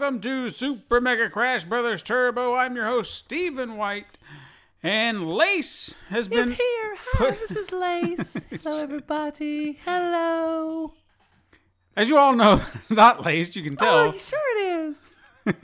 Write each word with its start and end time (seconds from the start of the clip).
Welcome 0.00 0.18
to 0.20 0.50
Super 0.50 1.00
Mega 1.00 1.30
Crash 1.30 1.64
Brothers 1.64 2.02
Turbo. 2.02 2.56
I'm 2.56 2.74
your 2.74 2.86
host, 2.86 3.14
Stephen 3.14 3.76
White, 3.76 4.18
and 4.82 5.24
Lace 5.24 5.94
has 6.08 6.26
is 6.26 6.48
been. 6.48 6.50
here. 6.50 6.96
Hi, 7.12 7.30
this 7.30 7.54
is 7.54 7.70
Lace. 7.70 8.44
Hello, 8.50 8.82
everybody. 8.82 9.78
Hello. 9.84 10.94
As 11.96 12.08
you 12.08 12.18
all 12.18 12.34
know, 12.34 12.60
not 12.90 13.24
Lace. 13.24 13.54
You 13.54 13.62
can 13.62 13.76
tell. 13.76 14.08
Oh, 14.08 14.12
sure 14.16 14.58
it 14.58 14.88
is. 14.88 15.08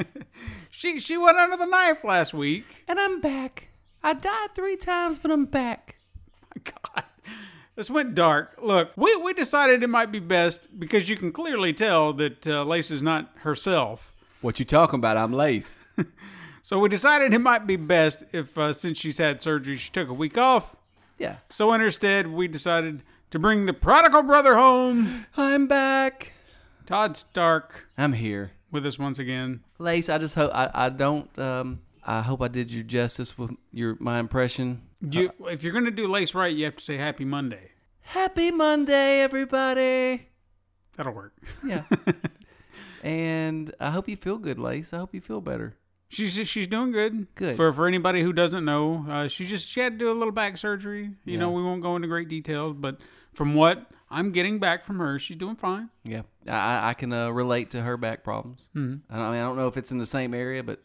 she 0.70 1.00
she 1.00 1.16
went 1.16 1.36
under 1.36 1.56
the 1.56 1.66
knife 1.66 2.04
last 2.04 2.32
week. 2.32 2.66
And 2.86 3.00
I'm 3.00 3.20
back. 3.20 3.70
I 4.00 4.14
died 4.14 4.50
three 4.54 4.76
times, 4.76 5.18
but 5.18 5.32
I'm 5.32 5.46
back. 5.46 5.96
My 6.54 6.62
God, 6.62 7.04
this 7.74 7.90
went 7.90 8.14
dark. 8.14 8.60
Look, 8.62 8.92
we 8.94 9.16
we 9.16 9.34
decided 9.34 9.82
it 9.82 9.88
might 9.88 10.12
be 10.12 10.20
best 10.20 10.78
because 10.78 11.08
you 11.08 11.16
can 11.16 11.32
clearly 11.32 11.72
tell 11.72 12.12
that 12.12 12.46
uh, 12.46 12.62
Lace 12.62 12.92
is 12.92 13.02
not 13.02 13.32
herself. 13.38 14.12
What 14.40 14.58
you 14.58 14.64
talking 14.64 14.98
about? 14.98 15.16
I'm 15.16 15.32
Lace. 15.32 15.88
So 16.62 16.78
we 16.78 16.90
decided 16.90 17.32
it 17.32 17.38
might 17.38 17.66
be 17.66 17.76
best 17.76 18.22
if, 18.32 18.56
uh, 18.58 18.74
since 18.74 18.98
she's 18.98 19.16
had 19.16 19.40
surgery, 19.40 19.78
she 19.78 19.90
took 19.90 20.10
a 20.10 20.12
week 20.12 20.36
off. 20.36 20.76
yeah. 21.18 21.36
So 21.48 21.72
in 21.72 21.80
her 21.80 21.90
stead, 21.90 22.26
we 22.26 22.48
decided 22.48 23.02
to 23.30 23.38
bring 23.38 23.64
the 23.64 23.72
prodigal 23.72 24.22
brother 24.24 24.54
home. 24.56 25.24
I'm 25.38 25.66
back. 25.66 26.34
Todd 26.84 27.16
Stark 27.16 27.86
I'm 27.96 28.12
here. 28.12 28.50
with 28.70 28.84
us 28.84 28.98
once 28.98 29.18
again. 29.18 29.60
Lace, 29.78 30.10
I 30.10 30.18
just 30.18 30.34
hope 30.34 30.50
I, 30.54 30.70
I 30.74 30.88
don't 30.90 31.36
um 31.38 31.80
I 32.04 32.20
hope 32.20 32.42
I 32.42 32.48
did 32.48 32.70
you 32.70 32.84
justice 32.84 33.38
with 33.38 33.52
your 33.72 33.96
my 33.98 34.18
impression. 34.18 34.82
You, 35.00 35.32
if 35.46 35.64
you're 35.64 35.72
gonna 35.72 35.90
do 35.90 36.06
lace 36.08 36.34
right, 36.34 36.54
you 36.54 36.66
have 36.66 36.76
to 36.76 36.84
say 36.84 36.98
Happy 36.98 37.24
Monday. 37.24 37.70
Happy 38.02 38.50
Monday, 38.50 39.22
everybody. 39.22 40.28
That'll 40.96 41.14
work. 41.14 41.32
Yeah. 41.66 41.84
and 43.02 43.72
I 43.80 43.90
hope 43.90 44.08
you 44.08 44.16
feel 44.16 44.38
good, 44.38 44.58
Lace. 44.58 44.92
I 44.92 44.98
hope 44.98 45.14
you 45.14 45.20
feel 45.20 45.40
better. 45.40 45.76
She's 46.08 46.32
she's 46.48 46.66
doing 46.66 46.90
good. 46.92 47.32
Good. 47.36 47.56
For 47.56 47.72
for 47.72 47.86
anybody 47.86 48.22
who 48.22 48.32
doesn't 48.32 48.64
know, 48.64 49.06
uh, 49.08 49.28
she 49.28 49.46
just 49.46 49.68
she 49.68 49.80
had 49.80 49.92
to 49.92 49.98
do 49.98 50.10
a 50.10 50.14
little 50.18 50.32
back 50.32 50.56
surgery. 50.56 51.10
You 51.24 51.38
know, 51.38 51.50
we 51.52 51.62
won't 51.62 51.82
go 51.82 51.94
into 51.96 52.08
great 52.08 52.28
details, 52.28 52.74
but 52.76 52.98
from 53.32 53.54
what 53.54 53.86
I'm 54.10 54.32
getting 54.32 54.58
back 54.58 54.84
from 54.84 54.98
her, 54.98 55.20
she's 55.20 55.36
doing 55.36 55.54
fine. 55.54 55.88
Yeah. 56.04 56.22
I 56.48 56.90
I- 56.90 56.94
can 56.94 57.12
uh, 57.12 57.30
relate 57.30 57.70
to 57.70 57.82
her 57.82 57.96
back 57.96 58.24
problems. 58.24 58.68
Mhm. 58.74 59.02
I 59.08 59.14
mean, 59.16 59.24
I 59.24 59.40
don't 59.40 59.56
know 59.56 59.68
if 59.68 59.76
it's 59.76 59.92
in 59.92 59.98
the 59.98 60.06
same 60.06 60.34
area, 60.34 60.64
but 60.64 60.82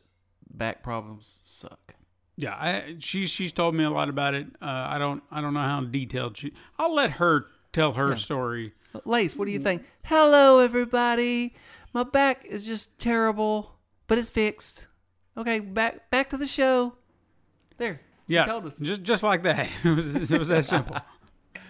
back 0.48 0.84
problems 0.84 1.40
suck. 1.44 1.96
Yeah, 2.38 2.54
I, 2.54 2.98
she's 3.00 3.32
she's 3.32 3.52
told 3.52 3.74
me 3.74 3.84
a 3.84 3.90
lot 3.90 4.10
about 4.10 4.36
it. 4.36 4.46
Uh, 4.62 4.66
I 4.66 5.00
don't 5.00 5.24
I 5.32 5.42
don't 5.42 5.56
know 5.56 5.62
how 5.62 5.82
detailed 5.82 6.38
she. 6.38 6.54
I'll 6.78 6.94
let 6.94 7.12
her 7.12 7.48
tell 7.74 7.94
her 7.94 8.16
story. 8.16 8.74
Lace, 9.06 9.36
what 9.36 9.46
do 9.46 9.52
you 9.52 9.60
think? 9.60 9.84
Hello, 10.04 10.60
everybody. 10.60 11.56
My 11.96 12.04
back 12.04 12.44
is 12.44 12.66
just 12.66 13.00
terrible, 13.00 13.78
but 14.08 14.18
it's 14.18 14.30
fixed. 14.30 14.88
Okay, 15.38 15.62
back 15.62 16.10
back 16.12 16.30
to 16.32 16.38
the 16.38 16.46
show. 16.46 16.96
There, 17.78 18.02
she 18.28 18.34
yeah, 18.34 18.44
told 18.44 18.66
us. 18.66 18.80
just 18.80 19.02
just 19.02 19.24
like 19.24 19.44
that. 19.44 19.70
It 19.86 19.96
was 19.96 20.30
it 20.30 20.38
was 20.38 20.50
that 20.50 20.66
simple. 20.66 20.98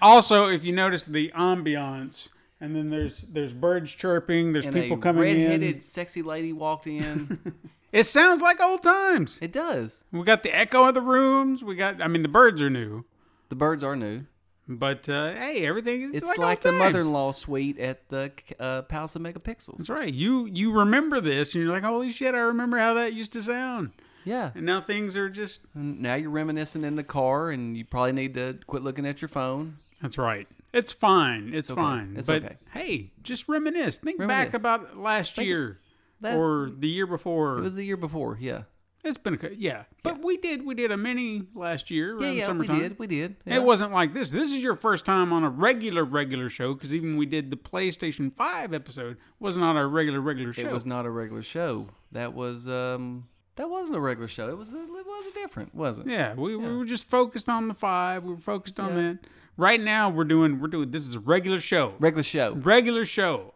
also, 0.02 0.48
if 0.48 0.64
you 0.64 0.74
notice 0.74 1.04
the 1.04 1.32
ambiance, 1.38 2.30
and 2.60 2.76
then 2.76 2.90
there's 2.90 3.22
there's 3.22 3.54
birds 3.54 3.94
chirping, 3.94 4.52
there's 4.52 4.66
and 4.66 4.74
people 4.74 4.98
a 4.98 5.00
coming 5.00 5.22
red-headed 5.22 5.76
in. 5.76 5.80
sexy 5.80 6.24
lady 6.24 6.52
walked 6.52 6.88
in. 6.88 7.40
It 7.92 8.04
sounds 8.04 8.42
like 8.42 8.60
old 8.60 8.84
times. 8.84 9.38
it 9.42 9.54
does. 9.54 10.04
We 10.12 10.26
got 10.26 10.44
the 10.44 10.54
echo 10.54 10.84
of 10.84 10.96
the 10.96 11.02
rooms. 11.02 11.64
We 11.64 11.76
got. 11.76 12.02
I 12.02 12.10
mean, 12.10 12.24
the 12.24 12.28
birds 12.28 12.62
are 12.62 12.70
new, 12.70 13.06
The 13.48 13.56
birds 13.56 13.84
are 13.86 13.96
new. 13.96 14.26
But 14.68 15.08
uh, 15.08 15.34
hey, 15.34 15.66
everything 15.66 16.02
is 16.02 16.12
It's 16.16 16.28
like, 16.28 16.38
like, 16.38 16.60
the 16.62 16.72
mother-in-law 16.72 17.32
suite 17.34 17.80
at 17.80 18.08
the 18.10 18.32
uh, 18.60 18.82
Palace 18.84 19.16
of 19.16 19.22
Megapixels. 19.22 19.78
That's 19.78 19.90
right. 19.90 20.14
You 20.14 20.46
you 20.46 20.72
remember 20.72 21.22
this, 21.22 21.54
and 21.54 21.64
you're 21.64 21.72
like, 21.74 21.84
holy 21.84 22.10
shit, 22.10 22.34
I 22.34 22.40
remember 22.40 22.78
how 22.78 22.96
that 22.96 23.14
used 23.14 23.34
to 23.34 23.42
sound. 23.42 23.92
Yeah. 24.24 24.52
And 24.56 24.66
now 24.66 24.82
things 24.82 25.16
are 25.18 25.30
just. 25.30 25.62
Now 25.76 26.16
you're 26.16 26.32
reminiscing 26.32 26.84
in 26.84 26.96
the 26.96 27.04
car, 27.04 27.52
and 27.52 27.78
you 27.78 27.86
probably 27.86 28.14
need 28.14 28.34
to 28.34 28.58
quit 28.66 28.84
looking 28.84 29.06
at 29.06 29.22
your 29.22 29.30
phone. 29.30 29.78
That's 30.02 30.18
right. 30.18 30.48
It's 30.74 30.92
fine. 30.92 31.52
It's, 31.54 31.72
okay. 31.72 31.80
fine. 31.80 32.16
It's 32.18 32.28
but 32.28 32.44
okay. 32.44 32.58
hey, 32.74 33.12
just 33.24 33.48
reminisce. 33.48 33.98
Think 33.98 34.20
back 34.28 34.54
about 34.54 34.98
last 34.98 35.38
year 35.38 35.80
That- 36.22 36.36
or 36.36 36.70
the 36.78 36.90
year 36.90 37.08
before. 37.08 37.60
It 37.60 37.62
was 37.62 37.76
the 37.76 37.86
year 37.86 37.98
before. 37.98 38.38
Yeah. 38.42 38.64
It's 39.06 39.18
been 39.18 39.36
a 39.42 39.50
yeah, 39.56 39.84
but 40.04 40.24
we 40.24 40.38
did 40.38 40.66
we 40.66 40.74
did 40.76 40.92
a 40.92 40.98
mini 40.98 41.44
last 41.56 41.90
year 41.92 42.20
Yeah, 42.20 42.28
yeah. 42.28 42.34
We 42.34 42.42
summertime. 42.42 42.80
did. 42.80 43.00
We 43.00 43.08
did. 43.08 43.36
Yeah. 43.46 43.56
It 43.56 43.64
wasn't 43.64 43.92
like 43.94 44.14
this. 44.14 44.32
This 44.32 44.52
is 44.52 44.58
your 44.58 44.76
first 44.76 45.06
time 45.06 45.32
on 45.34 45.44
a 45.44 45.50
regular 45.50 46.04
regular 46.04 46.50
show 46.50 46.74
because 46.74 46.94
even 46.94 47.18
we 47.18 47.26
did 47.26 47.52
the 47.52 47.58
PlayStation 47.58 48.34
Five 48.36 48.74
episode 48.74 49.18
wasn't 49.40 49.66
on 49.66 49.78
our 49.78 49.88
regular 49.88 50.20
regular 50.22 50.54
show. 50.54 50.62
It 50.64 50.72
was 50.72 50.86
not 50.86 51.06
a 51.06 51.10
regular 51.10 51.44
show. 51.44 51.88
That 52.12 52.34
was 52.34 52.68
um 52.68 53.28
that 53.56 53.70
wasn't 53.70 53.98
a 53.98 54.02
regular 54.02 54.28
show. 54.28 54.50
It 54.50 54.58
was 54.58 54.74
a, 54.74 54.78
it 54.84 54.90
was 54.90 55.28
a 55.28 55.34
different, 55.34 55.74
wasn't 55.74 56.10
it? 56.10 56.14
Yeah, 56.14 56.34
we, 56.34 56.56
we 56.58 56.76
were 56.76 56.84
just 56.86 57.10
focused 57.10 57.48
on 57.48 57.68
the 57.70 57.74
five. 57.74 58.24
We 58.24 58.34
were 58.34 58.40
focused 58.40 58.80
on 58.80 58.90
Yeah. 58.96 59.02
that. 59.14 59.20
Right 59.58 59.80
now, 59.80 60.10
we're 60.10 60.26
doing 60.26 60.60
we're 60.60 60.68
doing 60.68 60.92
this 60.92 61.08
is 61.08 61.16
a 61.16 61.20
regular 61.22 61.62
show. 61.62 61.94
Regular 62.00 62.24
show. 62.24 62.54
Regular 62.56 63.06
show. 63.06 63.54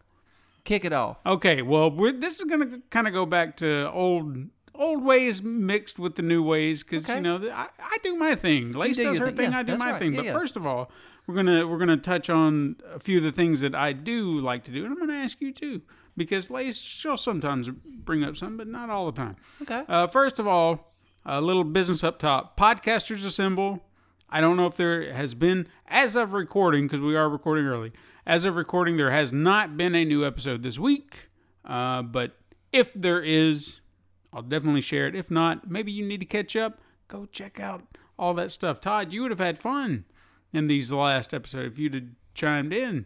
Kick 0.63 0.85
it 0.85 0.93
off. 0.93 1.17
Okay, 1.25 1.61
well, 1.61 1.89
we're, 1.89 2.11
this 2.11 2.37
is 2.37 2.45
gonna 2.45 2.79
kind 2.89 3.07
of 3.07 3.13
go 3.13 3.25
back 3.25 3.57
to 3.57 3.89
old 3.91 4.37
old 4.79 5.03
ways 5.03 5.43
mixed 5.43 5.99
with 5.99 6.15
the 6.15 6.21
new 6.23 6.41
ways 6.41 6.83
because 6.83 7.07
you 7.07 7.21
know 7.21 7.37
I, 7.51 7.67
I 7.79 7.97
do 8.01 8.15
my 8.15 8.33
thing. 8.33 8.71
Lace 8.71 8.95
do 8.95 9.03
does 9.03 9.19
her 9.19 9.27
thing. 9.27 9.35
thing. 9.35 9.51
Yeah, 9.51 9.59
I 9.59 9.63
do 9.63 9.77
my 9.77 9.91
right. 9.91 9.99
thing. 9.99 10.13
Yeah, 10.13 10.17
but 10.17 10.25
yeah. 10.25 10.33
first 10.33 10.55
of 10.55 10.65
all, 10.65 10.89
we're 11.27 11.35
gonna 11.35 11.67
we're 11.67 11.77
gonna 11.77 11.97
touch 11.97 12.29
on 12.29 12.77
a 12.91 12.99
few 12.99 13.19
of 13.19 13.23
the 13.23 13.31
things 13.31 13.61
that 13.61 13.75
I 13.75 13.93
do 13.93 14.39
like 14.39 14.63
to 14.63 14.71
do, 14.71 14.85
and 14.85 14.91
I'm 14.91 14.99
gonna 14.99 15.13
ask 15.13 15.39
you 15.41 15.51
too 15.51 15.81
because 16.17 16.49
Lace 16.49 16.77
she'll 16.77 17.17
sometimes 17.17 17.69
bring 17.69 18.23
up 18.23 18.35
some, 18.35 18.57
but 18.57 18.67
not 18.67 18.89
all 18.89 19.05
the 19.05 19.11
time. 19.11 19.35
Okay. 19.61 19.83
Uh, 19.87 20.07
first 20.07 20.39
of 20.39 20.47
all, 20.47 20.93
a 21.25 21.41
little 21.41 21.63
business 21.63 22.03
up 22.03 22.17
top. 22.19 22.57
Podcasters 22.57 23.25
Assemble. 23.25 23.83
I 24.29 24.41
don't 24.41 24.57
know 24.57 24.67
if 24.67 24.77
there 24.77 25.11
has 25.11 25.33
been, 25.33 25.67
as 25.87 26.15
of 26.15 26.33
recording, 26.33 26.85
because 26.85 27.01
we 27.01 27.15
are 27.15 27.27
recording 27.27 27.65
early, 27.65 27.91
as 28.27 28.45
of 28.45 28.55
recording, 28.55 28.97
there 28.97 29.09
has 29.09 29.33
not 29.33 29.75
been 29.75 29.95
a 29.95 30.05
new 30.05 30.23
episode 30.23 30.61
this 30.61 30.77
week. 30.77 31.29
Uh, 31.65 32.03
but 32.03 32.37
if 32.71 32.93
there 32.93 33.23
is, 33.23 33.79
I'll 34.33 34.41
definitely 34.41 34.81
share 34.81 35.07
it. 35.07 35.15
If 35.15 35.31
not, 35.31 35.69
maybe 35.69 35.91
you 35.91 36.05
need 36.05 36.19
to 36.19 36.25
catch 36.25 36.55
up. 36.55 36.79
Go 37.07 37.25
check 37.31 37.59
out 37.59 37.83
all 38.17 38.33
that 38.35 38.51
stuff. 38.51 38.79
Todd, 38.79 39.11
you 39.11 39.21
would 39.23 39.31
have 39.31 39.39
had 39.39 39.57
fun 39.57 40.05
in 40.53 40.67
these 40.67 40.91
last 40.91 41.33
episodes 41.33 41.73
if 41.73 41.79
you'd 41.79 41.93
have 41.93 42.03
chimed 42.35 42.73
in. 42.73 43.05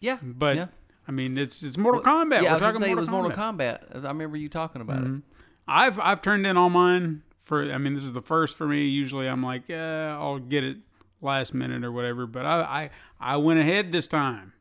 Yeah. 0.00 0.18
But, 0.22 0.56
yeah. 0.56 0.66
I 1.08 1.12
mean, 1.12 1.38
it's 1.38 1.62
it's 1.62 1.78
Mortal 1.78 2.02
Kombat. 2.02 2.42
Yeah, 2.42 2.56
We're 2.56 2.64
I 2.66 2.70
was 2.70 2.78
say 2.80 2.86
it 2.86 2.96
Mortal 2.96 3.02
was 3.02 3.08
Mortal 3.08 3.30
Kombat. 3.30 3.84
Mm-hmm. 3.84 3.98
Kombat. 3.98 4.04
I 4.04 4.08
remember 4.08 4.36
you 4.36 4.48
talking 4.48 4.82
about 4.82 5.04
it. 5.04 5.22
I've 5.68 6.00
I've 6.00 6.20
turned 6.20 6.46
in 6.46 6.56
all 6.56 6.68
mine 6.68 7.22
for. 7.42 7.62
I 7.70 7.78
mean, 7.78 7.94
this 7.94 8.02
is 8.02 8.12
the 8.12 8.22
first 8.22 8.56
for 8.56 8.66
me. 8.66 8.86
Usually, 8.86 9.28
I'm 9.28 9.42
like, 9.42 9.68
yeah, 9.68 10.16
I'll 10.18 10.40
get 10.40 10.64
it 10.64 10.78
last 11.20 11.54
minute 11.54 11.84
or 11.84 11.92
whatever. 11.92 12.26
But 12.26 12.44
I 12.44 12.90
I, 13.20 13.34
I 13.34 13.36
went 13.36 13.60
ahead 13.60 13.92
this 13.92 14.08
time. 14.08 14.52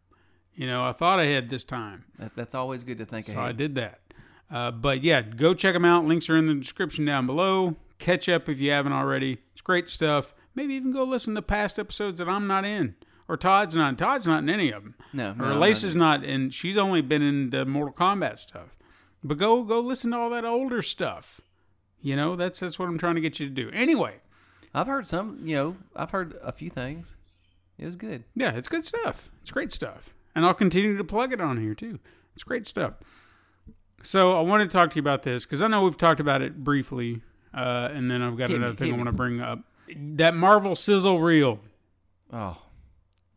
You 0.54 0.68
know, 0.68 0.86
I 0.86 0.94
thought 0.94 1.20
ahead 1.20 1.50
this 1.50 1.64
time, 1.66 2.06
That, 2.18 2.34
that's 2.36 2.56
always 2.56 2.84
good 2.84 3.00
to 3.00 3.06
think 3.06 3.28
ahead. 3.28 3.38
so 3.38 3.42
I 3.42 3.52
did 3.52 3.76
that. 3.76 4.00
Uh, 4.52 4.72
but 4.72 5.04
yeah, 5.04 5.22
go 5.22 5.54
check 5.54 5.74
them 5.74 5.86
out. 5.86 6.06
Links 6.06 6.30
are 6.30 6.38
in 6.38 6.46
the 6.46 6.54
description 6.54 7.06
down 7.06 7.26
below. 7.26 7.76
Catch 7.98 8.30
up 8.30 8.48
if 8.50 8.60
you 8.60 8.72
haven't 8.72 8.94
already. 8.94 9.40
It's 9.54 9.62
great 9.62 9.90
stuff. 9.90 10.34
Maybe 10.54 10.74
even 10.76 10.94
go 10.94 11.04
listen 11.04 11.36
to 11.36 11.42
past 11.42 11.80
episodes 11.80 12.20
that 12.20 12.30
I'm 12.30 12.48
not 12.48 12.64
in, 12.66 12.96
or 13.28 13.38
Todd's 13.38 13.76
not. 13.76 13.98
Todd's 13.98 14.28
not 14.28 14.44
in 14.44 14.50
any 14.50 14.72
of 14.72 14.84
them. 14.84 14.96
No, 15.14 15.32
or 15.32 15.54
no, 15.54 15.60
Lace 15.60 15.84
is 15.84 15.96
not 15.96 16.24
in. 16.24 16.50
She's 16.52 16.78
only 16.78 17.02
been 17.02 17.22
in 17.22 17.50
the 17.50 17.66
Mortal 17.66 17.94
Kombat 17.94 18.40
stuff. 18.40 18.78
But 19.24 19.38
go 19.38 19.64
go 19.64 19.80
listen 19.80 20.12
to 20.12 20.18
all 20.18 20.30
that 20.30 20.46
older 20.46 20.82
stuff. 20.82 21.42
You 22.02 22.16
know, 22.16 22.36
that's 22.36 22.60
that's 22.60 22.78
what 22.78 22.88
I'm 22.88 22.98
trying 23.00 23.16
to 23.16 23.22
get 23.22 23.40
you 23.40 23.48
to 23.48 23.54
do. 23.54 23.70
Anyway, 23.74 24.16
I've 24.74 24.88
heard 24.88 25.08
some. 25.08 25.40
You 25.44 25.56
know, 25.56 25.78
I've 25.96 26.12
heard 26.12 26.38
a 26.44 26.52
few 26.52 26.70
things. 26.70 27.16
It 27.78 27.86
was 27.86 27.96
good. 27.96 28.24
yeah, 28.36 28.56
it's 28.56 28.70
good 28.70 28.86
stuff. 28.86 29.30
It's 29.42 29.52
great 29.52 29.72
stuff. 29.72 30.14
and 30.36 30.46
I'll 30.46 30.54
continue 30.54 30.96
to 30.98 31.04
plug 31.04 31.34
it 31.34 31.42
on 31.42 31.60
here 31.60 31.74
too. 31.74 32.00
It's 32.36 32.44
great 32.44 32.68
stuff. 32.68 32.94
So 34.06 34.38
I 34.38 34.42
wanted 34.42 34.70
to 34.70 34.74
talk 34.74 34.92
to 34.92 34.96
you 34.96 35.02
about 35.02 35.24
this 35.24 35.46
because 35.46 35.62
I 35.62 35.68
know 35.68 35.84
we've 35.84 35.98
talked 35.98 36.20
about 36.20 36.42
it 36.42 36.64
briefly, 36.64 37.22
uh, 37.54 37.90
and 37.92 38.10
then 38.10 38.22
I've 38.22 38.38
got 38.38 38.50
Hit 38.50 38.60
me, 38.60 38.64
another 38.66 38.76
thing 38.76 38.90
I 38.90 38.92
me. 38.92 38.98
want 38.98 39.08
to 39.08 39.14
bring 39.14 39.42
up. 39.42 39.60
That 39.98 40.36
Marvel 40.36 40.76
sizzle 40.76 41.20
reel 41.20 41.60
Oh, 42.34 42.58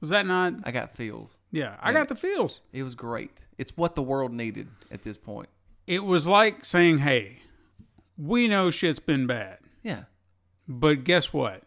was 0.00 0.11
that 0.11 0.26
not? 0.26 0.55
I 0.65 0.70
got 0.73 0.94
feels. 0.97 1.38
Yeah, 1.50 1.76
I 1.81 1.93
got 1.93 2.09
the 2.09 2.15
feels. 2.17 2.61
It 2.73 2.82
was 2.82 2.94
great. 2.94 3.31
It's 3.59 3.76
what 3.76 3.94
the 3.97 4.03
world 4.03 4.32
needed 4.32 4.69
at 4.91 5.03
this 5.03 5.19
point. 5.19 5.49
It 5.87 6.05
was 6.05 6.26
like 6.26 6.65
saying, 6.65 6.99
"Hey, 6.99 7.41
we 8.17 8.49
know 8.49 8.71
shit's 8.71 8.99
been 8.99 9.26
bad, 9.26 9.59
Yeah. 9.82 10.05
but 10.67 11.05
guess 11.05 11.32
what? 11.32 11.62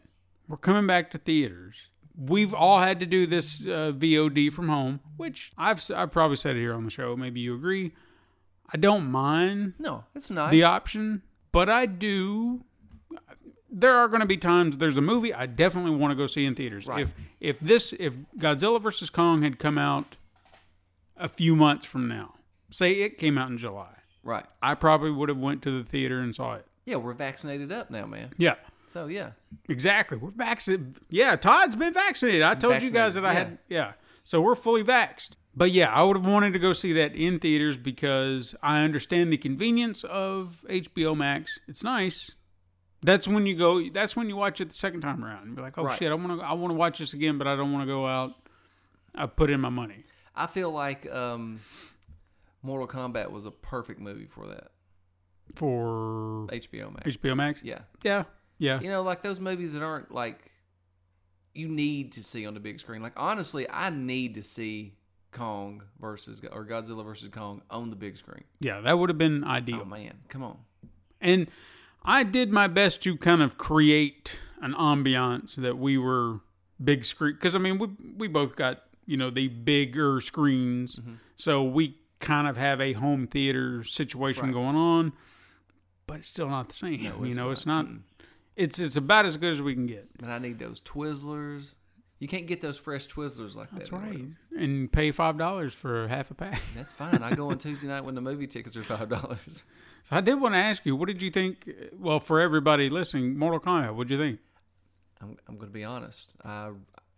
We're 0.48 0.58
coming 0.58 0.88
back 0.88 1.12
to 1.12 1.18
theaters." 1.18 1.88
We've 2.18 2.54
all 2.54 2.80
had 2.80 3.00
to 3.00 3.06
do 3.06 3.26
this 3.26 3.66
uh, 3.66 3.94
VOD 3.96 4.52
from 4.52 4.68
home, 4.70 5.00
which 5.18 5.52
I've 5.58 5.84
I've 5.96 6.12
probably 6.12 6.38
said 6.38 6.56
it 6.56 6.60
here 6.60 6.74
on 6.74 6.84
the 6.86 6.92
show. 6.92 7.16
Maybe 7.16 7.40
you 7.40 7.56
agree. 7.56 7.94
I 8.74 8.78
don't 8.78 9.12
mind 9.12 9.74
No, 9.80 10.06
it's 10.16 10.32
nice. 10.32 10.52
the 10.52 10.64
option, 10.64 11.22
but 11.52 11.70
I 11.70 11.86
do. 11.86 12.64
There 13.74 13.96
are 13.96 14.08
going 14.10 14.20
to 14.22 14.26
be 14.26 14.38
times 14.38 14.78
there's 14.78 14.98
a 14.98 15.02
movie 15.02 15.34
I 15.34 15.46
definitely 15.46 15.96
want 15.96 16.12
to 16.12 16.16
go 16.16 16.28
see 16.28 16.46
in 16.46 16.56
theaters. 16.56 16.88
Right. 16.88 17.02
If 17.04 17.14
if 17.40 17.60
this 17.60 17.94
if 18.00 18.14
Godzilla 18.38 18.82
versus 18.82 19.10
Kong 19.10 19.44
had 19.44 19.60
come 19.60 19.78
out 19.78 20.18
a 21.18 21.30
few 21.30 21.56
months 21.56 21.86
from 21.86 22.08
now, 22.08 22.34
say 22.70 22.94
it 23.02 23.18
came 23.18 23.38
out 23.38 23.50
in 23.50 23.58
July, 23.58 23.94
right. 24.24 24.46
I 24.62 24.74
probably 24.76 25.12
would 25.12 25.30
have 25.30 25.38
went 25.38 25.62
to 25.64 25.78
the 25.82 25.88
theater 25.88 26.20
and 26.20 26.36
saw 26.36 26.56
it. 26.56 26.66
Yeah, 26.86 26.96
we're 26.98 27.14
vaccinated 27.14 27.72
up 27.72 27.92
now, 27.92 28.06
man. 28.08 28.34
Yeah, 28.38 28.56
So 28.88 29.06
yeah. 29.06 29.32
exactly. 29.70 30.18
We're 30.18 30.32
vaccinated. 30.32 30.96
Yeah, 31.10 31.36
Todd's 31.36 31.76
been 31.76 31.94
vaccinated. 31.94 32.42
I 32.42 32.56
told 32.56 32.82
you 32.82 32.90
guys 32.92 33.14
that 33.14 33.24
I 33.24 33.34
Vaccinated, 33.34 33.60
had. 33.70 33.76
Yeah, 33.76 33.94
so 34.24 34.42
we're 34.42 34.56
fully 34.56 34.84
vaxxed. 34.84 35.32
But 35.56 35.72
yeah, 35.72 35.92
I 35.94 36.02
would 36.04 36.16
have 36.18 36.26
wanted 36.26 36.54
to 36.54 36.60
go 36.60 36.72
see 36.74 36.94
that 36.94 37.14
in 37.16 37.40
theaters 37.40 37.76
because 37.78 38.56
I 38.64 38.84
understand 38.84 39.34
the 39.34 39.38
convenience 39.38 40.04
of 40.06 40.64
HBO 40.70 41.16
Max. 41.16 41.60
It's 41.68 41.84
nice. 41.84 42.32
That's 43.04 43.28
when 43.28 43.46
you 43.46 43.56
go. 43.58 43.90
That's 43.90 44.16
when 44.16 44.30
you 44.30 44.36
watch 44.38 44.62
it 44.62 44.70
the 44.70 44.76
second 44.76 45.02
time 45.02 45.26
around. 45.26 45.48
And 45.48 45.56
be 45.56 45.62
like, 45.62 45.78
oh 45.78 45.84
Right. 45.84 45.98
shit, 46.00 46.10
I 46.12 46.14
want 46.16 46.40
to. 46.40 46.46
I 46.46 46.54
want 46.54 46.72
to 46.72 46.78
watch 46.78 47.00
this 47.00 47.14
again, 47.14 47.38
but 47.38 47.48
I 47.48 47.56
don't 47.56 47.74
want 47.74 47.84
to 47.84 47.88
go 47.88 48.06
out. 48.08 48.32
I 49.14 49.26
put 49.26 49.50
in 49.50 49.60
my 49.60 49.70
money. 49.70 50.06
I 50.36 50.48
feel 50.48 50.72
like 50.72 51.12
um, 51.12 51.60
Mortal 52.64 52.88
Kombat 52.88 53.30
was 53.32 53.44
a 53.46 53.52
perfect 53.52 54.00
movie 54.00 54.28
for 54.28 54.48
that. 54.48 54.68
for 55.56 56.48
HBO 56.52 56.94
Max. 56.94 57.18
HBO 57.18 57.36
Max. 57.36 57.64
Yeah. 57.64 57.80
Yeah, 58.04 58.24
yeah. 58.58 58.80
You 58.80 58.90
know, 58.90 59.02
like 59.02 59.22
those 59.22 59.40
movies 59.40 59.74
that 59.74 59.82
aren't 59.84 60.14
like 60.14 60.52
you 61.54 61.68
need 61.68 62.14
to 62.14 62.24
see 62.24 62.46
on 62.46 62.54
the 62.54 62.60
big 62.60 62.80
screen. 62.80 63.02
Like 63.02 63.14
honestly, 63.18 63.70
I 63.70 63.90
need 63.90 64.36
to 64.36 64.44
see 64.44 64.94
Kong 65.32 65.84
versus 66.00 66.42
or 66.52 66.66
Godzilla 66.66 67.04
versus 67.06 67.30
Kong 67.30 67.62
on 67.70 67.90
the 67.90 67.96
big 67.96 68.18
screen. 68.18 68.44
Yeah, 68.60 68.82
that 68.82 68.98
would 69.00 69.10
have 69.10 69.18
been 69.18 69.44
ideal. 69.44 69.82
Oh 69.84 69.86
man, 69.86 70.14
come 70.28 70.44
on. 70.44 70.58
And 71.20 71.48
I 72.04 72.24
did 72.24 72.52
my 72.52 72.68
best 72.68 73.02
to 73.04 73.16
kind 73.18 73.42
of 73.42 73.58
create 73.58 74.40
an 74.62 74.74
ambiance 74.74 75.56
that 75.56 75.78
we 75.78 75.98
were 75.98 76.40
big 76.84 77.06
screen 77.06 77.34
because 77.36 77.56
I 77.56 77.60
mean 77.60 77.78
we 77.78 77.88
we 78.18 78.28
both 78.28 78.56
got 78.56 78.84
you 79.06 79.18
know 79.18 79.30
the 79.30 79.48
bigger 79.48 80.20
screens, 80.22 80.96
Mm-hmm. 80.98 81.14
so 81.36 81.64
we 81.64 81.98
kind 82.20 82.48
of 82.48 82.56
have 82.58 82.80
a 82.82 82.94
home 82.94 83.26
theater 83.28 83.84
situation 83.84 84.46
Right. 84.46 84.54
going 84.54 84.76
on, 84.76 85.14
but 86.08 86.20
it's 86.20 86.28
still 86.30 86.50
not 86.50 86.68
the 86.70 86.74
same. 86.76 87.04
No, 87.04 87.24
you 87.24 87.34
know, 87.36 87.46
not. 87.46 87.52
it's 87.52 87.66
not. 87.66 87.88
It's 88.56 88.80
it's 88.80 88.96
about 88.96 89.26
as 89.26 89.38
good 89.38 89.54
as 89.54 89.62
we 89.62 89.74
can 89.74 89.88
get. 89.88 90.08
And 90.22 90.32
I 90.32 90.38
need 90.38 90.60
those 90.60 90.80
Twizzlers. 90.82 91.76
You 92.22 92.28
can't 92.28 92.46
get 92.46 92.62
those 92.62 92.78
fresh 92.78 93.08
Twizzlers 93.08 93.56
like 93.56 93.72
That's 93.72 93.90
that. 93.90 94.00
That's 94.00 94.14
right, 94.14 94.26
and 94.56 94.92
pay 94.92 95.10
five 95.10 95.40
dollars 95.40 95.74
for 95.74 96.08
half 96.08 96.30
a 96.30 96.36
pack. 96.36 96.62
That's 96.76 96.92
fine. 96.92 97.24
I 97.24 97.34
go 97.34 97.50
on 97.50 97.58
Tuesday 97.58 97.88
night 97.88 98.06
when 98.06 98.14
the 98.14 98.22
movie 98.22 98.46
tickets 98.46 98.78
are 98.78 98.84
five 98.84 99.10
dollars. 99.10 99.64
So 100.04 100.16
I 100.16 100.22
did 100.22 100.42
want 100.42 100.56
to 100.56 100.58
ask 100.58 100.84
you, 100.84 100.96
what 100.96 101.08
did 101.10 101.22
you 101.22 101.30
think? 101.30 101.64
Uh, 101.68 101.86
well, 101.96 102.20
for 102.20 102.40
everybody 102.40 102.90
listening, 102.90 103.38
Mortal 103.38 103.60
Kombat, 103.60 103.94
what 103.94 104.08
did 104.08 104.16
you 104.16 104.20
think? 104.20 104.40
I'm 105.22 105.38
I'm 105.48 105.58
going 105.58 105.68
to 105.68 105.74
be 105.74 105.84
honest. 105.84 106.36
I 106.44 106.72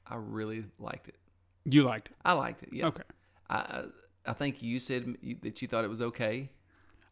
I 0.06 0.16
really 0.18 0.66
liked 0.80 1.08
it. 1.08 1.16
You 1.64 1.84
liked 1.84 2.10
it? 2.10 2.16
I 2.26 2.34
liked 2.34 2.62
it. 2.64 2.74
Yeah. 2.74 2.88
Okay. 2.88 3.04
I 3.50 3.56
I, 3.56 3.84
I 4.26 4.34
think 4.34 4.62
you 4.62 4.80
said 4.80 5.16
that 5.44 5.62
you 5.62 5.68
thought 5.70 5.86
it 5.86 5.90
was 5.90 6.02
okay. 6.02 6.50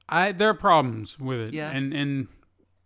I 0.09 0.33
there 0.33 0.49
are 0.49 0.53
problems 0.53 1.17
with 1.17 1.39
it. 1.39 1.53
Yeah. 1.53 1.71
And 1.71 1.93
and 1.93 2.27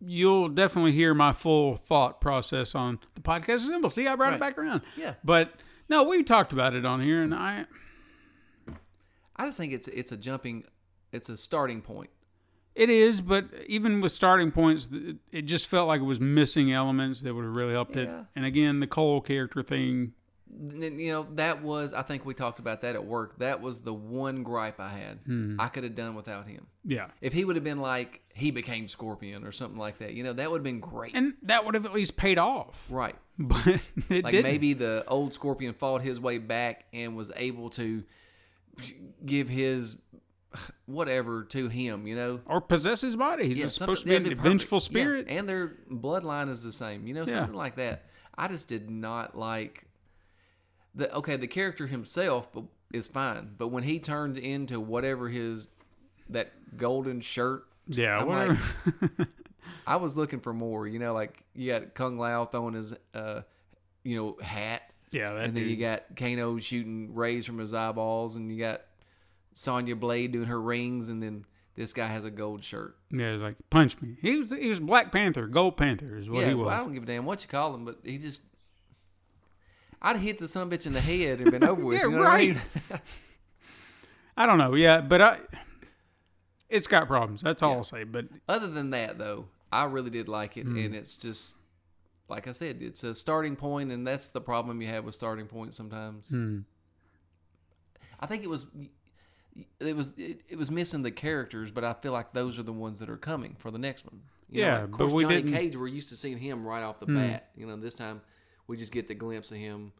you'll 0.01 0.49
definitely 0.49 0.91
hear 0.91 1.13
my 1.13 1.33
full 1.33 1.75
thought 1.77 2.19
process 2.21 2.75
on 2.75 2.99
the 3.15 3.21
Podcasters 3.21 3.65
Assemble. 3.65 3.89
See, 3.89 4.07
I 4.07 4.15
brought 4.15 4.33
it 4.33 4.39
back 4.39 4.57
around. 4.57 4.81
Yeah. 4.97 5.13
But 5.23 5.53
no, 5.89 6.03
we 6.03 6.23
talked 6.23 6.51
about 6.53 6.73
it 6.75 6.85
on 6.85 7.01
here, 7.01 7.21
and 7.23 7.33
I 7.33 7.65
I 9.35 9.45
just 9.45 9.57
think 9.57 9.73
it's 9.73 9.87
it's 9.89 10.11
a 10.11 10.17
jumping, 10.17 10.63
it's 11.11 11.29
a 11.29 11.37
starting 11.37 11.81
point. 11.81 12.09
it 12.75 12.89
is. 12.89 13.21
But 13.21 13.45
even 13.67 14.01
with 14.01 14.11
starting 14.11 14.51
points, 14.51 14.89
it- 14.91 15.17
it 15.31 15.41
just 15.43 15.67
felt 15.67 15.87
like 15.87 16.01
it 16.01 16.05
was 16.05 16.19
missing 16.19 16.71
elements 16.73 17.21
that 17.21 17.33
would 17.33 17.45
have 17.45 17.55
really 17.55 17.71
helped 17.73 17.95
it. 17.95 18.09
And 18.35 18.45
again, 18.45 18.79
the 18.81 18.87
Cole 18.87 19.21
character 19.21 19.63
thing. 19.63 20.13
You 20.51 21.09
know 21.11 21.27
that 21.35 21.63
was 21.63 21.91
I 21.91 22.01
think 22.03 22.25
we 22.25 22.33
talked 22.33 22.59
about 22.59 22.81
that 22.81 22.95
at 22.95 23.03
work. 23.05 23.39
That 23.39 23.61
was 23.61 23.81
the 23.81 23.93
one 23.93 24.43
gripe 24.43 24.79
I 24.79 24.89
had. 24.89 25.19
Hmm. 25.25 25.59
I 25.59 25.67
could 25.67 25.83
have 25.83 25.95
done 25.95 26.15
without 26.15 26.47
him. 26.47 26.67
Yeah. 26.85 27.07
If 27.19 27.33
he 27.33 27.43
would 27.45 27.55
have 27.55 27.63
been 27.65 27.79
like 27.81 28.21
he 28.33 28.51
became 28.51 28.87
Scorpion 28.87 29.43
or 29.45 29.51
something 29.51 29.77
like 29.79 29.97
that, 29.99 30.13
you 30.13 30.23
know, 30.23 30.33
that 30.33 30.49
would 30.51 30.59
have 30.59 30.63
been 30.63 30.79
great. 30.79 31.15
And 31.15 31.33
that 31.43 31.65
would 31.65 31.73
have 31.73 31.85
at 31.85 31.93
least 31.93 32.15
paid 32.15 32.37
off. 32.37 32.85
right. 32.89 33.15
But 33.37 33.67
it 33.67 34.23
Like 34.23 34.31
didn't. 34.31 34.43
maybe 34.43 34.73
the 34.73 35.03
old 35.07 35.33
Scorpion 35.33 35.73
fought 35.73 36.01
his 36.01 36.19
way 36.21 36.37
back 36.37 36.85
and 36.93 37.15
was 37.17 37.31
able 37.35 37.69
to 37.71 38.03
give 39.25 39.49
his 39.49 39.97
whatever 40.85 41.43
to 41.45 41.67
him, 41.67 42.07
you 42.07 42.15
know. 42.15 42.39
or 42.45 42.61
possess 42.61 43.01
his 43.01 43.15
body. 43.15 43.47
He's 43.47 43.57
Yeah, 43.59 43.67
supposed 43.67 44.03
to 44.03 44.07
be 44.07 44.15
an 44.15 44.35
vengeful 44.37 44.77
Yeah, 44.77 44.83
spirit. 44.85 45.25
and 45.27 45.49
their 45.49 45.73
bloodline 45.91 46.49
is 46.49 46.63
the 46.63 46.71
same, 46.71 47.07
you 47.07 47.13
know, 47.13 47.21
Yeah. 47.27 47.33
something 47.33 47.55
like 47.55 47.75
that. 47.75 48.03
I 48.37 48.47
just 48.47 48.67
did 48.67 48.89
not 48.89 49.37
like 49.37 49.85
the 50.95 51.13
okay, 51.15 51.35
the 51.35 51.47
character 51.47 51.87
himself 51.87 52.51
but 52.53 52.63
is 52.93 53.07
fine, 53.07 53.51
but 53.57 53.67
when 53.67 53.83
he 53.83 53.99
turns 53.99 54.37
into 54.37 54.79
whatever 54.79 55.29
his 55.29 55.69
that 56.29 56.77
golden 56.77 57.21
shirt, 57.21 57.67
Yeah. 57.87 58.23
Whatever. 58.23 58.59
I 59.87 59.97
was 59.97 60.15
looking 60.15 60.39
for 60.39 60.53
more, 60.53 60.87
you 60.87 60.99
know, 60.99 61.13
like 61.13 61.43
you 61.53 61.71
got 61.71 61.93
Kung 61.93 62.17
Lao 62.17 62.45
throwing 62.45 62.73
his 62.73 62.93
uh 63.13 63.41
you 64.03 64.17
know, 64.17 64.37
hat 64.43 64.93
yeah. 65.15 65.37
And 65.37 65.55
then 65.55 65.67
you 65.67 65.77
got 65.77 66.15
Kano 66.17 66.59
shooting 66.59 67.13
rays 67.13 67.45
from 67.45 67.57
his 67.57 67.73
eyeballs 67.73 68.35
and 68.35 68.51
you 68.51 68.59
got 68.59 68.81
Sonya 69.53 69.95
Blade 69.95 70.33
doing 70.33 70.47
her 70.47 70.61
rings 70.61 71.07
and 71.07 71.23
then 71.23 71.45
this 71.75 71.93
guy 71.93 72.07
has 72.07 72.25
a 72.25 72.31
gold 72.31 72.63
shirt. 72.63 72.97
Yeah, 73.11 73.31
he's 73.31 73.41
like, 73.41 73.55
punch 73.69 74.01
me. 74.01 74.17
He 74.21 74.37
was 74.37 74.51
he 74.51 74.67
was 74.67 74.79
Black 74.79 75.11
Panther, 75.11 75.47
Gold 75.47 75.77
Panther 75.77 76.17
is 76.17 76.29
what 76.29 76.41
yeah, 76.41 76.49
he 76.49 76.53
well, 76.53 76.65
was. 76.65 76.73
I 76.73 76.77
don't 76.77 76.93
give 76.93 77.03
a 77.03 77.05
damn 77.05 77.25
what 77.25 77.41
you 77.43 77.47
call 77.49 77.73
him, 77.73 77.85
but 77.85 77.99
he 78.03 78.17
just. 78.17 78.43
I'd 80.05 80.17
hit 80.17 80.37
the 80.37 80.47
son 80.47 80.69
bitch 80.69 80.85
in 80.87 80.93
the 80.93 81.01
head 81.01 81.41
and 81.41 81.51
been 81.51 81.63
over 81.63 81.83
with. 81.83 81.97
Yeah, 81.99 82.03
you 82.05 82.11
know 82.11 82.17
what 82.19 82.27
I 82.27 82.29
right. 82.35 82.49
mean? 82.49 82.61
I 84.37 84.45
don't 84.45 84.57
know. 84.57 84.75
Yeah, 84.75 85.01
but 85.01 85.21
I, 85.21 85.37
it's 86.69 86.87
got 86.87 87.07
problems. 87.07 87.41
That's 87.41 87.63
all 87.63 87.73
I'll 87.73 87.83
say. 87.83 88.03
But 88.03 88.25
Other 88.47 88.67
than 88.67 88.89
that, 88.91 89.17
though, 89.17 89.45
I 89.71 89.85
really 89.85 90.09
did 90.09 90.27
like 90.27 90.57
it, 90.57 90.63
Hmm. 90.65 90.77
and 90.77 90.95
it's 90.95 91.17
just 91.17 91.55
like 92.27 92.47
I 92.47 92.51
said, 92.51 92.81
it's 92.81 93.03
a 93.03 93.13
starting 93.15 93.55
point, 93.55 93.91
and 93.91 94.05
that's 94.05 94.29
the 94.31 94.41
problem 94.41 94.81
you 94.81 94.87
have 94.89 95.05
with 95.05 95.15
starting 95.15 95.45
points 95.47 95.75
sometimes. 95.77 96.29
hmm, 96.29 96.59
I 98.19 98.25
think 98.25 98.43
it 98.43 98.49
was. 98.49 98.65
It 99.79 99.95
was 99.95 100.13
it, 100.17 100.41
it 100.49 100.57
was 100.57 100.69
missing 100.69 101.01
the 101.01 101.11
characters, 101.11 101.71
but 101.71 101.83
I 101.85 101.93
feel 101.93 102.11
like 102.11 102.33
those 102.33 102.59
are 102.59 102.63
the 102.63 102.73
ones 102.73 102.99
that 102.99 103.09
are 103.09 103.15
coming 103.17 103.55
for 103.57 103.71
the 103.71 103.77
next 103.79 104.05
one. 104.05 104.21
You 104.49 104.61
know, 104.61 104.67
Yeah, 104.67 104.73
like, 104.75 104.83
of 104.83 104.91
but 104.91 104.97
course 104.97 105.13
we 105.13 105.23
Johnny 105.23 105.35
didn't- 105.37 105.49
Hmm. 105.51 105.55
Cage. 105.57 105.75
We're 105.77 105.87
used 105.87 106.09
to 106.09 106.17
seeing 106.17 106.37
him 106.37 106.65
right 106.67 106.83
off 106.83 106.99
the 106.99 107.05
bat. 107.05 107.49
You 107.55 107.65
know, 107.65 107.77
this 107.77 107.95
time 107.95 108.21
we 108.67 108.77
just 108.77 108.91
get 108.91 109.07
the 109.07 109.15
glimpse 109.15 109.51
of 109.51 109.57
him. 109.57 109.91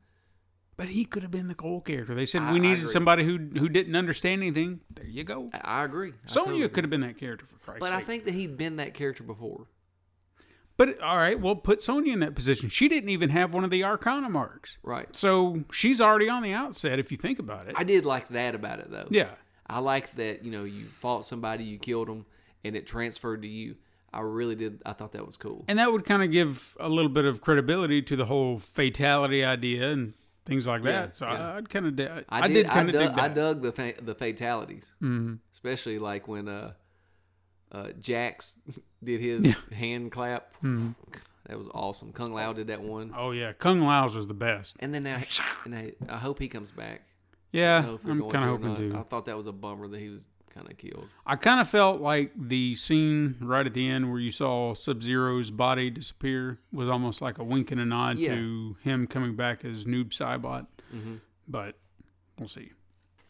but 0.78 0.90
he 0.90 1.06
could 1.06 1.24
have 1.24 1.32
been 1.32 1.48
the 1.48 1.56
Cole 1.56 1.80
character. 1.82 2.14
They 2.16 2.26
said 2.26 2.42
I- 2.42 2.54
we 2.54 2.60
needed 2.60 2.88
somebody 2.88 3.24
who 3.24 3.38
who 3.58 3.70
didn't 3.70 3.96
understand 3.96 4.42
anything. 4.42 4.82
There 4.94 5.06
you 5.06 5.24
go. 5.24 5.50
I, 5.54 5.82
I 5.82 5.84
agree. 5.86 6.10
I 6.10 6.28
Sonya 6.32 6.46
totally 6.46 6.70
could 6.70 6.84
have 6.84 6.92
been 6.92 7.02
that 7.02 7.18
character 7.18 7.46
for 7.46 7.56
Christ's 7.58 7.86
sake. 7.86 7.92
But 7.94 7.94
I 7.94 8.02
think 8.06 8.26
that 8.26 8.34
he'd 8.34 8.58
been 8.58 8.76
that 8.78 8.94
character 8.94 9.24
before. 9.24 9.68
But 10.78 11.00
all 11.00 11.16
right, 11.16 11.40
well, 11.40 11.56
put 11.56 11.82
Sonya 11.82 12.12
in 12.12 12.20
that 12.20 12.36
position. 12.36 12.68
She 12.68 12.90
didn't 12.90 13.08
even 13.10 13.30
have 13.30 13.54
one 13.54 13.64
of 13.64 13.70
the 13.70 13.86
Arcana 13.86 14.28
marks, 14.30 14.78
Right. 14.84 15.16
so 15.16 15.64
she's 15.72 16.02
already 16.02 16.28
on 16.28 16.44
the 16.44 16.52
outset. 16.52 17.00
If 17.00 17.12
you 17.14 17.18
think 17.18 17.40
about 17.40 17.70
it, 17.70 17.76
I 17.78 17.86
did 17.86 18.06
like 18.06 18.28
that 18.30 18.56
about 18.56 18.80
it 18.80 18.92
though. 18.92 19.08
yeah. 19.10 19.36
I 19.68 19.80
like 19.80 20.14
that, 20.18 20.44
you 20.44 20.52
know, 20.52 20.64
you 20.66 20.88
fought 21.00 21.26
somebody, 21.26 21.64
you 21.64 21.80
killed 21.80 22.08
them, 22.10 22.26
and 22.66 22.76
it 22.76 22.86
transferred 22.86 23.42
to 23.44 23.48
you. 23.48 23.76
I 24.16 24.22
really 24.22 24.56
did. 24.56 24.82
I 24.86 24.94
thought 24.94 25.12
that 25.14 25.26
was 25.26 25.38
cool. 25.38 25.66
And 25.68 25.78
that 25.80 25.92
would 25.92 26.06
kind 26.06 26.24
of 26.24 26.32
give 26.32 26.76
a 26.80 26.90
little 26.90 27.10
bit 27.12 27.26
of 27.26 27.42
credibility 27.42 28.02
to 28.04 28.16
the 28.16 28.26
whole 28.26 28.60
fatality 28.60 29.44
idea 29.44 29.92
and 29.92 30.14
things 30.46 30.66
like 30.68 30.84
Yeah, 30.84 30.92
that. 30.92 31.16
So 31.16 31.26
yeah. 31.28 31.54
I, 31.54 31.58
I'd 31.58 31.70
kind 31.70 31.86
of, 31.88 32.00
I, 32.00 32.24
I, 32.30 32.48
did. 32.48 32.66
kind 32.68 32.90
of 32.90 32.94
dig 32.94 33.08
dug, 33.10 33.16
that. 33.16 33.24
I 33.24 33.28
dug 33.34 33.62
the 33.62 33.72
fa- 33.72 33.94
the 34.02 34.16
fatalities, 34.16 34.92
Mhm. 35.02 35.40
especially 35.54 36.00
like 36.00 36.28
when 36.28 36.48
uh, 36.48 36.74
uh, 37.72 37.90
Jax 38.00 38.58
did 39.04 39.22
his 39.22 39.54
hand 39.72 40.12
clap. 40.12 40.54
That 41.48 41.60
was 41.60 41.68
awesome. 41.76 42.12
Kung 42.12 42.34
Lao 42.34 42.54
did 42.54 42.68
that 42.68 42.82
one, 42.82 43.14
Oh 43.16 43.30
yeah, 43.30 43.54
Kung 43.54 43.80
Lao's 43.82 44.16
was 44.16 44.26
the 44.26 44.34
best. 44.34 44.76
and 44.80 44.92
then 44.92 45.04
now, 45.04 45.20
and 45.66 45.76
I, 45.76 45.92
I 46.10 46.18
hope 46.18 46.40
he 46.40 46.48
comes 46.48 46.72
back. 46.72 47.04
Yeah, 47.52 47.78
I 47.78 47.82
don't 47.82 47.88
know 47.90 47.96
if 47.98 48.02
they're 48.02 48.12
I'm 48.14 48.30
kind 48.32 48.50
of 48.50 48.62
hoping 48.64 48.92
to. 48.92 48.98
I 48.98 49.04
thought 49.04 49.26
that 49.26 49.38
was 49.38 49.46
a 49.46 49.52
bummer 49.52 49.88
that 49.88 50.00
he 50.00 50.10
was 50.10 50.28
kind 50.56 50.70
of 50.72 50.78
killed. 50.78 51.08
I 51.26 51.36
kind 51.36 51.60
of 51.60 51.70
felt 51.70 52.00
like 52.02 52.32
the 52.36 52.76
scene 52.76 53.36
right 53.42 53.66
at 53.66 53.74
the 53.74 53.90
end 53.90 54.10
where 54.10 54.20
you 54.20 54.32
saw 54.32 54.74
Sub 54.74 55.04
Zero's 55.04 55.52
body 55.52 55.90
disappear 55.90 56.60
was 56.72 56.88
almost 56.90 57.22
like 57.22 57.38
a 57.40 57.44
wink 57.44 57.72
and 57.72 57.82
a 57.82 57.86
nod 57.86 58.18
Yeah. 58.18 58.36
to 58.36 58.78
him 58.82 59.06
coming 59.08 59.36
back 59.36 59.66
as 59.66 59.86
Noob 59.86 60.10
Saibot. 60.12 60.68
hmm 60.92 61.16
But 61.48 61.76
we'll 62.40 62.48
see. 62.48 62.72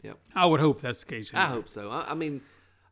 Yep. 0.02 0.18
I 0.34 0.46
would 0.46 0.60
hope 0.60 0.80
that's 0.80 1.00
the 1.00 1.06
case. 1.06 1.32
I 1.34 1.46
hope 1.46 1.68
so. 1.68 1.90
I, 1.90 2.12
I 2.12 2.14
mean, 2.14 2.40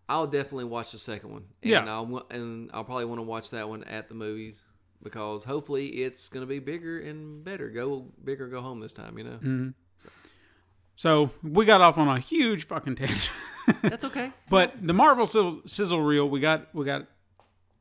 I'll 0.08 0.26
definitely 0.26 0.64
watch 0.64 0.90
the 0.92 0.98
second 0.98 1.30
one. 1.30 1.44
And 1.62 1.70
Yeah. 1.70 1.84
I'll, 1.86 2.26
and 2.30 2.70
I'll 2.74 2.84
probably 2.84 3.04
want 3.04 3.18
to 3.20 3.22
watch 3.22 3.50
that 3.50 3.68
one 3.68 3.84
at 3.84 4.08
the 4.08 4.14
movies 4.14 4.64
because 5.02 5.44
hopefully 5.44 5.86
it's 5.86 6.28
going 6.28 6.42
to 6.42 6.46
be 6.48 6.58
bigger 6.58 6.98
and 7.00 7.44
better. 7.44 7.68
Go 7.70 8.06
bigger, 8.24 8.48
go 8.48 8.60
home 8.60 8.80
this 8.80 8.92
time, 8.92 9.16
you 9.16 9.24
know? 9.24 9.30
Mm-hmm. 9.36 9.68
So 10.96 11.30
we 11.42 11.64
got 11.64 11.80
off 11.80 11.98
on 11.98 12.08
a 12.08 12.18
huge 12.18 12.64
fucking 12.64 12.96
tangent. 12.96 13.30
That's 13.82 14.04
okay. 14.04 14.32
But 14.48 14.80
the 14.80 14.92
Marvel 14.92 15.26
sizzle, 15.26 15.62
sizzle 15.66 16.02
reel, 16.02 16.28
we 16.28 16.40
got 16.40 16.74
we 16.74 16.84
got 16.84 17.06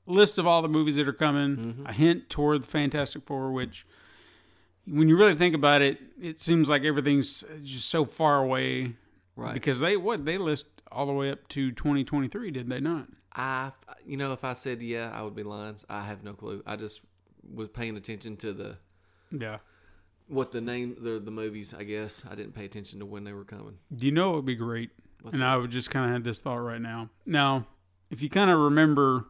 list 0.05 0.37
of 0.37 0.47
all 0.47 0.61
the 0.61 0.67
movies 0.67 0.95
that 0.95 1.07
are 1.07 1.13
coming. 1.13 1.57
Mm-hmm. 1.57 1.85
A 1.85 1.93
hint 1.93 2.29
toward 2.29 2.63
the 2.63 2.67
Fantastic 2.67 3.23
Four, 3.25 3.51
which 3.51 3.85
when 4.85 5.07
you 5.07 5.17
really 5.17 5.35
think 5.35 5.55
about 5.55 5.81
it, 5.81 5.99
it 6.21 6.39
seems 6.39 6.69
like 6.69 6.83
everything's 6.83 7.43
just 7.63 7.89
so 7.89 8.05
far 8.05 8.39
away. 8.39 8.95
Right. 9.35 9.53
Because 9.53 9.79
they 9.79 9.97
what 9.97 10.25
they 10.25 10.37
list 10.37 10.67
all 10.91 11.05
the 11.05 11.13
way 11.13 11.31
up 11.31 11.47
to 11.49 11.71
2023, 11.71 12.51
did 12.51 12.69
they 12.69 12.79
not? 12.79 13.07
I, 13.35 13.71
you 14.05 14.15
know, 14.15 14.31
if 14.33 14.43
I 14.43 14.53
said 14.53 14.81
yeah, 14.81 15.11
I 15.13 15.23
would 15.23 15.35
be 15.35 15.43
lying. 15.43 15.75
I 15.89 16.01
have 16.03 16.23
no 16.23 16.33
clue. 16.33 16.61
I 16.65 16.75
just 16.75 17.01
was 17.51 17.69
paying 17.69 17.97
attention 17.97 18.37
to 18.37 18.53
the 18.53 18.77
Yeah. 19.31 19.57
What 20.27 20.51
the 20.51 20.61
name 20.61 20.95
the 20.99 21.19
the 21.19 21.31
movies. 21.31 21.73
I 21.73 21.83
guess 21.83 22.23
I 22.29 22.35
didn't 22.35 22.53
pay 22.53 22.65
attention 22.65 22.99
to 22.99 23.05
when 23.05 23.23
they 23.23 23.33
were 23.33 23.43
coming. 23.45 23.77
Do 23.95 24.05
you 24.05 24.11
know 24.11 24.33
it 24.33 24.35
would 24.37 24.45
be 24.45 24.55
great? 24.55 24.91
What's 25.21 25.35
and 25.35 25.41
that? 25.41 25.47
I 25.49 25.57
would 25.57 25.71
just 25.71 25.89
kind 25.91 26.05
of 26.05 26.11
had 26.11 26.23
this 26.23 26.39
thought 26.41 26.57
right 26.57 26.81
now. 26.81 27.09
Now, 27.25 27.67
if 28.09 28.21
you 28.21 28.29
kind 28.29 28.49
of 28.51 28.59
remember 28.59 29.25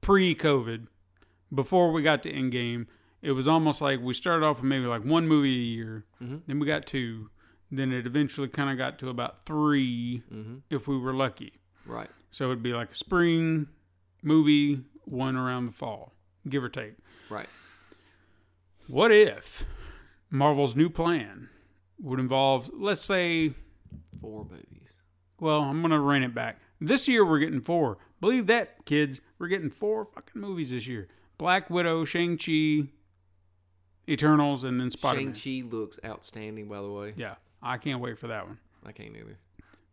pre-COVID, 0.00 0.86
before 1.54 1.92
we 1.92 2.02
got 2.02 2.22
to 2.22 2.32
Endgame, 2.32 2.86
it 3.22 3.32
was 3.32 3.48
almost 3.48 3.80
like 3.80 4.00
we 4.00 4.14
started 4.14 4.44
off 4.46 4.58
with 4.58 4.64
maybe 4.64 4.86
like 4.86 5.04
one 5.04 5.26
movie 5.28 5.48
a 5.56 5.62
year, 5.74 6.04
Mhm. 6.22 6.42
then 6.46 6.58
we 6.58 6.66
got 6.66 6.86
two, 6.86 7.30
then 7.70 7.92
it 7.92 8.06
eventually 8.06 8.48
kind 8.48 8.70
of 8.70 8.78
got 8.78 8.98
to 9.00 9.08
about 9.08 9.44
3 9.44 10.18
hmm 10.28 10.58
if 10.70 10.86
we 10.88 10.96
were 10.96 11.12
lucky. 11.12 11.52
Right. 11.84 12.10
So 12.30 12.46
it'd 12.46 12.62
be 12.62 12.72
like 12.72 12.92
a 12.92 12.94
spring 12.94 13.68
movie, 14.22 14.84
one 15.04 15.36
around 15.36 15.66
the 15.66 15.72
fall, 15.72 16.12
give 16.48 16.62
or 16.62 16.68
take. 16.68 16.94
Right. 17.30 17.48
What 18.88 19.12
if 19.12 19.64
Marvel's 20.30 20.74
new 20.74 20.88
plan 20.88 21.48
would 22.00 22.18
involve, 22.18 22.70
let's 22.74 23.00
say, 23.02 23.52
Four 24.20 24.44
movies. 24.50 24.96
Well, 25.38 25.60
I'm 25.60 25.80
gonna 25.80 26.00
rein 26.00 26.24
it 26.24 26.34
back. 26.34 26.58
This 26.80 27.06
year 27.06 27.24
we're 27.24 27.38
getting 27.38 27.60
four. 27.60 27.98
Believe 28.20 28.46
that, 28.48 28.84
kids. 28.84 29.20
We're 29.38 29.46
getting 29.46 29.70
four 29.70 30.04
fucking 30.04 30.40
movies 30.40 30.70
this 30.70 30.88
year. 30.88 31.06
Black 31.36 31.70
Widow, 31.70 32.04
Shang 32.04 32.36
Chi, 32.36 32.88
Eternals, 34.08 34.64
and 34.64 34.80
then 34.80 34.90
Spider 34.90 35.20
Man. 35.20 35.32
Shang 35.34 35.62
Chi 35.62 35.68
looks 35.68 36.00
outstanding. 36.04 36.66
By 36.68 36.80
the 36.80 36.90
way, 36.90 37.14
Yeah, 37.16 37.36
I 37.62 37.78
can't 37.78 38.00
wait 38.00 38.18
for 38.18 38.26
that 38.26 38.44
one. 38.46 38.58
I 38.84 38.90
can't 38.90 39.14
either. 39.14 39.38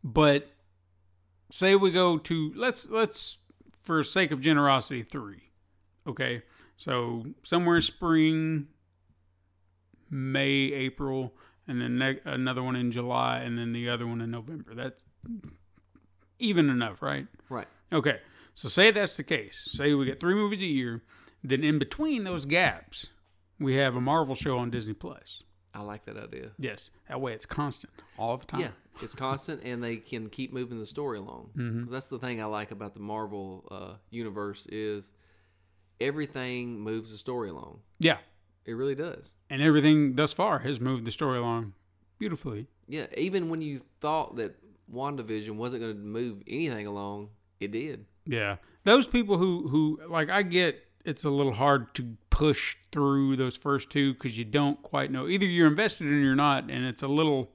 But 0.03 0.49
say 1.51 1.75
we 1.75 1.91
go 1.91 2.17
to 2.17 2.51
let's 2.55 2.89
let's 2.89 3.37
for 3.83 4.03
sake 4.03 4.31
of 4.31 4.41
generosity 4.41 5.03
three. 5.03 5.51
Okay, 6.07 6.41
so 6.77 7.25
somewhere 7.43 7.81
spring, 7.81 8.67
May, 10.09 10.71
April, 10.73 11.33
and 11.67 11.81
then 11.81 11.97
ne- 11.97 12.19
another 12.25 12.61
one 12.63 12.75
in 12.75 12.91
July, 12.91 13.39
and 13.39 13.57
then 13.57 13.73
the 13.73 13.89
other 13.89 14.05
one 14.07 14.21
in 14.21 14.31
November. 14.31 14.73
That's 14.75 15.01
even 16.39 16.69
enough, 16.69 17.01
right? 17.01 17.27
Right. 17.49 17.67
Okay, 17.91 18.19
so 18.53 18.67
say 18.69 18.91
that's 18.91 19.17
the 19.17 19.23
case. 19.23 19.67
Say 19.71 19.93
we 19.93 20.05
get 20.05 20.19
three 20.19 20.35
movies 20.35 20.61
a 20.61 20.65
year, 20.65 21.03
then 21.43 21.63
in 21.63 21.79
between 21.79 22.23
those 22.23 22.45
gaps, 22.45 23.07
we 23.59 23.75
have 23.75 23.95
a 23.95 24.01
Marvel 24.01 24.35
show 24.35 24.57
on 24.57 24.69
Disney 24.69 24.93
Plus. 24.93 25.43
I 25.73 25.81
like 25.81 26.05
that 26.05 26.17
idea. 26.17 26.51
Yes, 26.57 26.89
that 27.09 27.19
way 27.19 27.33
it's 27.33 27.45
constant 27.45 27.91
all 28.17 28.37
the 28.37 28.45
time. 28.45 28.61
Yeah, 28.61 28.69
it's 29.01 29.13
constant, 29.13 29.61
and 29.63 29.83
they 29.83 29.97
can 29.97 30.29
keep 30.29 30.53
moving 30.53 30.79
the 30.79 30.85
story 30.87 31.17
along. 31.17 31.49
Mm-hmm. 31.57 31.91
That's 31.91 32.07
the 32.07 32.17
thing 32.19 32.41
I 32.41 32.45
like 32.45 32.71
about 32.71 32.93
the 32.93 33.01
Marvel 33.01 33.67
uh, 33.69 33.93
universe 34.09 34.67
is 34.71 35.11
everything 35.99 36.79
moves 36.79 37.11
the 37.11 37.17
story 37.17 37.49
along. 37.49 37.79
yeah, 37.99 38.17
It 38.65 38.73
really 38.73 38.95
does. 38.95 39.35
and 39.49 39.61
everything 39.61 40.15
thus 40.15 40.33
far 40.33 40.59
has 40.59 40.79
moved 40.79 41.05
the 41.05 41.11
story 41.11 41.37
along 41.37 41.73
beautifully. 42.17 42.67
Yeah, 42.87 43.07
even 43.17 43.49
when 43.49 43.61
you 43.61 43.81
thought 43.99 44.35
that 44.37 44.55
WandaVision 44.93 45.51
wasn't 45.51 45.81
going 45.83 45.95
to 45.95 45.99
move 46.01 46.41
anything 46.47 46.87
along, 46.87 47.29
it 47.59 47.71
did. 47.71 48.05
Yeah, 48.25 48.57
those 48.83 49.07
people 49.07 49.37
who 49.37 49.67
who 49.67 49.99
like 50.07 50.29
I 50.29 50.41
get 50.41 50.81
it's 51.03 51.23
a 51.23 51.29
little 51.29 51.53
hard 51.53 51.93
to 51.95 52.15
push 52.31 52.75
through 52.91 53.35
those 53.35 53.55
first 53.55 53.89
two 53.91 54.13
because 54.13 54.35
you 54.37 54.43
don't 54.45 54.81
quite 54.81 55.11
know 55.11 55.27
either 55.27 55.45
you're 55.45 55.67
invested 55.67 56.07
or 56.07 56.13
you're 56.15 56.35
not, 56.35 56.69
and 56.71 56.85
it's 56.85 57.03
a 57.03 57.07
little 57.07 57.51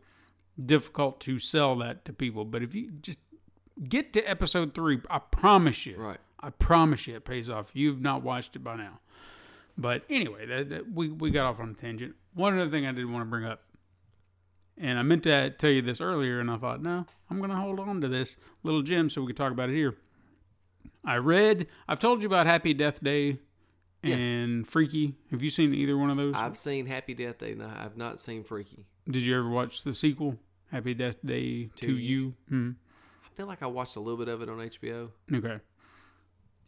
difficult 0.58 1.20
to 1.20 1.38
sell 1.38 1.76
that 1.76 2.04
to 2.04 2.12
people. 2.12 2.44
But 2.44 2.62
if 2.62 2.74
you 2.74 2.90
just 3.02 3.18
get 3.88 4.12
to 4.12 4.22
episode 4.22 4.74
three, 4.74 5.00
I 5.08 5.18
promise 5.18 5.86
you, 5.86 5.96
Right. 5.96 6.18
I 6.42 6.50
promise 6.50 7.06
you, 7.06 7.16
it 7.16 7.24
pays 7.24 7.50
off. 7.50 7.70
You've 7.74 8.00
not 8.00 8.22
watched 8.22 8.56
it 8.56 8.60
by 8.60 8.76
now. 8.76 9.00
But 9.78 10.04
anyway, 10.10 10.46
that, 10.46 10.68
that- 10.70 10.92
we 10.92 11.08
we 11.08 11.30
got 11.30 11.46
off 11.46 11.60
on 11.60 11.70
a 11.70 11.74
tangent. 11.74 12.14
One 12.34 12.58
other 12.58 12.70
thing 12.70 12.86
I 12.86 12.92
did 12.92 13.04
want 13.10 13.22
to 13.22 13.30
bring 13.30 13.44
up, 13.44 13.62
and 14.78 14.98
I 14.98 15.02
meant 15.02 15.24
to 15.24 15.50
tell 15.50 15.70
you 15.70 15.82
this 15.82 16.00
earlier, 16.00 16.38
and 16.40 16.50
I 16.50 16.56
thought, 16.58 16.82
no, 16.82 17.06
I'm 17.28 17.38
going 17.38 17.50
to 17.50 17.56
hold 17.56 17.80
on 17.80 18.00
to 18.02 18.08
this 18.08 18.36
little 18.62 18.82
gem 18.82 19.10
so 19.10 19.20
we 19.20 19.28
can 19.28 19.36
talk 19.36 19.52
about 19.52 19.68
it 19.70 19.74
here. 19.74 19.96
I 21.04 21.16
read. 21.16 21.66
I've 21.88 21.98
told 21.98 22.22
you 22.22 22.26
about 22.28 22.46
Happy 22.46 22.72
Death 22.74 23.02
Day 23.02 23.38
Yeah. 24.02 24.16
and 24.16 24.68
Freaky. 24.68 25.14
Have 25.30 25.42
you 25.42 25.50
seen 25.50 25.74
either 25.74 25.96
one 25.96 26.10
of 26.10 26.16
those? 26.18 26.34
I've 26.36 26.56
seen 26.58 26.86
Happy 26.86 27.14
Death 27.14 27.38
Day, 27.38 27.52
and 27.52 27.62
I've 27.62 27.96
not 27.96 28.20
seen 28.20 28.44
Freaky. 28.44 28.86
Did 29.08 29.22
you 29.22 29.36
ever 29.38 29.48
watch 29.48 29.82
the 29.82 29.92
sequel, 29.94 30.36
Happy 30.70 30.94
Death 30.94 31.16
Day 31.24 31.64
to, 31.76 31.86
To 31.86 31.92
You? 31.94 31.98
You? 31.98 32.34
Hmm. 32.48 32.70
I 33.24 33.28
feel 33.34 33.46
like 33.46 33.62
I 33.62 33.66
watched 33.66 33.96
a 33.96 34.00
little 34.00 34.18
bit 34.18 34.28
of 34.28 34.42
it 34.42 34.48
on 34.48 34.58
HBO. 34.58 35.10
Okay. 35.34 35.58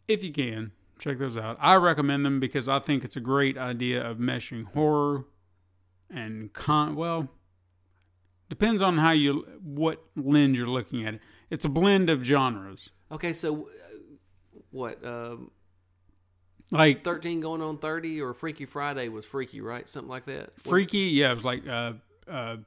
If 0.07 0.23
you 0.23 0.33
can, 0.33 0.71
check 1.03 1.19
those 1.19 1.35
out. 1.37 1.57
I 1.59 1.75
recommend 1.75 2.25
them 2.25 2.39
because 2.39 2.69
I 2.69 2.79
think 2.79 3.03
it's 3.03 3.15
a 3.15 3.19
great 3.19 3.57
idea 3.57 4.01
of 4.09 4.17
meshing 4.17 4.63
horror 4.65 5.25
and 6.09 6.53
con 6.53 6.95
well 6.95 7.29
depends 8.49 8.81
on 8.81 8.97
how 8.97 9.11
you 9.11 9.45
what 9.63 10.03
lens 10.15 10.57
you're 10.57 10.67
looking 10.67 11.05
at 11.05 11.15
it. 11.15 11.21
It's 11.49 11.65
a 11.65 11.69
blend 11.69 12.09
of 12.09 12.23
genres. 12.23 12.89
Okay, 13.11 13.33
so 13.33 13.67
uh, 13.67 14.59
what? 14.71 15.03
Um, 15.05 15.51
Like 16.71 17.03
13 17.03 17.41
going 17.41 17.61
on 17.61 17.77
30 17.77 18.21
or 18.21 18.33
Freaky 18.33 18.65
Friday 18.65 19.07
was 19.09 19.25
Freaky, 19.25 19.61
right? 19.61 19.87
Something 19.87 20.09
like 20.09 20.25
that. 20.25 20.51
What- 20.53 20.61
Freaky, 20.61 20.97
yeah, 20.99 21.31
it 21.31 21.33
was 21.35 21.45
like 21.45 21.67
uh 21.67 21.93
uh 22.27 22.57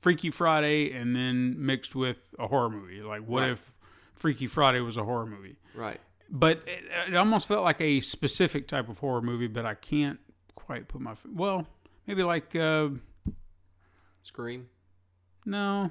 Freaky 0.00 0.30
Friday 0.30 0.92
and 0.92 1.16
then 1.16 1.54
mixed 1.64 1.94
with 1.94 2.18
a 2.38 2.46
horror 2.46 2.68
movie. 2.68 3.00
Like 3.00 3.22
what 3.26 3.40
Right. 3.40 3.50
if 3.52 3.72
Freaky 4.14 4.46
Friday 4.46 4.80
was 4.80 4.96
a 4.98 5.04
horror 5.04 5.26
movie? 5.26 5.56
Right. 5.74 6.00
But 6.34 6.62
it, 6.66 6.84
it 7.08 7.16
almost 7.16 7.46
felt 7.46 7.62
like 7.62 7.80
a 7.80 8.00
specific 8.00 8.66
type 8.66 8.88
of 8.88 8.98
horror 8.98 9.22
movie. 9.22 9.46
But 9.46 9.64
I 9.64 9.74
can't 9.74 10.18
quite 10.56 10.88
put 10.88 11.00
my 11.00 11.14
well, 11.32 11.66
maybe 12.06 12.24
like 12.24 12.54
uh, 12.56 12.88
Scream. 14.22 14.68
no, 15.46 15.90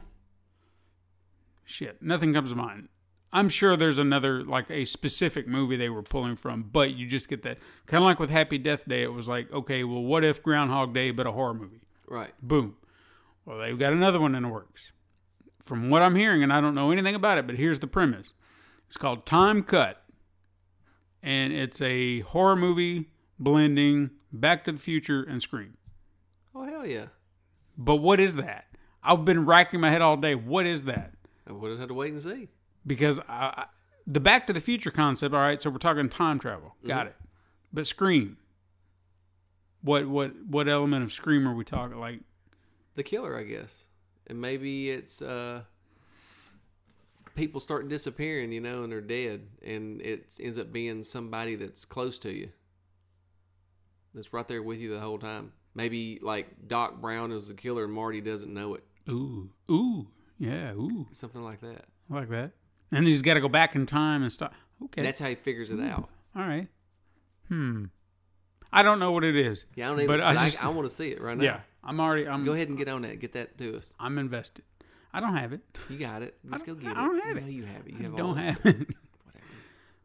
shit, 1.63 2.01
nothing 2.01 2.33
comes 2.33 2.49
to 2.51 2.55
mind. 2.55 2.89
I'm 3.31 3.49
sure 3.49 3.75
there's 3.75 3.97
another 3.97 4.43
like 4.43 4.69
a 4.69 4.85
specific 4.85 5.47
movie 5.47 5.77
they 5.77 5.89
were 5.89 6.03
pulling 6.03 6.35
from, 6.35 6.69
but 6.71 6.91
you 6.91 7.07
just 7.07 7.29
get 7.29 7.41
that 7.43 7.57
kind 7.87 8.03
of 8.03 8.05
like 8.05 8.19
with 8.19 8.29
Happy 8.29 8.57
Death 8.59 8.87
Day. 8.87 9.01
It 9.01 9.13
was 9.13 9.27
like, 9.27 9.51
okay, 9.51 9.83
well, 9.83 10.03
what 10.03 10.23
if 10.23 10.43
Groundhog 10.43 10.93
Day, 10.93 11.09
but 11.11 11.25
a 11.25 11.31
horror 11.31 11.55
movie? 11.55 11.81
Right. 12.05 12.33
Boom. 12.43 12.75
Well, 13.45 13.59
they've 13.59 13.79
got 13.79 13.93
another 13.93 14.19
one 14.19 14.35
in 14.35 14.43
the 14.43 14.49
works. 14.49 14.91
From 15.63 15.89
what 15.89 16.01
I'm 16.01 16.15
hearing, 16.15 16.43
and 16.43 16.51
I 16.51 16.59
don't 16.59 16.75
know 16.75 16.91
anything 16.91 17.15
about 17.15 17.37
it, 17.37 17.47
but 17.47 17.55
here's 17.55 17.79
the 17.79 17.87
premise 17.87 18.33
it's 18.87 18.97
called 18.97 19.25
Time 19.25 19.63
Cut. 19.63 20.02
And 21.23 21.53
it's 21.53 21.81
a 21.81 22.19
horror 22.19 22.55
movie 22.57 23.09
blending 23.39 24.11
Back 24.31 24.65
to 24.65 24.73
the 24.73 24.77
Future 24.79 25.23
and 25.23 25.41
Scream. 25.41 25.77
Oh, 26.53 26.65
hell 26.65 26.85
yeah. 26.85 27.05
But 27.77 27.95
what 27.95 28.19
is 28.19 28.35
that? 28.35 28.65
I've 29.01 29.25
been 29.25 29.45
racking 29.45 29.79
my 29.79 29.89
head 29.89 30.01
all 30.01 30.17
day. 30.17 30.35
What 30.35 30.65
is 30.65 30.83
that? 30.83 31.13
We'll 31.47 31.71
just 31.71 31.79
have 31.79 31.89
to 31.89 31.93
wait 31.93 32.11
and 32.13 32.21
see. 32.21 32.49
Because 32.85 33.19
I, 33.21 33.23
I, 33.29 33.65
the 34.05 34.19
Back 34.19 34.47
to 34.47 34.53
the 34.53 34.61
Future 34.61 34.91
concept, 34.91 35.33
all 35.33 35.41
right, 35.41 35.61
so 35.61 35.69
we're 35.69 35.77
talking 35.77 36.09
time 36.09 36.39
travel. 36.39 36.75
Got 36.85 37.07
it. 37.07 37.15
But 37.71 37.87
Scream. 37.87 38.37
What 39.81 40.07
what 40.07 40.31
what 40.45 40.69
element 40.69 41.03
of 41.03 41.11
Scream 41.11 41.47
are 41.47 41.53
we 41.53 41.65
talking? 41.65 41.99
Like 41.99 42.19
The 42.95 43.03
killer, 43.03 43.37
I 43.37 43.43
guess. 43.43 43.85
And 44.27 44.39
maybe 44.39 44.89
it's 44.89 45.21
uh 45.21 45.63
people 47.35 47.59
start 47.59 47.89
disappearing, 47.89 48.51
you 48.51 48.61
know, 48.61 48.83
and 48.83 48.91
they're 48.91 49.01
dead 49.01 49.41
and 49.63 50.01
it 50.01 50.37
ends 50.39 50.57
up 50.57 50.71
being 50.71 51.03
somebody 51.03 51.55
that's 51.55 51.85
close 51.85 52.17
to 52.19 52.31
you. 52.31 52.49
That's 54.13 54.31
right 54.33 54.47
there 54.47 54.61
with 54.61 54.79
you 54.79 54.93
the 54.93 54.99
whole 54.99 55.17
time. 55.17 55.53
Maybe 55.75 56.19
like 56.21 56.67
Doc 56.67 57.01
Brown 57.01 57.31
is 57.31 57.47
the 57.47 57.55
killer 57.55 57.85
and 57.85 57.93
Marty 57.93 58.21
doesn't 58.21 58.53
know 58.53 58.75
it. 58.75 58.83
Ooh, 59.09 59.49
ooh, 59.69 60.07
yeah, 60.37 60.73
ooh, 60.73 61.07
Something 61.11 61.43
like 61.43 61.61
that. 61.61 61.85
I 62.11 62.13
like 62.13 62.29
that. 62.29 62.51
And 62.91 63.07
he's 63.07 63.21
got 63.23 63.33
to 63.33 63.41
go 63.41 63.49
back 63.49 63.75
in 63.75 63.85
time 63.85 64.21
and 64.21 64.31
stuff. 64.31 64.53
Okay, 64.85 65.01
That's 65.01 65.19
how 65.19 65.29
he 65.29 65.35
figures 65.35 65.71
it 65.71 65.79
out. 65.79 66.09
all 66.35 66.43
right. 66.43 66.67
Hmm. 67.47 67.85
I 68.71 68.81
don't 68.81 68.99
know 68.99 69.11
what 69.11 69.23
it 69.23 69.35
is. 69.35 69.65
Yeah, 69.75 69.85
I 69.85 69.89
don't 69.89 69.99
even. 69.99 70.07
But 70.07 70.19
But 70.19 70.37
I 70.37 70.45
I, 70.45 70.51
I, 70.63 70.67
want 70.69 70.89
to 70.89 70.93
see 70.93 71.09
it 71.09 71.21
right 71.21 71.37
now. 71.37 71.43
Yeah, 71.43 71.59
I'm 71.83 71.99
already. 71.99 72.27
I'm. 72.27 72.43
Go 72.43 72.53
ahead 72.53 72.69
and 72.69 72.77
get 72.77 72.87
on 72.87 73.03
that. 73.03 73.19
Get 73.19 73.33
that 73.33 73.57
to 73.59 73.77
us. 73.77 73.93
I'm 73.99 74.17
invested. 74.17 74.65
I 75.13 75.19
don't 75.19 75.35
have 75.35 75.53
it. 75.53 75.61
You 75.89 75.97
got 75.97 76.21
it. 76.23 76.35
Let's 76.43 76.63
go 76.63 76.73
get 76.75 76.91
it. 76.91 76.97
I 76.97 77.05
don't 77.05 77.19
have 77.19 77.37
it. 77.37 77.41
Know 77.43 77.49
you 77.49 77.65
have 77.65 77.85
it. 77.87 77.93
You 77.93 78.03
have 78.03 78.11
all 78.13 78.17
don't 78.17 78.37
have 78.37 78.57
it. 78.57 78.65
Whatever. 78.65 78.85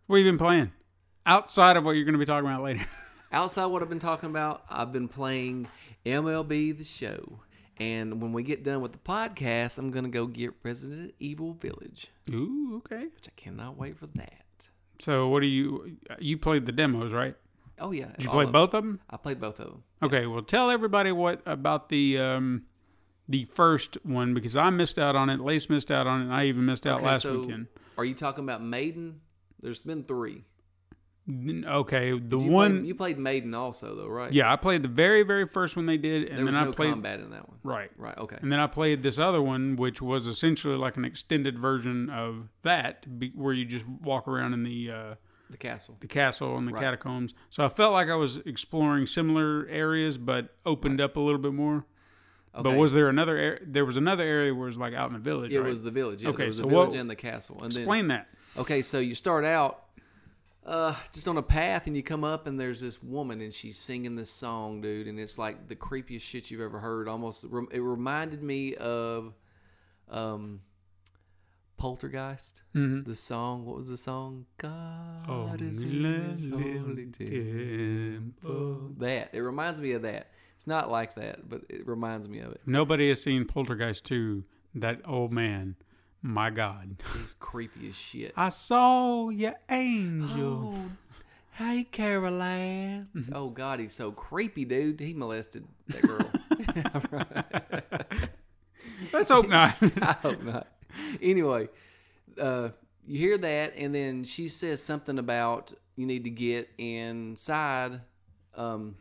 What 0.07 0.17
have 0.17 0.25
you 0.25 0.33
been 0.33 0.39
playing? 0.39 0.73
Outside 1.27 1.77
of 1.77 1.85
what 1.85 1.91
you're 1.93 2.07
going 2.07 2.15
to 2.15 2.19
be 2.19 2.25
talking 2.25 2.49
about 2.49 2.63
later. 2.63 2.87
Outside 3.33 3.67
what 3.67 3.83
I've 3.83 3.91
been 3.91 3.99
talking 3.99 4.31
about, 4.31 4.65
I've 4.71 4.91
been 4.91 5.07
playing 5.07 5.69
MLB 6.07 6.79
The 6.79 6.85
Show. 6.85 7.41
And 7.77 8.23
when 8.23 8.33
we 8.33 8.43
get 8.43 8.65
done 8.65 8.81
with 8.81 8.93
the 8.93 8.99
podcast, 8.99 9.77
I'm 9.77 9.91
going 9.91 10.05
to 10.05 10.11
go 10.11 10.27
get 10.27 10.55
Resident 10.63 11.13
Evil 11.21 11.53
Village, 11.53 12.09
Ooh, 12.31 12.77
okay. 12.79 13.03
which 13.15 13.29
I 13.29 13.33
cannot 13.37 13.77
wait 13.77 13.99
for 13.99 14.07
that. 14.15 14.45
So 14.99 15.29
what 15.29 15.41
do 15.43 15.47
you? 15.47 15.99
You 16.19 16.39
played 16.39 16.65
the 16.65 16.73
demos, 16.73 17.13
right? 17.13 17.37
Oh, 17.79 17.93
yeah. 17.93 18.07
Did 18.17 18.25
you 18.25 18.31
play 18.31 18.45
of- 18.45 18.53
both 18.53 18.73
of 18.73 18.83
them? 18.83 18.99
I 19.11 19.19
played 19.19 19.41
both 19.41 19.61
of 19.61 19.67
them. 19.67 19.83
Okay. 20.03 20.27
Well, 20.27 20.43
tell 20.43 20.71
everybody 20.71 21.13
what 21.13 21.43
about 21.45 21.91
the 21.91 22.19
um, 22.19 22.65
the 23.29 23.45
first 23.45 23.99
one 24.05 24.33
because 24.35 24.57
I 24.57 24.71
missed 24.71 24.99
out 24.99 25.15
on 25.17 25.29
it. 25.31 25.41
Lace 25.41 25.69
missed 25.69 25.91
out 25.91 26.07
on 26.07 26.21
it. 26.21 26.25
and 26.25 26.33
I 26.35 26.45
even 26.47 26.65
missed 26.65 26.87
out 26.87 26.99
Okay, 26.99 27.07
last 27.07 27.23
so 27.23 27.41
weekend. 27.41 27.67
Are 27.97 28.05
you 28.05 28.15
talking 28.15 28.45
about 28.45 28.63
Maiden? 28.63 29.21
There's 29.61 29.83
been 29.83 30.05
three. 30.05 30.45
Okay, 31.31 32.19
the 32.19 32.39
You 32.39 32.51
one. 32.51 32.71
played, 32.79 32.87
you 32.87 32.95
played 32.95 33.19
Maiden 33.19 33.53
also, 33.55 33.95
though, 33.95 34.07
right? 34.09 34.33
yeah, 34.33 34.51
I 34.51 34.57
played 34.57 34.83
the 34.83 34.89
very 34.89 35.23
very 35.25 35.47
first 35.47 35.77
one 35.77 35.85
they 35.85 35.99
did, 35.99 36.27
and 36.29 36.39
There 36.39 36.47
was 36.47 36.55
then 36.55 36.65
no 36.65 36.71
I 36.71 36.75
played 36.75 36.91
combat 36.93 37.21
in 37.21 37.31
that 37.31 37.47
one. 37.47 37.59
right. 37.63 37.91
Right. 37.99 38.17
Okay. 38.17 38.39
And 38.41 38.51
then 38.51 38.61
I 38.61 38.67
played 38.67 39.03
this 39.03 39.19
other 39.19 39.43
one, 39.43 39.77
which 39.77 40.01
was 40.01 40.27
essentially 40.27 40.77
like 40.77 40.97
an 40.97 41.05
extended 41.05 41.59
version 41.59 42.09
of 42.09 42.49
that, 42.63 43.05
where 43.35 43.53
you 43.53 43.67
just 43.67 43.87
walk 43.87 44.27
around 44.27 44.55
in 44.55 44.63
the 44.63 44.91
uh, 44.91 45.15
The 45.51 45.59
castle. 45.59 45.99
the 46.01 46.07
castle 46.07 46.57
and 46.57 46.67
the 46.67 46.73
Right. 46.73 46.83
catacombs. 46.83 47.35
So 47.51 47.63
I 47.63 47.69
felt 47.69 47.93
like 47.93 48.09
I 48.09 48.15
was 48.17 48.39
exploring 48.39 49.05
similar 49.07 49.67
areas, 49.69 50.17
but 50.17 50.57
opened 50.65 50.99
up 51.03 51.17
a 51.17 51.21
little 51.21 51.41
bit 51.41 51.53
more. 51.53 51.85
Okay. 52.55 52.63
But 52.63 52.77
was 52.77 52.93
there 52.93 53.09
another? 53.09 53.59
There 53.65 53.85
was 53.85 53.97
another 53.97 54.25
area 54.25 54.53
where 54.55 54.65
it 54.65 54.71
was 54.71 54.79
like 54.79 54.95
out 54.95 55.09
in 55.09 55.13
the 55.15 55.19
village. 55.21 55.53
It 55.53 55.61
right? 55.61 55.69
was 55.69 55.83
the 55.83 55.91
village. 55.91 56.23
Yeah, 56.23 56.31
Okay, 56.31 56.47
was 56.47 56.57
so 56.57 56.63
the 56.65 56.69
village 56.71 56.89
what- 56.91 56.99
and 56.99 57.09
the 57.11 57.17
castle. 57.17 57.57
And 57.63 57.73
Explain 57.75 58.09
that. 58.09 58.27
okay, 58.57 58.83
so 58.83 58.99
you 58.99 59.15
start 59.15 59.45
out 59.45 59.85
uh, 60.67 60.95
just 61.15 61.27
on 61.29 61.37
a 61.39 61.43
path, 61.43 61.87
and 61.87 61.97
you 61.97 62.03
come 62.03 62.25
up, 62.25 62.47
and 62.47 62.59
there's 62.61 62.81
this 62.81 63.03
woman, 63.03 63.41
and 63.41 63.55
she's 63.55 63.79
singing 63.79 64.17
this 64.17 64.31
song, 64.31 64.81
dude, 64.81 65.07
and 65.07 65.19
it's 65.21 65.39
like 65.39 65.69
the 65.69 65.77
creepiest 65.77 66.21
shit 66.23 66.51
you've 66.51 66.61
ever 66.61 66.79
heard. 66.81 67.07
Almost, 67.09 67.45
it 67.45 67.81
reminded 67.81 68.43
me 68.43 68.75
of 68.75 69.35
um, 70.11 70.61
Poltergeist. 71.79 72.63
Mhm. 72.75 73.05
The 73.05 73.15
song. 73.15 73.65
What 73.65 73.77
was 73.77 73.89
the 73.89 73.97
song? 73.97 74.47
God 74.59 75.27
Oh, 75.29 75.55
is 75.61 75.81
in 75.81 76.05
His 76.05 76.49
holy 76.51 77.07
temple. 77.07 78.95
That 78.99 79.31
it 79.33 79.41
reminds 79.41 79.81
me 79.81 79.93
of 79.93 80.03
that. 80.03 80.33
It's 80.59 80.67
not 80.67 80.91
like 80.91 81.15
that, 81.15 81.49
but 81.49 81.61
it 81.69 81.87
reminds 81.87 82.29
me 82.29 82.41
of 82.41 82.51
it. 82.51 82.61
Nobody 82.67 83.11
has 83.11 83.23
seen 83.23 83.45
Poltergeist 83.45 84.05
2. 84.07 84.43
That 84.75 85.03
old 85.05 85.33
man, 85.33 85.77
my 86.21 86.51
God. 86.51 86.97
He's 87.17 87.33
creepy 87.39 87.91
as 87.91 87.95
shit. 87.97 88.33
I 88.37 88.49
saw 88.49 89.29
your 89.29 89.55
angel. 89.71 90.75
Oh, 90.75 90.91
hey, 91.53 91.85
Carol 91.85 92.43
Anne. 92.43 93.07
Oh, 93.33 93.51
God, 93.51 93.79
he's 93.79 93.93
so 93.93 94.11
creepy, 94.11 94.65
dude. 94.65 94.99
He 94.99 95.15
molested 95.15 95.65
that 95.87 96.03
girl. 96.03 96.29
Let's 99.13 99.31
hope 99.31 99.49
not. 99.49 99.77
I 100.03 100.17
hope 100.21 100.43
not. 100.43 100.67
Anyway, 101.23 101.69
uh, 102.37 102.71
you 103.07 103.17
hear 103.17 103.39
that, 103.39 103.75
and 103.77 103.95
then 103.95 104.25
she 104.25 104.49
says 104.49 104.83
something 104.83 105.21
about 105.21 105.73
you 105.95 106.05
need 106.05 106.25
to 106.25 106.31
get 106.31 106.69
inside 106.79 108.01
um, 108.57 108.97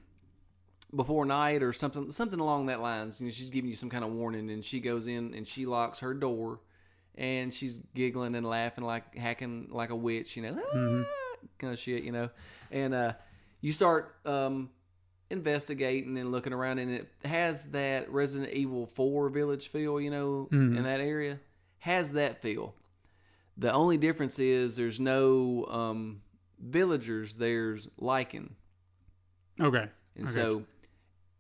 before 0.95 1.26
night 1.26 1.63
or 1.63 1.73
something, 1.73 2.12
something 2.12 2.39
along 2.39 2.67
that 2.67 2.82
lines. 2.82 3.19
You 3.19 3.28
know, 3.28 3.32
she's 3.32 3.50
giving 3.50 3.69
you 3.69 3.76
some 3.76 3.89
kind 3.89 4.04
of 4.04 4.12
warning, 4.12 4.50
and 4.50 4.63
she 4.63 4.80
goes 4.80 5.08
in 5.08 5.34
and 5.34 5.45
she 5.45 5.65
locks 5.65 6.00
her 6.00 6.13
door, 6.13 6.60
and 7.15 7.54
she's 7.54 7.80
giggling 7.95 8.36
and 8.36 8.45
laughing 8.45 8.84
like 8.84 9.15
hacking 9.15 9.69
like 9.71 9.89
a 9.89 9.95
witch, 9.95 10.38
you 10.38 10.43
know, 10.43 11.06
kind 11.58 11.73
of 11.73 11.80
shit, 11.80 12.04
you 12.04 12.12
know, 12.12 12.30
and 12.71 12.93
uh, 12.93 13.13
you 13.62 13.71
start 13.71 14.15
um, 14.26 14.69
investigating 15.30 16.17
and 16.17 16.32
looking 16.32 16.54
around, 16.54 16.80
and 16.80 16.91
it 16.91 17.12
has 17.26 17.65
that 17.71 18.10
Resident 18.12 18.54
Evil 18.54 18.86
Four 18.86 19.30
village 19.30 19.67
feel, 19.67 20.00
you 20.00 20.10
know, 20.12 20.47
in 20.52 20.84
that 20.84 21.02
area 21.02 21.39
has 21.80 22.13
that 22.13 22.41
feel. 22.41 22.73
The 23.58 23.73
only 23.73 23.97
difference 23.97 24.39
is 24.39 24.76
there's 24.76 25.00
no 25.00 25.65
um, 25.65 26.21
villagers. 26.60 27.36
There's 27.36 27.88
lycan, 28.00 28.52
okay. 29.60 29.88
and 30.15 30.28
I 30.28 30.30
so 30.30 30.63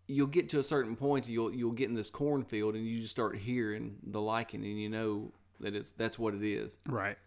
you'll 0.07 0.27
get 0.27 0.49
to 0.49 0.59
a 0.59 0.63
certain 0.63 0.95
point. 0.95 1.27
You'll 1.27 1.53
you'll 1.53 1.71
get 1.71 1.89
in 1.89 1.95
this 1.95 2.09
cornfield, 2.09 2.75
and 2.75 2.85
you 2.85 2.99
just 2.99 3.11
start 3.11 3.37
hearing 3.37 3.97
the 4.03 4.19
lycan, 4.19 4.55
and 4.55 4.79
you 4.79 4.89
know 4.89 5.31
that 5.59 5.75
it's 5.75 5.91
that's 5.91 6.17
what 6.17 6.33
it 6.33 6.43
is. 6.43 6.79
Right. 6.87 7.17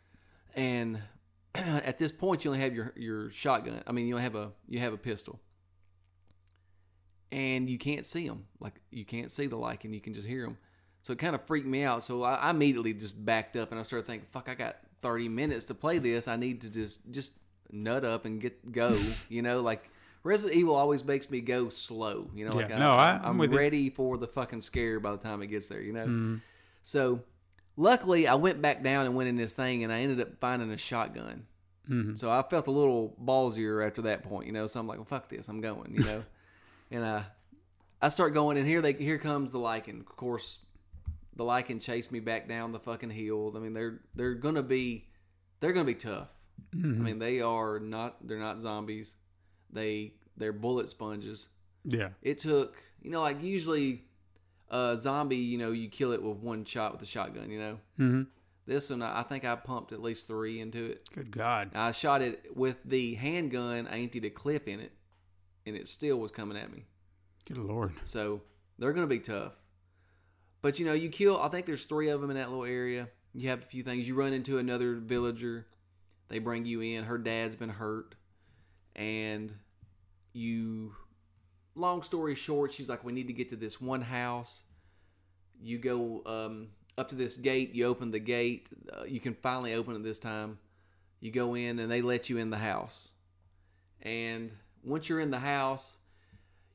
And 0.54 1.00
at 1.54 1.98
this 1.98 2.12
point, 2.12 2.44
you 2.44 2.50
only 2.50 2.62
have 2.62 2.74
your 2.74 2.92
your 2.96 3.30
shotgun. 3.30 3.82
I 3.86 3.92
mean, 3.92 4.06
you 4.06 4.14
only 4.14 4.24
have 4.24 4.34
a 4.34 4.52
you 4.68 4.80
have 4.80 4.92
a 4.92 4.98
pistol, 4.98 5.40
and 7.30 7.68
you 7.68 7.78
can't 7.78 8.06
see 8.06 8.26
them. 8.26 8.46
Like 8.58 8.80
you 8.90 9.04
can't 9.04 9.30
see 9.30 9.46
the 9.46 9.56
lycan. 9.56 9.92
You 9.92 10.00
can 10.00 10.14
just 10.14 10.26
hear 10.26 10.42
them. 10.42 10.58
So 11.02 11.14
it 11.14 11.18
kind 11.18 11.34
of 11.34 11.46
freaked 11.46 11.66
me 11.66 11.82
out. 11.82 12.04
So 12.04 12.22
I, 12.22 12.34
I 12.34 12.50
immediately 12.50 12.92
just 12.92 13.24
backed 13.24 13.56
up, 13.56 13.70
and 13.70 13.80
I 13.80 13.82
started 13.82 14.06
thinking, 14.06 14.28
"Fuck! 14.30 14.48
I 14.48 14.54
got 14.54 14.78
30 15.02 15.28
minutes 15.28 15.66
to 15.66 15.74
play 15.74 15.98
this. 15.98 16.28
I 16.28 16.36
need 16.36 16.62
to 16.62 16.70
just 16.70 17.10
just 17.10 17.34
nut 17.70 18.04
up 18.04 18.24
and 18.24 18.40
get 18.40 18.72
go." 18.72 18.98
you 19.28 19.42
know, 19.42 19.60
like. 19.60 19.90
Resident 20.22 20.58
Evil 20.58 20.74
always 20.74 21.04
makes 21.04 21.30
me 21.30 21.40
go 21.40 21.68
slow, 21.70 22.30
you 22.34 22.46
know. 22.48 22.54
Like 22.54 22.68
Yeah, 22.68 22.78
no, 22.78 22.90
I- 22.92 23.14
I'm 23.16 23.24
I'm 23.24 23.38
with 23.38 23.52
you. 23.52 23.58
ready 23.58 23.90
for 23.90 24.18
the 24.18 24.26
fucking 24.26 24.60
scare 24.60 25.00
by 25.00 25.12
the 25.12 25.16
time 25.18 25.40
it 25.42 25.46
gets 25.46 25.68
there, 25.68 25.80
you 25.80 25.92
know. 25.92 26.40
So, 26.82 27.20
luckily, 27.76 28.26
I 28.28 28.34
went 28.34 28.60
back 28.60 28.82
down 28.82 29.06
and 29.06 29.14
went 29.14 29.28
in 29.28 29.36
this 29.36 29.54
thing, 29.54 29.82
and 29.84 29.92
I 29.92 30.00
ended 30.00 30.20
up 30.20 30.38
finding 30.40 30.70
a 30.70 30.76
shotgun. 30.76 31.46
Mhm. 31.88 32.16
So 32.18 32.30
I 32.30 32.42
felt 32.42 32.66
a 32.66 32.70
little 32.70 33.16
ballsier 33.22 33.84
after 33.86 34.02
that 34.02 34.22
point, 34.22 34.46
you 34.46 34.52
know. 34.52 34.66
So 34.66 34.78
I'm 34.78 34.86
like, 34.86 34.98
well, 34.98 35.04
fuck 35.06 35.28
this, 35.28 35.48
I'm 35.48 35.60
going, 35.60 35.94
you 35.94 36.04
know. 36.04 36.22
and 36.90 37.02
uh, 37.04 37.22
I 38.02 38.08
start 38.10 38.34
going, 38.34 38.58
and 38.58 38.66
here 38.66 38.80
they 38.82 38.92
here 38.92 39.18
comes 39.18 39.52
the 39.52 39.58
lycan. 39.58 40.00
Of 40.00 40.06
course, 40.06 40.58
the 41.36 41.44
lycan 41.44 41.80
chased 41.80 42.12
me 42.12 42.20
back 42.20 42.46
down 42.48 42.72
the 42.72 42.78
fucking 42.80 43.10
hill. 43.10 43.54
I 43.56 43.60
mean, 43.60 43.72
they're 43.72 44.00
they're 44.14 44.34
gonna 44.34 44.62
be 44.62 45.08
they're 45.60 45.72
gonna 45.72 45.84
be 45.86 45.94
tough. 45.94 46.28
I 46.74 46.76
mean, 46.76 47.18
they 47.18 47.40
are 47.40 47.80
not 47.80 48.26
they're 48.28 48.38
not 48.38 48.60
zombies. 48.60 49.14
They 49.72 50.14
they're 50.36 50.52
bullet 50.52 50.88
sponges. 50.88 51.48
Yeah. 51.84 52.10
it 52.20 52.38
took 52.38 52.76
you 53.00 53.10
know 53.10 53.22
like 53.22 53.42
usually 53.42 54.02
a 54.70 54.96
zombie 54.98 55.36
you 55.36 55.56
know 55.56 55.72
you 55.72 55.88
kill 55.88 56.12
it 56.12 56.22
with 56.22 56.36
one 56.36 56.64
shot 56.66 56.92
with 56.92 57.00
a 57.00 57.06
shotgun 57.06 57.50
you 57.50 57.58
know? 57.58 57.78
Hmm 57.96 58.22
this 58.66 58.90
one 58.90 59.02
i 59.02 59.20
I 59.20 59.22
think 59.22 59.44
i 59.44 59.54
pumped 59.56 59.92
at 59.92 60.02
least 60.02 60.26
three 60.26 60.60
into 60.60 60.84
it. 60.84 61.08
Good 61.14 61.30
God. 61.30 61.70
i 61.74 61.90
shot 61.92 62.22
it 62.22 62.54
with 62.54 62.76
the 62.84 63.14
handgun 63.14 63.88
i 63.90 63.98
emptied 63.98 64.24
a 64.24 64.30
clip 64.30 64.68
in 64.68 64.80
it 64.80 64.92
and 65.66 65.76
it 65.76 65.88
still 65.88 66.18
was 66.18 66.30
coming 66.30 66.56
at 66.56 66.72
me. 66.72 66.84
Good 67.46 67.58
Lord. 67.58 67.92
so 68.04 68.42
they're 68.78 68.92
gonna 68.92 69.06
be 69.06 69.18
tough. 69.18 69.52
But 70.62 70.78
you 70.78 70.86
know 70.86 70.92
you 70.92 71.08
kill 71.08 71.38
i 71.40 71.48
think 71.48 71.66
there's 71.66 71.84
three 71.86 72.08
of 72.10 72.20
them 72.20 72.30
in 72.30 72.36
that 72.36 72.50
little 72.50 72.64
area. 72.64 73.08
You 73.32 73.48
have 73.48 73.60
a 73.62 73.66
few 73.66 73.82
things. 73.82 74.08
You 74.08 74.14
run 74.14 74.32
into 74.32 74.58
another 74.58 74.94
villager. 74.96 75.66
They 76.28 76.38
bring 76.40 76.64
you 76.64 76.80
in. 76.80 77.04
Her 77.04 77.18
dad's 77.18 77.54
been 77.56 77.68
hurt 77.70 78.14
and 78.96 79.52
you 80.32 80.94
long 81.74 82.02
story 82.02 82.34
short 82.34 82.72
she's 82.72 82.88
like 82.88 83.04
we 83.04 83.12
need 83.12 83.26
to 83.26 83.32
get 83.32 83.48
to 83.50 83.56
this 83.56 83.80
one 83.80 84.02
house. 84.02 84.64
You 85.62 85.78
go 85.78 86.22
um, 86.24 86.68
up 86.96 87.08
to 87.10 87.14
this 87.14 87.36
gate 87.36 87.74
you 87.74 87.86
open 87.86 88.10
the 88.10 88.18
gate 88.18 88.68
uh, 88.92 89.04
you 89.04 89.20
can 89.20 89.34
finally 89.34 89.74
open 89.74 89.94
it 89.96 90.02
this 90.02 90.18
time. 90.18 90.58
You 91.20 91.30
go 91.30 91.54
in 91.54 91.78
and 91.78 91.90
they 91.90 92.02
let 92.02 92.30
you 92.30 92.38
in 92.38 92.50
the 92.50 92.58
house. 92.58 93.08
And 94.02 94.52
once 94.82 95.08
you're 95.08 95.20
in 95.20 95.30
the 95.30 95.38
house 95.38 95.98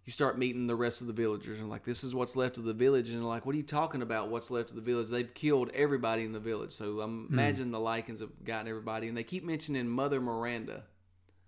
you 0.06 0.12
start 0.12 0.38
meeting 0.38 0.68
the 0.68 0.76
rest 0.76 1.02
of 1.02 1.08
the 1.08 1.14
villagers 1.14 1.60
and 1.60 1.68
like 1.68 1.84
this 1.84 2.04
is 2.04 2.14
what's 2.14 2.36
left 2.36 2.60
of 2.60 2.64
the 2.64 2.74
village. 2.74 3.10
And 3.10 3.28
like 3.28 3.46
what 3.46 3.56
are 3.56 3.58
you 3.58 3.64
talking 3.64 4.04
about? 4.04 4.30
What's 4.30 4.52
left 4.52 4.70
of 4.70 4.76
the 4.76 4.82
village? 4.82 5.10
They've 5.10 5.34
killed 5.34 5.72
everybody 5.74 6.24
in 6.24 6.32
the 6.32 6.40
village. 6.40 6.72
So 6.72 7.02
i'm 7.02 7.28
imagine 7.32 7.72
the 7.72 7.80
lycans 7.80 8.20
have 8.20 8.44
gotten 8.44 8.68
everybody. 8.68 9.08
And 9.08 9.18
they 9.18 9.24
keep 9.24 9.44
mentioning 9.44 9.88
mother 9.88 10.22
miranda. 10.22 10.84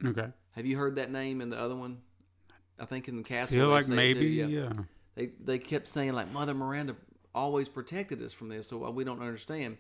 Okay. 0.03 0.27
Have 0.58 0.65
you 0.65 0.78
heard 0.78 0.96
that 0.98 1.10
name 1.12 1.39
in 1.39 1.50
the 1.50 1.58
other 1.58 1.76
one 1.76 2.00
i 2.80 2.86
think 2.86 3.08
in 3.08 3.15
the 3.15 3.24
castle 3.24 3.56
Feel 3.56 3.70
like 3.70 3.88
maybe. 3.88 4.20
too, 4.20 4.48
yeah. 4.48 4.74
they 5.15 5.30
they 5.41 5.58
kept 5.58 5.88
saying 5.88 6.13
like 6.13 6.32
Mother 6.32 6.54
Miranda 6.54 6.96
always 7.38 7.70
protected 7.70 8.22
us 8.22 8.34
from 8.34 8.50
this, 8.50 8.67
so 8.67 8.89
we 8.89 9.04
don't 9.04 9.22
understand. 9.22 9.78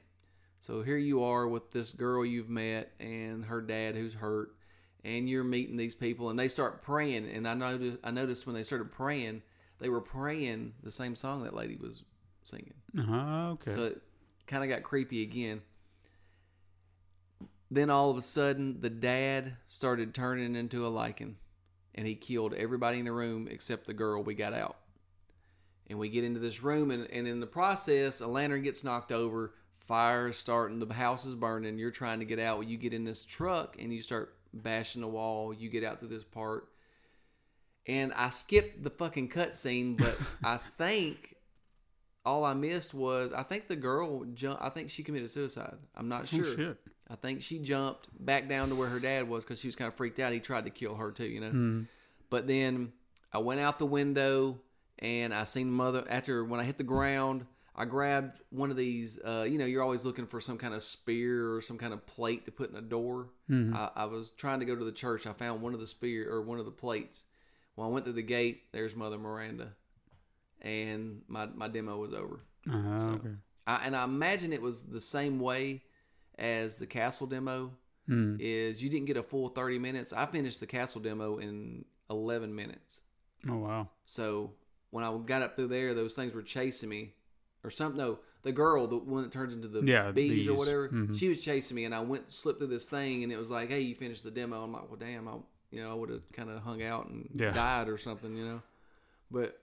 So 0.59 0.83
here 0.83 0.97
you 0.97 1.23
are 1.23 1.47
with 1.47 1.71
this 1.71 1.91
girl 1.91 2.25
you've 2.25 2.49
met 2.49 2.91
and 2.99 3.43
her 3.45 3.61
dad 3.61 3.95
who's 3.95 4.13
hurt, 4.13 4.55
and 5.03 5.27
you're 5.29 5.43
meeting 5.43 5.75
these 5.75 5.95
people, 5.95 6.29
and 6.29 6.39
they 6.39 6.47
start 6.47 6.83
praying. 6.83 7.29
And 7.29 7.47
I 7.47 7.53
noticed 7.53 7.97
I 8.03 8.11
noticed 8.11 8.45
when 8.45 8.55
they 8.55 8.63
started 8.63 8.91
praying, 8.91 9.41
they 9.79 9.89
were 9.89 10.01
praying 10.01 10.73
the 10.83 10.91
same 10.91 11.15
song 11.15 11.43
that 11.43 11.53
lady 11.53 11.75
was 11.75 12.03
singing. 12.43 12.75
Uh, 12.97 13.51
okay. 13.51 13.71
So 13.71 13.83
it 13.85 14.01
kind 14.45 14.63
of 14.63 14.69
got 14.69 14.83
creepy 14.83 15.23
again. 15.23 15.61
Then 17.69 17.89
all 17.89 18.09
of 18.09 18.17
a 18.17 18.21
sudden, 18.21 18.79
the 18.79 18.89
dad 18.89 19.57
started 19.67 20.13
turning 20.13 20.55
into 20.55 20.85
a 20.85 20.89
lycan, 20.91 21.33
and 21.95 22.07
he 22.07 22.15
killed 22.15 22.53
everybody 22.53 22.99
in 22.99 23.05
the 23.05 23.11
room 23.11 23.47
except 23.49 23.87
the 23.87 23.93
girl. 23.93 24.23
We 24.23 24.35
got 24.35 24.53
out, 24.53 24.77
and 25.87 25.99
we 25.99 26.07
get 26.09 26.23
into 26.23 26.39
this 26.39 26.63
room, 26.63 26.91
and, 26.91 27.09
and 27.11 27.27
in 27.27 27.39
the 27.41 27.47
process, 27.47 28.21
a 28.21 28.27
lantern 28.27 28.63
gets 28.63 28.83
knocked 28.85 29.11
over, 29.11 29.53
fire 29.79 30.29
is 30.29 30.37
starting, 30.37 30.79
the 30.79 30.93
house 30.93 31.25
is 31.25 31.35
burning. 31.35 31.77
You're 31.77 31.91
trying 31.91 32.19
to 32.19 32.25
get 32.25 32.39
out. 32.39 32.65
You 32.67 32.77
get 32.77 32.93
in 32.93 33.03
this 33.03 33.25
truck, 33.25 33.75
and 33.77 33.93
you 33.93 34.01
start 34.01 34.35
bashing 34.53 35.01
the 35.01 35.07
wall. 35.09 35.53
You 35.53 35.69
get 35.69 35.83
out 35.83 35.99
through 35.99 36.07
this 36.09 36.23
part, 36.23 36.69
and 37.85 38.13
I 38.13 38.29
skipped 38.29 38.81
the 38.81 38.89
fucking 38.91 39.27
cutscene, 39.29 39.97
but 39.97 40.17
I 40.43 40.59
think 40.77 41.35
all 42.25 42.45
I 42.45 42.53
missed 42.53 42.93
was 42.93 43.33
I 43.33 43.43
think 43.43 43.67
the 43.67 43.75
girl 43.75 44.23
jumped. 44.33 44.61
I 44.63 44.69
think 44.69 44.89
she 44.89 45.03
committed 45.03 45.29
suicide. 45.31 45.75
I'm 45.95 46.07
not 46.07 46.21
Oh, 46.23 46.25
sure. 46.25 46.55
shit. 46.55 46.77
I 47.09 47.15
think 47.15 47.41
she 47.41 47.59
jumped 47.59 48.07
back 48.19 48.49
down 48.49 48.69
to 48.69 48.75
where 48.75 48.89
her 48.89 48.99
dad 48.99 49.29
was 49.29 49.43
because 49.43 49.59
she 49.61 49.67
was 49.67 49.75
kind 49.75 49.87
of 49.87 49.93
freaked 49.95 50.19
out. 50.19 50.33
He 50.33 50.39
tried 50.39 50.65
to 50.65 50.69
kill 50.69 50.95
her 50.95 51.11
too, 51.11 51.25
you 51.25 51.39
know. 51.39 51.49
Hmm. 51.51 51.81
But 52.29 52.47
then 52.47 52.91
I 53.31 53.37
went 53.37 53.59
out 53.61 53.79
the 53.79 53.85
window 53.85 54.59
and 54.99 55.33
I 55.33 55.45
seen 55.45 55.71
mother 55.71 56.03
after 56.09 56.43
when 56.43 56.59
I 56.59 56.63
hit 56.63 56.77
the 56.77 56.83
ground. 56.83 57.45
I 57.79 57.85
grabbed 57.85 58.41
one 58.49 58.71
of 58.71 58.77
these. 58.77 59.19
Uh, 59.23 59.45
you 59.47 59.57
know, 59.59 59.65
you're 59.65 59.83
always 59.83 60.03
looking 60.03 60.25
for 60.25 60.41
some 60.41 60.57
kind 60.57 60.73
of 60.73 60.81
spear 60.83 61.53
or 61.55 61.61
some 61.61 61.77
kind 61.77 61.93
of 61.93 62.05
plate 62.07 62.45
to 62.45 62.51
put 62.51 62.71
in 62.71 62.75
a 62.75 62.81
door. 62.81 63.29
I, 63.75 63.89
I 63.95 64.05
was 64.05 64.31
trying 64.31 64.59
to 64.61 64.65
go 64.65 64.75
to 64.75 64.83
the 64.83 64.91
church. 64.91 65.27
I 65.27 65.33
found 65.33 65.61
one 65.61 65.73
of 65.75 65.79
the 65.79 65.85
spear 65.87 66.27
or 66.29 66.41
one 66.41 66.57
of 66.59 66.65
the 66.65 66.71
plates. 66.71 67.23
When 67.75 67.87
I 67.87 67.91
went 67.91 68.03
through 68.05 68.13
the 68.15 68.23
gate, 68.23 68.63
there's 68.71 68.95
Mother 68.95 69.19
Miranda, 69.19 69.69
and 70.61 71.21
my 71.27 71.45
my 71.45 71.67
demo 71.67 71.97
was 71.97 72.13
over. 72.13 72.39
Uh, 72.69 72.99
So- 72.99 73.09
okay. 73.11 73.29
I, 73.65 73.81
and 73.85 73.95
I 73.95 74.03
imagine 74.05 74.53
it 74.53 74.61
was 74.61 74.83
the 74.83 75.01
same 75.01 75.39
way 75.39 75.83
as 76.37 76.79
the 76.79 76.87
castle 76.87 77.27
demo. 77.27 77.71
Hmm. 78.07 78.35
Is 78.39 78.81
you 78.81 78.89
didn't 78.89 79.05
get 79.07 79.17
a 79.17 79.23
full 79.23 79.49
thirty 79.49 79.77
minutes. 79.79 80.13
I 80.13 80.25
finished 80.25 80.59
the 80.61 80.67
castle 80.67 81.01
demo 81.01 81.37
in 81.39 81.83
eleven 82.09 82.55
minutes. 82.55 83.01
Oh 83.49 83.57
wow. 83.57 83.89
So 84.05 84.53
when 84.91 85.03
I 85.03 85.15
got 85.25 85.41
up 85.41 85.55
through 85.57 85.67
there, 85.67 85.93
those 85.93 86.15
things 86.15 86.33
were 86.33 86.41
chasing 86.41 86.87
me, 86.89 87.13
or 87.65 87.69
something. 87.69 87.97
No, 87.97 88.19
the 88.43 88.53
girl, 88.53 88.87
the 88.87 88.97
one 88.97 89.23
that 89.23 89.31
turns 89.33 89.53
into 89.55 89.67
the 89.67 89.81
Yeah, 89.83 90.11
bees, 90.11 90.47
or 90.47 90.51
bees. 90.51 90.57
whatever, 90.57 90.87
Mhm. 90.89 91.19
she 91.19 91.27
was 91.27 91.43
chasing 91.43 91.75
me, 91.75 91.83
and 91.83 91.93
I 91.93 91.99
went 91.99 92.31
slipped 92.31 92.59
through 92.59 92.67
this 92.69 92.89
thing, 92.89 93.23
and 93.23 93.31
it 93.33 93.37
was 93.37 93.51
like, 93.51 93.69
"Hey, 93.69 93.81
you 93.81 93.93
finished 93.95 94.23
the 94.23 94.31
demo." 94.31 94.63
I'm 94.63 94.71
like, 94.71 94.87
"Well, 94.87 94.97
damn, 94.97 95.27
I 95.27 95.33
you 95.71 95.81
know 95.83 95.91
I 95.91 95.93
would 95.95 96.09
have 96.09 96.31
kind 96.31 96.49
of 96.49 96.61
hung 96.61 96.81
out 96.81 97.09
and 97.09 97.29
Yeah. 97.33 97.51
died 97.51 97.89
or 97.89 97.97
something, 97.97 98.37
you 98.37 98.45
know." 98.45 98.61
But 99.29 99.61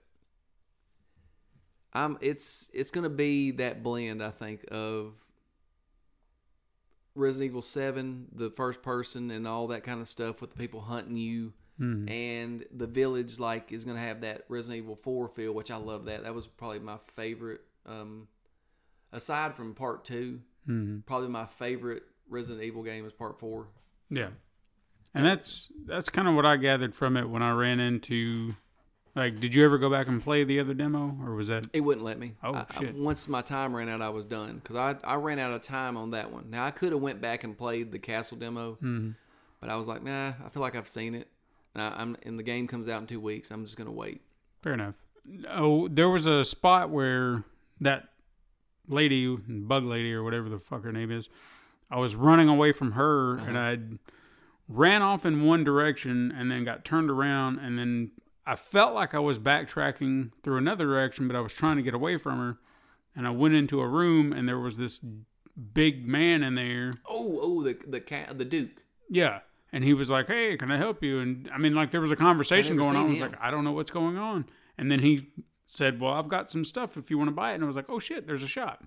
I'm 1.93 2.17
it's 2.21 2.69
it's 2.73 2.91
gonna 2.91 3.09
be 3.09 3.51
that 3.51 3.81
blend, 3.81 4.21
I 4.21 4.29
think, 4.31 4.65
of 4.69 5.15
Resident 7.15 7.51
Evil 7.51 7.61
Seven, 7.61 8.27
the 8.33 8.49
first 8.51 8.81
person, 8.83 9.31
and 9.31 9.47
all 9.47 9.67
that 9.67 9.83
kind 9.83 10.01
of 10.01 10.07
stuff 10.07 10.41
with 10.41 10.51
the 10.51 10.57
people 10.57 10.81
hunting 10.81 11.17
you 11.17 11.53
Hmm. 11.77 12.07
and 12.07 12.65
the 12.73 12.87
village 12.87 13.37
like 13.37 13.73
is 13.73 13.83
going 13.83 13.97
to 13.97 14.01
have 14.03 14.21
that 14.21 14.45
Resident 14.47 14.83
Evil 14.85 14.95
4 14.95 15.27
feel, 15.27 15.51
which 15.51 15.69
I 15.71 15.75
love 15.75 16.05
that. 16.05 16.23
That 16.23 16.33
was 16.33 16.47
probably 16.47 16.79
my 16.79 16.97
favorite 17.15 17.61
um 17.85 18.27
aside 19.11 19.55
from 19.55 19.73
part 19.75 20.05
2, 20.05 20.39
Hmm. 20.65 20.99
probably 21.05 21.27
my 21.29 21.45
favorite 21.45 22.03
Resident 22.29 22.63
Evil 22.63 22.81
game 22.83 23.05
is 23.05 23.11
part 23.13 23.39
4. 23.39 23.67
Yeah. 24.09 24.29
And 25.13 25.25
that's 25.25 25.71
that's 25.85 26.09
kind 26.09 26.27
of 26.29 26.35
what 26.35 26.45
I 26.45 26.55
gathered 26.57 26.95
from 26.95 27.17
it 27.17 27.29
when 27.29 27.41
I 27.41 27.51
ran 27.51 27.79
into 27.81 28.55
like 29.15 29.39
did 29.39 29.53
you 29.55 29.63
ever 29.65 29.77
go 29.77 29.89
back 29.89 30.07
and 30.07 30.21
play 30.21 30.43
the 30.43 30.59
other 30.59 30.73
demo 30.73 31.17
or 31.23 31.35
was 31.35 31.47
that 31.47 31.67
It 31.73 31.81
wouldn't 31.81 32.05
let 32.05 32.19
me. 32.19 32.33
Oh, 32.43 32.53
I- 32.53 32.65
I- 32.69 32.79
shit. 32.79 32.95
once 32.95 33.27
my 33.27 33.41
time 33.41 33.75
ran 33.75 33.89
out, 33.89 34.01
I 34.01 34.09
was 34.09 34.25
done 34.25 34.61
cuz 34.63 34.75
I 34.75 34.95
I 35.03 35.15
ran 35.15 35.39
out 35.39 35.53
of 35.53 35.61
time 35.61 35.97
on 35.97 36.11
that 36.11 36.31
one. 36.31 36.49
Now 36.49 36.65
I 36.65 36.71
could 36.71 36.91
have 36.91 37.01
went 37.01 37.21
back 37.21 37.43
and 37.43 37.57
played 37.57 37.91
the 37.91 37.99
castle 37.99 38.37
demo, 38.37 38.73
Hmm. 38.75 39.11
but 39.61 39.69
I 39.69 39.75
was 39.77 39.87
like, 39.87 40.03
"Nah, 40.03 40.33
I 40.43 40.49
feel 40.49 40.61
like 40.61 40.75
I've 40.75 40.87
seen 40.87 41.15
it." 41.15 41.29
And, 41.73 41.81
I, 41.81 41.93
I'm 41.97 42.15
and 42.23 42.37
the 42.39 42.43
game 42.43 42.67
comes 42.67 42.87
out 42.87 43.01
in 43.01 43.07
2 43.07 43.19
weeks. 43.19 43.51
I'm 43.51 43.63
just 43.65 43.75
going 43.77 43.87
to 43.87 43.91
wait. 43.91 44.21
fair 44.61 44.73
enough. 44.73 44.97
Oh, 45.49 45.87
there 45.87 46.09
was 46.09 46.25
a 46.25 46.43
spot 46.45 46.89
where 46.89 47.43
that 47.81 48.09
lady, 48.87 49.35
bug 49.35 49.85
lady 49.85 50.13
or 50.13 50.23
whatever 50.23 50.49
the 50.49 50.57
fuck 50.59 50.83
her 50.83 50.91
name 50.91 51.11
is, 51.11 51.29
I 51.91 51.99
was 51.99 52.15
running 52.15 52.47
away 52.49 52.71
from 52.71 52.93
her 52.93 53.37
and 53.37 53.57
I 53.57 53.77
ran 54.67 55.01
off 55.01 55.25
in 55.25 55.43
one 55.43 55.63
direction 55.63 56.31
and 56.31 56.49
then 56.51 56.63
got 56.63 56.83
turned 56.85 57.09
around 57.11 57.59
and 57.59 57.77
then 57.77 58.11
I 58.45 58.55
felt 58.55 58.93
like 58.93 59.13
I 59.15 59.19
was 59.19 59.39
backtracking 59.39 60.31
through 60.43 60.57
another 60.57 60.85
direction, 60.85 61.27
but 61.27 61.35
I 61.35 61.39
was 61.39 61.51
trying 61.53 61.77
to 61.77 61.81
get 61.81 61.93
away 61.93 62.17
from 62.17 62.37
her. 62.39 62.57
And 63.15 63.25
I 63.25 63.31
went 63.31 63.55
into 63.55 63.81
a 63.81 63.87
room 63.87 64.33
and 64.33 64.47
there 64.47 64.59
was 64.59 64.77
this 64.77 64.99
big 65.73 66.05
man 66.05 66.43
in 66.43 66.55
there 66.55 66.93
Oh, 67.07 67.39
oh, 67.41 67.63
the 67.63 67.77
the 67.87 68.01
cat, 68.01 68.37
the 68.37 68.45
Duke. 68.45 68.71
Yeah. 69.09 69.39
And 69.71 69.83
he 69.83 69.93
was 69.93 70.09
like, 70.09 70.27
Hey, 70.27 70.57
can 70.57 70.71
I 70.71 70.77
help 70.77 71.03
you? 71.03 71.19
And 71.19 71.49
I 71.53 71.57
mean, 71.57 71.73
like, 71.73 71.91
there 71.91 72.01
was 72.01 72.11
a 72.11 72.15
conversation 72.15 72.77
going 72.77 72.95
on. 72.95 73.05
I 73.05 73.09
was 73.09 73.15
him. 73.15 73.31
like, 73.31 73.41
I 73.41 73.51
don't 73.51 73.63
know 73.63 73.71
what's 73.71 73.91
going 73.91 74.17
on. 74.17 74.45
And 74.77 74.91
then 74.91 74.99
he 74.99 75.27
said, 75.67 75.99
Well, 75.99 76.13
I've 76.13 76.27
got 76.27 76.49
some 76.49 76.63
stuff 76.65 76.97
if 76.97 77.09
you 77.09 77.17
want 77.17 77.29
to 77.29 77.33
buy 77.35 77.51
it. 77.51 77.55
And 77.55 77.63
I 77.63 77.67
was 77.67 77.75
like, 77.75 77.89
Oh, 77.89 77.99
shit, 77.99 78.27
there's 78.27 78.43
a 78.43 78.47
shop. 78.47 78.85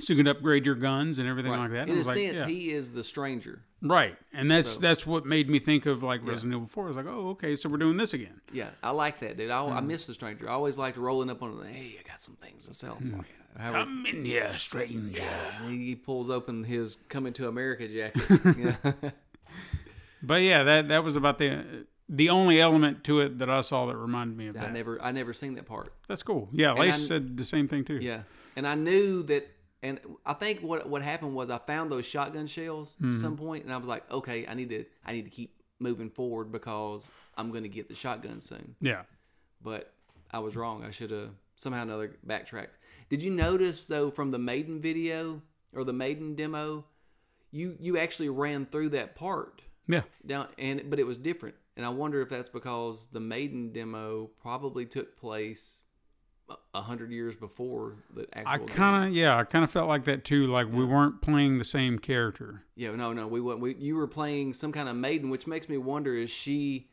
So 0.00 0.14
you 0.14 0.16
can 0.16 0.26
upgrade 0.26 0.64
your 0.64 0.74
guns 0.74 1.18
and 1.18 1.28
everything 1.28 1.52
like 1.52 1.70
that. 1.72 1.88
In 1.90 1.96
a 1.96 2.02
like, 2.02 2.16
sense, 2.16 2.40
yeah. 2.40 2.46
he 2.46 2.70
is 2.70 2.92
the 2.92 3.04
stranger. 3.04 3.62
right. 3.82 4.16
And 4.32 4.50
that's 4.50 4.70
So- 4.72 4.80
that's 4.80 5.06
what 5.06 5.26
made 5.26 5.50
me 5.50 5.58
think 5.58 5.84
of 5.84 6.02
like 6.02 6.26
Resident 6.26 6.54
Evil 6.54 6.66
4. 6.66 6.84
I 6.84 6.86
was 6.88 6.96
like, 6.96 7.06
Oh, 7.06 7.28
okay, 7.30 7.56
so 7.56 7.68
we're 7.68 7.76
doing 7.76 7.98
this 7.98 8.14
again. 8.14 8.40
Yeah, 8.52 8.70
I 8.82 8.90
like 8.90 9.18
that, 9.20 9.36
dude. 9.36 9.50
I, 9.50 9.62
I 9.66 9.68
Mm-hmm. 9.70 9.86
miss 9.88 10.06
the 10.06 10.14
stranger. 10.14 10.48
I 10.48 10.52
always 10.54 10.78
liked 10.78 10.96
rolling 10.96 11.28
up 11.28 11.42
on. 11.42 11.52
Him. 11.52 11.64
Hey, 11.74 11.96
I 12.02 12.08
got 12.08 12.22
some 12.22 12.36
things 12.36 12.66
to 12.68 12.74
sell 12.74 12.96
for 12.96 13.04
you. 13.04 13.24
How 13.58 13.66
we- 13.68 13.72
Come 13.74 14.06
in 14.06 14.24
here, 14.24 14.56
stranger. 14.56 15.22
and 15.62 15.78
he, 15.78 15.94
pulls 15.94 16.30
open 16.30 16.64
his 16.64 16.96
"Coming 17.10 17.34
to 17.34 17.48
America" 17.48 17.86
jacket. 17.86 18.40
yeah. 19.02 19.10
But 20.22 20.42
yeah, 20.42 20.62
that 20.64 20.88
that 20.88 21.04
was 21.04 21.16
about 21.16 21.36
the 21.38 21.86
the 22.08 22.30
only 22.30 22.60
element 22.60 23.04
to 23.04 23.20
it 23.20 23.38
that 23.40 23.50
I 23.50 23.60
saw 23.60 23.86
that 23.86 23.96
reminded 23.96 24.36
me 24.38 24.46
of 24.48 24.56
I 24.56 24.60
that. 24.60 24.72
never, 24.72 25.00
I 25.02 25.12
never 25.12 25.32
seen 25.32 25.54
that 25.56 25.66
part. 25.66 25.92
That's 26.08 26.22
cool. 26.22 26.48
Yeah, 26.52 26.72
Lace 26.72 26.94
I- 26.94 26.98
said 27.08 27.36
the 27.36 27.44
same 27.44 27.68
thing 27.68 27.84
too. 27.84 27.98
Yeah, 28.00 28.22
and 28.56 28.66
I 28.66 28.74
knew 28.74 29.22
that. 29.24 29.48
And 29.82 29.98
I 30.24 30.32
think 30.34 30.60
what 30.60 30.88
what 30.88 31.02
happened 31.02 31.34
was 31.34 31.50
I 31.50 31.58
found 31.58 31.90
those 31.90 32.06
shotgun 32.06 32.46
shells 32.46 32.94
Mm-hmm. 33.00 33.08
at 33.10 33.14
some 33.14 33.36
point, 33.36 33.64
and 33.64 33.72
I 33.72 33.76
was 33.76 33.86
like, 33.86 34.10
okay, 34.10 34.46
I 34.46 34.54
need 34.54 34.68
to, 34.70 34.84
I 35.04 35.12
need 35.12 35.24
to 35.24 35.30
keep 35.30 35.60
moving 35.80 36.08
forward 36.10 36.52
because 36.52 37.08
I'm 37.36 37.50
going 37.50 37.64
to 37.64 37.68
get 37.68 37.88
the 37.88 37.94
shotgun 37.94 38.40
soon. 38.40 38.74
Yeah. 38.80 39.02
but 39.62 39.92
I 40.30 40.38
was 40.38 40.56
wrong. 40.56 40.84
I 40.84 40.90
should 40.92 41.10
have 41.10 41.30
somehow 41.56 41.80
or 41.80 41.82
another 41.82 42.16
backtracked. 42.24 42.76
Did 43.10 43.22
you 43.22 43.30
notice 43.30 43.84
though 43.86 44.10
from 44.10 44.30
the 44.30 44.38
Maiden 44.38 44.80
video 44.80 45.42
or 45.74 45.84
the 45.84 45.92
Maiden 45.92 46.34
demo, 46.34 46.84
you 47.50 47.76
you 47.80 47.98
actually 47.98 48.28
ran 48.30 48.64
through 48.66 48.90
that 48.90 49.14
part 49.14 49.60
Yeah. 49.88 50.02
down 50.24 50.48
and 50.58 50.88
but 50.88 50.98
it 50.98 51.06
was 51.06 51.18
different. 51.18 51.56
And 51.76 51.84
I 51.84 51.88
wonder 51.90 52.20
if 52.22 52.28
that's 52.30 52.48
because 52.48 53.08
the 53.08 53.20
Maiden 53.20 53.72
demo 53.72 54.30
probably 54.40 54.86
took 54.86 55.16
place 55.18 55.81
a- 56.74 56.80
hundred 56.82 57.10
years 57.12 57.36
before 57.36 57.96
the 58.14 58.26
actual. 58.36 58.64
I 58.64 58.68
kind 58.68 59.08
of 59.08 59.14
yeah, 59.14 59.36
I 59.36 59.44
kind 59.44 59.64
of 59.64 59.70
felt 59.70 59.88
like 59.88 60.04
that 60.04 60.24
too. 60.24 60.46
Like 60.46 60.70
we 60.72 60.84
weren't 60.84 61.20
playing 61.22 61.58
the 61.58 61.64
same 61.64 61.98
character. 61.98 62.64
yeah 62.76 62.90
no 62.96 63.12
no 63.12 63.26
we 63.26 63.40
went 63.40 63.60
we 63.60 63.74
you 63.76 63.94
were 63.96 64.06
playing 64.08 64.52
some 64.52 64.72
kind 64.72 64.88
of 64.88 64.96
Maiden, 64.96 65.30
which 65.30 65.46
makes 65.46 65.68
me 65.68 65.78
wonder 65.78 66.14
is 66.14 66.30
she 66.30 66.88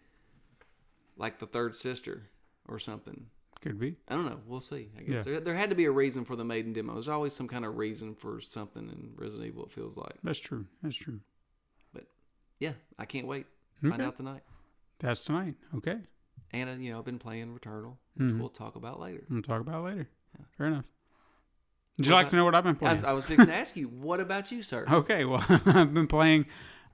like 1.18 1.38
the 1.40 1.46
third 1.48 1.76
sister 1.76 2.24
or 2.68 2.80
something. 2.80 3.26
Could 3.62 3.78
be. 3.78 3.98
I 4.08 4.16
don't 4.16 4.26
know. 4.26 4.40
We'll 4.48 4.62
see. 4.62 4.88
I 4.98 5.02
guess 5.02 5.26
Yeah. 5.26 5.34
there, 5.34 5.40
there 5.42 5.56
had 5.56 5.70
to 5.70 5.76
be 5.76 5.84
a 5.84 5.92
reason 5.92 6.24
for 6.24 6.38
the 6.38 6.46
maiden 6.46 6.72
demo. 6.72 6.94
There's 6.94 7.10
always 7.10 7.34
some 7.34 7.48
kind 7.50 7.66
of 7.66 7.76
reason 7.78 8.16
for 8.16 8.40
something 8.40 8.88
in 8.88 9.12
Resident 9.18 9.50
Evil. 9.50 9.66
It 9.66 9.72
feels 9.72 9.98
like, 9.98 10.14
That's 10.24 10.40
true. 10.40 10.66
That's 10.82 10.96
true. 10.96 11.20
but 11.94 12.06
yeah, 12.60 12.72
I 12.98 13.04
can't 13.06 13.28
wait. 13.28 13.48
Find 13.84 14.02
out 14.02 14.16
tonight. 14.16 14.44
That's 15.00 15.22
tonight. 15.22 15.56
Okay. 15.76 15.98
And 16.52 16.70
uh, 16.70 16.74
you 16.74 16.92
know, 16.92 17.00
I've 17.00 17.06
been 17.06 17.20
playing 17.20 17.58
Returnal, 17.58 17.96
Mm-hmm. 18.20 18.40
we'll 18.40 18.50
talk 18.50 18.76
about 18.76 19.00
later. 19.00 19.24
We'll 19.30 19.42
talk 19.42 19.62
about 19.62 19.84
later. 19.84 20.08
Fair 20.58 20.68
enough. 20.68 20.86
Would 21.98 22.06
you 22.08 22.12
What 22.14 22.18
like 22.18 22.24
about- 22.26 22.30
to 22.32 22.36
know 22.38 22.46
what 22.46 22.56
I've 22.56 22.64
been 22.64 22.76
playing? 22.76 23.06
I 23.06 23.14
was 23.14 23.26
fixing 23.26 23.48
to 23.48 23.56
ask 23.56 23.76
you, 23.76 23.88
what 23.88 24.20
about 24.20 24.52
you, 24.52 24.62
sir? 24.62 24.86
okay. 24.92 25.26
Well, 25.26 25.44
I've 25.66 25.94
been 25.94 26.08
playing 26.08 26.46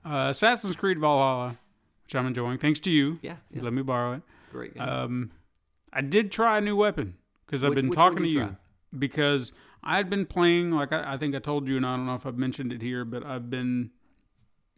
uh, 0.04 0.28
Assassin's 0.30 0.76
Creed 0.76 0.98
Valhalla, 0.98 1.58
which 2.04 2.14
I'm 2.14 2.26
enjoying. 2.26 2.58
Thanks 2.58 2.80
to 2.80 2.90
you. 2.90 3.18
Yeah, 3.22 3.32
You 3.50 3.58
yeah, 3.58 3.62
let 3.62 3.72
me 3.72 3.82
borrow 3.82 4.14
it. 4.14 4.22
it's 4.38 4.46
a 4.48 4.50
great. 4.50 4.74
Game. 4.74 4.82
Um, 4.82 5.30
I 5.92 6.00
did 6.02 6.30
try 6.32 6.58
a 6.58 6.60
new 6.60 6.76
weapon 6.76 7.16
because 7.46 7.64
I've 7.64 7.70
Which- 7.70 7.76
been 7.78 7.88
which 7.88 7.98
talking 7.98 8.18
to 8.18 8.28
you 8.28 8.40
you 8.40 8.46
try? 8.46 8.56
because 8.98 9.52
I 9.82 9.96
had 9.96 10.10
been 10.10 10.26
playing 10.26 10.70
like 10.72 10.92
I, 10.92 11.14
I 11.14 11.16
think 11.16 11.34
I 11.34 11.38
told 11.38 11.68
you, 11.68 11.76
and 11.76 11.86
I 11.86 11.96
don't 11.96 12.06
know 12.06 12.14
if 12.14 12.26
I've 12.26 12.36
mentioned 12.38 12.72
it 12.72 12.82
here, 12.82 13.04
but 13.04 13.24
I've 13.24 13.48
been 13.50 13.90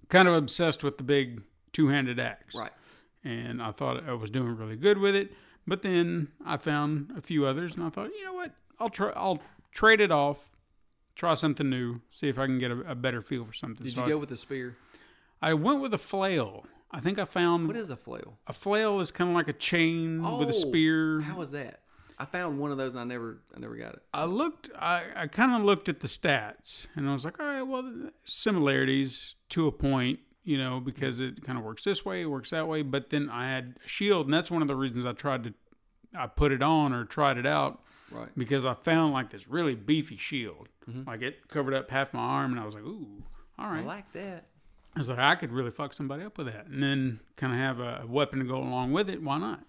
kind 0.09 0.29
of 0.29 0.35
obsessed 0.35 0.83
with 0.85 0.97
the 0.99 1.05
big 1.05 1.43
two-handed 1.73 2.19
axe. 2.21 2.55
right. 2.55 2.73
And 3.29 3.62
I 3.62 3.71
thought 3.73 4.09
I 4.09 4.14
was 4.14 4.31
doing 4.31 4.57
really 4.57 4.77
good 4.77 4.99
with 4.99 5.14
it. 5.14 5.33
But 5.67 5.83
then 5.83 6.29
I 6.47 6.57
found 6.57 7.12
a 7.17 7.21
few 7.21 7.45
others, 7.45 7.77
and 7.77 7.85
I 7.85 7.91
thought, 7.91 8.09
you 8.09 8.25
know 8.25 8.33
what? 8.33 8.53
I'll 8.81 8.88
try. 8.91 9.11
I'll 9.14 9.41
trade 9.73 10.01
it 10.01 10.11
off, 10.11 10.51
try 11.14 11.35
something 11.35 11.69
new, 11.69 12.01
see 12.11 12.29
if 12.29 12.38
I 12.38 12.47
can 12.47 12.59
get 12.59 12.71
a, 12.71 12.93
a 12.93 12.95
better 12.95 13.21
feel 13.23 13.45
for 13.45 13.53
something. 13.53 13.85
Did 13.85 13.95
So 13.95 14.01
you 14.03 14.07
I, 14.07 14.09
go 14.11 14.19
with 14.19 14.31
the 14.31 14.37
spear? 14.37 14.77
I 15.43 15.55
went 15.55 15.81
with 15.81 15.93
a 15.95 15.99
flail. 15.99 16.64
I 16.91 17.01
think 17.01 17.19
I 17.19 17.27
found 17.27 17.69
What 17.69 17.77
is 17.77 17.91
a 17.91 17.97
flail? 17.97 18.38
a 18.47 18.53
flail 18.55 18.99
is 19.01 19.11
kind 19.11 19.29
of 19.29 19.37
like 19.37 19.47
a 19.49 19.53
chain 19.53 20.23
with 20.23 20.47
Oh, 20.47 20.49
a 20.49 20.53
spear. 20.55 21.21
How 21.21 21.38
is 21.43 21.51
that? 21.51 21.83
I 22.19 22.25
found 22.25 22.59
one 22.59 22.73
of 22.73 22.79
those 22.79 22.95
and 22.95 23.03
I 23.03 23.05
never, 23.05 23.43
I 23.55 23.59
never 23.61 23.77
got 23.77 23.93
it. 23.93 24.03
I 24.14 24.25
looked, 24.25 24.71
I, 24.75 25.03
I 25.14 25.27
kind 25.27 25.53
of 25.55 25.62
looked 25.62 25.88
at 25.91 26.01
the 26.01 26.09
stats 26.09 26.87
and 26.97 27.09
I 27.09 27.12
was 27.12 27.25
like, 27.27 27.38
all 27.38 27.45
right, 27.47 27.62
well, 27.62 28.11
similarities 28.25 29.35
to 29.51 29.67
a 29.67 29.73
point, 29.73 30.19
you 30.49 30.57
know, 30.57 30.81
because 30.81 31.21
it 31.21 31.45
kind 31.45 31.59
of 31.59 31.65
works 31.65 31.85
this 31.85 32.07
way, 32.07 32.23
it 32.23 32.27
works 32.27 32.49
that 32.51 32.67
way. 32.67 32.81
But 32.81 33.11
then 33.11 33.29
I 33.29 33.47
had 33.49 33.75
a 33.85 33.89
shield, 33.89 34.27
and 34.29 34.33
that's 34.33 34.51
one 34.51 34.63
of 34.63 34.69
the 34.69 34.75
reasons 34.75 35.05
I 35.05 35.13
tried 35.13 35.45
to, 35.45 35.55
I 36.17 36.27
put 36.27 36.53
it 36.53 36.63
on 36.63 36.95
or 36.95 37.05
tried 37.05 37.37
it 37.37 37.45
out 37.45 37.83
Right. 38.11 38.31
because 38.35 38.65
I 38.65 38.73
found 38.73 39.13
like 39.13 39.29
this 39.29 39.47
really 39.47 39.75
beefy 39.75 40.17
shield. 40.17 40.71
Mm-hmm. 40.89 41.07
Like 41.07 41.21
it 41.21 41.49
covered 41.49 41.75
up 41.75 41.91
half 41.91 42.15
my 42.15 42.21
arm, 42.21 42.53
and 42.53 42.59
I 42.59 42.65
was 42.65 42.75
like, 42.75 42.85
ooh, 42.85 43.23
all 43.59 43.69
right, 43.69 43.85
I 43.85 43.87
like 43.87 44.11
that. 44.15 44.47
I 44.97 45.01
was 45.01 45.11
like, 45.11 45.19
I 45.19 45.35
could 45.35 45.53
really 45.53 45.71
fuck 45.71 45.93
somebody 45.93 46.25
up 46.25 46.39
with 46.39 46.47
that, 46.47 46.65
and 46.65 46.83
then 46.83 47.21
kind 47.37 47.53
of 47.53 47.59
have 47.59 47.79
a 47.79 48.07
weapon 48.09 48.39
to 48.39 48.47
go 48.47 48.57
along 48.57 48.93
with 48.93 49.11
it. 49.11 49.23
Why 49.23 49.37
not? 49.37 49.65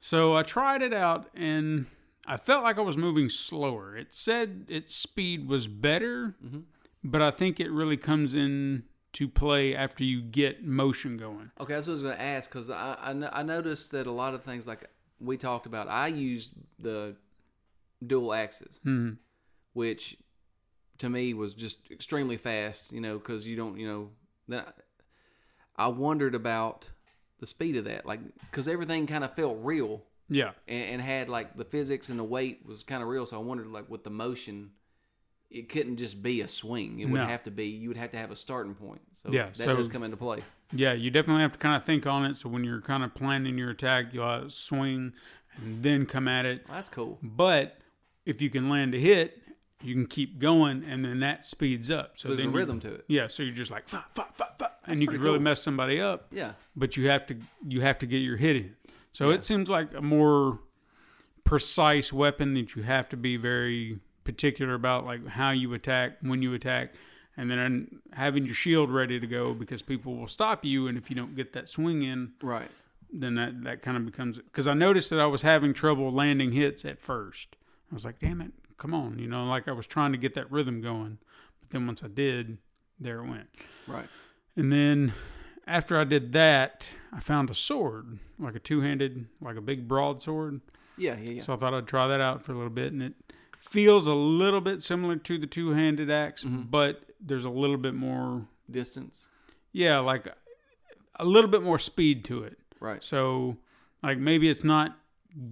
So 0.00 0.34
I 0.34 0.42
tried 0.42 0.80
it 0.80 0.94
out, 0.94 1.28
and 1.34 1.84
I 2.26 2.38
felt 2.38 2.64
like 2.64 2.78
I 2.78 2.80
was 2.80 2.96
moving 2.96 3.28
slower. 3.28 3.94
It 3.94 4.14
said 4.14 4.64
its 4.68 4.94
speed 4.94 5.50
was 5.50 5.66
better, 5.66 6.34
mm-hmm. 6.42 6.60
but 7.04 7.20
I 7.20 7.30
think 7.30 7.60
it 7.60 7.70
really 7.70 7.98
comes 7.98 8.32
in 8.32 8.84
to 9.14 9.28
play 9.28 9.74
after 9.74 10.04
you 10.04 10.20
get 10.22 10.64
motion 10.64 11.16
going. 11.16 11.50
Okay, 11.58 11.74
that's 11.74 11.86
what 11.86 11.92
I 11.92 11.94
was 11.94 12.02
going 12.02 12.16
to 12.16 12.22
ask 12.22 12.50
because 12.50 12.70
I, 12.70 12.96
I 13.00 13.40
I 13.40 13.42
noticed 13.42 13.92
that 13.92 14.06
a 14.06 14.12
lot 14.12 14.34
of 14.34 14.42
things 14.44 14.66
like 14.66 14.88
we 15.20 15.36
talked 15.36 15.66
about, 15.66 15.88
I 15.88 16.08
used 16.08 16.52
the 16.78 17.16
dual 18.06 18.32
axes, 18.32 18.80
Hmm. 18.84 19.12
which 19.72 20.16
to 20.98 21.08
me 21.08 21.34
was 21.34 21.54
just 21.54 21.90
extremely 21.90 22.36
fast. 22.36 22.92
You 22.92 23.00
know, 23.00 23.18
because 23.18 23.46
you 23.46 23.56
don't, 23.56 23.78
you 23.78 23.86
know, 23.88 24.10
then 24.46 24.64
I, 25.76 25.84
I 25.84 25.88
wondered 25.88 26.34
about 26.34 26.88
the 27.40 27.46
speed 27.46 27.76
of 27.76 27.84
that, 27.86 28.04
like 28.06 28.20
because 28.50 28.68
everything 28.68 29.06
kind 29.06 29.24
of 29.24 29.34
felt 29.34 29.58
real 29.62 30.02
Yeah, 30.28 30.50
and, 30.66 30.90
and 30.90 31.02
had 31.02 31.28
like 31.28 31.56
the 31.56 31.64
physics 31.64 32.08
and 32.10 32.18
the 32.18 32.24
weight 32.24 32.66
was 32.66 32.82
kind 32.82 33.02
of 33.02 33.08
real. 33.08 33.26
So 33.26 33.36
I 33.36 33.42
wondered 33.42 33.68
like 33.68 33.88
with 33.88 34.04
the 34.04 34.10
motion. 34.10 34.72
It 35.50 35.68
couldn't 35.70 35.96
just 35.96 36.22
be 36.22 36.40
a 36.42 36.48
swing. 36.48 37.00
It 37.00 37.06
would 37.06 37.20
No. 37.20 37.26
have 37.26 37.42
to 37.44 37.50
be. 37.50 37.66
You 37.66 37.88
would 37.88 37.96
have 37.96 38.10
to 38.10 38.18
have 38.18 38.30
a 38.30 38.36
starting 38.36 38.74
point. 38.74 39.00
So 39.14 39.30
Yeah, 39.32 39.46
that 39.46 39.56
so- 39.56 39.74
does 39.76 39.88
come 39.88 40.02
into 40.02 40.16
play. 40.18 40.42
yeah. 40.72 40.92
You 40.92 41.10
definitely 41.10 41.42
have 41.42 41.52
to 41.52 41.58
kind 41.58 41.74
of 41.76 41.84
think 41.84 42.06
on 42.06 42.24
it. 42.26 42.36
So 42.36 42.48
when 42.50 42.64
you're 42.64 42.82
kind 42.82 43.02
of 43.02 43.14
planning 43.14 43.56
your 43.56 43.70
attack, 43.70 44.12
you'll 44.12 44.24
uh, 44.24 44.48
swing 44.48 45.12
and 45.56 45.82
then 45.82 46.04
come 46.06 46.28
at 46.28 46.44
it. 46.44 46.64
Well, 46.68 46.76
that's 46.76 46.90
cool. 46.90 47.18
But 47.22 47.78
if 48.26 48.42
you 48.42 48.50
can 48.50 48.68
land 48.68 48.94
a 48.94 48.98
hit, 48.98 49.42
you 49.82 49.94
can 49.94 50.06
keep 50.06 50.38
going, 50.38 50.82
and 50.84 51.04
then 51.04 51.20
that 51.20 51.46
speeds 51.46 51.90
up. 51.90 52.18
So 52.18 52.28
There's 52.28 52.40
a 52.40 52.48
rhythm 52.50 52.80
to 52.80 52.94
it. 52.96 53.04
Yeah, 53.08 53.28
so 53.28 53.42
you're 53.44 53.54
just 53.54 53.70
like 53.70 53.88
fa, 53.88 54.04
fa, 54.14 54.26
fa, 54.34 54.48
fa, 54.58 54.72
and 54.86 55.00
you 55.00 55.06
can 55.06 55.20
really 55.20 55.36
cool. 55.38 55.44
mess 55.44 55.62
somebody 55.62 56.00
up. 56.00 56.26
Yeah. 56.32 56.54
But 56.76 56.96
you 56.96 57.08
have 57.08 57.26
to 57.28 57.36
you 57.66 57.80
have 57.80 57.96
to 58.00 58.06
get 58.06 58.18
your 58.18 58.36
hit 58.36 58.56
in. 58.56 58.76
So 59.12 59.28
Yeah. 59.30 59.36
it 59.36 59.44
seems 59.44 59.68
like 59.70 59.94
a 59.94 60.02
more 60.02 60.58
precise 61.44 62.12
weapon 62.12 62.54
that 62.54 62.74
you 62.76 62.82
have 62.82 63.08
to 63.08 63.16
be 63.16 63.36
very 63.36 64.00
particular 64.32 64.74
about, 64.74 65.04
like 65.06 65.26
how 65.26 65.50
you 65.50 65.72
attack, 65.74 66.18
when 66.20 66.42
you 66.42 66.52
attack, 66.54 66.92
and 67.36 67.50
then 67.50 68.00
having 68.12 68.44
your 68.44 68.54
shield 68.54 68.90
ready 68.90 69.18
to 69.18 69.26
go 69.26 69.54
because 69.54 69.80
people 69.82 70.16
will 70.16 70.26
stop 70.28 70.64
you, 70.64 70.86
and 70.88 70.98
if 70.98 71.08
you 71.08 71.16
don't 71.16 71.34
get 71.34 71.52
that 71.54 71.68
swing 71.68 72.02
in, 72.02 72.32
Right. 72.42 72.70
then 73.12 73.34
that 73.36 73.62
that 73.64 73.82
kind 73.82 73.96
of 73.96 74.04
becomes 74.04 74.36
because 74.38 74.66
I 74.68 74.74
noticed 74.74 75.08
that 75.10 75.18
I 75.20 75.26
was 75.26 75.42
having 75.42 75.72
trouble 75.72 76.12
landing 76.12 76.52
hits 76.52 76.84
at 76.84 77.00
first. 77.00 77.56
I 77.90 77.94
was 77.94 78.04
like, 78.04 78.18
damn 78.18 78.40
it, 78.42 78.52
come 78.76 78.92
on, 78.92 79.18
you 79.18 79.28
know, 79.28 79.44
like 79.46 79.66
I 79.66 79.72
was 79.72 79.86
trying 79.86 80.12
to 80.12 80.18
get 80.18 80.34
that 80.34 80.50
rhythm 80.52 80.80
going. 80.82 81.18
But 81.60 81.70
then 81.70 81.86
once 81.86 82.02
I 82.04 82.08
did, 82.08 82.58
there 83.00 83.20
it 83.20 83.28
went. 83.28 83.48
Right. 83.86 84.08
And 84.56 84.70
then 84.72 85.12
after 85.66 85.98
I 85.98 86.04
did 86.04 86.32
that, 86.34 86.90
I 87.12 87.20
found 87.20 87.48
a 87.50 87.54
sword, 87.54 88.18
like 88.38 88.54
a 88.56 88.58
two 88.58 88.80
handed, 88.82 89.26
like 89.40 89.56
a 89.56 89.60
big 89.62 89.88
broadsword. 89.88 90.60
Yeah, 90.98 91.16
yeah, 91.16 91.30
yeah. 91.34 91.42
So 91.44 91.54
I 91.54 91.56
thought 91.56 91.72
I'd 91.74 91.86
try 91.86 92.08
that 92.08 92.20
out 92.20 92.42
for 92.42 92.52
a 92.52 92.56
little 92.56 92.70
bit. 92.82 92.92
And 92.92 93.02
it 93.02 93.14
feels 93.58 94.06
a 94.06 94.14
little 94.14 94.60
bit 94.60 94.82
similar 94.82 95.16
to 95.16 95.38
the 95.38 95.46
two 95.46 95.70
handed 95.70 96.10
axe, 96.10 96.44
mm-hmm. 96.44 96.62
but 96.62 97.02
there's 97.20 97.44
a 97.44 97.50
little 97.50 97.76
bit 97.76 97.94
more, 97.94 98.46
Distance. 98.70 99.30
yeah, 99.72 99.98
like 99.98 100.28
a 101.16 101.24
little 101.24 101.50
bit 101.50 101.62
more 101.62 101.78
speed 101.78 102.24
to 102.26 102.44
it. 102.44 102.58
Right. 102.80 103.02
So, 103.02 103.56
like 104.02 104.18
maybe 104.18 104.48
it's 104.48 104.64
not 104.64 104.96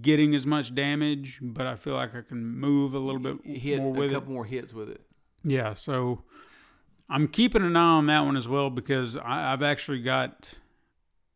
getting 0.01 0.33
as 0.33 0.45
much 0.45 0.73
damage, 0.73 1.39
but 1.41 1.67
I 1.67 1.75
feel 1.75 1.93
like 1.93 2.15
I 2.15 2.21
can 2.21 2.43
move 2.45 2.93
a 2.93 2.99
little 2.99 3.19
bit 3.19 3.45
hit 3.45 3.79
more 3.79 3.91
with 3.91 4.11
a 4.11 4.13
couple 4.15 4.31
it. 4.31 4.33
more 4.33 4.45
hits 4.45 4.73
with 4.73 4.89
it. 4.89 5.01
Yeah, 5.43 5.73
so 5.73 6.23
I'm 7.09 7.27
keeping 7.27 7.61
an 7.61 7.75
eye 7.75 7.81
on 7.81 8.07
that 8.07 8.21
one 8.21 8.37
as 8.37 8.47
well 8.47 8.69
because 8.69 9.15
I, 9.15 9.53
I've 9.53 9.63
actually 9.63 10.01
got. 10.01 10.53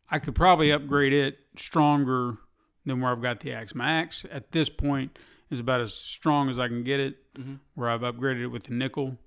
I 0.10 0.20
could 0.20 0.36
probably 0.36 0.72
upgrade 0.72 1.14
it 1.14 1.38
stronger 1.56 2.38
than 2.86 3.00
where 3.00 3.12
I've 3.12 3.22
got 3.22 3.40
the 3.40 3.54
axe. 3.54 3.74
My 3.74 3.90
axe 3.90 4.26
at 4.30 4.52
this 4.52 4.68
point 4.68 5.18
is 5.52 5.60
about 5.60 5.82
as 5.82 5.94
strong 5.94 6.50
as 6.50 6.58
I 6.58 6.68
can 6.68 6.84
get 6.84 7.00
it. 7.00 7.34
Mhm. 7.36 7.60
Where 7.76 7.90
I've 7.90 8.02
upgraded 8.02 8.42
it 8.42 8.48
with 8.48 8.64
the 8.64 8.74
nickel, 8.74 9.20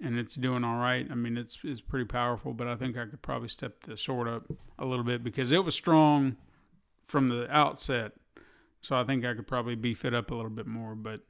and 0.00 0.18
it's 0.18 0.34
doing 0.36 0.62
all 0.64 0.78
right. 0.78 1.06
I 1.10 1.14
mean, 1.16 1.36
it's 1.36 1.58
it's 1.64 1.80
pretty 1.80 2.04
powerful, 2.06 2.52
but 2.54 2.68
I 2.68 2.76
think 2.76 2.96
I 2.96 3.06
could 3.06 3.22
probably 3.22 3.48
step 3.48 3.82
the 3.84 3.96
sword 3.96 4.28
up 4.28 4.44
a 4.78 4.84
little 4.86 5.04
bit 5.04 5.24
because 5.24 5.50
it 5.50 5.64
was 5.64 5.74
strong 5.74 6.36
from 7.08 7.28
the 7.28 7.50
outset. 7.50 8.12
So 8.80 8.96
I 8.96 9.04
think 9.04 9.24
I 9.24 9.34
could 9.34 9.46
probably 9.46 9.74
beef 9.76 10.04
it 10.04 10.12
up 10.14 10.30
a 10.30 10.34
little 10.34 10.50
bit 10.50 10.66
more, 10.66 10.94
but 10.94 11.20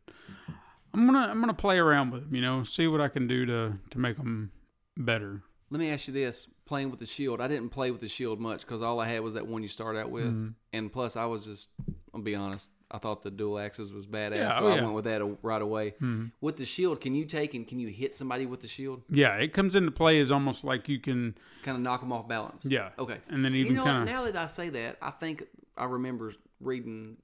I'm 0.95 1.07
gonna 1.07 1.29
I'm 1.29 1.41
gonna 1.41 1.55
play 1.55 1.79
around 1.79 2.11
with 2.11 2.25
them, 2.25 2.35
you 2.35 2.41
know, 2.43 2.65
see 2.65 2.87
what 2.87 3.01
I 3.01 3.09
can 3.09 3.27
do 3.27 3.47
to 3.47 3.79
to 3.91 3.99
make 3.99 4.17
them 4.17 4.51
better. 4.97 5.43
Let 5.71 5.79
me 5.81 5.89
ask 5.91 6.07
you 6.09 6.13
this: 6.15 6.47
playing 6.67 6.91
with 6.91 7.01
the 7.01 7.07
shield, 7.07 7.41
I 7.41 7.49
didn't 7.49 7.71
play 7.71 7.91
with 7.91 8.01
the 8.01 8.09
shield 8.09 8.41
much 8.41 8.61
because 8.63 8.83
all 8.83 9.01
I 9.01 9.09
had 9.09 9.23
was 9.23 9.35
that 9.35 9.47
one 9.47 9.63
you 9.63 9.69
start 9.69 9.97
out 9.97 10.11
with, 10.11 10.27
Mm-hmm. 10.27 10.49
and 10.75 10.93
plus 10.93 11.17
I 11.17 11.25
was 11.25 11.47
just, 11.47 11.71
I'll 12.15 12.21
be 12.21 12.35
honest, 12.35 12.71
I 12.91 12.99
thought 12.99 13.23
the 13.23 13.31
dual 13.31 13.59
axes 13.59 13.91
was 13.93 14.07
badass, 14.07 14.37
Yeah, 14.37 14.59
so 14.59 14.65
oh, 14.65 14.69
I 14.69 14.71
yeah. 14.71 14.77
Mm-hmm. 14.77 14.85
went 14.85 14.95
with 14.97 15.05
that 15.07 15.37
right 15.43 15.63
away. 15.63 15.95
With 16.43 16.59
the 16.59 16.67
shield, 16.67 17.01
can 17.01 17.15
you 17.15 17.25
take 17.25 17.55
and 17.55 17.67
can 17.67 17.79
you 17.79 17.89
hit 17.89 18.15
somebody 18.15 18.45
with 18.45 18.61
the 18.61 18.69
shield? 18.69 19.03
Yeah, 19.09 19.37
it 19.37 19.53
comes 19.55 19.75
into 19.77 19.91
play 19.91 20.21
as 20.21 20.31
almost 20.31 20.63
like 20.63 20.89
you 20.89 20.99
can, 20.99 21.37
Kind 21.63 21.77
of 21.77 21.83
knock 21.83 22.01
them 22.01 22.13
off 22.13 22.29
balance. 22.29 22.67
yeah, 22.67 22.91
Okay. 22.99 23.19
and 23.29 23.43
then 23.45 23.55
You 23.55 23.61
even 23.65 23.77
know, 23.77 23.85
kind 23.85 24.03
of 24.03 24.09
now 24.15 24.25
that 24.25 24.37
I 24.37 24.47
say 24.47 24.69
that, 24.71 24.99
I 25.01 25.11
think 25.11 25.45
I 25.77 25.85
remember 25.85 26.35
reading 26.61 27.17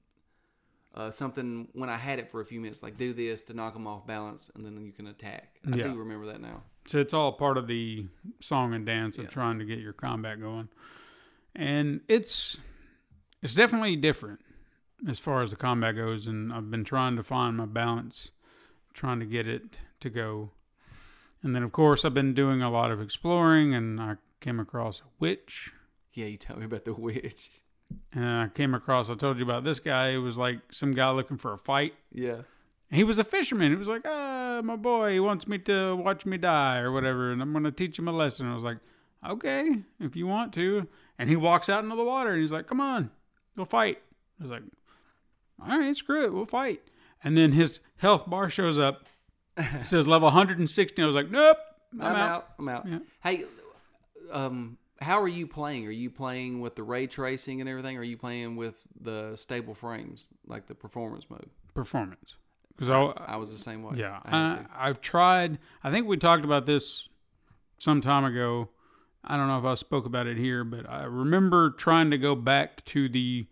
uh, 0.95 1.11
something 1.11 1.67
when 1.73 1.87
I 1.87 1.97
had 1.97 2.17
it 2.17 2.31
for 2.31 2.41
a 2.41 2.45
few 2.45 2.59
minutes, 2.59 2.81
like 2.81 2.97
do 2.97 3.13
this 3.13 3.43
to 3.43 3.53
knock 3.53 3.75
them 3.75 3.85
off 3.85 4.07
balance, 4.07 4.49
and 4.55 4.65
then 4.65 4.83
you 4.83 4.91
can 4.91 5.05
attack. 5.05 5.59
I 5.71 5.75
Yeah. 5.75 5.83
do 5.89 5.95
remember 5.95 6.25
that 6.27 6.41
now. 6.41 6.63
so 6.87 6.97
it's 6.97 7.13
all 7.13 7.31
part 7.33 7.57
of 7.57 7.67
the 7.67 8.07
song 8.39 8.73
and 8.73 8.87
dance 8.87 9.17
of 9.19 9.25
Yeah. 9.25 9.29
trying 9.29 9.59
to 9.59 9.65
get 9.65 9.77
your 9.77 9.93
combat 9.93 10.39
going, 10.41 10.69
and 11.55 12.01
it's 12.07 12.57
it's 13.43 13.53
definitely 13.53 13.95
different 13.95 14.41
as 15.07 15.19
far 15.19 15.41
as 15.41 15.51
the 15.51 15.55
combat 15.55 15.95
goes, 15.95 16.27
and 16.27 16.51
I've 16.51 16.69
been 16.69 16.83
trying 16.83 17.15
to 17.15 17.23
find 17.23 17.57
my 17.57 17.65
balance, 17.65 18.31
trying 18.93 19.19
to 19.19 19.25
get 19.25 19.47
it 19.47 19.77
to 19.99 20.09
go, 20.09 20.51
and 21.41 21.55
then 21.55 21.63
of 21.63 21.71
course 21.71 22.03
I've 22.03 22.13
been 22.13 22.33
doing 22.33 22.61
a 22.61 22.69
lot 22.69 22.91
of 22.91 23.01
exploring, 23.01 23.73
and 23.73 23.99
I 23.99 24.15
came 24.39 24.59
across 24.59 24.99
a 25.01 25.09
witch. 25.19 25.71
Yeah, 26.13 26.25
you 26.25 26.37
tell 26.37 26.57
me 26.57 26.65
about 26.65 26.85
the 26.85 26.93
witch. 26.95 27.49
And 28.13 28.25
I 28.25 28.47
came 28.49 28.75
across, 28.75 29.09
I 29.09 29.15
told 29.15 29.37
you 29.39 29.45
about 29.45 29.63
this 29.63 29.79
guy. 29.79 30.09
It 30.09 30.17
was 30.17 30.37
like 30.37 30.59
some 30.71 30.91
guy 30.91 31.09
looking 31.11 31.37
for 31.37 31.53
a 31.53 31.57
fight. 31.57 31.95
Yeah. 32.11 32.41
He 32.91 33.03
was 33.03 33.17
a 33.17 33.23
fisherman. 33.23 33.71
He 33.71 33.77
was 33.77 33.87
like, 33.87 34.03
ah, 34.05 34.61
my 34.63 34.75
boy, 34.75 35.13
he 35.13 35.19
wants 35.19 35.47
me 35.47 35.57
to 35.59 35.95
watch 35.95 36.25
me 36.25 36.37
die 36.37 36.79
or 36.79 36.91
whatever, 36.91 37.31
and 37.31 37.41
I'm 37.41 37.51
going 37.51 37.63
to 37.63 37.71
teach 37.71 37.97
him 37.97 38.07
a 38.07 38.11
lesson. 38.11 38.47
I 38.47 38.55
was 38.55 38.63
like, 38.63 38.77
okay, 39.27 39.83
if 39.99 40.15
you 40.15 40.27
want 40.27 40.53
to. 40.53 40.87
And 41.17 41.29
he 41.29 41.35
walks 41.35 41.69
out 41.69 41.83
into 41.83 41.95
the 41.95 42.03
water 42.03 42.31
and 42.31 42.41
he's 42.41 42.51
like, 42.51 42.67
come 42.67 42.81
on, 42.81 43.11
we'll 43.55 43.65
fight. 43.65 43.99
I 44.39 44.43
was 44.43 44.51
like, 44.51 44.63
all 45.61 45.79
right, 45.79 45.95
screw 45.95 46.23
it, 46.23 46.33
we'll 46.33 46.45
fight. 46.45 46.81
And 47.23 47.37
then 47.37 47.51
his 47.51 47.81
health 47.97 48.29
bar 48.29 48.49
shows 48.49 48.79
up. 48.79 49.05
It 49.57 49.85
says 49.85 50.07
level 50.07 50.27
160. 50.27 51.01
I 51.01 51.05
was 51.05 51.15
like, 51.15 51.29
nope, 51.29 51.57
I'm, 51.93 52.01
I'm, 52.01 52.15
out. 52.15 52.29
out. 52.29 52.49
I'm 52.59 52.69
out. 52.69 52.87
Yeah. 52.87 52.99
Hey, 53.21 53.43
um, 54.31 54.77
how 55.01 55.21
are 55.21 55.27
you 55.27 55.47
playing? 55.47 55.87
Are 55.87 55.91
you 55.91 56.09
playing 56.09 56.61
with 56.61 56.75
the 56.75 56.83
ray 56.83 57.07
tracing 57.07 57.61
and 57.61 57.69
everything? 57.69 57.97
Or 57.97 58.01
are 58.01 58.03
you 58.03 58.17
playing 58.17 58.55
with 58.55 58.85
the 58.99 59.35
stable 59.35 59.73
frames, 59.73 60.29
like 60.45 60.67
the 60.67 60.75
performance 60.75 61.25
mode? 61.29 61.49
Performance. 61.73 62.35
Because 62.75 62.89
I, 62.89 63.33
I 63.33 63.35
was 63.35 63.51
the 63.51 63.57
same 63.59 63.83
way. 63.83 63.95
Yeah, 63.97 64.19
I 64.23 64.37
I. 64.37 64.65
I've 64.87 65.01
tried. 65.01 65.59
I 65.83 65.91
think 65.91 66.07
we 66.07 66.15
talked 66.15 66.45
about 66.45 66.65
this 66.65 67.09
some 67.77 67.99
time 67.99 68.23
ago. 68.23 68.69
I 69.23 69.35
don't 69.35 69.47
know 69.47 69.59
if 69.59 69.65
I 69.65 69.73
spoke 69.73 70.05
about 70.05 70.27
it 70.27 70.37
here, 70.37 70.63
but 70.63 70.89
I 70.89 71.03
remember 71.03 71.71
trying 71.71 72.11
to 72.11 72.17
go 72.17 72.35
back 72.35 72.85
to 72.85 73.09
the 73.09 73.47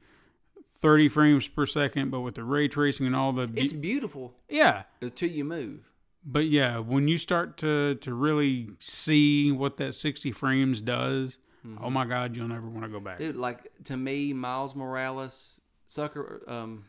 30 0.80 1.10
frames 1.10 1.48
per 1.48 1.66
second, 1.66 2.12
but 2.12 2.22
with 2.22 2.36
the 2.36 2.44
ray 2.44 2.68
tracing 2.68 3.06
and 3.08 3.16
all 3.16 3.34
the. 3.34 3.50
It's 3.56 3.74
beautiful 3.74 4.34
yeah, 4.50 4.84
until 5.02 5.30
you 5.30 5.44
move. 5.44 5.90
but 6.26 6.46
yeah, 6.48 6.78
when 6.80 7.08
you 7.08 7.18
start 7.18 7.58
to 7.58 7.96
to 7.96 8.14
really 8.14 8.70
see 8.80 9.52
what 9.52 9.78
that 9.78 9.94
60 9.96 10.32
frames 10.32 10.82
does, 10.82 11.38
oh 11.82 11.90
my 11.90 12.06
God, 12.06 12.36
you'll 12.36 12.48
never 12.48 12.68
want 12.70 12.84
to 12.84 12.90
go 12.90 13.00
back. 13.00 13.18
Dude, 13.18 13.36
like 13.36 13.72
to 13.86 13.98
me, 13.98 14.34
Miles 14.34 14.76
Morales, 14.76 15.60
Sucker, 15.88 16.44
um, 16.48 16.86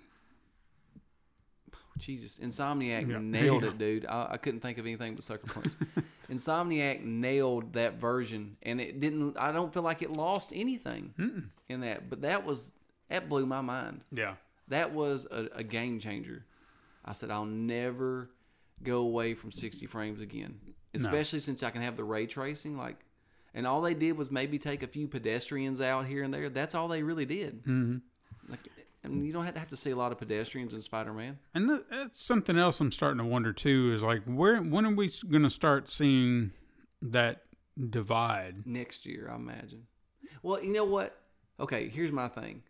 Jesus, 1.99 2.39
Insomniac 2.39 3.09
Yeah. 3.09 3.19
nailed 3.23 3.63
Yeah. 3.65 3.71
it, 3.71 3.79
dude. 3.79 4.07
I, 4.07 4.29
I 4.33 4.37
couldn't 4.37 4.61
think 4.61 4.79
of 4.79 4.87
anything 4.87 5.15
but 5.15 5.25
Sucker 5.25 5.47
Punch. 5.47 5.69
Insomniac 6.31 7.03
nailed 7.05 7.73
that 7.73 7.95
version, 7.95 8.57
and 8.63 8.81
it 8.83 9.01
didn't. 9.01 9.39
I 9.39 9.51
don't 9.51 9.73
feel 9.73 9.83
like 9.83 10.03
it 10.03 10.13
lost 10.13 10.53
anything 10.55 11.49
in 11.71 11.81
that. 11.81 12.11
But 12.11 12.21
that 12.21 12.45
was 12.45 12.71
that 13.09 13.29
blew 13.29 13.47
my 13.47 13.61
mind. 13.61 14.05
Yeah. 14.13 14.35
That 14.69 14.93
was 14.93 15.27
a, 15.31 15.49
a 15.55 15.65
game 15.65 15.99
changer. 15.99 16.45
I 17.05 17.13
said 17.13 17.31
I'll 17.31 17.47
never 17.47 18.31
go 18.83 18.99
away 18.99 19.35
from 19.35 19.51
60 19.51 19.87
frames 19.87 20.21
again, 20.21 20.61
especially 20.95 21.39
since 21.41 21.63
I 21.63 21.71
can 21.71 21.83
have 21.83 21.97
the 21.97 22.05
ray 22.05 22.27
tracing. 22.27 22.77
Like, 22.77 22.97
and 23.55 23.67
all 23.67 23.81
they 23.81 23.95
did 23.95 24.17
was 24.17 24.31
maybe 24.31 24.59
take 24.59 24.83
a 24.83 24.87
few 24.87 25.09
pedestrians 25.09 25.81
out 25.81 26.07
here 26.07 26.23
and 26.23 26.33
there. 26.33 26.51
That's 26.51 26.75
all 26.75 26.87
they 26.89 27.03
really 27.03 27.25
did. 27.25 27.65
Mm-hmm. 27.65 27.97
Like, 28.51 28.61
I 29.05 29.09
mean, 29.09 29.25
you 29.25 29.33
don't 29.33 29.45
have 29.45 29.55
to 29.55 29.61
have 29.61 29.71
to 29.71 29.77
see 29.77 29.91
a 29.91 29.97
lot 29.97 30.13
of 30.13 30.19
pedestrians 30.19 30.75
in 30.75 30.83
Spider 30.83 31.13
Man. 31.13 31.39
And 31.55 31.69
th- 31.69 31.83
that's 31.91 32.23
something 32.23 32.59
else 32.59 32.81
I'm 32.81 32.93
starting 32.93 33.19
to 33.19 33.25
wonder 33.25 33.53
too 33.53 33.93
is 33.95 34.03
like 34.03 34.23
where 34.25 34.59
when 34.59 34.85
are 34.85 34.95
we 34.95 35.11
going 35.31 35.45
to 35.45 35.51
start 35.51 35.89
seeing 35.89 36.53
that 37.01 37.43
divide? 37.91 38.67
next 38.67 39.07
year, 39.07 39.31
I 39.33 39.37
imagine. 39.37 39.87
Well, 40.43 40.63
you 40.63 40.73
know 40.73 40.85
what? 40.85 41.17
Okay, 41.61 41.89
here's 41.89 42.13
my 42.13 42.29
thing. 42.29 42.63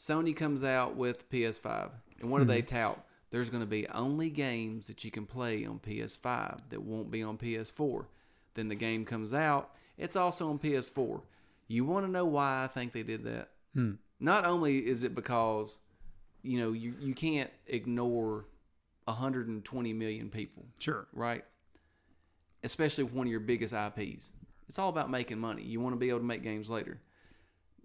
Sony 0.00 0.34
comes 0.34 0.64
out 0.64 0.96
with 0.96 1.28
PS5, 1.28 1.90
and 2.22 2.30
what 2.30 2.38
do 2.38 2.46
they 2.46 2.60
hmm. 2.60 2.66
tout? 2.66 3.04
There's 3.30 3.50
going 3.50 3.62
to 3.62 3.66
be 3.66 3.86
only 3.88 4.30
games 4.30 4.86
that 4.86 5.04
you 5.04 5.10
can 5.10 5.26
play 5.26 5.66
on 5.66 5.78
PS5 5.78 6.70
that 6.70 6.82
won't 6.82 7.10
be 7.10 7.22
on 7.22 7.36
PS4. 7.36 8.06
Then 8.54 8.68
the 8.68 8.74
game 8.74 9.04
comes 9.04 9.34
out, 9.34 9.72
it's 9.98 10.16
also 10.16 10.48
on 10.48 10.58
PS4. 10.58 11.20
You 11.68 11.84
want 11.84 12.06
to 12.06 12.10
know 12.10 12.24
why 12.24 12.64
I 12.64 12.66
think 12.66 12.92
they 12.92 13.02
did 13.02 13.24
that? 13.24 13.50
Hmm. 13.74 13.92
Not 14.18 14.46
only 14.46 14.78
is 14.78 15.04
it 15.04 15.14
because, 15.14 15.76
you 16.42 16.58
know, 16.58 16.72
you, 16.72 16.94
you 16.98 17.12
can't 17.12 17.50
ignore 17.66 18.46
120 19.04 19.92
million 19.92 20.30
people 20.30 20.64
Sure. 20.78 21.08
right? 21.12 21.44
Especially 22.64 23.04
one 23.04 23.26
of 23.26 23.30
your 23.30 23.40
biggest 23.40 23.74
IPs. 23.74 24.32
It's 24.66 24.78
all 24.78 24.88
about 24.88 25.10
making 25.10 25.38
money. 25.38 25.62
You 25.62 25.78
want 25.78 25.92
to 25.92 25.98
be 25.98 26.08
able 26.08 26.20
to 26.20 26.24
make 26.24 26.42
games 26.42 26.70
later. 26.70 27.02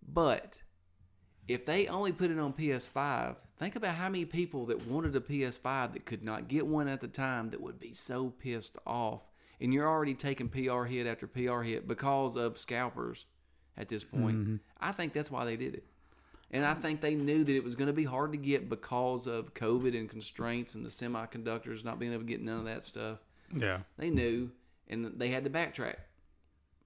But 0.07 0.61
if 1.47 1.65
they 1.65 1.87
only 1.87 2.11
put 2.11 2.31
it 2.31 2.39
on 2.39 2.53
PS5, 2.53 3.35
think 3.57 3.75
about 3.75 3.95
how 3.95 4.09
many 4.09 4.25
people 4.25 4.65
that 4.67 4.87
wanted 4.87 5.15
a 5.15 5.19
PS5 5.19 5.93
that 5.93 6.05
could 6.05 6.23
not 6.23 6.47
get 6.47 6.65
one 6.65 6.87
at 6.87 7.01
the 7.01 7.07
time 7.07 7.49
that 7.51 7.61
would 7.61 7.79
be 7.79 7.93
so 7.93 8.29
pissed 8.29 8.77
off. 8.85 9.21
And 9.61 9.73
you're 9.73 9.87
already 9.87 10.15
taking 10.15 10.49
PR 10.49 10.83
hit 10.83 11.07
after 11.07 11.27
PR 11.27 11.61
hit 11.61 11.87
because 11.87 12.35
of 12.35 12.57
scalpers 12.57 13.25
at 13.77 13.89
this 13.89 14.03
point. 14.03 14.61
I 14.79 14.91
think 14.91 15.13
that's 15.13 15.31
why 15.31 15.45
they 15.45 15.55
did 15.55 15.75
it. 15.75 15.85
And 16.51 16.65
I 16.65 16.73
think 16.73 17.01
they 17.01 17.15
knew 17.15 17.43
that 17.43 17.55
it 17.55 17.63
was 17.63 17.75
going 17.75 17.87
to 17.87 17.93
be 17.93 18.03
hard 18.03 18.31
to 18.31 18.37
get 18.37 18.69
because 18.69 19.27
of 19.27 19.53
COVID 19.53 19.97
and 19.97 20.09
constraints 20.09 20.75
and 20.75 20.85
the 20.85 20.89
semiconductors 20.89 21.83
not 21.83 21.99
being 21.99 22.13
able 22.13 22.23
to 22.23 22.27
get 22.27 22.41
none 22.41 22.59
of 22.59 22.65
that 22.65 22.83
stuff. 22.83 23.19
Yeah. 23.55 23.79
They 23.97 24.09
knew, 24.09 24.51
and 24.87 25.13
they 25.17 25.29
had 25.29 25.43
to 25.43 25.49
backtrack. 25.49 25.95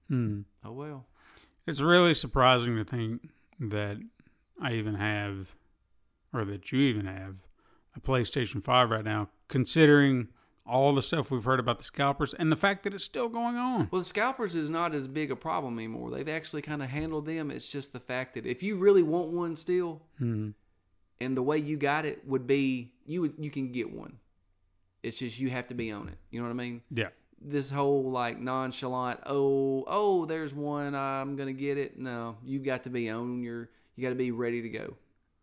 Hmm. 0.08 0.40
Oh 0.64 0.72
well. 0.72 1.06
It's 1.66 1.80
really 1.80 2.14
surprising 2.14 2.76
to 2.76 2.84
think 2.84 3.28
that 3.60 3.98
I 4.60 4.74
even 4.74 4.94
have, 4.94 5.54
or 6.32 6.44
that 6.44 6.70
you 6.72 6.80
even 6.80 7.06
have, 7.06 7.36
a 7.96 8.00
PlayStation 8.00 8.62
5 8.62 8.90
right 8.90 9.04
now, 9.04 9.30
considering 9.48 10.28
all 10.66 10.94
the 10.94 11.02
stuff 11.02 11.30
we've 11.30 11.44
heard 11.44 11.58
about 11.58 11.78
the 11.78 11.84
scalpers 11.84 12.32
and 12.34 12.52
the 12.52 12.56
fact 12.56 12.84
that 12.84 12.94
it's 12.94 13.02
still 13.02 13.28
going 13.28 13.56
on. 13.56 13.88
Well, 13.90 14.00
the 14.00 14.04
scalpers 14.04 14.54
is 14.54 14.70
not 14.70 14.94
as 14.94 15.08
big 15.08 15.30
a 15.32 15.36
problem 15.36 15.78
anymore. 15.78 16.10
They've 16.10 16.28
actually 16.28 16.62
kind 16.62 16.82
of 16.82 16.88
handled 16.90 17.26
them. 17.26 17.50
It's 17.50 17.70
just 17.72 17.92
the 17.92 17.98
fact 17.98 18.34
that 18.34 18.46
if 18.46 18.62
you 18.62 18.76
really 18.76 19.02
want 19.02 19.28
one 19.30 19.56
still, 19.56 20.02
Hmm. 20.18 20.50
and 21.20 21.36
the 21.36 21.42
way 21.42 21.58
you 21.58 21.76
got 21.76 22.04
it 22.04 22.24
would 22.26 22.46
be 22.46 22.92
you 23.06 23.20
would 23.22 23.34
you 23.38 23.50
can 23.50 23.72
get 23.72 23.92
one. 23.92 24.18
It's 25.02 25.18
just 25.18 25.40
you 25.40 25.50
have 25.50 25.66
to 25.68 25.74
be 25.74 25.90
on 25.90 26.08
it. 26.08 26.18
You 26.30 26.40
know 26.40 26.46
what 26.46 26.52
I 26.52 26.56
mean? 26.56 26.82
Yeah. 26.90 27.08
This 27.42 27.70
whole 27.70 28.10
like 28.10 28.38
nonchalant, 28.38 29.20
oh, 29.26 29.82
oh, 29.88 30.26
there's 30.26 30.54
one, 30.54 30.94
I'm 30.94 31.34
gonna 31.36 31.52
get 31.54 31.78
it. 31.78 31.98
No, 31.98 32.36
you've 32.44 32.64
got 32.64 32.84
to 32.84 32.90
be 32.90 33.10
on 33.10 33.42
your, 33.42 33.70
you 34.00 34.06
got 34.06 34.10
to 34.10 34.14
be 34.16 34.30
ready 34.30 34.62
to 34.62 34.68
go. 34.70 34.94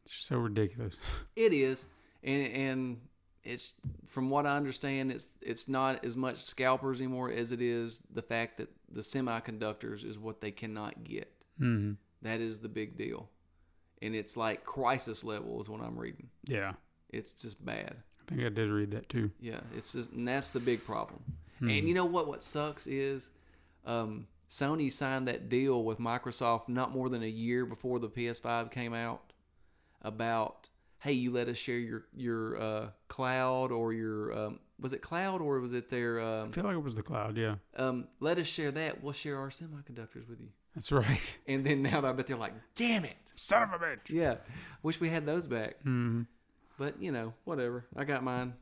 It's 0.06 0.16
so 0.16 0.38
ridiculous. 0.38 0.96
It 1.36 1.54
is, 1.54 1.88
and 2.24 2.52
and 2.54 3.02
it's 3.44 3.76
from 4.08 4.30
what 4.32 4.48
I 4.48 4.58
understand, 4.58 5.12
it's 5.12 5.38
it's 5.42 5.70
not 5.70 6.04
as 6.04 6.18
much 6.18 6.38
scalpers 6.38 7.00
anymore 7.00 7.32
as 7.32 7.52
it 7.52 7.62
is 7.62 8.00
the 8.00 8.24
fact 8.24 8.58
that 8.58 8.70
the 8.92 9.02
semiconductors 9.02 10.04
is 10.04 10.18
what 10.18 10.42
they 10.42 10.50
cannot 10.52 11.04
get. 11.04 11.32
hmm 11.60 11.94
That 12.24 12.40
is 12.42 12.60
the 12.60 12.70
big 12.70 12.98
deal, 12.98 13.30
and 14.02 14.16
it's 14.16 14.36
like 14.36 14.64
crisis 14.66 15.24
level 15.24 15.62
is 15.62 15.70
what 15.70 15.82
I'm 15.82 15.98
reading. 16.00 16.30
Yeah. 16.46 16.74
It's 17.10 17.32
just 17.34 17.64
bad. 17.64 17.96
I 18.22 18.24
think 18.34 18.42
I 18.42 18.50
did 18.50 18.70
read 18.70 18.92
that 18.92 19.08
too. 19.10 19.30
Yeah, 19.40 19.62
it's 19.76 19.94
just, 19.94 20.12
and 20.12 20.28
that's 20.28 20.52
the 20.52 20.60
big 20.60 20.84
problem. 20.84 21.22
And 21.62 21.88
you 21.88 21.94
know 21.94 22.06
what? 22.06 22.28
What 22.28 22.44
sucks 22.44 22.86
is, 22.88 23.30
um, 23.86 24.28
Sony 24.50 24.92
signed 24.92 25.28
that 25.28 25.50
deal 25.50 25.84
with 25.84 26.00
Microsoft 26.00 26.70
not 26.70 26.92
more 26.92 27.10
than 27.10 27.22
a 27.24 27.28
year 27.28 27.66
before 27.66 28.00
the 28.00 28.10
PS5 28.10 28.72
came 28.72 28.94
out. 28.94 29.34
About 30.02 30.70
hey, 31.00 31.14
you 31.14 31.32
let 31.32 31.48
us 31.48 31.58
share 31.58 31.78
your 31.78 32.06
your 32.16 32.62
uh, 32.62 32.90
cloud 33.08 33.72
or 33.72 33.94
your 33.94 34.32
um, 34.38 34.60
was 34.80 34.94
it 34.94 35.02
cloud 35.02 35.42
or 35.42 35.60
was 35.60 35.74
it 35.74 35.90
their 35.90 36.20
I 36.22 36.42
um, 36.42 36.52
feel 36.52 36.64
like 36.64 36.76
it 36.76 36.84
was 36.84 36.96
the 36.96 37.04
cloud. 37.04 37.36
Yeah. 37.38 37.56
um, 37.78 38.08
let 38.20 38.38
us 38.38 38.48
share 38.48 38.72
that. 38.72 39.04
We'll 39.04 39.14
share 39.14 39.38
our 39.38 39.50
semiconductors 39.50 40.30
with 40.30 40.40
you. 40.40 40.50
That's 40.76 40.92
right. 40.92 41.38
And 41.48 41.66
then 41.66 41.82
now 41.82 42.06
I 42.06 42.12
bet 42.14 42.28
they're 42.28 42.38
like, 42.38 42.54
damn 42.76 43.04
it. 43.06 43.16
Son 43.36 43.64
of 43.64 43.74
a 43.74 43.84
bitch. 43.84 44.10
Yeah, 44.10 44.36
wish 44.84 45.00
we 45.00 45.10
had 45.10 45.26
those 45.26 45.48
back. 45.48 45.82
hmm 45.82 46.22
But 46.78 47.02
you 47.02 47.12
know, 47.12 47.34
whatever. 47.44 47.86
I 47.96 48.04
got 48.04 48.24
mine. 48.24 48.54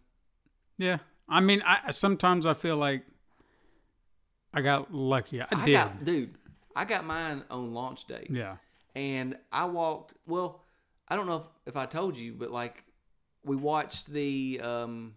Yeah. 0.78 1.00
I 1.28 1.42
mean, 1.42 1.62
I 1.66 1.92
sometimes 1.92 2.46
I 2.46 2.54
feel 2.54 2.78
like 2.78 3.04
I 4.56 4.62
got 4.62 4.94
lucky. 4.94 5.42
I, 5.42 5.48
I 5.52 5.66
did. 5.66 5.74
got, 5.74 6.06
dude. 6.06 6.34
I 6.76 6.86
got 6.86 7.06
mine 7.06 7.44
on 7.50 7.74
launch 7.74 8.06
day. 8.06 8.26
yeah. 8.30 8.56
and 8.96 9.38
I 9.52 9.66
walked. 9.66 10.14
Well, 10.26 10.64
I 11.08 11.16
don't 11.16 11.28
know 11.28 11.38
if, 11.38 11.74
if 11.74 11.78
I 11.78 11.86
told 11.86 12.18
you, 12.18 12.34
but 12.34 12.52
like 12.52 12.84
we 13.44 13.56
watched 13.56 14.08
the 14.08 14.60
um 14.64 15.14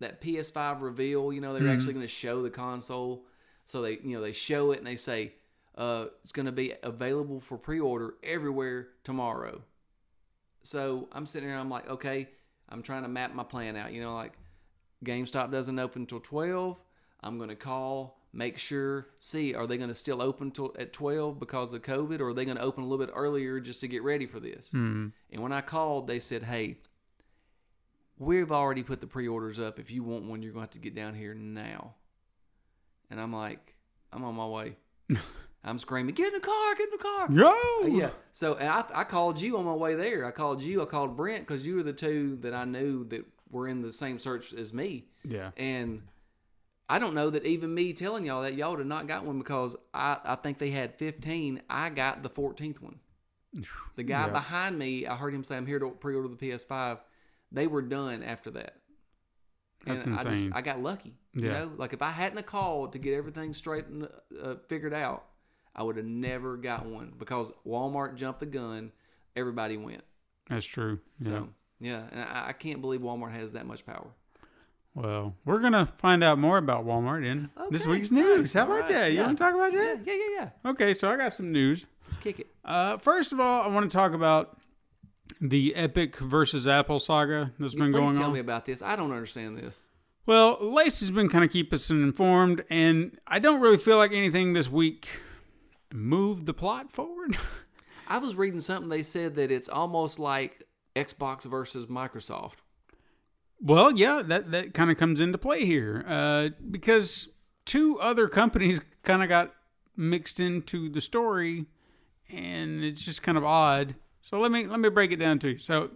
that 0.00 0.20
PS5 0.20 0.80
reveal. 0.80 1.32
You 1.32 1.40
know, 1.40 1.52
they're 1.58 1.68
actually 1.72 1.92
going 1.94 2.06
to 2.06 2.08
show 2.12 2.42
the 2.42 2.50
console, 2.50 3.26
so 3.64 3.82
they 3.82 3.98
you 4.02 4.14
know 4.14 4.20
they 4.20 4.32
show 4.32 4.70
it 4.72 4.78
and 4.78 4.86
they 4.86 4.96
say 4.96 5.32
uh 5.76 6.06
it's 6.20 6.32
going 6.32 6.46
to 6.46 6.52
be 6.52 6.74
available 6.82 7.40
for 7.40 7.58
pre-order 7.58 8.14
everywhere 8.22 8.88
tomorrow. 9.04 9.60
So 10.62 11.08
I'm 11.12 11.26
sitting 11.26 11.48
there. 11.48 11.58
I'm 11.58 11.70
like, 11.70 11.88
okay, 11.88 12.28
I'm 12.68 12.82
trying 12.82 13.02
to 13.02 13.08
map 13.08 13.34
my 13.34 13.44
plan 13.44 13.76
out. 13.76 13.92
You 13.92 14.02
know, 14.02 14.14
like 14.14 14.34
GameStop 15.04 15.50
doesn't 15.50 15.78
open 15.78 16.02
until 16.02 16.20
12. 16.20 16.76
I'm 17.22 17.36
going 17.38 17.48
to 17.48 17.56
call, 17.56 18.17
make 18.32 18.58
sure, 18.58 19.08
see, 19.18 19.54
are 19.54 19.66
they 19.66 19.76
going 19.78 19.88
to 19.88 19.94
still 19.94 20.20
open 20.20 20.50
till 20.50 20.74
at 20.78 20.92
12 20.92 21.38
because 21.38 21.72
of 21.72 21.82
COVID, 21.82 22.20
or 22.20 22.28
are 22.28 22.34
they 22.34 22.44
going 22.44 22.56
to 22.58 22.62
open 22.62 22.84
a 22.84 22.86
little 22.86 23.04
bit 23.04 23.12
earlier 23.16 23.58
just 23.60 23.80
to 23.80 23.88
get 23.88 24.02
ready 24.02 24.26
for 24.26 24.38
this? 24.40 24.70
Mhm. 24.72 25.12
And 25.30 25.42
when 25.42 25.52
I 25.52 25.60
called, 25.60 26.06
they 26.06 26.20
said, 26.20 26.42
hey, 26.42 26.78
we've 28.18 28.52
already 28.52 28.82
put 28.82 29.00
the 29.00 29.06
pre 29.06 29.28
orders 29.28 29.58
up. 29.58 29.78
If 29.78 29.90
you 29.90 30.02
want 30.02 30.24
one, 30.24 30.42
you're 30.42 30.52
going 30.52 30.62
to 30.62 30.66
have 30.66 30.70
to 30.70 30.78
get 30.80 30.94
down 30.94 31.14
here 31.14 31.34
now. 31.34 31.94
And 33.10 33.20
I'm 33.20 33.32
like, 33.32 33.74
I'm 34.12 34.24
on 34.24 34.34
my 34.34 34.46
way. 34.46 34.76
I'm 35.64 35.78
screaming, 35.78 36.14
get 36.14 36.28
in 36.28 36.34
the 36.34 36.46
car, 36.46 36.74
get 36.76 36.88
in 36.88 36.98
the 36.98 37.02
car. 37.02 37.26
Yo. 37.30 37.84
Uh, 37.84 37.86
yeah. 37.98 38.10
So 38.32 38.56
I, 38.58 38.84
I 38.94 39.04
called 39.04 39.40
you 39.40 39.58
on 39.58 39.64
my 39.64 39.72
way 39.74 39.94
there. 39.94 40.24
I 40.24 40.30
called 40.30 40.62
you. 40.62 40.82
I 40.82 40.84
called 40.84 41.16
Brent 41.16 41.40
because 41.46 41.66
you 41.66 41.76
were 41.76 41.82
the 41.82 41.92
two 41.92 42.36
that 42.42 42.54
I 42.54 42.64
knew 42.64 43.04
that 43.08 43.24
were 43.50 43.66
in 43.66 43.82
the 43.82 43.92
same 43.92 44.18
search 44.18 44.52
as 44.52 44.72
me. 44.72 45.06
Yeah. 45.24 45.50
And 45.56 46.02
I 46.88 46.98
don't 46.98 47.14
know 47.14 47.28
that 47.30 47.44
even 47.44 47.74
me 47.74 47.92
telling 47.92 48.24
y'all 48.24 48.42
that 48.42 48.54
y'all 48.54 48.70
would 48.70 48.78
have 48.78 48.86
not 48.88 49.06
got 49.06 49.24
one 49.24 49.38
because 49.38 49.76
I, 49.92 50.18
I 50.24 50.34
think 50.36 50.58
they 50.58 50.70
had 50.70 50.94
15. 50.94 51.62
I 51.68 51.90
got 51.90 52.22
the 52.22 52.30
14th 52.30 52.80
one. 52.80 52.98
The 53.96 54.04
guy 54.04 54.26
Yeah. 54.26 54.32
behind 54.32 54.78
me, 54.78 55.06
I 55.06 55.16
heard 55.16 55.34
him 55.34 55.42
say, 55.42 55.56
I'm 55.56 55.66
here 55.66 55.78
to 55.80 55.90
pre 55.90 56.14
order 56.14 56.28
the 56.28 56.36
PS5. 56.36 57.00
They 57.50 57.66
were 57.66 57.82
done 57.82 58.22
after 58.22 58.50
that. 58.52 58.76
That's 59.84 60.06
I 60.06 60.10
just 60.10 60.26
insane. 60.26 60.52
I 60.54 60.60
got 60.60 60.80
lucky. 60.80 61.14
You 61.34 61.50
know, 61.50 61.72
like 61.76 61.92
if 61.92 62.02
I 62.02 62.10
hadn't 62.10 62.44
called 62.46 62.92
to 62.92 62.98
get 62.98 63.14
everything 63.14 63.54
straight 63.54 63.86
and 63.86 64.08
uh, 64.42 64.56
figured 64.68 64.92
out, 64.94 65.24
I 65.74 65.82
would 65.82 65.96
have 65.96 66.06
never 66.06 66.56
got 66.56 66.84
one 66.86 67.12
because 67.16 67.52
Walmart 67.66 68.16
jumped 68.16 68.40
the 68.40 68.46
gun. 68.46 68.92
Everybody 69.36 69.76
went. 69.76 70.02
That's 70.48 70.66
true. 70.66 70.98
Yeah. 71.20 71.28
So 71.28 71.48
yeah, 71.80 72.02
and 72.10 72.20
I, 72.20 72.46
I 72.48 72.52
can't 72.52 72.80
believe 72.80 73.00
Walmart 73.00 73.32
has 73.32 73.52
that 73.52 73.66
much 73.66 73.86
power. 73.86 74.08
Well, 74.94 75.34
we're 75.44 75.60
gonna 75.60 75.86
find 75.98 76.24
out 76.24 76.38
more 76.38 76.58
about 76.58 76.84
Walmart 76.84 77.24
in 77.24 77.50
this 77.70 77.86
week's 77.86 78.10
news. 78.10 78.38
nice. 78.38 78.52
How 78.54 78.64
about 78.64 78.80
right. 78.80 78.88
that? 78.88 79.12
You 79.12 79.18
Yeah. 79.18 79.26
want 79.26 79.38
to 79.38 79.44
talk 79.44 79.54
about 79.54 79.72
that? 79.72 80.00
Yeah, 80.04 80.12
yeah, 80.14 80.50
yeah. 80.64 80.70
Okay, 80.70 80.92
so 80.94 81.08
I 81.10 81.16
got 81.16 81.32
some 81.32 81.52
news. 81.52 81.86
Let's 82.04 82.16
kick 82.16 82.40
it. 82.40 82.46
Uh, 82.64 82.96
first 82.98 83.32
of 83.32 83.38
all, 83.40 83.62
I 83.62 83.68
want 83.68 83.88
to 83.90 83.94
talk 83.96 84.12
about 84.12 84.58
the 85.40 85.74
Epic 85.76 86.16
versus 86.16 86.66
Apple 86.66 86.98
saga 86.98 87.52
that's 87.58 87.74
been 87.74 87.92
Please 87.92 87.98
going 88.00 88.16
tell 88.16 88.26
on. 88.26 88.32
me 88.32 88.40
about 88.40 88.64
this. 88.66 88.82
I 88.82 88.96
don't 88.96 89.12
understand 89.12 89.56
this. 89.58 89.86
Well, 90.26 90.58
Lacey's 90.60 91.10
been 91.10 91.28
kind 91.28 91.44
of 91.44 91.50
keeping 91.50 91.74
us 91.76 91.88
informed, 91.90 92.64
and 92.68 93.18
I 93.26 93.38
don't 93.38 93.60
really 93.60 93.76
feel 93.78 93.96
like 93.98 94.12
anything 94.12 94.52
this 94.52 94.68
week 94.68 95.08
moved 95.92 96.46
the 96.46 96.54
plot 96.54 96.90
forward. 96.90 97.38
I 98.08 98.18
was 98.18 98.36
reading 98.36 98.60
something. 98.60 98.88
They 98.88 99.02
said 99.02 99.36
that 99.36 99.50
it's 99.50 99.68
almost 99.68 100.18
like 100.18 100.64
Xbox 100.96 101.44
versus 101.44 101.86
Microsoft. 101.86 102.54
Well, 103.60 103.92
yeah, 103.92 104.22
that 104.24 104.50
that 104.50 104.74
kind 104.74 104.90
of 104.90 104.96
comes 104.96 105.20
into 105.20 105.38
play 105.38 105.64
here 105.64 106.04
uh, 106.06 106.50
because 106.70 107.28
two 107.64 107.98
other 108.00 108.28
companies 108.28 108.80
kind 109.02 109.22
of 109.22 109.28
got 109.28 109.54
mixed 109.96 110.40
into 110.40 110.88
the 110.88 111.00
story, 111.00 111.66
and 112.32 112.84
it's 112.84 113.04
just 113.04 113.22
kind 113.22 113.38
of 113.38 113.44
odd. 113.44 113.94
So 114.20 114.38
let 114.38 114.52
me 114.52 114.66
let 114.66 114.80
me 114.80 114.88
break 114.88 115.12
it 115.12 115.16
down 115.16 115.38
to 115.40 115.50
you. 115.50 115.58
So 115.58 115.90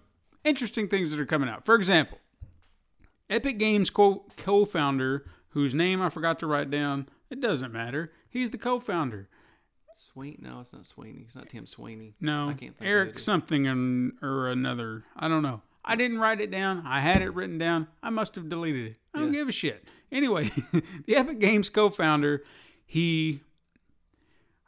interesting 0.45 0.89
things 0.89 1.11
that 1.11 1.21
are 1.21 1.27
coming 1.27 1.49
out. 1.49 1.65
For 1.65 1.75
example, 1.75 2.19
Epic 3.31 3.59
Games 3.59 3.91
co- 3.91 4.27
co-founder, 4.37 5.25
whose 5.51 5.75
name 5.75 6.03
I 6.03 6.09
forgot 6.09 6.39
to 6.41 6.47
write 6.47 6.71
down. 6.71 7.09
It 7.31 7.41
doesn't 7.41 7.73
matter. 7.73 8.13
He's 8.29 8.51
the 8.51 8.59
co-founder. 8.59 9.29
Sweet? 9.95 10.43
No, 10.43 10.61
it's 10.61 10.73
not 10.73 10.85
Sweeney. 10.87 11.23
It's 11.25 11.37
not 11.37 11.49
Tim 11.49 11.67
Sweeney. 11.67 12.15
No, 12.21 12.49
I 12.49 12.55
can't 12.55 12.77
think. 12.77 12.91
Eric 12.91 13.19
something 13.19 13.67
and, 13.67 14.13
or 14.23 14.49
another. 14.49 15.05
I 15.17 15.29
don't 15.29 15.43
know. 15.43 15.63
I 15.85 15.97
didn't 15.97 16.19
write 16.19 16.41
it 16.41 16.51
down. 16.51 16.85
I 16.87 17.01
had 17.01 17.23
it 17.23 17.35
written 17.35 17.59
down. 17.59 17.89
I 18.03 18.11
must 18.11 18.35
have 18.37 18.49
deleted 18.49 18.87
it. 18.93 18.97
I 19.15 19.19
don't 19.19 19.33
Yeah. 19.33 19.41
give 19.41 19.49
a 19.49 19.53
shit. 19.53 19.85
Anyway, 20.11 20.51
the 21.07 21.17
Epic 21.17 21.39
Games 21.39 21.71
co-founder, 21.71 22.45
he 22.87 23.41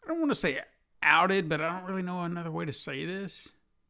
I 0.05 0.09
don't 0.09 0.19
want 0.19 0.31
to 0.31 0.35
say 0.37 0.61
outed, 1.03 1.49
but 1.49 1.61
I 1.61 1.73
don't 1.73 1.89
really 1.89 2.03
know 2.03 2.23
another 2.23 2.51
way 2.51 2.65
to 2.65 2.73
say 2.73 3.05
this. 3.07 3.49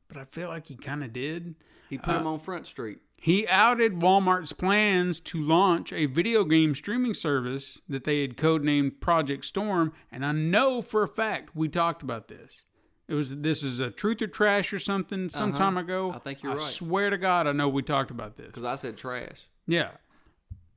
But 0.08 0.16
I 0.18 0.24
feel 0.26 0.48
like 0.48 0.66
he 0.66 0.76
kind 0.76 1.02
of 1.02 1.12
did. 1.12 1.54
He 1.88 1.98
put 1.98 2.16
him 2.16 2.26
uh, 2.26 2.32
on 2.34 2.38
Front 2.40 2.66
Street. 2.66 2.98
He 3.16 3.48
outed 3.48 3.94
Walmart's 4.00 4.52
plans 4.52 5.18
to 5.20 5.42
launch 5.42 5.92
a 5.92 6.06
video 6.06 6.44
game 6.44 6.74
streaming 6.74 7.14
service 7.14 7.78
that 7.88 8.04
they 8.04 8.20
had 8.20 8.36
codenamed 8.36 9.00
Project 9.00 9.46
Storm, 9.46 9.92
and 10.12 10.26
I 10.26 10.32
know 10.32 10.82
for 10.82 11.02
a 11.02 11.08
fact 11.08 11.56
we 11.56 11.68
talked 11.68 12.02
about 12.02 12.28
this. 12.28 12.62
It 13.06 13.14
was 13.14 13.36
this 13.36 13.62
is 13.62 13.80
a 13.80 13.90
truth 13.90 14.22
or 14.22 14.26
trash 14.26 14.72
or 14.72 14.78
something 14.78 15.28
some 15.28 15.50
Uh-huh. 15.50 15.58
time 15.58 15.76
ago. 15.76 16.12
I 16.12 16.18
think 16.18 16.42
you're 16.42 16.52
I 16.52 16.56
right. 16.56 16.62
swear 16.72 17.10
to 17.10 17.18
God, 17.18 17.46
I 17.46 17.52
know 17.52 17.68
we 17.68 17.82
talked 17.82 18.10
about 18.10 18.36
this. 18.36 18.46
Because 18.46 18.64
I 18.64 18.76
said 18.76 18.96
trash. 18.96 19.42
Yeah. 19.66 19.90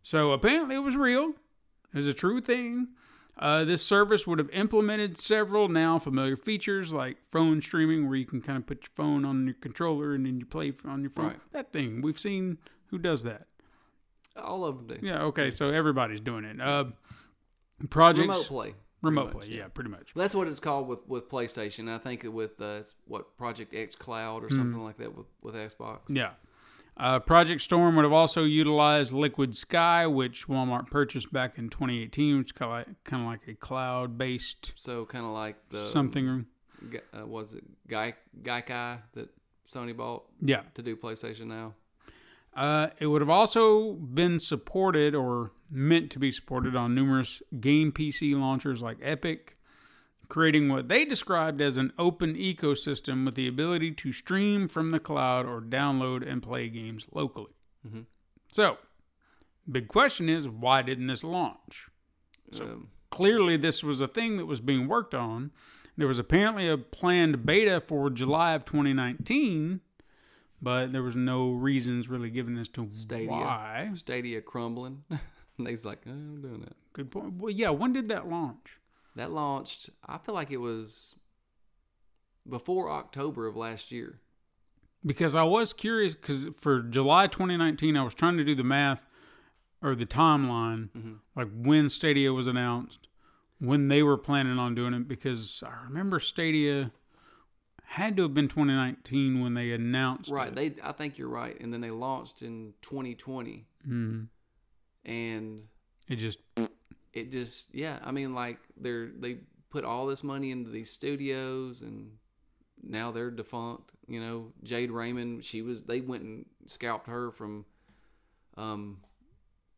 So 0.03 0.32
apparently 0.32 0.75
it 0.75 0.80
was 0.80 0.95
real. 0.97 1.30
It 1.93 1.97
was 1.97 2.07
a 2.07 2.13
true 2.13 2.41
thing. 2.41 2.89
Uh, 3.39 3.63
this 3.63 3.86
service 3.86 4.25
would 4.25 4.39
have 4.39 4.49
implemented 4.49 5.17
several 5.17 5.69
now 5.69 5.99
familiar 5.99 6.36
features 6.36 6.91
like 6.91 7.17
phone 7.32 7.61
streaming, 7.61 8.07
where 8.07 8.15
you 8.17 8.25
can 8.25 8.41
kind 8.41 8.57
of 8.57 8.65
put 8.65 8.82
your 8.84 8.89
phone 8.95 9.23
on 9.25 9.45
your 9.45 9.53
controller 9.61 10.13
and 10.15 10.25
then 10.25 10.39
you 10.39 10.45
play 10.45 10.73
on 10.86 11.01
your 11.01 11.11
phone. 11.11 11.25
Right. 11.28 11.51
That 11.51 11.71
thing. 11.71 12.01
We've 12.01 12.17
seen 12.19 12.57
who 12.88 12.97
does 12.97 13.23
that. 13.23 13.47
All 14.36 14.65
of 14.65 14.78
them 14.88 14.97
do. 14.99 15.05
Yeah, 15.05 15.21
okay, 15.23 15.51
so 15.51 15.69
everybody's 15.69 16.19
doing 16.21 16.45
it. 16.45 16.59
Uh, 16.59 16.86
projects, 17.89 18.21
Remote 18.28 18.45
play. 18.47 18.73
Pretty 19.01 19.15
remote 19.15 19.33
much, 19.33 19.45
play, 19.45 19.55
yeah. 19.55 19.67
pretty 19.67 19.89
much. 19.89 20.11
That's 20.15 20.33
what 20.35 20.47
it's 20.47 20.59
called 20.59 20.87
with, 20.87 20.99
with 21.07 21.29
PlayStation. 21.29 21.93
I 21.93 21.97
think 21.97 22.23
with 22.25 22.59
uh, 22.61 22.81
what 23.05 23.37
Project 23.37 23.73
X 23.75 23.95
Cloud 23.95 24.43
or 24.43 24.47
Mm-hmm. 24.47 24.55
something 24.57 24.83
like 24.83 24.97
that 24.97 25.15
with, 25.15 25.27
with 25.41 25.55
Xbox. 25.55 25.99
Yeah. 26.09 26.31
Uh, 26.99 27.19
Project 27.19 27.61
Storm 27.61 27.95
would 27.95 28.03
have 28.05 28.11
also 28.13 28.43
utilized 28.43 29.13
Liquid 29.13 29.55
Sky, 29.55 30.07
which 30.07 30.47
Walmart 30.47 30.87
purchased 30.87 31.31
back 31.31 31.59
in 31.59 31.69
2018, 31.69 32.39
which 32.39 32.47
is 32.47 32.51
kind 32.53 32.71
of 32.71 32.77
like, 32.87 33.03
kind 33.03 33.21
of 33.23 33.27
like 33.29 33.47
a 33.47 33.53
cloud-based 33.53 34.73
So 34.75 35.05
kind 35.05 35.23
of 35.25 35.31
like 35.31 35.57
the 35.69 35.79
something. 35.79 36.47
Uh, 37.15 37.25
was 37.27 37.53
it 37.53 37.63
Gai 37.87 38.15
Gaikai 38.41 38.99
that 39.13 39.29
Sony 39.69 39.95
bought 39.95 40.23
Yeah. 40.41 40.61
to 40.73 40.81
do 40.81 40.95
PlayStation 40.95 41.45
now? 41.47 41.75
Uh, 42.58 42.88
it 42.99 43.05
would 43.05 43.22
have 43.22 43.30
also 43.30 43.93
been 43.93 44.39
supported 44.39 45.14
or 45.14 45.51
meant 45.70 46.10
to 46.12 46.18
be 46.18 46.32
supported 46.32 46.76
on 46.76 46.95
numerous 46.95 47.41
game 47.60 47.91
PC 47.91 48.34
launchers 48.38 48.82
like 48.82 48.97
Epic, 49.01 49.58
creating 50.28 50.68
what 50.68 50.88
they 50.88 51.05
described 51.05 51.62
as 51.62 51.78
an 51.78 51.93
open 51.99 52.34
ecosystem 52.36 53.26
with 53.26 53.36
the 53.36 53.47
ability 53.47 53.91
to 53.91 54.12
stream 54.12 54.68
from 54.68 54.89
the 54.91 54.99
cloud 54.99 55.45
or 55.45 55.62
download 55.62 56.28
and 56.28 56.41
play 56.41 56.68
games 56.68 57.05
locally. 57.12 57.51
Mhm. 57.88 58.05
So, 58.49 58.80
big 59.72 59.88
question 59.88 60.28
is 60.28 60.47
why 60.47 60.82
didn't 60.82 61.08
this 61.08 61.24
launch? 61.24 61.89
um, 62.60 62.88
Clearly, 63.12 63.55
this 63.58 63.84
was 63.84 64.01
a 64.01 64.08
thing 64.08 64.38
that 64.38 64.45
was 64.47 64.62
being 64.62 64.88
worked 64.88 65.14
on. 65.14 65.51
There 65.95 66.08
was 66.08 66.20
apparently 66.20 66.68
a 66.68 66.78
planned 66.78 67.45
beta 67.45 67.80
for 67.82 68.10
July 68.10 68.53
of 68.53 68.66
2019, 68.66 69.82
but 70.62 70.91
there 70.91 71.03
was 71.03 71.16
no 71.16 71.51
reasons 71.51 72.10
really 72.10 72.30
given 72.30 72.58
as 72.58 72.70
to 72.70 72.89
Stadia. 72.93 73.30
why. 73.30 73.91
Stadia 73.93 74.41
crumbling. 74.41 75.03
and 75.58 75.68
he's 75.68 75.86
like, 75.86 75.99
"Eh, 76.05 76.12
I'm 76.12 76.41
doing 76.41 76.62
that. 76.62 76.76
Good 76.93 77.12
point. 77.12 77.34
Well, 77.36 77.51
yeah. 77.51 77.70
When 77.70 77.93
did 77.93 78.10
that 78.10 78.28
launch? 78.28 78.80
That 79.16 79.32
launched. 79.32 79.89
I 80.05 80.18
feel 80.18 80.36
like 80.36 80.51
it 80.51 80.58
was 80.58 81.16
before 82.47 82.89
October 82.89 83.47
of 83.47 83.55
last 83.55 83.91
year. 83.91 84.20
Because 85.05 85.36
I 85.36 85.43
was 85.43 85.74
curious. 85.74 86.14
Because 86.16 86.47
for 86.55 86.82
July 86.82 87.28
2019, 87.28 87.95
I 87.95 88.03
was 88.03 88.14
trying 88.14 88.38
to 88.38 88.43
do 88.43 88.55
the 88.55 88.64
math 88.64 89.01
or 89.82 89.93
the 89.93 90.05
timeline, 90.08 91.20
like 91.36 91.49
when 91.53 91.88
Stadia 91.89 92.34
was 92.34 92.47
announced, 92.47 93.08
when 93.60 93.89
they 93.89 94.01
were 94.01 94.18
planning 94.18 94.58
on 94.58 94.74
doing 94.74 94.93
it. 94.93 95.08
Because 95.08 95.64
I 95.66 95.84
remember 95.86 96.20
Stadia 96.20 96.91
had 97.88 98.15
to 98.17 98.23
have 98.23 98.33
been 98.33 98.47
2019 98.47 99.39
when 99.41 99.53
they 99.53 99.71
announced 99.71 100.29
Right. 100.31 100.49
it. 100.49 100.55
They. 100.75 100.81
I 100.83 100.91
think 100.91 101.17
you're 101.17 101.29
right. 101.29 101.59
And 101.59 101.73
then 101.73 101.81
they 101.81 101.91
launched 101.91 102.41
in 102.41 102.73
2020, 102.81 103.65
Mhm. 103.88 104.27
and 105.05 105.67
It 106.07 106.17
just 106.17 106.39
it 107.13 107.31
just 107.31 107.73
yeah. 107.73 107.99
I 108.03 108.11
mean, 108.11 108.33
like 108.35 108.59
they're 108.77 109.07
they 109.07 109.39
put 109.69 109.83
all 109.83 110.05
this 110.07 110.23
money 110.23 110.51
into 110.51 110.69
these 110.69 110.91
studios 110.91 111.81
and. 111.81 112.17
Now 112.83 113.11
they're 113.11 113.31
defunct. 113.31 113.91
You 114.07 114.19
know, 114.21 114.53
Jade 114.63 114.91
Raymond. 114.91 115.43
She 115.43 115.63
was. 115.63 115.81
They 115.81 115.99
went 115.99 116.23
and 116.23 116.45
scalped 116.67 117.07
her 117.07 117.31
from 117.31 117.65
um, 118.55 119.01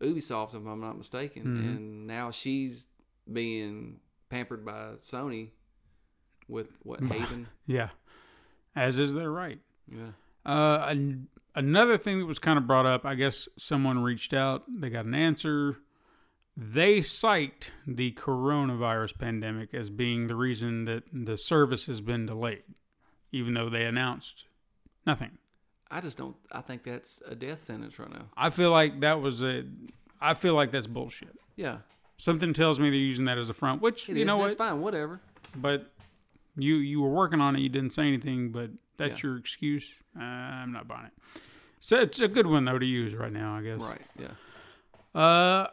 Ubisoft, 0.02 0.50
if 0.54 0.66
I'm 0.68 0.82
not 0.82 0.98
mistaken, 0.98 1.44
Mhm. 1.46 1.60
and 1.78 2.08
now 2.08 2.30
she's 2.32 2.88
being 3.32 4.02
pampered 4.30 4.66
by 4.66 4.96
Sony 4.98 5.52
with 6.50 6.78
what 6.84 7.00
Haven. 7.04 7.48
yeah, 7.68 7.90
as 8.80 8.98
is 8.98 9.14
their 9.14 9.32
right. 9.32 9.60
Yeah. 9.92 10.12
Uh, 10.46 10.86
an- 10.90 11.28
another 11.56 11.98
thing 11.98 12.20
that 12.20 12.26
was 12.26 12.40
kind 12.40 12.58
of 12.58 12.66
brought 12.66 12.86
up, 12.86 13.06
I 13.06 13.16
guess 13.16 13.48
someone 13.58 14.02
reached 14.02 14.34
out, 14.34 14.64
they 14.68 14.90
got 14.90 15.06
an 15.06 15.14
answer. 15.16 15.78
They 16.56 17.02
cite 17.02 17.72
the 17.88 18.12
coronavirus 18.14 19.18
pandemic 19.18 19.74
as 19.74 19.90
being 19.90 20.28
the 20.28 20.36
reason 20.36 20.86
that 20.86 21.04
the 21.14 21.38
service 21.38 21.86
has 21.86 22.02
been 22.02 22.26
delayed, 22.26 22.64
even 23.32 23.54
though 23.54 23.70
they 23.70 23.86
announced 23.86 24.46
nothing. 25.06 25.38
I 25.92 26.02
just 26.02 26.18
don't. 26.18 26.36
I 26.52 26.62
think 26.62 26.84
that's 26.84 27.22
a 27.28 27.34
death 27.34 27.62
sentence 27.62 27.98
right 27.98 28.12
now. 28.12 28.26
I 28.38 28.50
feel 28.50 28.72
like 28.72 29.00
that 29.02 29.22
was 29.22 29.42
a. 29.42 29.64
I 30.22 30.34
feel 30.34 30.54
like 30.54 30.72
that's 30.72 30.86
bullshit. 30.88 31.36
Yeah, 31.56 31.78
Something 32.18 32.54
tells 32.54 32.80
me 32.80 32.90
they're 32.90 33.00
using 33.00 33.26
that 33.26 33.38
as 33.38 33.50
a 33.50 33.54
front, 33.54 33.82
which 33.82 34.10
it 34.10 34.16
you 34.18 34.22
is. 34.22 34.28
know 34.28 34.38
That's 34.40 34.58
what. 34.58 34.70
fine. 34.70 34.82
Whatever. 34.82 35.22
But 35.56 35.90
you 36.62 36.76
you 36.76 37.02
were 37.02 37.10
working 37.10 37.42
on 37.42 37.56
it. 37.56 37.62
You 37.62 37.70
didn't 37.70 37.92
say 37.92 38.04
anything, 38.08 38.52
but 38.52 38.70
that's 38.98 39.24
Yeah. 39.24 39.30
your 39.30 39.38
excuse. 39.38 39.94
Uh, 40.20 40.24
I'm 40.24 40.72
not 40.72 40.88
buying 40.88 41.06
it. 41.08 41.42
So 41.80 42.00
it's 42.02 42.20
a 42.20 42.28
good 42.28 42.48
one 42.48 42.66
though 42.66 42.80
to 42.80 42.86
use 42.86 43.14
right 43.16 43.32
now, 43.32 43.56
I 43.56 43.62
guess. 43.62 43.80
Right. 43.82 44.02
Yeah. 44.18 45.20
Uh, 45.20 45.68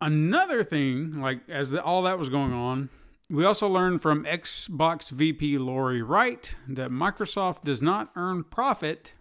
another 0.00 0.64
thing, 0.64 1.20
like 1.20 1.40
as 1.48 1.70
the, 1.70 1.82
all 1.82 2.02
that 2.02 2.18
was 2.18 2.28
going 2.28 2.52
on, 2.52 2.88
we 3.30 3.44
also 3.44 3.68
learned 3.68 4.02
from 4.02 4.24
Xbox 4.24 5.10
VP 5.10 5.58
Lori 5.58 6.02
Wright 6.02 6.54
that 6.66 6.90
Microsoft 6.90 7.64
does 7.64 7.82
not 7.82 8.10
earn 8.16 8.44
profit 8.44 9.12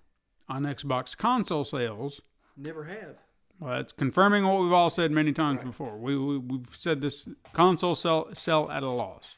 on 0.49 0.63
Xbox 0.63 1.15
console 1.15 1.63
sales. 1.65 2.21
Never 2.55 2.85
have. 2.85 3.17
Well, 3.59 3.71
that's 3.75 3.91
confirming 3.91 4.45
what 4.45 4.61
we've 4.61 4.71
all 4.71 4.89
said 4.89 5.11
many 5.11 5.33
times 5.33 5.61
before. 5.63 5.97
We, 5.97 6.17
we 6.17 6.37
we've 6.37 6.69
said 6.75 7.01
this 7.01 7.27
console 7.53 7.95
sell 7.95 8.29
sell 8.33 8.69
at 8.69 8.83
a 8.83 8.89
loss 8.89 9.36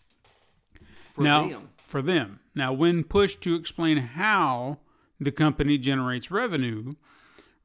For 1.19 1.23
now 1.23 1.49
them. 1.49 1.69
for 1.85 2.01
them. 2.01 2.39
Now, 2.55 2.73
when 2.73 3.03
pushed 3.03 3.41
to 3.41 3.55
explain 3.55 3.97
how 3.97 4.79
the 5.19 5.31
company 5.31 5.77
generates 5.77 6.31
revenue, 6.31 6.95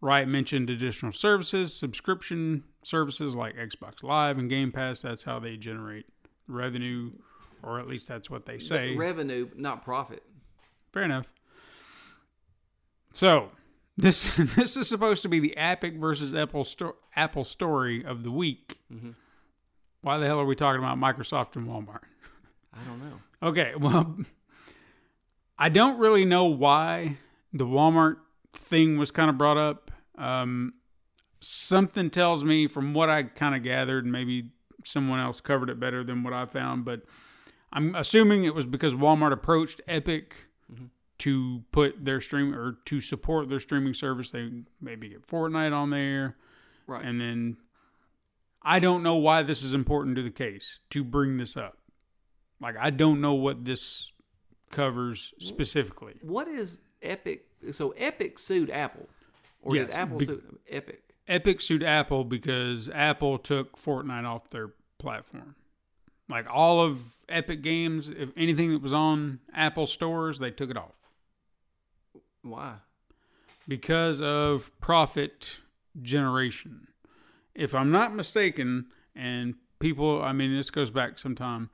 Wright 0.01 0.27
mentioned 0.27 0.71
additional 0.71 1.13
services, 1.13 1.75
subscription 1.75 2.65
services 2.83 3.35
like 3.35 3.57
Xbox 3.57 4.03
Live 4.03 4.39
and 4.39 4.51
Game 4.51 4.73
Pass. 4.73 5.03
That's 5.03 5.23
how 5.23 5.39
they 5.39 5.57
generate 5.57 6.07
revenue, 6.47 7.13
or 7.63 7.79
at 7.79 7.87
least 7.87 8.09
that's 8.09 8.29
what 8.29 8.45
they 8.45 8.59
say. 8.59 8.97
Revenue, 8.97 9.49
not 9.57 9.85
profit. 9.85 10.23
Fair 10.93 11.05
enough. 11.05 11.27
So 13.13 13.51
this 13.97 14.37
this 14.57 14.77
is 14.77 14.89
supposed 14.89 15.23
to 15.23 15.29
be 15.29 15.39
the 15.39 15.57
Epic 15.57 15.95
versus 15.95 16.35
Apple 16.35 16.65
sto- 16.65 16.97
Apple 17.15 17.45
story 17.45 18.05
of 18.05 18.25
the 18.25 18.31
week. 18.31 18.81
Mm-hmm. 18.93 19.11
Why 20.03 20.19
the 20.19 20.27
hell 20.27 20.41
are 20.41 20.45
we 20.45 20.55
talking 20.55 20.83
about 20.83 20.99
Microsoft 20.99 21.57
and 21.57 21.67
Walmart? 21.67 22.03
I 22.75 22.85
don't 22.89 23.01
know. 23.01 23.21
Okay, 23.43 23.73
well, 23.79 24.17
I 25.59 25.69
don't 25.69 25.99
really 25.99 26.25
know 26.25 26.45
why 26.47 27.19
the 27.53 27.65
Walmart 27.67 28.17
thing 28.53 28.99
was 28.99 29.11
kind 29.11 29.31
of 29.31 29.39
brought 29.39 29.57
up. 29.57 29.91
Um, 30.17 30.75
something 31.41 32.11
tells 32.11 32.45
me, 32.45 32.67
from 32.67 32.95
what 32.95 33.09
I 33.11 33.23
kind 33.25 33.55
of 33.55 33.63
gathered, 33.63 34.07
maybe 34.07 34.51
someone 34.85 35.21
else 35.21 35.41
covered 35.41 35.71
it 35.71 35.79
better 35.81 36.05
than 36.05 36.23
what 36.23 36.33
I 36.33 36.47
found, 36.47 36.85
but 36.85 37.03
I'm 37.73 37.95
assuming 37.95 38.45
it 38.45 38.55
was 38.55 38.67
because 38.67 38.93
Walmart 38.95 39.33
approached 39.33 39.81
Epic 39.89 40.35
to 41.19 41.63
put 41.73 42.05
their 42.05 42.21
stream 42.21 42.55
or 42.55 42.77
to 42.87 43.01
support 43.01 43.49
their 43.49 43.61
streaming 43.61 43.95
service. 43.95 44.31
They 44.31 44.51
maybe 44.81 45.09
get 45.11 45.27
Fortnite 45.27 45.73
on 45.73 45.91
there, 45.91 46.37
Right. 46.87 47.05
and 47.05 47.21
then 47.21 47.57
I 48.63 48.79
don't 48.79 49.03
know 49.03 49.17
why 49.17 49.43
this 49.43 49.63
is 49.63 49.75
important 49.75 50.17
to 50.17 50.23
the 50.23 50.31
case 50.31 50.81
to 50.91 51.03
bring 51.05 51.37
this 51.37 51.57
up. 51.57 51.79
Like 52.61 52.77
I 52.81 52.91
don't 52.91 53.21
know 53.21 53.35
what 53.35 53.65
this 53.65 54.13
covers 54.71 55.33
specifically. 55.39 56.15
What 56.23 56.49
is 56.49 56.81
Epic? 57.03 57.47
So 57.71 57.91
Epic 57.91 58.39
sued 58.39 58.71
Apple, 58.71 59.09
or 59.63 59.75
did 59.75 59.91
Apple 59.91 60.19
be- 60.19 60.27
sue 60.27 60.59
Epic? 60.69 61.03
Epic 61.27 61.61
sued 61.61 61.83
Apple 61.83 62.25
because 62.25 62.89
Apple 62.89 63.39
took 63.39 63.79
Fortnite 63.79 64.25
off 64.25 64.51
their 64.51 64.75
platform. 64.99 65.55
Like 66.29 66.47
all 66.51 66.81
of 66.81 67.03
Epic 67.29 67.63
games, 67.63 68.09
if 68.09 68.31
anything 68.37 68.73
that 68.73 68.83
was 68.83 68.93
on 68.93 69.41
Apple 69.55 69.87
stores, 69.87 70.39
they 70.39 70.51
took 70.51 70.71
it 70.71 70.77
off 70.77 70.95
Why? 72.43 72.77
because 73.69 74.21
of 74.21 74.71
profit 74.81 75.61
generation. 76.03 76.89
If 77.55 77.75
I'm 77.75 77.91
not 77.91 78.15
mistaken, 78.15 78.87
and 79.15 79.55
people, 79.79 80.23
I 80.23 80.33
mean, 80.33 80.55
this 80.57 80.71
goes 80.71 80.91
back 80.91 81.19
some 81.19 81.35
time. 81.35 81.71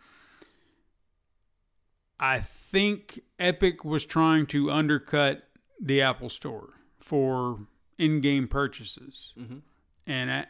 I 2.20 2.38
think 2.40 3.20
Epic 3.38 3.84
was 3.84 4.04
trying 4.04 4.46
to 4.48 4.70
undercut 4.70 5.42
the 5.80 6.02
Apple 6.02 6.28
Store 6.28 6.74
for 6.98 7.66
in-game 7.98 8.46
purchases, 8.46 9.32
Mhm. 9.38 9.62
and 10.06 10.46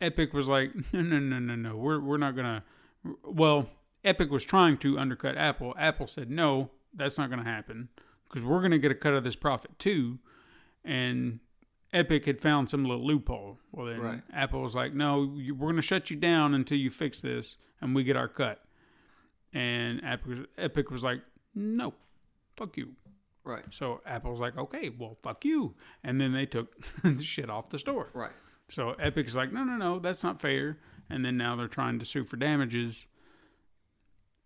Epic 0.00 0.32
was 0.32 0.46
like, 0.48 0.72
"No, 0.92 1.00
no, 1.02 1.18
no, 1.18 1.38
no, 1.40 1.56
no. 1.56 1.76
We're 1.76 2.00
we're 2.00 2.18
not 2.18 2.36
gonna." 2.36 2.62
Well, 3.24 3.68
Epic 4.04 4.30
was 4.30 4.44
trying 4.44 4.78
to 4.78 4.98
undercut 4.98 5.36
Apple. 5.36 5.74
Apple 5.76 6.06
said, 6.06 6.30
"No, 6.30 6.70
that's 6.94 7.18
not 7.18 7.30
gonna 7.30 7.42
happen 7.44 7.88
because 8.28 8.42
we're 8.44 8.62
gonna 8.62 8.78
get 8.78 8.92
a 8.92 8.94
cut 8.94 9.14
of 9.14 9.24
this 9.24 9.36
profit 9.36 9.76
too." 9.78 10.18
And 10.84 11.40
Epic 11.92 12.26
had 12.26 12.40
found 12.40 12.70
some 12.70 12.84
little 12.84 13.04
loophole. 13.04 13.58
Well, 13.72 13.86
then 13.86 14.00
Right. 14.00 14.22
Apple 14.32 14.62
was 14.62 14.74
like, 14.74 14.94
"No, 14.94 15.34
you, 15.36 15.54
we're 15.54 15.70
gonna 15.70 15.82
shut 15.82 16.10
you 16.10 16.16
down 16.16 16.54
until 16.54 16.78
you 16.78 16.90
fix 16.90 17.20
this, 17.20 17.56
and 17.80 17.94
we 17.94 18.04
get 18.04 18.16
our 18.16 18.28
cut." 18.28 18.64
And 19.52 20.00
Epic, 20.04 20.46
Epic 20.56 20.90
was 20.90 21.02
like, 21.02 21.22
"No, 21.54 21.94
fuck 22.56 22.76
you." 22.76 22.94
Right. 23.44 23.64
So 23.70 24.02
Apple 24.04 24.32
was 24.32 24.40
like, 24.40 24.58
"Okay, 24.58 24.90
well, 24.90 25.16
fuck 25.22 25.44
you," 25.44 25.74
and 26.04 26.20
then 26.20 26.32
they 26.32 26.46
took 26.46 26.74
the 27.02 27.22
shit 27.22 27.48
off 27.48 27.70
the 27.70 27.78
store. 27.78 28.08
Right. 28.12 28.32
So 28.68 28.94
Epic's 28.98 29.34
like, 29.34 29.52
"No, 29.52 29.64
no, 29.64 29.76
no, 29.76 29.98
that's 29.98 30.22
not 30.22 30.40
fair," 30.40 30.78
and 31.08 31.24
then 31.24 31.36
now 31.36 31.56
they're 31.56 31.68
trying 31.68 31.98
to 31.98 32.04
sue 32.04 32.24
for 32.24 32.36
damages. 32.36 33.06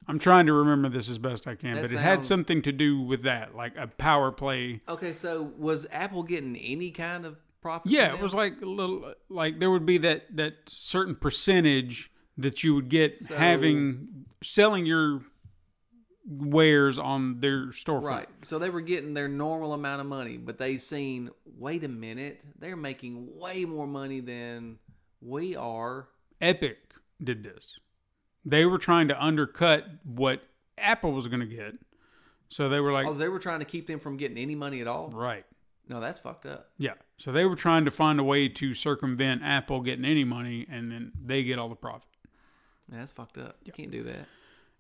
I'm 0.07 0.19
trying 0.19 0.47
to 0.47 0.53
remember 0.53 0.89
this 0.89 1.09
as 1.09 1.19
best 1.19 1.47
I 1.47 1.55
can, 1.55 1.75
That 1.75 1.83
but 1.83 1.93
it 1.93 1.99
had 1.99 2.27
something 2.27 2.63
to 2.63 2.73
do 2.73 3.01
with 3.01 3.23
that, 3.23 3.55
like 3.55 3.77
a 3.77 3.87
power 3.87 4.33
play. 4.33 4.81
Okay. 4.89 5.13
So 5.13 5.53
was 5.57 5.87
Apple 5.91 6.23
getting 6.23 6.57
any 6.57 6.91
kind 6.91 7.25
of 7.25 7.39
profit? 7.61 7.91
Yeah, 7.91 8.13
it 8.13 8.21
was 8.21 8.35
like 8.35 8.61
a 8.63 8.67
little, 8.67 9.15
like 9.29 9.59
there 9.59 9.71
would 9.71 9.87
be 9.87 9.99
that 9.99 10.37
that 10.37 10.55
certain 10.67 11.15
percentage 11.15 12.12
that 12.39 12.63
you 12.65 12.75
would 12.75 12.89
get 12.89 13.21
So- 13.21 13.37
having 13.37 14.27
selling 14.43 14.87
your 14.87 15.21
wares 16.25 16.99
on 16.99 17.41
their 17.41 17.67
storefront. 17.69 18.03
Right. 18.03 18.29
So 18.43 18.59
they 18.59 18.71
were 18.71 18.81
getting 18.81 19.15
their 19.15 19.29
normal 19.29 19.73
amount 19.73 20.01
of 20.01 20.07
money, 20.07 20.37
but 20.37 20.59
they 20.59 20.77
seen, 20.79 21.31
wait 21.59 21.83
a 21.85 21.89
minute, 21.89 22.43
they're 22.59 22.77
making 22.77 23.37
way 23.39 23.65
more 23.65 23.87
money 23.87 24.21
than 24.21 24.79
we 25.21 25.57
are. 25.57 26.09
Epic 26.41 26.79
did 27.23 27.43
this. 27.43 27.79
They 28.45 28.65
were 28.67 28.79
trying 28.79 29.09
to 29.09 29.23
undercut 29.25 29.85
what 30.05 30.43
Apple 30.79 31.13
was 31.13 31.29
going 31.29 31.41
to 31.41 31.47
get. 31.47 31.75
So 32.49 32.69
they 32.69 32.81
were 32.81 32.93
like, 32.93 33.07
Oh, 33.07 33.15
they 33.15 33.29
were 33.29 33.39
trying 33.39 33.61
to 33.61 33.65
keep 33.65 33.87
them 33.87 33.99
from 33.99 34.17
getting 34.17 34.39
any 34.39 34.55
money 34.55 34.81
at 34.81 34.87
all. 34.87 35.11
right. 35.11 35.45
No, 35.89 36.01
that's 36.01 36.21
fucked 36.21 36.47
up. 36.47 36.71
Yeah. 36.79 36.95
So 37.19 37.33
they 37.33 37.45
were 37.45 37.57
trying 37.57 37.85
to 37.87 37.91
find 37.91 38.21
a 38.21 38.25
way 38.25 38.49
to 38.49 38.73
circumvent 38.73 39.43
Apple 39.43 39.81
getting 39.81 40.05
any 40.05 40.23
money 40.23 40.65
and 40.71 40.91
then 40.93 41.13
they 41.23 41.43
get 41.43 41.59
all 41.59 41.69
the 41.69 41.75
profit. 41.75 42.09
Yeah, 42.93 42.99
that's 42.99 43.11
fucked 43.13 43.39
up. 43.39 43.57
You 43.65 43.73
can't 43.73 43.91
do 43.91 44.03
that. 44.05 44.27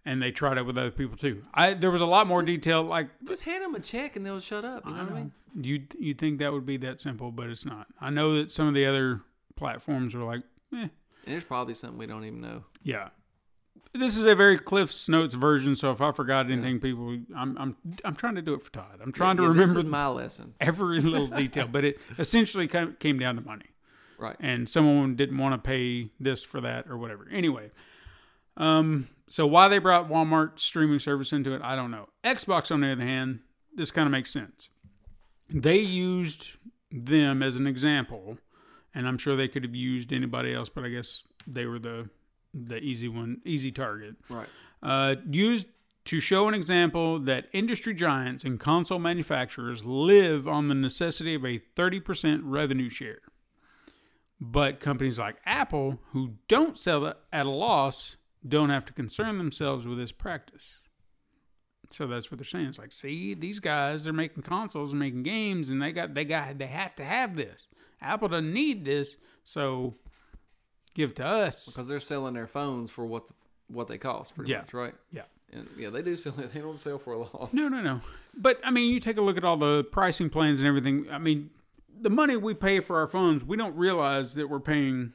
And 0.04 0.20
they 0.20 0.32
tried 0.32 0.58
it 0.58 0.66
with 0.66 0.76
other 0.76 0.90
people 0.90 1.16
too. 1.16 1.44
I 1.54 1.74
there 1.74 1.90
was 1.90 2.00
a 2.00 2.06
lot 2.06 2.26
more 2.26 2.42
detail 2.42 2.82
like 2.82 3.08
Just 3.26 3.42
hand 3.44 3.62
them 3.64 3.74
a 3.74 3.80
check 3.80 4.16
and 4.16 4.26
they'll 4.26 4.40
shut 4.40 4.64
up. 4.64 4.84
You 4.84 4.92
know, 4.92 5.04
what 5.04 5.12
I 5.12 5.14
mean? 5.14 5.32
you 5.60 5.82
you 5.98 6.14
think 6.14 6.38
that 6.40 6.52
would 6.52 6.66
be 6.66 6.76
that 6.78 7.00
simple, 7.00 7.30
but 7.30 7.48
it's 7.48 7.64
not. 7.64 7.86
I 8.00 8.10
know 8.10 8.34
that 8.36 8.50
some 8.50 8.66
of 8.68 8.74
the 8.74 8.84
other 8.86 9.20
platforms 9.56 10.14
are 10.14 10.24
like, 10.24 10.42
eh, 10.74 10.76
And 10.82 10.90
there's 11.26 11.44
probably 11.44 11.74
something 11.74 11.98
we 11.98 12.06
don't 12.06 12.24
even 12.24 12.40
know. 12.40 12.64
yeah. 12.82 13.08
This 13.94 14.16
is 14.16 14.24
a 14.24 14.34
very 14.34 14.58
Cliff's 14.58 15.06
Notes 15.06 15.34
version, 15.34 15.76
so 15.76 15.90
if 15.90 16.00
I 16.00 16.12
forgot 16.12 16.50
anything, 16.50 16.80
people, 16.80 17.10
I'm 17.36 17.56
I'm 17.58 17.76
I'm 18.06 18.14
trying 18.14 18.36
to 18.36 18.42
do 18.42 18.54
it 18.54 18.62
for 18.62 18.72
Todd. 18.72 19.00
I'm 19.02 19.12
trying 19.12 19.36
to 19.36 19.42
Yeah, 19.42 19.48
remember 19.50 19.74
This 19.74 19.84
is 19.84 19.90
my 19.90 20.06
lesson. 20.08 20.54
every 20.62 21.00
little 21.02 21.26
detail, 21.26 21.68
but 21.68 21.84
it 21.84 21.98
essentially 22.18 22.66
came 22.66 22.96
came 22.98 23.18
down 23.18 23.36
to 23.36 23.42
money. 23.42 23.66
Right. 24.18 24.36
and 24.40 24.68
someone 24.68 25.14
didn't 25.16 25.36
want 25.36 25.52
to 25.62 25.68
pay 25.68 26.10
this 26.20 26.42
for 26.44 26.60
that 26.62 26.88
or 26.88 26.96
whatever. 26.96 27.26
Anyway, 27.30 27.70
um, 28.56 29.08
so 29.28 29.46
why 29.46 29.68
they 29.68 29.78
brought 29.78 30.08
Walmart 30.10 30.58
streaming 30.58 30.98
service 30.98 31.32
into 31.32 31.54
it, 31.54 31.62
I 31.62 31.74
don't 31.76 31.90
know. 31.90 32.08
Xbox, 32.24 32.70
on 32.70 32.80
the 32.82 32.92
other 32.92 33.02
hand, 33.04 33.40
this 33.74 33.90
kind 33.90 34.06
of 34.06 34.12
makes 34.12 34.30
sense. 34.30 34.68
They 35.48 35.78
used 35.78 36.50
them 36.90 37.42
as 37.42 37.56
an 37.56 37.66
example, 37.66 38.38
and 38.94 39.08
I'm 39.08 39.16
sure 39.18 39.36
they 39.36 39.48
could 39.48 39.64
have 39.64 39.74
used 39.76 40.12
anybody 40.12 40.52
else, 40.54 40.68
but 40.68 40.84
I 40.84 40.88
guess 40.88 41.22
they 41.46 41.66
were 41.66 41.78
the 41.78 42.08
the 42.54 42.76
easy 42.76 43.08
one, 43.08 43.40
easy 43.46 43.72
target 43.72 44.14
Right. 44.28 44.46
uh, 44.82 45.14
used 45.30 45.68
to 46.04 46.20
show 46.20 46.48
an 46.48 46.52
example 46.54 47.18
that 47.20 47.46
industry 47.54 47.94
giants 47.94 48.44
and 48.44 48.60
console 48.60 48.98
manufacturers 48.98 49.86
live 49.86 50.46
on 50.46 50.68
the 50.68 50.74
necessity 50.74 51.34
of 51.34 51.46
a 51.46 51.60
30% 51.74 52.40
revenue 52.44 52.90
share. 52.90 53.20
But 54.38 54.80
companies 54.80 55.18
like 55.18 55.36
Apple, 55.46 56.00
who 56.10 56.34
don't 56.48 56.76
sell 56.76 57.06
at 57.06 57.46
a 57.46 57.48
loss, 57.48 58.16
don't 58.46 58.70
have 58.70 58.84
to 58.86 58.92
concern 58.92 59.38
themselves 59.38 59.86
with 59.86 59.98
this 59.98 60.12
practice. 60.12 60.70
So 61.90 62.06
that's 62.06 62.30
what 62.30 62.38
they're 62.38 62.44
saying. 62.46 62.66
It's 62.66 62.78
like, 62.78 62.92
see, 62.92 63.34
these 63.34 63.60
guys 63.60 64.04
they're 64.04 64.12
making 64.12 64.42
consoles 64.44 64.90
and 64.92 64.98
making 65.00 65.22
games, 65.24 65.68
and 65.70 65.80
they 65.82 65.92
got 65.92 66.14
they 66.14 66.24
got 66.24 66.58
they 66.58 66.66
have 66.66 66.94
to 66.96 67.04
have 67.04 67.36
this. 67.36 67.66
Apple 68.00 68.28
doesn't 68.28 68.52
need 68.52 68.84
this, 68.84 69.16
so 69.44 69.94
give 70.94 71.14
to 71.16 71.24
us. 71.26 71.66
Because 71.66 71.88
they're 71.88 72.00
selling 72.00 72.34
their 72.34 72.46
phones 72.46 72.90
for 72.90 73.04
what 73.06 73.26
the, 73.28 73.34
what 73.68 73.88
they 73.88 73.98
cost, 73.98 74.34
pretty 74.34 74.50
Yeah. 74.52 74.58
much, 74.58 74.74
right? 74.74 74.94
Yeah. 75.12 75.22
And 75.52 75.68
yeah, 75.78 75.90
they 75.90 76.00
do 76.02 76.16
sell. 76.16 76.32
They 76.54 76.60
don't 76.60 76.78
sell 76.80 76.98
for 76.98 77.12
a 77.12 77.18
loss. 77.18 77.52
No, 77.52 77.68
no, 77.68 77.82
no. 77.82 78.00
But 78.34 78.58
I 78.64 78.70
mean, 78.70 78.90
you 78.92 78.98
take 78.98 79.18
a 79.18 79.22
look 79.22 79.36
at 79.36 79.44
all 79.44 79.58
the 79.58 79.84
pricing 79.84 80.30
plans 80.30 80.60
and 80.60 80.68
everything. 80.68 81.06
I 81.10 81.18
mean, 81.18 81.50
the 82.00 82.10
money 82.10 82.36
we 82.38 82.54
pay 82.54 82.80
for 82.80 82.98
our 82.98 83.06
phones, 83.06 83.44
we 83.44 83.56
don't 83.58 83.76
realize 83.76 84.34
that 84.34 84.48
we're 84.48 84.60
paying. 84.60 85.12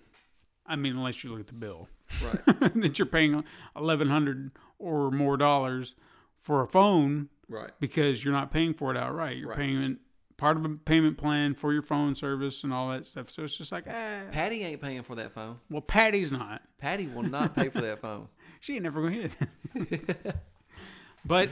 I 0.67 0.75
mean, 0.75 0.95
unless 0.95 1.23
you 1.23 1.32
look 1.32 1.39
at 1.39 1.47
the 1.47 1.53
bill, 1.53 1.88
Right. 2.24 2.45
that 2.76 2.97
you're 2.99 3.05
paying 3.05 3.43
eleven 3.76 4.10
hundred 4.10 4.51
or 4.80 5.12
more 5.12 5.38
dollars 5.38 5.95
for 6.41 6.62
a 6.62 6.68
phone 6.68 7.30
Right. 7.49 7.72
because 7.80 8.24
you're 8.24 8.34
not 8.34 8.51
paying 8.51 8.74
for 8.74 8.91
it 8.91 8.97
outright. 8.97 9.38
You're 9.38 9.49
Right. 9.49 9.58
paying 9.58 9.97
part 10.38 10.55
of 10.55 10.64
a 10.66 10.70
payment 10.70 11.18
plan 11.18 11.55
for 11.55 11.74
your 11.74 11.82
phone 11.82 12.14
service 12.16 12.64
and 12.64 12.72
all 12.72 12.89
that 12.91 13.05
stuff. 13.05 13.30
So 13.30 13.43
it's 13.43 13.58
just 13.58 13.72
like, 13.72 13.86
ah, 13.89 14.22
Patty 14.32 14.64
ain't 14.64 14.82
paying 14.82 15.01
for 15.03 15.16
that 15.16 15.34
phone. 15.34 15.58
well, 15.70 15.82
Patty's 15.82 16.32
not. 16.32 16.62
Patty 16.78 17.08
will 17.08 17.24
not 17.24 17.55
pay 17.55 17.70
for 17.70 17.82
that 17.82 17.99
phone. 18.01 18.28
She 18.60 18.74
ain't 18.76 18.84
never 18.84 19.01
gonna 19.03 19.28
hit 19.28 19.36
but 21.26 21.49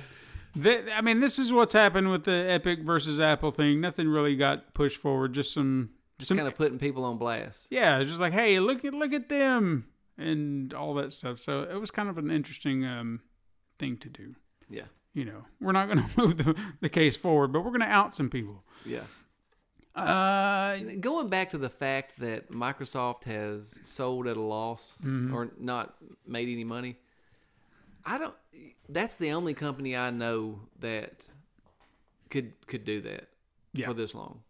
th- 0.61 0.85
I 0.93 1.01
mean, 1.01 1.19
this 1.19 1.37
is 1.39 1.51
what's 1.53 1.73
happened 1.73 2.09
with 2.11 2.23
the 2.23 2.31
Epic 2.31 2.79
versus 2.81 3.19
Apple 3.19 3.51
thing. 3.51 3.81
Nothing 3.81 4.07
really 4.07 4.35
got 4.35 4.73
pushed 4.73 4.97
forward. 4.97 5.33
Just 5.33 5.53
some, 5.53 5.89
Just 6.17 6.33
kind 6.35 6.47
of 6.47 6.55
putting 6.55 6.79
people 6.79 7.03
on 7.03 7.17
blast. 7.17 7.67
yeah. 7.69 7.99
It's 7.99 8.09
just 8.09 8.19
like, 8.21 8.33
hey, 8.33 8.59
look 8.59 8.83
at 8.85 8.93
look 8.93 9.13
at 9.13 9.29
them 9.29 9.85
and 10.17 10.73
all 10.73 10.93
that 10.95 11.11
stuff. 11.11 11.39
So 11.39 11.61
it 11.63 11.79
was 11.79 11.91
kind 11.91 12.09
of 12.09 12.17
an 12.17 12.31
interesting 12.31 12.85
um, 12.85 13.21
thing 13.79 13.97
to 13.97 14.09
do. 14.09 14.35
Yeah. 14.69 14.85
You 15.13 15.25
know, 15.25 15.45
we're 15.61 15.71
not 15.71 15.85
going 15.87 15.99
to 16.09 16.19
move 16.19 16.37
the, 16.37 16.55
the 16.81 16.89
case 16.89 17.15
forward, 17.17 17.53
but 17.53 17.61
we're 17.61 17.69
going 17.71 17.81
to 17.81 17.87
out 17.87 18.13
some 18.13 18.29
people. 18.29 18.63
Yeah. 18.85 19.03
Uh, 19.95 20.77
Going 20.99 21.29
back 21.29 21.51
to 21.51 21.57
the 21.57 21.69
fact 21.69 22.19
that 22.19 22.51
Microsoft 22.51 23.23
has 23.25 23.79
sold 23.85 24.27
at 24.27 24.35
a 24.35 24.41
loss 24.41 24.95
Mm-hmm. 25.03 25.33
or 25.33 25.51
not 25.57 25.95
made 26.27 26.49
any 26.49 26.65
money, 26.65 26.97
I 28.05 28.17
don't. 28.17 28.33
That's 28.89 29.17
the 29.17 29.31
only 29.31 29.53
company 29.53 29.95
I 29.95 30.09
know 30.09 30.59
that 30.79 31.27
could 32.29 32.51
could 32.67 32.83
do 32.83 32.99
that 33.01 33.29
Yeah. 33.73 33.87
for 33.87 33.93
this 33.93 34.13
long. 34.13 34.41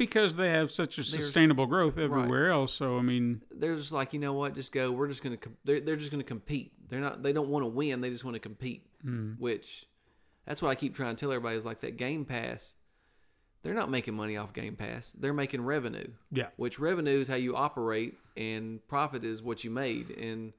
Because 0.00 0.34
they 0.34 0.48
have 0.50 0.70
such 0.72 0.98
a 0.98 1.04
sustainable 1.04 1.66
growth 1.66 1.96
everywhere 1.98 2.50
else. 2.50 2.72
So 2.72 2.98
I 2.98 3.02
mean, 3.02 3.42
They're 3.54 3.76
just 3.76 3.92
like, 3.92 4.12
you 4.12 4.18
know 4.18 4.32
what? 4.32 4.54
Just 4.54 4.72
go. 4.72 4.90
We're 4.90 5.06
just 5.08 5.22
gonna. 5.22 5.36
com- 5.36 5.56
They're 5.64 5.80
they're 5.80 5.96
just 5.96 6.10
gonna 6.10 6.24
compete. 6.24 6.72
They're 6.88 7.00
not. 7.00 7.22
They 7.22 7.32
don't 7.32 7.48
want 7.48 7.62
to 7.62 7.68
win. 7.68 8.00
They 8.00 8.10
just 8.10 8.24
want 8.24 8.34
to 8.34 8.40
compete. 8.40 8.84
Hmm. 9.02 9.34
Which, 9.38 9.86
that's 10.46 10.60
what 10.60 10.70
I 10.70 10.74
keep 10.74 10.94
trying 10.96 11.14
to 11.14 11.20
tell 11.20 11.30
everybody 11.30 11.56
is 11.56 11.64
like 11.64 11.80
that 11.82 11.96
Game 11.96 12.24
Pass. 12.24 12.74
They're 13.62 13.74
not 13.74 13.90
making 13.90 14.14
money 14.14 14.36
off 14.38 14.52
Game 14.54 14.74
Pass. 14.74 15.12
They're 15.12 15.34
making 15.34 15.60
revenue. 15.62 16.08
yeah, 16.32 16.46
which 16.56 16.78
revenue 16.80 17.20
is 17.20 17.28
how 17.28 17.34
you 17.36 17.54
operate 17.54 18.14
and 18.36 18.80
profit 18.88 19.22
is 19.24 19.42
what 19.42 19.64
you 19.64 19.70
made 19.70 20.10
and 20.10 20.52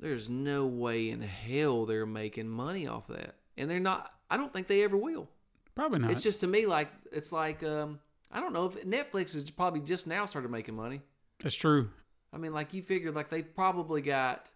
there's 0.00 0.28
no 0.28 0.66
way 0.66 1.10
in 1.10 1.20
hell 1.20 1.86
they're 1.86 2.06
making 2.06 2.48
money 2.48 2.86
off 2.86 3.06
that 3.06 3.34
and 3.56 3.70
they're 3.70 3.78
not 3.78 4.10
i 4.30 4.36
don't 4.36 4.52
think 4.52 4.66
they 4.66 4.82
ever 4.82 4.96
will 4.96 5.28
probably 5.74 5.98
not. 6.00 6.10
it's 6.10 6.22
just 6.22 6.40
to 6.40 6.46
me 6.46 6.66
like 6.66 6.88
it's 7.12 7.32
like 7.32 7.62
um 7.62 7.98
i 8.30 8.40
don't 8.40 8.52
know 8.52 8.66
if 8.66 8.84
netflix 8.84 9.34
has 9.34 9.50
probably 9.50 9.80
just 9.80 10.06
now 10.06 10.24
started 10.26 10.50
making 10.50 10.74
money 10.74 11.00
That's 11.42 11.54
true. 11.54 11.90
I 12.32 12.36
mean, 12.36 12.52
like 12.52 12.74
you 12.74 12.82
figured, 12.82 13.14
like 13.14 13.28
they 13.28 13.42
probably 13.42 14.02
got 14.02 14.50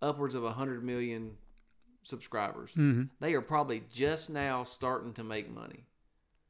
upwards 0.00 0.34
of 0.36 0.44
a 0.44 0.52
hundred 0.52 0.84
million 0.84 1.32
subscribers. 2.04 2.70
Mm-hmm. 2.70 3.04
They 3.20 3.34
are 3.34 3.40
probably 3.40 3.82
just 3.90 4.30
now 4.30 4.62
starting 4.64 5.12
to 5.14 5.24
make 5.24 5.50
money. 5.52 5.86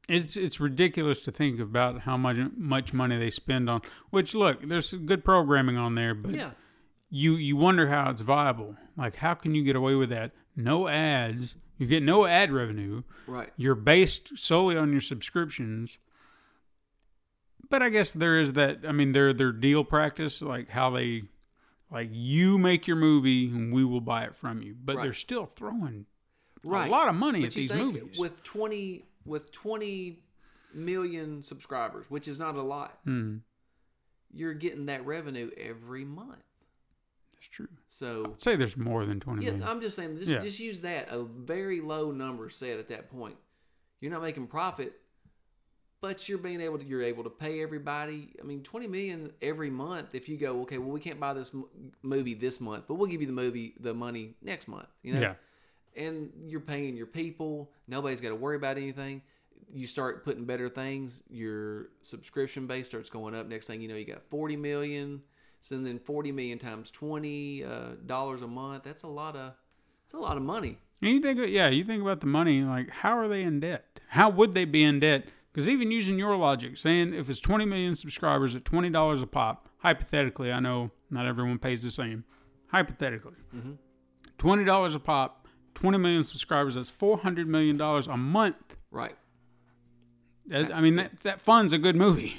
It's 0.07 0.37
it's 0.37 0.59
ridiculous 0.59 1.21
to 1.23 1.31
think 1.31 1.59
about 1.59 2.01
how 2.01 2.15
much 2.15 2.37
much 2.55 2.93
money 2.93 3.17
they 3.17 3.29
spend 3.31 3.69
on. 3.69 3.81
Which 4.09 4.33
look, 4.35 4.61
there's 4.67 4.93
good 4.93 5.25
programming 5.25 5.77
on 5.77 5.95
there, 5.95 6.13
but 6.13 6.31
Yeah, 6.31 6.51
you 7.09 7.33
you 7.35 7.57
wonder 7.57 7.87
how 7.89 8.11
it's 8.11 8.21
viable. 8.21 8.75
Like 8.95 9.15
how 9.15 9.33
can 9.33 9.53
you 9.55 9.63
get 9.63 9.75
away 9.75 9.95
with 9.95 10.09
that? 10.09 10.31
No 10.55 10.87
ads. 10.87 11.55
You 11.77 11.87
get 11.87 12.03
no 12.03 12.25
ad 12.25 12.51
revenue. 12.51 13.03
right. 13.27 13.49
You're 13.57 13.75
based 13.75 14.37
solely 14.37 14.77
on 14.77 14.91
your 14.91 15.01
subscriptions. 15.01 15.97
But 17.69 17.83
I 17.83 17.89
guess 17.89 18.11
there 18.11 18.39
is 18.39 18.53
that. 18.53 18.79
I 18.87 18.91
mean, 18.91 19.11
their 19.11 19.33
their 19.33 19.51
deal 19.51 19.83
practice, 19.83 20.41
like 20.41 20.69
how 20.69 20.89
they, 20.91 21.23
like 21.91 22.09
you 22.11 22.57
make 22.57 22.87
your 22.87 22.95
movie 22.97 23.47
and 23.49 23.73
we 23.73 23.83
will 23.83 24.01
buy 24.01 24.23
it 24.23 24.35
from 24.35 24.61
you. 24.61 24.75
But 24.83 24.95
Right. 24.97 25.03
they're 25.03 25.13
still 25.13 25.45
throwing 25.45 26.05
Right. 26.63 26.87
a 26.87 26.91
lot 26.91 27.07
of 27.09 27.15
money 27.15 27.41
But 27.41 27.47
at 27.47 27.55
you 27.57 27.67
these 27.67 27.71
think 27.77 27.93
movies. 27.95 28.17
with 28.19 28.41
twenty 28.43 29.05
with 29.25 29.51
twenty 29.51 30.19
million 30.73 31.41
subscribers, 31.41 32.09
which 32.09 32.27
is 32.27 32.39
not 32.39 32.55
a 32.55 32.61
lot, 32.61 32.99
Hmm, 33.03 33.37
you're 34.33 34.53
getting 34.53 34.85
that 34.87 35.05
revenue 35.05 35.49
every 35.57 36.05
month. 36.05 36.43
that's 37.33 37.47
true. 37.47 37.67
So 37.89 38.31
I'd 38.33 38.41
say 38.41 38.55
there's 38.55 38.77
more 38.77 39.05
than 39.05 39.19
twenty 39.19 39.45
yeah, 39.45 39.51
million. 39.51 39.67
I'm 39.67 39.81
just 39.81 39.95
saying, 39.95 40.17
just 40.17 40.29
Yeah. 40.31 40.41
just 40.41 40.59
use 40.59 40.81
that 40.81 41.09
a 41.09 41.23
very 41.23 41.81
low 41.81 42.11
number 42.11 42.49
set 42.49 42.79
at 42.79 42.87
that 42.89 43.09
point. 43.09 43.37
You're 43.99 44.11
not 44.11 44.21
making 44.21 44.47
profit, 44.47 44.99
but 46.01 46.27
you're 46.29 46.37
being 46.37 46.61
able 46.61 46.77
to 46.77 46.85
you're 46.85 47.01
able 47.01 47.23
to 47.23 47.29
pay 47.29 47.61
everybody. 47.61 48.29
I 48.39 48.43
mean, 48.43 48.61
twenty 48.63 48.87
million 48.87 49.31
every 49.41 49.69
month. 49.69 50.13
If 50.15 50.29
you 50.29 50.37
go, 50.37 50.61
okay, 50.61 50.77
well, 50.77 50.91
we 50.91 50.99
can't 50.99 51.19
buy 51.19 51.33
this 51.33 51.51
m- 51.53 51.65
movie 52.03 52.33
this 52.33 52.59
month, 52.61 52.85
but 52.87 52.95
we'll 52.95 53.09
give 53.09 53.21
you 53.21 53.27
the 53.27 53.33
movie 53.33 53.73
the 53.79 53.93
money 53.93 54.35
next 54.41 54.67
month. 54.67 54.87
You 55.03 55.13
know, 55.15 55.21
Yeah. 55.21 55.33
and 55.95 56.31
you're 56.45 56.59
paying 56.59 56.95
your 56.95 57.07
people. 57.07 57.71
Nobody's 57.87 58.21
got 58.21 58.29
to 58.29 58.35
worry 58.35 58.55
about 58.55 58.77
anything. 58.77 59.21
You 59.73 59.87
start 59.87 60.23
putting 60.23 60.45
better 60.45 60.69
things. 60.69 61.23
Your 61.29 61.89
subscription 62.01 62.67
base 62.67 62.87
starts 62.87 63.09
going 63.09 63.35
up. 63.35 63.47
Next 63.47 63.67
thing 63.67 63.81
you 63.81 63.87
know, 63.87 63.95
you 63.95 64.05
got 64.05 64.23
40 64.29 64.55
million. 64.55 65.21
So 65.61 65.77
then 65.77 65.99
40 65.99 66.31
million 66.31 66.59
times 66.59 66.91
20 66.91 67.63
uh, 67.63 67.69
dollars 68.05 68.41
a 68.43 68.47
month. 68.47 68.83
That's 68.83 69.03
a 69.03 69.07
lot 69.07 69.35
of. 69.35 69.53
It's 70.05 70.13
a 70.13 70.17
lot 70.19 70.37
of 70.37 70.43
money. 70.43 70.77
And 71.01 71.11
you 71.11 71.19
think, 71.19 71.39
yeah, 71.49 71.67
you 71.69 71.83
think 71.83 72.01
about 72.01 72.21
the 72.21 72.27
money. 72.27 72.61
Like, 72.61 72.89
how 72.89 73.17
are 73.17 73.27
they 73.27 73.41
in 73.43 73.59
debt? 73.59 73.99
How 74.07 74.29
would 74.29 74.53
they 74.53 74.63
be 74.63 74.83
in 74.83 75.01
debt? 75.01 75.25
Because 75.57 75.69
even 75.69 75.89
using 75.89 76.19
your 76.19 76.37
logic, 76.37 76.77
saying 76.77 77.15
if 77.15 77.31
it's 77.31 77.39
20 77.39 77.65
million 77.65 77.95
subscribers 77.95 78.55
at 78.55 78.63
$20 78.63 79.23
a 79.23 79.25
pop, 79.25 79.67
hypothetically, 79.79 80.51
I 80.51 80.59
know 80.59 80.91
not 81.09 81.25
everyone 81.25 81.57
pays 81.57 81.81
the 81.81 81.89
same. 81.89 82.25
Hypothetically, 82.67 83.33
mm-hmm. 83.55 83.71
$20 84.37 84.95
a 84.95 84.99
pop, 84.99 85.47
20 85.73 85.97
million 85.97 86.23
subscribers, 86.23 86.75
that's 86.75 86.91
$400 86.91 87.47
million 87.47 87.81
a 87.81 88.17
month. 88.17 88.77
Right. 88.91 89.15
That- 90.45 90.75
I 90.75 90.79
mean, 90.79 90.97
that, 90.97 91.21
that 91.21 91.41
funds 91.41 91.73
a 91.73 91.79
good 91.79 91.95
movie. 91.95 92.37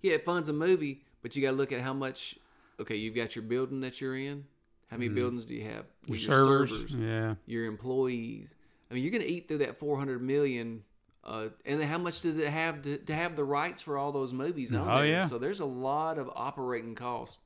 Yeah, 0.00 0.12
it 0.12 0.24
funds 0.24 0.48
a 0.48 0.52
movie, 0.52 1.02
but 1.22 1.34
you 1.34 1.42
got 1.42 1.50
to 1.50 1.56
look 1.56 1.72
at 1.72 1.80
how 1.80 1.92
much. 1.92 2.38
Okay, 2.78 2.94
you've 2.94 3.16
got 3.16 3.34
your 3.34 3.42
building 3.42 3.80
that 3.80 4.00
you're 4.00 4.16
in. 4.16 4.44
How 4.86 4.96
many 4.96 5.08
mm-hmm. 5.08 5.16
buildings 5.16 5.44
do 5.44 5.54
you 5.54 5.64
have? 5.64 5.86
Your 6.06 6.10
With 6.12 6.20
servers. 6.20 6.94
Yeah. 6.94 7.34
your 7.46 7.64
employees. 7.64 8.54
I 8.88 8.94
mean, 8.94 9.02
you're 9.02 9.10
going 9.10 9.24
to 9.24 9.28
eat 9.28 9.48
through 9.48 9.58
that 9.58 9.76
400 9.76 10.22
million. 10.22 10.84
Uh, 11.30 11.48
and 11.64 11.78
then 11.80 11.86
how 11.86 11.96
much 11.98 12.22
does 12.22 12.38
it 12.38 12.48
have 12.48 12.82
to, 12.82 12.98
to 12.98 13.14
have 13.14 13.36
the 13.36 13.44
rights 13.44 13.80
for 13.80 13.96
all 13.96 14.10
those 14.10 14.32
movies 14.32 14.74
on 14.74 14.88
Oh, 14.88 14.96
there? 14.96 15.06
yeah. 15.06 15.24
So 15.26 15.38
there's 15.38 15.60
a 15.60 15.64
lot 15.64 16.18
of 16.18 16.28
operating 16.34 16.96
costs. 16.96 17.38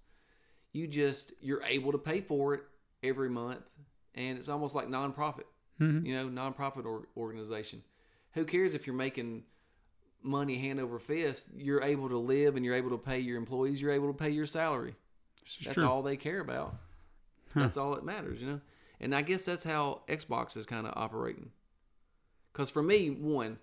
You 0.72 0.86
just 0.86 1.32
you're 1.42 1.62
able 1.66 1.92
to 1.92 1.98
pay 1.98 2.22
for 2.22 2.54
it 2.54 2.62
every 3.02 3.28
month, 3.28 3.74
and 4.14 4.38
it's 4.38 4.48
almost 4.48 4.74
like 4.74 4.88
nonprofit. 4.88 5.44
Mhm. 5.80 6.06
You 6.06 6.14
know, 6.16 6.28
nonprofit 6.28 6.86
or, 6.86 7.08
organization. 7.14 7.82
Who 8.32 8.46
cares 8.46 8.72
if 8.72 8.86
you're 8.86 8.96
making 8.96 9.44
money 10.22 10.56
hand 10.56 10.80
over 10.80 10.98
fist? 10.98 11.48
You're 11.54 11.82
able 11.82 12.08
to 12.08 12.16
live, 12.18 12.56
and 12.56 12.64
you're 12.64 12.74
able 12.74 12.90
to 12.90 12.98
pay 12.98 13.18
your 13.20 13.36
employees. 13.36 13.82
You're 13.82 13.92
able 13.92 14.08
to 14.08 14.18
pay 14.18 14.30
your 14.30 14.46
salary. 14.46 14.94
That's 15.62 15.74
true. 15.74 15.86
all 15.86 16.02
they 16.02 16.16
care 16.16 16.40
about. 16.40 16.74
That's 17.54 17.76
all 17.76 17.94
that 17.94 18.04
matters, 18.04 18.40
you 18.40 18.46
know. 18.48 18.60
And 18.98 19.14
I 19.14 19.20
guess 19.22 19.44
that's 19.44 19.62
how 19.64 20.00
Xbox 20.08 20.56
is 20.56 20.64
kind 20.64 20.86
of 20.86 20.94
operating. 20.96 21.50
Because 22.52 22.70
for 22.70 22.82
me, 22.82 23.10
one, 23.10 23.58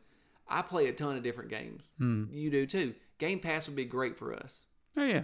I 0.51 0.61
play 0.61 0.87
a 0.87 0.93
ton 0.93 1.17
of 1.17 1.23
different 1.23 1.49
games. 1.49 1.81
Hmm. 1.97 2.25
You 2.31 2.49
do 2.49 2.65
too. 2.65 2.93
Game 3.17 3.39
Pass 3.39 3.67
would 3.67 3.75
be 3.75 3.85
great 3.85 4.17
for 4.17 4.33
us. 4.33 4.67
Oh, 4.97 5.03
yeah. 5.05 5.23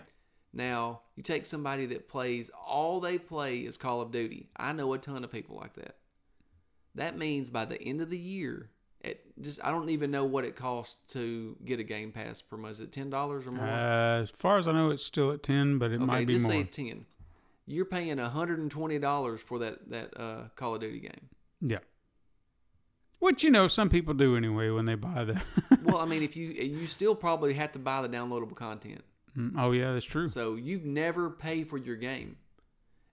Now, 0.54 1.02
you 1.16 1.24
take 1.24 1.46
somebody 1.46 1.86
that 1.88 2.08
plays 2.08 2.50
all 2.68 3.00
they 3.00 3.18
play 3.20 3.60
is 3.60 3.78
Call 3.78 4.02
of 4.02 4.12
Duty. 4.12 4.50
I 4.58 4.72
know 4.74 4.94
a 4.94 4.98
ton 4.98 5.24
of 5.24 5.32
people 5.32 5.56
like 5.58 5.74
that. 5.74 5.98
That 6.96 7.18
means 7.18 7.50
by 7.50 7.66
the 7.66 7.82
end 7.82 8.02
of 8.02 8.10
the 8.10 8.18
year, 8.18 8.70
it 9.02 9.24
just 9.42 9.64
I 9.64 9.70
don't 9.72 9.90
even 9.90 10.10
know 10.10 10.26
what 10.26 10.46
it 10.46 10.56
costs 10.56 10.96
to 11.14 11.56
get 11.64 11.80
a 11.80 11.84
Game 11.84 12.12
Pass 12.12 12.42
per 12.42 12.58
month. 12.58 12.72
Is 12.74 12.80
it 12.80 12.92
ten 12.92 13.10
dollars 13.10 13.46
or 13.46 13.52
more? 13.52 13.66
Uh, 13.68 14.22
as 14.24 14.32
far 14.32 14.58
as 14.58 14.68
I 14.68 14.72
know, 14.72 14.90
it's 14.90 15.04
still 15.06 15.32
at 15.32 15.44
10, 15.44 15.78
but 15.78 15.92
it 15.92 15.98
Okay, 15.98 16.06
might 16.06 16.26
be 16.28 16.34
just 16.34 16.46
more. 16.48 16.54
say 16.54 16.64
ten. 16.64 17.06
You're 17.68 17.86
paying 17.86 18.18
hundred 18.18 18.60
and 18.60 18.72
twenty 18.72 18.98
dollars 18.98 19.42
for 19.42 19.60
that 19.60 19.90
that 19.92 20.20
uh, 20.20 20.44
Call 20.56 20.74
of 20.76 20.82
Duty 20.82 21.00
game. 21.02 21.30
Yeah. 21.62 21.80
Which 23.20 23.44
you 23.44 23.50
know 23.50 23.68
some 23.68 23.90
people 23.90 24.14
do 24.14 24.36
anyway 24.38 24.70
when 24.70 24.86
they 24.86 24.96
buy 24.96 25.24
the. 25.24 25.42
Well, 25.84 25.98
I 26.00 26.06
mean, 26.06 26.22
if 26.22 26.36
you 26.36 26.50
you 26.50 26.86
still 26.88 27.16
probably 27.16 27.54
have 27.56 27.72
to 27.74 27.80
buy 27.80 28.02
the 28.02 28.10
downloadable 28.10 28.56
content, 28.56 29.04
Mm, 29.38 29.54
oh 29.58 29.72
yeah, 29.72 29.94
that's 29.94 30.06
true. 30.06 30.28
so 30.28 30.56
you've 30.56 30.84
never 30.86 31.30
paid 31.30 31.70
for 31.70 31.78
your 31.78 31.96
game, 31.96 32.38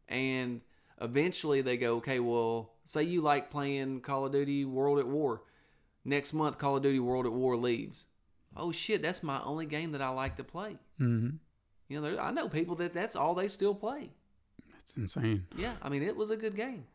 and 0.09 0.61
eventually 1.01 1.61
they 1.61 1.77
go, 1.77 1.97
okay, 1.97 2.19
well, 2.21 2.73
say 2.85 3.03
you 3.03 3.21
like 3.21 3.51
playing 3.51 4.01
Call 4.01 4.25
of 4.27 4.33
Duty 4.33 4.65
World 4.65 4.99
at 4.99 5.07
War, 5.07 5.43
next 6.05 6.33
month 6.33 6.59
Call 6.59 6.77
of 6.77 6.83
Duty 6.83 6.99
World 7.01 7.27
at 7.27 7.33
War 7.33 7.57
leaves. 7.57 8.07
Oh 8.57 8.73
shit, 8.73 9.03
that's 9.03 9.23
my 9.23 9.41
only 9.43 9.67
game 9.67 9.93
that 9.93 10.01
I 10.03 10.09
like 10.11 10.37
to 10.37 10.45
play. 10.45 10.79
hmm 10.99 11.31
You 11.89 12.01
know, 12.01 12.19
I 12.19 12.31
know 12.31 12.49
people 12.49 12.75
that 12.77 12.93
that's 12.93 13.17
all 13.17 13.35
they 13.35 13.49
still 13.49 13.75
play. 13.75 14.11
That's 14.73 14.97
insane. 14.97 15.47
Yeah, 15.57 15.75
I 15.83 15.89
mean, 15.89 16.03
it 16.03 16.17
was 16.17 16.31
a 16.31 16.37
good 16.37 16.57
game. 16.57 16.87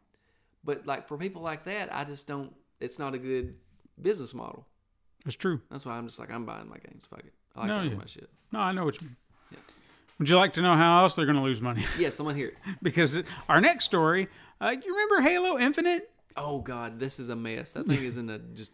But 0.63 0.85
like 0.87 1.07
for 1.07 1.17
people 1.17 1.41
like 1.41 1.65
that, 1.65 1.93
I 1.93 2.03
just 2.03 2.27
don't. 2.27 2.53
It's 2.79 2.99
not 2.99 3.13
a 3.13 3.17
good 3.17 3.55
business 4.01 4.33
model. 4.33 4.65
That's 5.25 5.35
true. 5.35 5.61
That's 5.69 5.85
why 5.85 5.93
I'm 5.93 6.07
just 6.07 6.19
like 6.19 6.31
I'm 6.31 6.45
buying 6.45 6.69
my 6.69 6.77
games. 6.77 7.05
Fuck 7.09 7.19
it. 7.19 7.33
I 7.55 7.59
like 7.61 7.67
No, 7.67 7.81
yeah. 7.81 7.95
my 7.95 8.05
shit. 8.05 8.29
No, 8.51 8.59
I 8.59 8.71
know 8.71 8.85
what 8.85 9.01
you 9.01 9.07
mean. 9.07 9.17
Yeah. 9.51 9.57
Would 10.17 10.29
you 10.29 10.37
like 10.37 10.53
to 10.53 10.61
know 10.61 10.75
how 10.75 11.01
else 11.03 11.15
they're 11.15 11.25
going 11.25 11.37
to 11.37 11.43
lose 11.43 11.61
money? 11.61 11.83
Yes, 11.99 12.15
someone 12.15 12.35
here. 12.35 12.53
because 12.81 13.21
our 13.47 13.59
next 13.61 13.85
story, 13.85 14.27
uh, 14.61 14.75
you 14.83 14.91
remember 14.95 15.21
Halo 15.29 15.57
Infinite? 15.59 16.09
Oh 16.37 16.59
God, 16.59 16.99
this 16.99 17.19
is 17.19 17.29
a 17.29 17.35
mess. 17.35 17.73
That 17.73 17.85
thing 17.87 18.03
is 18.03 18.17
in 18.17 18.29
a 18.29 18.39
just 18.39 18.71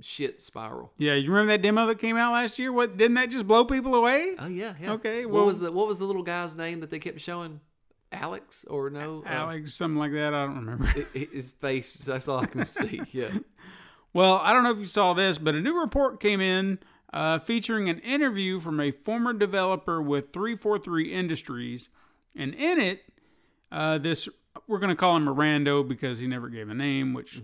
shit 0.00 0.40
spiral. 0.40 0.92
Yeah, 0.96 1.14
you 1.14 1.28
remember 1.30 1.52
that 1.52 1.62
demo 1.62 1.86
that 1.86 1.98
came 1.98 2.16
out 2.16 2.32
last 2.32 2.58
year? 2.58 2.72
What 2.72 2.96
didn't 2.96 3.14
that 3.14 3.30
just 3.30 3.46
blow 3.46 3.64
people 3.64 3.94
away? 3.94 4.34
Oh 4.38 4.46
yeah, 4.48 4.74
yeah. 4.80 4.92
Okay, 4.92 5.24
what 5.26 5.46
was 5.46 5.60
the 5.60 5.70
what 5.70 5.86
was 5.86 5.98
the 5.98 6.04
little 6.04 6.22
guy's 6.22 6.56
name 6.56 6.80
that 6.80 6.90
they 6.90 6.98
kept 6.98 7.20
showing? 7.20 7.60
Alex 8.12 8.64
or 8.68 8.90
no? 8.90 9.22
Uh, 9.24 9.28
Alex, 9.30 9.74
something 9.74 9.98
like 9.98 10.12
that. 10.12 10.34
I 10.34 10.44
don't 10.46 10.56
remember. 10.56 10.84
hi- 10.86 11.06
hi- 11.14 11.28
his 11.32 11.52
face. 11.52 11.94
That's 12.04 12.28
all 12.28 12.40
I 12.40 12.46
can 12.46 12.66
see. 12.68 13.02
Yeah. 13.12 13.30
Well, 14.12 14.40
I 14.42 14.52
don't 14.52 14.64
know 14.64 14.72
if 14.72 14.78
you 14.78 14.84
saw 14.86 15.12
this, 15.14 15.38
but 15.38 15.54
a 15.54 15.60
new 15.60 15.80
report 15.80 16.18
came 16.20 16.40
in 16.40 16.78
uh, 17.12 17.38
featuring 17.38 17.88
an 17.88 18.00
interview 18.00 18.58
from 18.58 18.80
a 18.80 18.90
former 18.90 19.32
developer 19.32 20.02
with 20.02 20.32
343 20.32 21.12
Industries. 21.12 21.88
And 22.34 22.54
in 22.54 22.80
it, 22.80 23.02
uh, 23.70 23.98
this, 23.98 24.28
we're 24.66 24.78
going 24.80 24.90
to 24.90 24.96
call 24.96 25.16
him 25.16 25.26
Mirando 25.26 25.86
because 25.86 26.18
he 26.18 26.26
never 26.26 26.48
gave 26.48 26.68
a 26.68 26.74
name, 26.74 27.12
which 27.14 27.40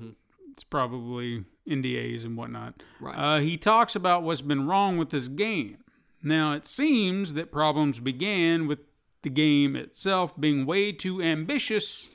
it's 0.52 0.64
probably 0.64 1.44
NDAs 1.68 2.24
and 2.24 2.36
whatnot. 2.36 2.82
Right. 3.00 3.14
Uh, 3.14 3.38
he 3.40 3.56
talks 3.56 3.94
about 3.94 4.24
what's 4.24 4.40
been 4.42 4.66
wrong 4.66 4.96
with 4.98 5.10
this 5.10 5.28
game. 5.28 5.78
Now, 6.22 6.52
it 6.54 6.66
seems 6.66 7.34
that 7.34 7.52
problems 7.52 8.00
began 8.00 8.66
with 8.66 8.80
the 9.26 9.30
game 9.30 9.74
itself 9.74 10.40
being 10.40 10.64
way 10.64 10.92
too 10.92 11.20
ambitious 11.20 12.08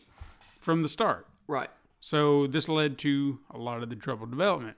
from 0.62 0.82
the 0.82 0.88
start. 0.88 1.28
Right. 1.46 1.70
So 2.00 2.48
this 2.48 2.70
led 2.70 2.98
to 3.00 3.38
a 3.50 3.58
lot 3.58 3.84
of 3.84 3.90
the 3.90 3.98
troubled 3.98 4.32
development. 4.32 4.78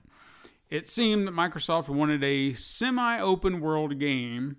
It 0.68 0.88
seemed 0.88 1.28
that 1.28 1.36
Microsoft 1.36 1.90
wanted 1.90 2.24
a 2.24 2.54
semi 2.54 3.20
open 3.20 3.62
world 3.62 4.00
game, 4.00 4.58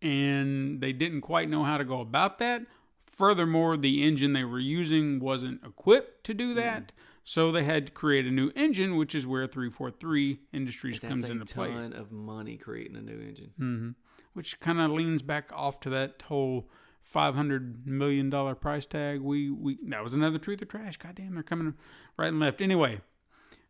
and 0.00 0.80
they 0.80 0.94
didn't 0.94 1.20
quite 1.20 1.50
know 1.50 1.64
how 1.64 1.76
to 1.76 1.84
go 1.84 2.00
about 2.00 2.38
that. 2.38 2.62
Furthermore, 3.04 3.76
the 3.76 4.02
engine 4.02 4.32
they 4.32 4.44
were 4.44 4.58
using 4.58 5.20
wasn't 5.20 5.62
equipped 5.62 6.24
to 6.24 6.32
do 6.32 6.54
that, 6.54 6.92
so 7.24 7.52
they 7.52 7.64
had 7.64 7.84
to 7.84 7.92
create 7.92 8.24
a 8.24 8.30
new 8.30 8.50
engine, 8.56 8.96
which 8.96 9.14
is 9.14 9.26
where 9.26 9.46
343 9.46 10.40
Industries 10.54 10.98
comes 10.98 11.24
into 11.24 11.44
play. 11.44 11.68
That's 11.68 11.78
A 11.78 11.90
ton 11.90 11.92
of 11.92 12.10
money 12.10 12.56
creating 12.56 12.96
a 12.96 13.02
new 13.02 13.20
engine. 13.20 13.50
hmm 13.58 13.90
Which 14.34 14.58
kind 14.60 14.80
of 14.80 14.90
leans 14.90 15.22
back 15.22 15.50
off 15.52 15.80
to 15.80 15.90
that 15.90 16.22
whole 16.26 16.68
five 17.02 17.34
hundred 17.34 17.86
million 17.86 18.30
dollar 18.30 18.54
price 18.54 18.86
tag. 18.86 19.20
We 19.20 19.50
we 19.50 19.78
that 19.88 20.02
was 20.02 20.14
another 20.14 20.38
truth 20.38 20.62
or 20.62 20.66
trash. 20.66 20.96
Goddamn, 20.96 21.34
they're 21.34 21.42
coming 21.42 21.74
right 22.16 22.28
and 22.28 22.40
left. 22.40 22.60
Anyway, 22.60 23.00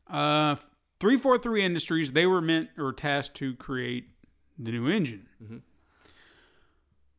uh, 0.09 0.57
three 1.01 1.17
four 1.17 1.39
three 1.39 1.65
Industries 1.65 2.13
they 2.13 2.27
were 2.27 2.41
meant 2.41 2.71
or 2.79 2.93
tasked 2.93 3.37
to 3.39 3.55
create 3.57 4.11
the 4.59 4.71
new 4.71 4.89
engine. 4.89 5.27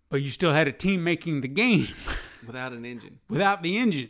but 0.09 0.21
you 0.21 0.29
still 0.29 0.51
had 0.53 0.67
a 0.67 0.71
team 0.71 1.03
making 1.03 1.41
the 1.41 1.47
game 1.47 1.87
without 2.47 2.71
an 2.71 2.85
engine. 2.85 3.19
without 3.27 3.63
the 3.63 3.77
engine. 3.77 4.09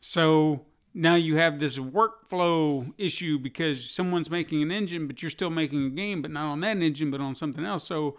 So 0.00 0.66
now 0.94 1.14
you 1.16 1.36
have 1.36 1.58
this 1.58 1.78
workflow 1.78 2.92
issue 2.98 3.38
because 3.38 3.90
someone's 3.90 4.30
making 4.30 4.62
an 4.62 4.70
engine, 4.70 5.06
but 5.06 5.22
you're 5.22 5.30
still 5.30 5.50
making 5.50 5.86
a 5.86 5.90
game, 5.90 6.22
but 6.22 6.30
not 6.30 6.50
on 6.50 6.60
that 6.60 6.76
engine, 6.76 7.10
but 7.10 7.20
on 7.20 7.34
something 7.34 7.64
else. 7.64 7.84
So 7.84 8.16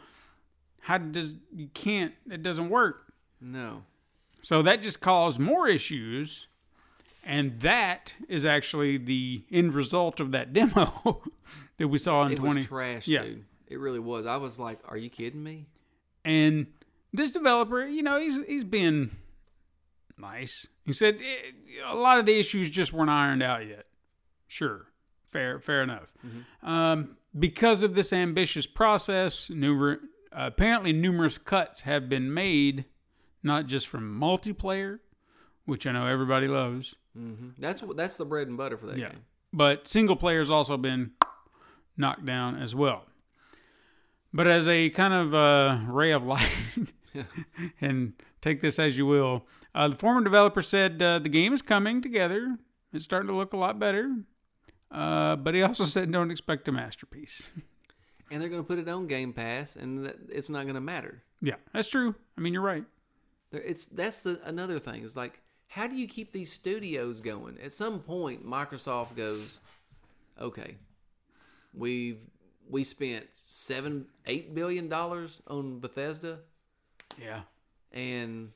how 0.89 0.97
does 0.97 1.35
you 1.55 1.67
can't? 1.73 2.13
It 2.29 2.41
doesn't 2.41 2.69
work. 2.69 3.13
No. 3.39 3.83
So 4.41 4.61
that 4.63 4.81
just 4.81 4.99
caused 5.01 5.39
more 5.39 5.67
issues. 5.67 6.47
And 7.23 7.57
that 7.59 8.13
is 8.27 8.43
actually 8.45 8.97
the 8.97 9.43
end 9.51 9.75
result 9.75 10.19
of 10.19 10.31
that 10.31 10.51
demo 10.59 11.21
that 11.77 11.87
we 11.89 11.97
saw 11.99 12.25
in 12.25 12.31
It 12.31 12.37
20. 12.37 12.55
was 12.55 12.65
trash, 12.65 13.07
Yeah. 13.07 13.21
dude. 13.23 13.45
It 13.67 13.77
really 13.79 13.99
was. 13.99 14.25
I 14.25 14.37
was 14.37 14.57
like, 14.57 14.79
"Are 14.87 14.97
you 14.97 15.09
kidding 15.11 15.43
me?" 15.43 15.67
And 16.25 16.65
this 17.13 17.29
developer, 17.29 17.85
you 17.85 18.01
know, 18.01 18.19
he's 18.19 18.43
he's 18.47 18.63
been 18.63 19.11
nice. 20.17 20.65
He 20.85 20.93
said 20.93 21.19
eh, 21.21 21.51
a 21.85 21.95
lot 21.95 22.17
of 22.19 22.25
the 22.25 22.39
issues 22.39 22.69
just 22.69 22.93
weren't 22.93 23.11
ironed 23.11 23.43
out 23.43 23.67
yet. 23.67 23.85
Sure, 24.47 24.87
fair, 25.29 25.59
fair 25.59 25.83
enough. 25.83 26.11
Um, 26.63 27.17
because 27.37 27.83
of 27.83 27.93
this 27.93 28.11
ambitious 28.11 28.65
process, 28.65 29.49
numer- 29.49 29.99
apparently 30.32 30.93
numerous 30.93 31.38
cuts 31.38 31.82
have 31.82 32.09
been 32.09 32.34
made, 32.34 32.86
not 33.43 33.65
just 33.67 33.88
from 33.88 34.19
multiplayer, 34.19 34.99
which 35.65 35.86
I 35.88 35.91
know 35.91 36.05
everybody 36.07 36.47
loves. 36.47 36.95
hmm 37.13 37.49
That's. 37.57 37.84
That's 37.95 38.17
the 38.17 38.25
bread 38.25 38.47
and 38.47 38.57
butter 38.57 38.77
for 38.77 38.88
that 38.88 38.97
Yeah. 38.97 39.09
game. 39.09 39.21
But 39.51 39.88
single 39.88 40.15
player's 40.15 40.49
also 40.49 40.77
been 40.77 41.11
knocked 41.97 42.25
down 42.25 42.55
as 42.61 42.75
well. 42.75 43.05
But 44.34 44.45
as 44.47 44.67
a 44.67 44.89
kind 44.91 45.13
of 45.13 45.34
uh, 45.34 45.80
ray 45.91 46.11
of 46.11 46.23
light, 46.23 46.51
and 47.82 48.13
take 48.41 48.61
this 48.61 48.77
as 48.77 48.97
you 48.97 49.05
will, 49.07 49.45
uh, 49.73 49.88
the 49.88 49.95
former 49.95 50.23
developer 50.23 50.61
said 50.61 51.01
uh, 51.01 51.17
the 51.19 51.30
game 51.30 51.51
is 51.53 51.61
coming 51.63 52.01
together. 52.01 52.57
It's 52.93 53.03
starting 53.03 53.27
to 53.30 53.36
look 53.36 53.53
a 53.53 53.57
lot 53.57 53.80
better. 53.80 54.17
Uh, 54.91 55.36
but 55.36 55.55
he 55.55 55.61
also 55.63 55.84
said 55.86 56.11
don't 56.11 56.30
expect 56.32 56.67
a 56.67 56.71
masterpiece. 56.71 57.49
And 58.32 58.41
they're 58.41 58.49
going 58.49 58.61
to 58.61 58.67
put 58.67 58.77
it 58.80 58.88
on 58.88 59.07
Game 59.07 59.34
Pass, 59.34 59.75
and 59.75 60.05
that, 60.05 60.17
it's 60.30 60.49
not 60.49 60.63
going 60.63 60.75
to 60.75 60.82
matter. 60.82 61.21
yeah, 61.41 61.55
that's 61.73 61.88
true. 61.88 62.13
I 62.38 62.41
mean, 62.41 62.53
you're 62.53 62.61
right. 62.61 62.84
There- 63.51 63.61
It's 63.61 63.88
that's 63.88 64.21
the 64.23 64.39
another 64.43 64.77
thing. 64.77 65.03
Is 65.03 65.15
like, 65.17 65.41
how 65.67 65.88
do 65.88 65.95
you 65.95 66.07
keep 66.07 66.32
these 66.32 66.51
studios 66.51 67.21
going? 67.21 67.57
At 67.63 67.73
some 67.73 67.99
point, 68.01 68.45
Microsoft 68.45 69.15
goes, 69.15 69.59
okay, 70.39 70.75
we've 71.73 72.19
we 72.69 72.84
spent 72.84 73.25
seven, 73.32 74.05
eight 74.27 74.53
billion 74.53 74.89
dollars 74.89 75.41
on 75.47 75.80
Bethesda, 75.80 76.38
Yeah. 77.19 77.41
and 77.91 78.51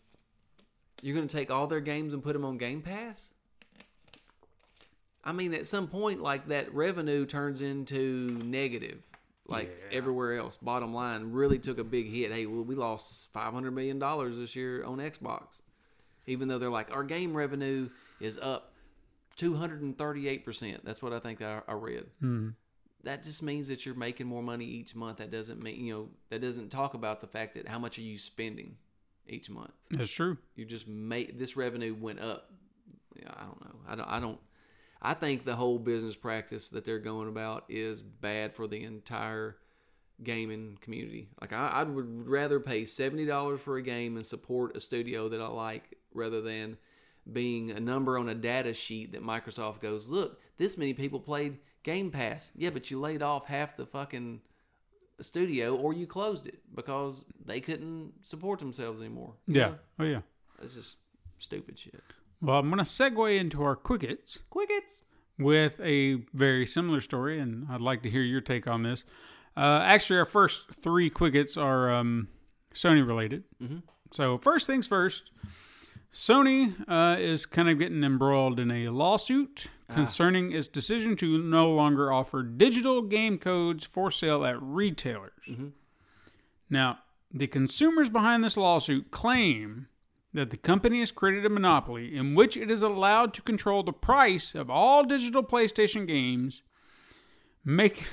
you're 1.02 1.16
going 1.16 1.28
to 1.28 1.36
take 1.36 1.50
all 1.50 1.66
their 1.66 1.82
games 1.82 2.14
and 2.14 2.22
put 2.24 2.34
them 2.34 2.46
on 2.46 2.58
Game 2.58 2.82
Pass. 2.84 3.34
I 5.24 5.32
mean, 5.32 5.54
at 5.54 5.66
some 5.68 5.88
point, 5.88 6.22
like 6.22 6.48
that 6.50 6.72
revenue 6.74 7.26
turns 7.26 7.62
into 7.64 8.40
negative, 8.46 9.02
like 9.48 9.76
everywhere 9.92 10.38
else. 10.38 10.58
Bottom 10.58 10.94
line 10.94 11.32
really 11.32 11.60
took 11.60 11.78
a 11.80 11.84
big 11.84 12.12
hit. 12.12 12.32
Hey, 12.32 12.46
well, 12.46 12.64
we 12.64 12.76
lost 12.76 13.32
five 13.34 13.54
hundred 13.54 13.72
million 13.72 14.00
dollars 14.00 14.38
this 14.38 14.56
year 14.56 14.84
on 14.84 14.98
Xbox, 15.00 15.62
even 16.28 16.48
though 16.48 16.60
they're 16.60 16.70
like 16.70 16.94
our 16.96 17.04
game 17.04 17.36
revenue 17.36 17.90
is 18.20 18.38
up 18.38 18.74
two 19.36 19.56
hundred 19.56 19.82
and 19.82 19.98
thirty-eight 19.98 20.46
percent. 20.46 20.86
That's 20.86 21.02
what 21.02 21.14
I 21.14 21.20
think 21.20 21.42
I, 21.42 21.62
I 21.68 21.74
read. 21.74 22.06
Hmm. 22.20 22.50
That 23.04 23.24
just 23.24 23.44
means 23.44 23.68
that 23.68 23.86
you're 23.86 23.96
making 23.96 24.28
more 24.28 24.42
money 24.42 24.64
each 24.66 24.96
month. 24.96 25.18
That 25.18 25.30
doesn't 25.30 25.62
mean 25.62 25.84
you 25.86 25.94
know 25.94 26.10
that 26.30 26.40
doesn't 26.42 26.70
talk 26.70 26.94
about 26.94 27.20
the 27.20 27.28
fact 27.28 27.56
that 27.56 27.68
how 27.68 27.80
much 27.80 27.98
are 27.98 28.04
you 28.04 28.18
spending 28.18 28.78
each 29.28 29.50
month 29.50 29.72
That's 29.92 30.12
true. 30.12 30.38
you 30.56 30.66
just 30.66 30.86
make 30.88 31.38
this 31.40 31.56
revenue 31.58 31.96
went 32.00 32.20
up. 32.20 32.50
Yeah, 33.16 33.30
I 33.36 33.44
don't 33.44 33.62
know. 33.62 33.76
I 33.88 33.96
don't. 33.96 34.10
I 34.10 34.20
don't. 34.20 34.40
I 35.06 35.14
think 35.14 35.44
the 35.44 35.56
whole 35.58 35.80
business 35.80 36.16
practice 36.16 36.70
that 36.70 36.86
they're 36.86 36.98
going 37.00 37.28
about 37.28 37.66
is 37.68 38.02
bad 38.02 38.54
for 38.56 38.68
the 38.68 38.84
entire 38.84 39.58
gaming 40.24 40.78
community. 40.80 41.28
Like 41.42 41.52
I, 41.52 41.70
I 41.70 41.84
would 41.84 42.28
rather 42.28 42.60
pay 42.60 42.86
seventy 42.86 43.26
dollars 43.26 43.60
for 43.62 43.76
a 43.78 43.82
game 43.82 44.16
and 44.16 44.26
support 44.26 44.78
a 44.78 44.80
studio 44.80 45.28
that 45.30 45.42
I 45.42 45.48
like 45.48 45.98
rather 46.14 46.40
than 46.42 46.78
being 47.32 47.72
a 47.72 47.80
number 47.80 48.18
on 48.18 48.30
a 48.30 48.36
data 48.36 48.74
sheet 48.74 49.12
that 49.14 49.24
Microsoft 49.24 49.80
goes, 49.82 50.10
look, 50.10 50.40
this 50.58 50.78
many 50.78 50.94
people 50.94 51.20
played 51.20 51.58
Game 51.84 52.12
Pass. 52.12 52.52
Yeah, 52.56 52.70
but 52.70 52.90
you 52.92 53.00
laid 53.00 53.22
off 53.22 53.46
half 53.48 53.76
the 53.78 53.86
fucking 53.86 54.42
studio 55.20 55.76
or 55.76 55.94
you 55.94 56.06
closed 56.08 56.48
it 56.48 56.60
because 56.76 57.26
they 57.46 57.60
couldn't 57.62 58.14
support 58.24 58.60
themselves 58.60 59.00
anymore. 59.00 59.34
You 59.48 59.56
Yeah. 59.60 59.68
know? 59.68 59.76
Oh, 60.00 60.04
yeah. 60.06 60.22
It's 60.62 60.76
just 60.76 60.98
stupid 61.40 61.78
shit. 61.80 62.02
Well, 62.44 62.58
I'm 62.60 62.70
going 62.70 62.78
to 62.78 62.84
segue 62.84 63.40
into 63.40 63.64
our 63.64 63.78
quickets. 63.78 64.40
Quickets. 64.50 65.04
with 65.40 65.80
a 65.82 66.16
very 66.34 66.66
similar 66.66 67.00
story, 67.00 67.40
and 67.40 67.66
I'd 67.72 67.82
like 67.82 68.04
to 68.04 68.10
hear 68.10 68.22
your 68.22 68.42
take 68.42 68.68
on 68.68 68.84
this. 68.84 69.06
Uh, 69.56 69.80
actually, 69.84 70.20
our 70.20 70.26
first 70.26 70.70
three 70.82 71.10
quickets 71.10 71.56
are 71.56 71.92
um, 71.94 72.28
Sony 72.76 73.06
related. 73.08 73.46
Mm-hmm. 73.62 73.78
So, 74.12 74.38
first 74.38 74.68
things 74.68 74.86
first, 74.88 75.32
Sony 76.14 76.76
uh, 76.88 77.18
is 77.18 77.46
kind 77.46 77.70
of 77.70 77.80
getting 77.80 78.04
embroiled 78.04 78.60
in 78.60 78.70
a 78.70 78.90
lawsuit 78.90 79.68
concerning 79.90 80.52
its 80.52 80.68
decision 80.68 81.16
to 81.16 81.38
no 81.38 81.70
longer 81.70 82.12
offer 82.12 82.44
digital 82.44 83.02
game 83.04 83.38
codes 83.38 83.84
for 83.84 84.12
sale 84.12 84.44
at 84.44 84.62
retailers. 84.62 85.48
Now, 86.70 87.00
the 87.32 87.48
consumers 87.48 88.10
behind 88.10 88.44
this 88.44 88.58
lawsuit 88.58 89.12
claim 89.12 89.88
that 90.34 90.50
the 90.50 90.58
company 90.58 91.00
has 91.00 91.12
created 91.12 91.46
a 91.46 91.50
monopoly 91.50 92.14
in 92.16 92.36
which 92.36 92.58
it 92.58 92.72
is 92.72 92.82
allowed 92.82 93.34
to 93.34 93.42
control 93.42 93.84
the 93.84 93.94
price 93.94 94.56
of 94.56 94.70
all 94.70 95.04
digital 95.04 95.44
PlayStation 95.44 96.08
games, 96.08 96.64
make 97.64 98.04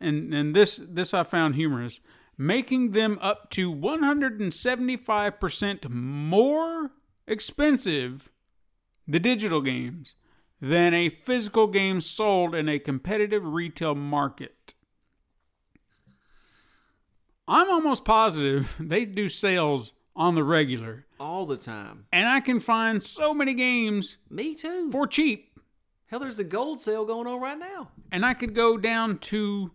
and 0.00 0.32
and 0.32 0.56
this 0.56 0.80
this 0.82 1.12
I 1.12 1.24
found 1.24 1.54
humorous, 1.54 2.00
making 2.38 2.92
them 2.92 3.18
up 3.20 3.50
to 3.50 3.70
175% 3.72 5.90
more 5.90 6.92
expensive 7.26 8.30
the 9.06 9.20
digital 9.20 9.60
games 9.60 10.14
than 10.60 10.94
a 10.94 11.10
physical 11.10 11.66
game 11.66 12.00
sold 12.00 12.54
in 12.54 12.68
a 12.68 12.78
competitive 12.78 13.44
retail 13.44 13.94
market. 13.94 14.72
I'm 17.48 17.70
almost 17.70 18.04
positive 18.04 18.74
they 18.80 19.04
do 19.04 19.28
sales 19.28 19.92
on 20.16 20.34
the 20.34 20.42
regular 20.42 21.04
All 21.20 21.46
the 21.46 21.56
time. 21.56 22.06
and 22.12 22.28
I 22.28 22.40
can 22.40 22.58
find 22.60 23.04
so 23.04 23.32
many 23.34 23.54
games 23.54 24.16
Me 24.30 24.54
too. 24.54 24.90
for 24.90 25.06
cheap. 25.06 25.52
Hell, 26.06 26.20
there's 26.20 26.38
a 26.38 26.44
gold 26.44 26.80
sale 26.80 27.04
going 27.04 27.26
on 27.26 27.40
right 27.40 27.58
now. 27.58 27.90
And 28.12 28.24
I 28.24 28.32
could 28.34 28.54
go 28.54 28.76
down 28.78 29.18
to 29.18 29.72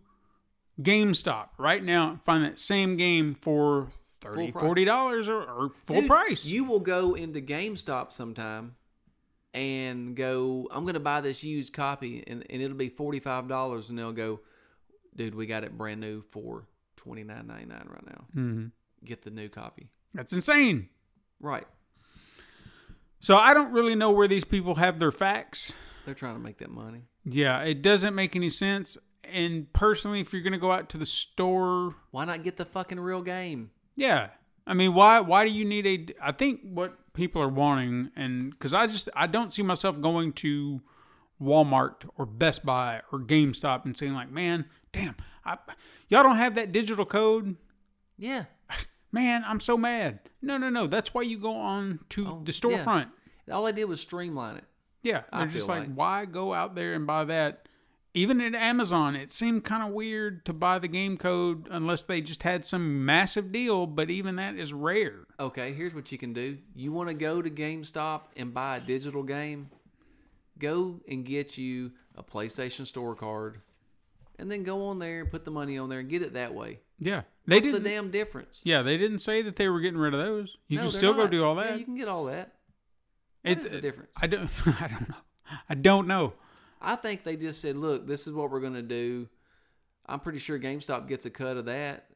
GameStop 0.82 1.50
right 1.58 1.84
now 1.84 2.12
and 2.12 2.24
find 2.24 2.44
that 2.44 2.60
same 2.60 2.96
game 2.98 3.34
for 3.36 3.90
30 4.22 4.52
price. 4.54 4.64
$40 4.64 5.28
or, 5.30 5.44
or 5.44 5.72
full 5.86 6.02
Dude, 6.02 6.10
price. 6.10 6.46
You 6.46 6.64
will 6.64 6.80
go 6.80 7.14
into 7.16 7.42
GameStop 7.42 8.14
sometime 8.14 8.76
and 9.54 10.16
go, 10.16 10.68
I'm 10.72 10.84
going 10.84 10.94
to 10.94 11.00
buy 11.02 11.22
this 11.22 11.44
used 11.44 11.74
copy 11.74 12.24
and, 12.26 12.46
and 12.50 12.62
it'll 12.62 12.78
be 12.78 12.90
$45. 12.90 13.90
And 13.90 14.00
they'll 14.00 14.12
go, 14.14 14.40
dude, 15.16 15.36
we 15.36 15.46
got 15.46 15.64
it 15.64 15.78
brand 15.78 16.00
new 16.00 16.22
for 16.22 16.66
twenty 16.96 17.24
nine 17.24 17.48
ninety 17.48 17.66
nine 17.66 17.88
right 17.90 18.06
now. 18.06 18.26
Mhm. 18.36 18.72
Get 19.04 19.24
the 19.24 19.32
new 19.32 19.50
copy. 19.50 19.90
That's 20.14 20.34
insane. 20.34 20.90
Right. 21.40 21.66
So 23.20 23.38
I 23.38 23.54
don't 23.54 23.72
really 23.72 23.96
know 23.96 24.12
where 24.12 24.28
these 24.28 24.46
people 24.46 24.76
have 24.76 25.00
their 25.00 25.12
facts. 25.12 25.74
They're 26.06 26.16
trying 26.16 26.36
to 26.36 26.42
make 26.42 26.58
that 26.58 26.72
money. 26.72 27.04
Yeah, 27.24 27.62
it 27.62 27.82
doesn't 27.82 28.16
make 28.16 28.36
any 28.36 28.50
sense. 28.50 28.98
And 29.24 29.72
personally, 29.74 30.20
if 30.20 30.34
you're 30.34 30.42
going 30.42 30.54
to 30.54 30.60
go 30.60 30.72
out 30.72 30.90
to 30.90 30.98
the 30.98 31.06
store 31.06 31.96
Why 32.10 32.26
not 32.26 32.44
get 32.44 32.58
the 32.58 32.66
fucking 32.66 33.00
real 33.00 33.22
game? 33.22 33.72
Yeah. 33.96 34.30
I 34.66 34.74
mean, 34.74 34.94
why 34.94 35.20
why 35.20 35.46
do 35.46 35.52
you 35.52 35.66
need 35.66 35.88
a 35.88 36.28
I 36.28 36.32
think 36.32 36.62
what 36.64 37.14
people 37.14 37.42
are 37.42 37.50
wanting 37.50 38.12
and 38.16 38.58
cuz 38.60 38.74
I 38.74 38.88
just 38.88 39.10
I 39.16 39.28
don't 39.28 39.54
see 39.54 39.64
myself 39.64 40.00
going 40.02 40.34
to 40.34 40.82
Walmart 41.42 42.08
or 42.18 42.26
Best 42.26 42.66
Buy 42.66 43.02
or 43.12 43.20
GameStop 43.20 43.86
and 43.86 43.98
saying 43.98 44.14
like, 44.14 44.32
"Man, 44.32 44.66
damn, 44.92 45.16
I, 45.44 45.58
y'all 46.08 46.24
don't 46.24 46.38
have 46.38 46.56
that 46.56 46.72
digital 46.72 47.06
code." 47.06 47.58
Yeah. 48.18 48.46
Man, 49.12 49.44
I'm 49.46 49.60
so 49.60 49.78
mad. 49.78 50.20
No, 50.42 50.58
no, 50.58 50.70
no. 50.70 50.88
That's 50.88 51.14
why 51.14 51.22
you 51.24 51.38
go 51.38 51.54
on 51.56 52.00
to 52.10 52.28
Oh, 52.28 52.42
the 52.44 52.52
yeah. 52.52 52.84
storefront. 52.84 53.08
All 53.52 53.68
I 53.68 53.72
did 53.72 53.86
was 53.86 54.00
streamline 54.02 54.58
it. 54.58 54.64
Yeah, 55.04 55.24
I 55.34 55.40
they're 55.46 55.54
just 55.54 55.68
like, 55.68 55.88
like- 55.88 55.94
why 55.96 56.26
go 56.26 56.54
out 56.54 56.76
there 56.76 56.94
and 56.94 57.06
buy 57.08 57.26
that? 57.26 57.68
Even 58.14 58.42
at 58.42 58.54
Amazon, 58.54 59.16
it 59.16 59.32
seemed 59.32 59.64
kind 59.64 59.82
of 59.84 59.94
weird 59.94 60.44
to 60.46 60.52
buy 60.54 60.80
the 60.80 60.90
game 60.90 61.16
code 61.18 61.68
unless 61.72 62.04
they 62.04 62.20
just 62.20 62.44
had 62.44 62.66
some 62.66 63.06
massive 63.06 63.54
deal, 63.54 63.88
but 63.88 64.10
even 64.10 64.36
that 64.36 64.56
is 64.56 64.74
rare. 64.74 65.26
Okay, 65.40 65.72
here's 65.72 65.96
what 65.96 66.12
you 66.12 66.18
can 66.18 66.34
do. 66.34 66.58
You 66.76 66.92
want 66.92 67.08
to 67.08 67.16
go 67.16 67.42
to 67.42 67.50
GameStop 67.50 68.24
and 68.36 68.54
buy 68.54 68.78
a 68.78 68.82
digital 68.82 69.24
game? 69.24 69.70
Go 70.60 71.00
and 71.08 71.26
get 71.26 71.58
you 71.58 71.94
a 72.16 72.22
PlayStation 72.22 72.86
Store 72.86 73.16
card, 73.16 73.62
and 74.38 74.52
then 74.52 74.64
go 74.64 74.88
on 74.88 75.00
there 75.00 75.22
and 75.22 75.32
put 75.32 75.46
the 75.46 75.52
money 75.52 75.78
on 75.78 75.88
there 75.88 76.00
and 76.00 76.10
get 76.10 76.22
it 76.22 76.34
that 76.34 76.54
way. 76.54 76.80
Yeah, 77.04 77.24
they 77.48 77.56
What's 77.56 77.66
the 77.66 77.72
didn't. 77.74 77.84
damn 77.86 78.12
difference? 78.12 78.62
yeah, 78.64 78.84
they 78.84 78.96
didn't 78.98 79.20
say 79.20 79.42
that 79.42 79.56
they 79.56 79.68
were 79.68 79.80
getting 79.82 80.00
rid 80.00 80.14
of 80.14 80.24
those. 80.24 80.58
You 80.68 80.78
No, 80.78 80.84
can 80.84 80.92
still 80.92 81.14
go 81.16 81.28
do 81.28 81.44
all 81.44 81.56
that. 81.56 81.72
Yeah, 81.72 81.76
you 81.78 81.86
can 81.86 81.96
get 81.96 82.08
all 82.08 82.26
that. 82.26 82.54
What 83.42 83.52
It- 83.58 83.64
is 83.66 83.72
the 83.72 83.82
difference? 83.82 84.12
I 84.22 84.28
don't. 84.28 84.50
I 84.68 84.88
don't 84.88 85.10
know. 85.10 85.16
I 85.70 85.76
don't 85.76 86.08
know. 86.08 86.34
I 86.80 86.96
think 86.96 87.24
they 87.24 87.36
just 87.36 87.60
said, 87.60 87.76
"Look, 87.76 88.08
this 88.08 88.28
is 88.28 88.34
what 88.34 88.52
we're 88.52 88.60
going 88.62 88.76
to 88.76 88.82
do." 88.82 89.28
I'm 90.06 90.20
pretty 90.20 90.40
sure 90.40 90.58
GameStop 90.60 91.08
gets 91.08 91.26
a 91.26 91.30
cut 91.30 91.58
of 91.58 91.66
that. 91.66 92.08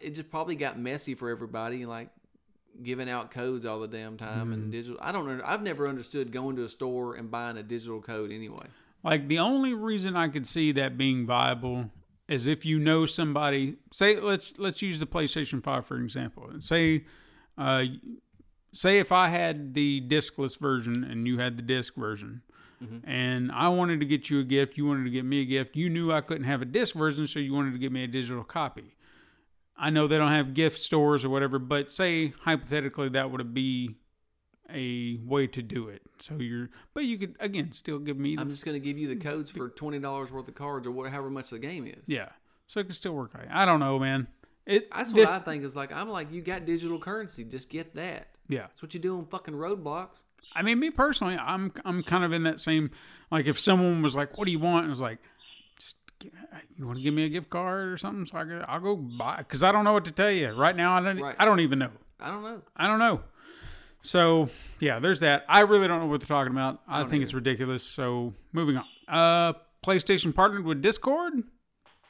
It 0.00 0.10
just 0.14 0.30
probably 0.30 0.54
got 0.56 0.78
messy 0.78 1.14
for 1.14 1.28
everybody, 1.30 1.84
like 1.86 2.08
giving 2.82 3.10
out 3.10 3.30
codes 3.30 3.64
all 3.66 3.80
the 3.80 3.88
damn 3.88 4.16
time 4.16 4.44
Mm-hmm. 4.44 4.52
and 4.52 4.72
digital. 4.72 4.98
I 5.00 5.12
don't 5.12 5.26
know. 5.26 5.42
I've 5.44 5.62
never 5.62 5.88
understood 5.88 6.30
going 6.32 6.56
to 6.56 6.62
a 6.64 6.68
store 6.68 7.14
and 7.16 7.30
buying 7.30 7.56
a 7.56 7.62
digital 7.62 8.00
code 8.00 8.30
anyway. 8.32 8.66
Like 9.02 9.28
the 9.28 9.38
only 9.38 9.74
reason 9.74 10.14
I 10.16 10.28
could 10.28 10.46
see 10.46 10.72
that 10.72 10.96
being 10.98 11.26
viable 11.26 11.90
is 12.30 12.46
if 12.46 12.64
you 12.64 12.78
know 12.78 13.04
somebody. 13.04 13.76
Say 13.92 14.18
let's 14.18 14.58
let's 14.58 14.80
use 14.80 15.00
the 15.00 15.06
PlayStation 15.06 15.62
Five 15.62 15.84
for 15.84 15.98
example. 15.98 16.48
and 16.48 16.64
Say, 16.64 17.04
uh, 17.58 17.84
say 18.72 18.98
if 19.00 19.12
I 19.12 19.28
had 19.28 19.74
the 19.74 20.00
discless 20.00 20.58
version 20.58 21.04
and 21.04 21.26
you 21.26 21.38
had 21.38 21.58
the 21.58 21.62
disc 21.62 21.94
version, 21.96 22.42
and 23.04 23.52
I 23.52 23.68
wanted 23.68 24.00
to 24.00 24.06
get 24.06 24.30
you 24.30 24.40
a 24.40 24.44
gift, 24.44 24.78
you 24.78 24.86
wanted 24.86 25.04
to 25.04 25.10
get 25.10 25.26
me 25.26 25.42
a 25.42 25.44
gift. 25.44 25.76
You 25.76 25.90
knew 25.90 26.10
I 26.12 26.22
couldn't 26.22 26.44
have 26.44 26.62
a 26.62 26.64
disc 26.64 26.94
version, 26.94 27.26
so 27.26 27.38
you 27.38 27.52
wanted 27.52 27.72
to 27.72 27.78
give 27.78 27.92
me 27.92 28.04
a 28.04 28.06
digital 28.06 28.42
copy. 28.42 28.96
I 29.76 29.90
know 29.90 30.06
they 30.06 30.16
don't 30.16 30.32
have 30.32 30.54
gift 30.54 30.78
stores 30.78 31.22
or 31.22 31.28
whatever, 31.28 31.58
but 31.58 31.92
say 31.92 32.32
hypothetically 32.42 33.10
that 33.10 33.30
would 33.30 33.52
be 33.52 33.96
a 34.72 35.18
way 35.24 35.46
to 35.48 35.62
do 35.62 35.88
it. 35.88 36.02
So 36.18 36.34
you're, 36.38 36.70
but 36.94 37.04
you 37.04 37.18
could 37.18 37.36
again 37.40 37.72
still 37.72 37.98
give 37.98 38.18
me 38.18 38.36
the 38.36 38.42
I'm 38.42 38.50
just 38.50 38.64
going 38.64 38.74
to 38.74 38.80
give 38.84 38.98
you 38.98 39.08
the 39.08 39.16
codes 39.16 39.50
for 39.50 39.68
twenty 39.68 39.98
dollars 39.98 40.32
worth 40.32 40.48
of 40.48 40.54
cards 40.54 40.86
or 40.86 40.90
whatever, 40.90 41.14
however 41.14 41.30
much 41.30 41.50
the 41.50 41.58
game 41.58 41.86
is. 41.86 42.06
Yeah. 42.06 42.28
So 42.66 42.80
it 42.80 42.84
could 42.84 42.96
still 42.96 43.12
work. 43.12 43.32
I 43.50 43.64
don't 43.64 43.80
know, 43.80 43.98
man. 43.98 44.28
It 44.66 44.90
That's 44.92 45.12
this- 45.12 45.28
what 45.28 45.40
I 45.40 45.44
think 45.44 45.64
is 45.64 45.74
like. 45.74 45.92
I'm 45.92 46.08
like, 46.08 46.32
you 46.32 46.42
got 46.42 46.64
digital 46.64 46.98
currency, 46.98 47.44
just 47.44 47.70
get 47.70 47.94
that. 47.94 48.28
Yeah. 48.48 48.62
That's 48.62 48.82
what 48.82 48.94
you 48.94 49.00
do 49.00 49.16
on 49.18 49.26
fucking 49.26 49.54
Roblox. 49.54 50.22
I 50.54 50.62
mean, 50.62 50.78
me 50.78 50.90
personally, 50.90 51.36
I'm 51.36 51.72
I'm 51.84 52.02
kind 52.02 52.24
of 52.24 52.32
in 52.32 52.42
that 52.44 52.60
same 52.60 52.90
like 53.30 53.46
if 53.46 53.58
someone 53.58 54.02
was 54.02 54.16
like, 54.16 54.36
"What 54.36 54.46
do 54.46 54.50
you 54.52 54.58
want?" 54.58 54.84
and 54.84 54.86
I 54.86 54.90
was 54.90 55.00
like, 55.00 55.18
"You 56.76 56.86
want 56.86 56.98
to 56.98 57.02
give 57.02 57.14
me 57.14 57.24
a 57.24 57.28
gift 57.28 57.50
card 57.50 57.88
or 57.88 57.96
something?" 57.96 58.24
So 58.26 58.38
I 58.38 58.44
could, 58.44 58.64
I'll 58.66 58.80
go 58.80 58.96
buy 58.96 59.38
because 59.38 59.62
I 59.62 59.70
don't 59.72 59.84
know 59.84 59.92
what 59.92 60.04
to 60.06 60.12
tell 60.12 60.30
you 60.30 60.50
right 60.50 60.74
now. 60.74 60.94
I 60.94 61.00
don't 61.02 61.20
Right. 61.20 61.36
I 61.38 61.44
don't 61.44 61.60
even 61.60 61.78
know. 61.78 61.90
I 62.18 62.30
don't 62.30 62.42
know. 62.42 62.62
I 62.76 62.86
don't 62.86 62.98
know. 62.98 63.20
So 64.02 64.48
yeah, 64.78 64.98
there's 64.98 65.20
that. 65.20 65.44
I 65.48 65.60
really 65.60 65.88
don't 65.88 66.00
know 66.00 66.06
what 66.06 66.20
they're 66.20 66.26
talking 66.26 66.52
about. 66.52 66.80
I, 66.88 67.00
don't 67.00 67.10
think 67.10 67.22
it's 67.22 67.34
ridiculous. 67.34 67.82
So 67.82 68.34
moving 68.52 68.76
on. 68.76 68.84
Uh, 69.08 69.52
PlayStation 69.84 70.34
partnered 70.34 70.64
with 70.64 70.82
Discord. 70.82 71.34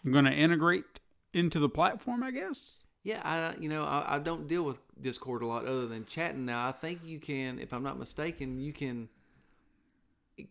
I'm 0.04 0.12
going 0.12 0.24
to 0.24 0.32
integrate 0.32 0.84
into 1.32 1.58
the 1.58 1.68
platform, 1.68 2.22
I 2.22 2.30
guess. 2.30 2.84
Yeah, 3.02 3.22
I 3.24 3.58
you 3.58 3.68
know 3.68 3.84
I, 3.84 4.16
I 4.16 4.18
don't 4.18 4.46
deal 4.46 4.62
with 4.62 4.78
Discord 5.00 5.42
a 5.42 5.46
lot 5.46 5.64
other 5.64 5.86
than 5.86 6.04
chatting. 6.04 6.44
Now 6.44 6.68
I 6.68 6.72
think 6.72 7.00
you 7.02 7.18
can, 7.18 7.58
if 7.58 7.72
I'm 7.72 7.82
not 7.82 7.98
mistaken, 7.98 8.60
you 8.60 8.72
can. 8.72 9.08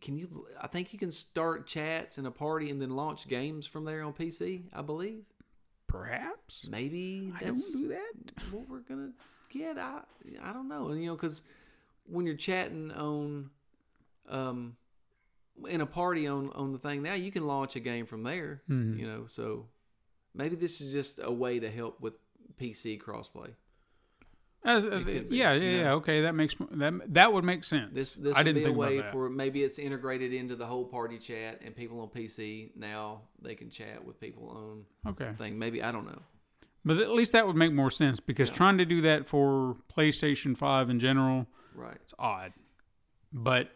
Can 0.02 0.18
you? 0.18 0.48
I 0.60 0.68
think 0.68 0.94
you 0.94 1.00
can 1.00 1.12
start 1.12 1.68
chats 1.68 2.18
in 2.18 2.26
a 2.26 2.32
party 2.32 2.70
and 2.70 2.82
then 2.82 2.92
launch 2.92 3.28
games 3.28 3.66
from 3.68 3.86
there 3.86 4.04
on 4.04 4.14
PC. 4.14 4.64
I 4.74 4.82
believe 4.82 5.24
Perhaps. 5.88 6.68
maybe 6.70 7.34
I 7.40 7.46
don't 7.46 7.58
do 7.74 7.88
that. 7.90 8.44
what 8.52 8.70
we're 8.70 8.80
gonna 8.80 9.12
get. 9.50 9.78
I 9.78 10.02
I 10.42 10.54
don't 10.54 10.68
know. 10.68 10.90
And 10.90 11.02
you 11.02 11.10
know, 11.10 11.16
because 11.16 11.42
when 12.06 12.26
you're 12.26 12.36
chatting 12.36 12.92
on, 12.92 13.50
um, 14.28 14.76
in 15.68 15.82
a 15.82 15.86
party 15.86 16.28
on 16.28 16.52
on 16.52 16.72
the 16.72 16.80
thing 16.80 17.02
now, 17.04 17.14
you 17.14 17.32
can 17.32 17.46
launch 17.46 17.76
a 17.76 17.80
game 17.80 18.06
from 18.06 18.24
there. 18.24 18.62
Mhm. 18.70 18.98
You 18.98 19.08
know, 19.08 19.26
so 19.28 19.68
maybe 20.34 20.56
this 20.56 20.82
is 20.82 20.94
just 20.94 21.20
a 21.22 21.32
way 21.32 21.60
to 21.60 21.70
help 21.70 22.00
with 22.02 22.14
PC 22.58 23.00
crossplay. 23.00 23.54
Uh, 24.66 24.70
uh, 24.70 25.04
be, 25.04 25.26
yeah, 25.30 25.54
you 25.54 25.62
yeah, 25.70 25.78
yeah. 25.84 25.92
Okay, 25.94 26.22
that 26.24 26.36
makes 26.36 26.54
that 26.72 26.94
that 27.14 27.32
would 27.32 27.46
make 27.46 27.64
sense. 27.64 27.92
This 27.94 28.14
this 28.14 28.36
I 28.36 28.40
would 28.40 28.46
didn't 28.46 28.56
be 28.56 28.62
a 28.64 28.66
think 28.66 28.78
way 28.78 29.02
for 29.12 29.30
maybe 29.30 29.64
it's 29.64 29.80
integrated 29.80 30.34
into 30.34 30.58
the 30.58 30.66
whole 30.66 30.84
party 30.84 31.18
chat, 31.18 31.62
and 31.64 31.74
people 31.74 32.02
on 32.02 32.10
PC 32.10 32.72
now 32.76 33.22
they 33.42 33.56
can 33.56 33.70
chat 33.70 34.04
with 34.04 34.20
people 34.20 34.50
on 35.06 35.12
okay, 35.12 35.32
thing. 35.38 35.58
Maybe 35.58 35.82
I 35.82 35.94
don't 35.94 36.06
know. 36.06 36.22
But 36.86 36.98
at 36.98 37.10
least 37.12 37.32
that 37.34 37.46
would 37.48 37.56
make 37.56 37.74
more 37.74 37.92
sense 37.92 38.20
because 38.20 38.50
Yeah. 38.50 38.56
trying 38.56 38.78
to 38.78 38.86
do 38.86 39.02
that 39.02 39.28
for 39.28 39.78
PlayStation 39.94 40.56
Five 40.58 40.90
in 40.90 41.00
general, 41.00 41.48
Right. 41.74 41.96
it's 41.96 42.14
odd. 42.20 42.54
But 43.32 43.72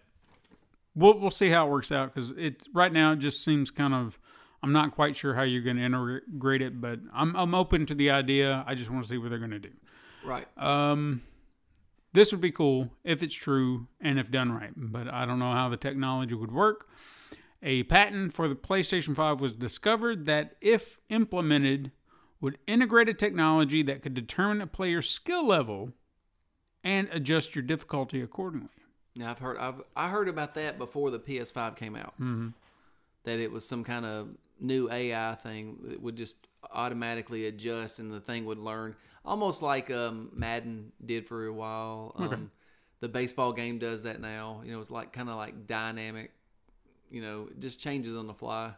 we'll 0.95 1.19
we'll 1.19 1.31
see 1.31 1.49
how 1.49 1.67
it 1.67 1.71
works 1.71 1.91
out 1.91 2.13
because 2.13 2.31
it 2.31 2.67
right 2.73 2.91
now 2.91 3.11
it 3.13 3.17
just 3.19 3.43
seems 3.43 3.71
kind 3.71 3.93
of. 3.93 4.19
I'm 4.65 4.71
not 4.71 4.91
quite 4.91 5.17
sure 5.17 5.33
how 5.33 5.41
you're 5.41 5.61
going 5.61 5.75
to 5.75 5.83
integrate 5.83 6.61
it, 6.61 6.79
but 6.79 6.99
I'm 7.13 7.35
I'm 7.35 7.53
open 7.53 7.85
to 7.87 7.93
the 7.95 8.09
idea. 8.11 8.63
I 8.65 8.75
just 8.75 8.89
want 8.89 9.03
to 9.03 9.09
see 9.09 9.17
what 9.17 9.29
they're 9.29 9.37
going 9.39 9.51
to 9.51 9.59
do. 9.59 9.73
Right. 10.23 10.47
Um, 10.57 11.21
this 12.13 12.31
would 12.31 12.39
be 12.39 12.51
cool 12.51 12.89
if 13.03 13.21
it's 13.21 13.35
true 13.35 13.87
and 13.99 14.17
if 14.17 14.31
done 14.31 14.53
right, 14.53 14.71
but 14.75 15.09
I 15.13 15.25
don't 15.25 15.37
know 15.39 15.51
how 15.51 15.67
the 15.67 15.75
technology 15.75 16.33
would 16.35 16.51
work. 16.53 16.87
A 17.61 17.83
patent 17.83 18.31
for 18.33 18.47
the 18.47 18.55
PlayStation 18.55 19.15
5 19.15 19.41
was 19.41 19.53
discovered 19.53 20.25
that, 20.27 20.55
if 20.61 20.99
implemented, 21.09 21.91
would 22.43 22.57
integrate 22.67 23.07
a 23.07 23.13
technology 23.13 23.81
that 23.83 24.01
could 24.01 24.13
determine 24.13 24.59
a 24.59 24.67
player's 24.67 25.09
skill 25.09 25.47
level 25.47 25.93
and 26.83 27.07
adjust 27.13 27.55
your 27.55 27.63
difficulty 27.63 28.21
accordingly. 28.21 28.67
Now 29.15 29.31
I've 29.31 29.39
heard 29.39 29.57
I've 29.57 29.81
I 29.95 30.09
heard 30.09 30.27
about 30.27 30.53
that 30.55 30.77
before 30.77 31.09
the 31.09 31.19
PS5 31.19 31.77
came 31.77 31.95
out. 31.95 32.13
Mm-hmm. 32.19 32.49
That 33.23 33.39
it 33.39 33.49
was 33.49 33.65
some 33.65 33.85
kind 33.85 34.05
of 34.05 34.27
new 34.59 34.91
AI 34.91 35.35
thing 35.35 35.77
that 35.85 36.01
would 36.01 36.17
just 36.17 36.47
automatically 36.73 37.47
adjust, 37.47 37.99
and 37.99 38.11
the 38.11 38.19
thing 38.19 38.43
would 38.45 38.59
learn, 38.59 38.97
almost 39.23 39.61
like 39.61 39.89
um, 39.89 40.29
Madden 40.33 40.91
did 41.05 41.25
for 41.25 41.45
a 41.45 41.53
while. 41.53 42.13
Um, 42.17 42.51
The 42.99 43.09
baseball 43.09 43.51
game 43.51 43.79
does 43.79 44.03
that 44.03 44.21
now. 44.21 44.61
You 44.63 44.71
know, 44.71 44.79
it's 44.79 44.89
like 44.89 45.11
kind 45.11 45.27
of 45.27 45.35
like 45.35 45.67
dynamic. 45.67 46.31
You 47.11 47.21
know, 47.21 47.47
it 47.51 47.59
just 47.59 47.77
changes 47.77 48.15
on 48.15 48.27
the 48.27 48.33
fly. 48.33 48.71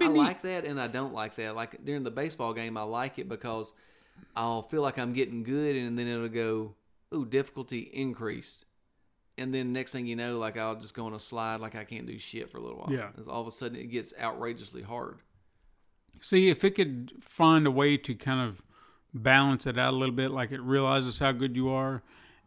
I 0.00 0.08
neat. 0.08 0.16
like 0.16 0.42
that, 0.42 0.64
and 0.64 0.80
I 0.80 0.88
don't 0.88 1.12
like 1.12 1.36
that. 1.36 1.54
Like 1.54 1.84
during 1.84 2.02
the 2.02 2.10
baseball 2.10 2.54
game, 2.54 2.76
I 2.76 2.82
like 2.82 3.18
it 3.18 3.28
because 3.28 3.72
I'll 4.36 4.62
feel 4.62 4.82
like 4.82 4.98
I'm 4.98 5.12
getting 5.12 5.42
good, 5.42 5.76
and 5.76 5.98
then 5.98 6.06
it'll 6.06 6.28
go, 6.28 6.74
"Ooh, 7.14 7.24
difficulty 7.24 7.90
increased." 7.92 8.64
and 9.38 9.52
then 9.52 9.72
next 9.72 9.92
thing 9.92 10.06
you 10.06 10.16
know, 10.16 10.38
like 10.38 10.56
I'll 10.56 10.76
just 10.76 10.94
go 10.94 11.06
on 11.06 11.14
a 11.14 11.18
slide, 11.18 11.60
like 11.60 11.74
I 11.74 11.84
can't 11.84 12.06
do 12.06 12.18
shit 12.18 12.50
for 12.50 12.58
a 12.58 12.60
little 12.60 12.78
while. 12.78 12.92
Yeah. 12.92 13.10
all 13.28 13.40
of 13.40 13.46
a 13.46 13.50
sudden 13.50 13.78
it 13.78 13.86
gets 13.86 14.12
outrageously 14.20 14.82
hard. 14.82 15.18
See, 16.20 16.48
if 16.48 16.64
it 16.64 16.72
could 16.72 17.12
find 17.20 17.66
a 17.66 17.70
way 17.70 17.96
to 17.96 18.14
kind 18.14 18.48
of 18.48 18.62
balance 19.12 19.66
it 19.66 19.78
out 19.78 19.94
a 19.94 19.96
little 19.96 20.14
bit, 20.14 20.30
like 20.30 20.52
it 20.52 20.60
realizes 20.60 21.18
how 21.18 21.32
good 21.32 21.56
you 21.56 21.68
are 21.68 22.02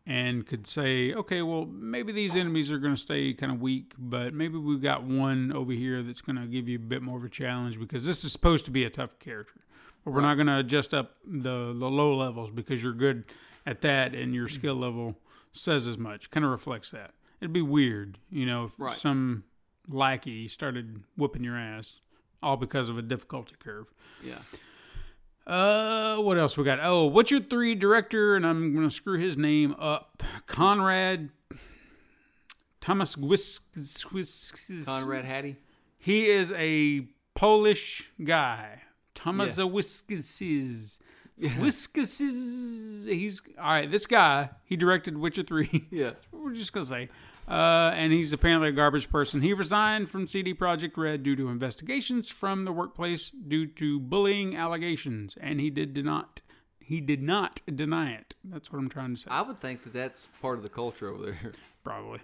and 0.07 0.45
could 0.45 0.67
say, 0.67 1.13
okay, 1.13 1.41
well, 1.41 1.65
maybe 1.65 2.11
these 2.11 2.35
enemies 2.35 2.69
are 2.69 2.77
going 2.77 2.93
to 2.93 2.99
stay 2.99 3.33
kind 3.33 3.51
of 3.51 3.59
weak, 3.59 3.93
but 3.97 4.33
maybe 4.33 4.57
we've 4.57 4.81
got 4.81 5.03
one 5.03 5.51
over 5.51 5.71
here 5.71 6.03
that's 6.03 6.21
going 6.21 6.35
to 6.35 6.45
give 6.45 6.69
you 6.69 6.75
a 6.75 6.81
bit 6.81 7.01
more 7.01 7.17
of 7.17 7.23
a 7.23 7.29
challenge 7.29 7.79
because 7.79 8.05
this 8.05 8.23
is 8.23 8.31
supposed 8.31 8.65
to 8.65 8.71
be 8.71 8.85
a 8.85 8.89
tough 8.89 9.17
character. 9.19 9.61
But 10.03 10.13
we're 10.13 10.21
not 10.21 10.35
going 10.35 10.47
to 10.47 10.59
adjust 10.59 10.93
up 10.93 11.15
the, 11.25 11.73
the 11.73 11.89
low 11.89 12.15
levels 12.15 12.51
because 12.51 12.83
you're 12.83 12.93
good 12.93 13.23
at 13.65 13.81
that 13.81 14.13
and 14.13 14.35
your 14.35 14.45
mm-hmm. 14.47 14.55
skill 14.55 14.75
level 14.75 15.15
says 15.51 15.87
as 15.87 15.97
much, 15.97 16.29
kind 16.29 16.45
of 16.45 16.51
reflects 16.51 16.91
that. 16.91 17.11
It'd 17.41 17.53
be 17.53 17.63
weird, 17.63 18.19
you 18.29 18.45
know, 18.45 18.65
if 18.65 18.79
Right. 18.79 18.97
some 18.97 19.43
lackey 19.87 20.47
started 20.47 21.03
whooping 21.17 21.43
your 21.43 21.57
ass 21.57 21.95
all 22.43 22.57
because 22.57 22.89
of 22.89 22.97
a 22.97 23.01
difficulty 23.01 23.55
curve. 23.57 23.87
Yeah, 24.23 24.39
Uh, 25.47 26.17
what 26.17 26.37
else 26.37 26.57
we 26.57 26.63
got? 26.63 26.79
Oh, 26.81 27.05
Witcher 27.05 27.39
Three 27.39 27.75
director? 27.75 28.35
And 28.35 28.45
I'm 28.45 28.73
gonna 28.73 28.89
screw 28.91 29.19
his 29.19 29.37
name 29.37 29.75
up. 29.77 30.23
Conrad 30.47 31.29
Thomas 32.81 33.15
Gwisk. 33.15 34.85
Conrad 34.85 35.25
Hattie. 35.25 35.57
He 35.97 36.29
is 36.29 36.51
a 36.55 37.07
Polish 37.35 38.09
guy. 38.23 38.81
Thomas 39.13 39.57
Yeah. 39.57 39.65
Wiskus. 39.65 40.99
Wiskus. 41.39 43.07
He's 43.07 43.41
all 43.59 43.65
right. 43.65 43.89
This 43.91 44.05
guy, 44.07 44.49
he 44.65 44.75
directed 44.75 45.17
Witcher 45.17 45.43
Three. 45.43 45.87
Yeah, 45.91 46.11
We're 46.31 46.53
just 46.53 46.73
gonna 46.73 46.85
say, 46.85 47.09
uh, 47.47 47.91
and 47.93 48.11
he's 48.11 48.33
apparently 48.33 48.69
a 48.69 48.71
garbage 48.71 49.09
person. 49.09 49.41
He 49.41 49.53
resigned 49.53 50.09
from 50.09 50.27
CD 50.27 50.53
Projekt 50.53 50.97
Red 50.97 51.23
due 51.23 51.35
to 51.35 51.49
investigations 51.49 52.29
from 52.29 52.65
the 52.65 52.71
workplace 52.71 53.31
due 53.31 53.67
to 53.67 53.99
bullying 53.99 54.55
allegations, 54.55 55.35
and 55.39 55.59
he 55.59 55.69
did 55.69 56.03
not. 56.03 56.41
He 56.79 57.01
did 57.01 57.23
not 57.23 57.61
deny 57.73 58.13
it. 58.13 58.35
That's 58.43 58.71
what 58.71 58.77
I'm 58.77 58.89
trying 58.89 59.15
to 59.15 59.21
say. 59.21 59.27
I 59.31 59.41
would 59.41 59.57
think 59.57 59.83
that 59.83 59.93
that's 59.93 60.27
part 60.39 60.57
of 60.57 60.63
the 60.63 60.69
culture 60.69 61.09
over 61.09 61.25
there. 61.25 61.51
Probably. 61.83 62.19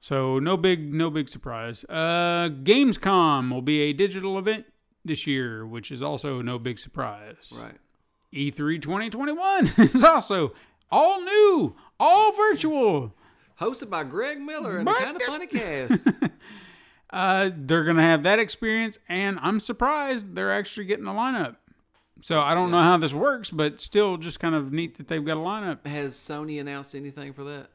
So 0.00 0.38
no 0.38 0.58
big, 0.58 0.92
no 0.92 1.08
big 1.08 1.30
surprise. 1.30 1.84
Uh, 1.88 2.50
Gamescom 2.62 3.50
will 3.50 3.62
be 3.62 3.80
a 3.82 3.92
digital 3.94 4.38
event 4.38 4.66
this 5.04 5.26
year, 5.26 5.66
which 5.66 5.90
is 5.90 6.02
also 6.02 6.42
no 6.42 6.58
big 6.58 6.78
surprise. 6.78 7.52
Right. 7.54 7.76
E3 8.34 8.82
2021 8.82 9.72
is 9.78 10.04
also 10.04 10.52
all 10.90 11.22
new, 11.22 11.74
all 11.98 12.32
virtual. 12.32 13.14
Hosted 13.60 13.88
by 13.90 14.04
Greg 14.04 14.38
Miller 14.40 14.78
and 14.78 14.88
a 14.88 14.92
But- 14.92 15.02
kind 15.02 15.16
of 15.16 15.22
funny 15.22 15.46
cast. 15.48 16.08
Uh, 17.10 17.50
they're 17.56 17.84
gonna 17.84 18.02
have 18.02 18.24
that 18.24 18.38
experience, 18.38 18.98
and 19.08 19.38
I'm 19.40 19.60
surprised 19.60 20.34
they're 20.34 20.52
actually 20.52 20.86
getting 20.86 21.06
a 21.06 21.10
lineup. 21.12 21.56
So 22.22 22.40
I 22.40 22.54
don't 22.54 22.70
know 22.70 22.82
how 22.82 22.96
this 22.96 23.12
works, 23.12 23.50
but 23.50 23.80
still 23.80 24.16
just 24.16 24.40
kind 24.40 24.54
of 24.54 24.72
neat 24.72 24.96
that 24.98 25.06
they've 25.08 25.24
got 25.24 25.36
a 25.36 25.40
lineup. 25.40 25.86
Has 25.86 26.14
Sony 26.14 26.60
announced 26.60 26.94
anything 26.94 27.32
for 27.32 27.44
that? 27.44 27.68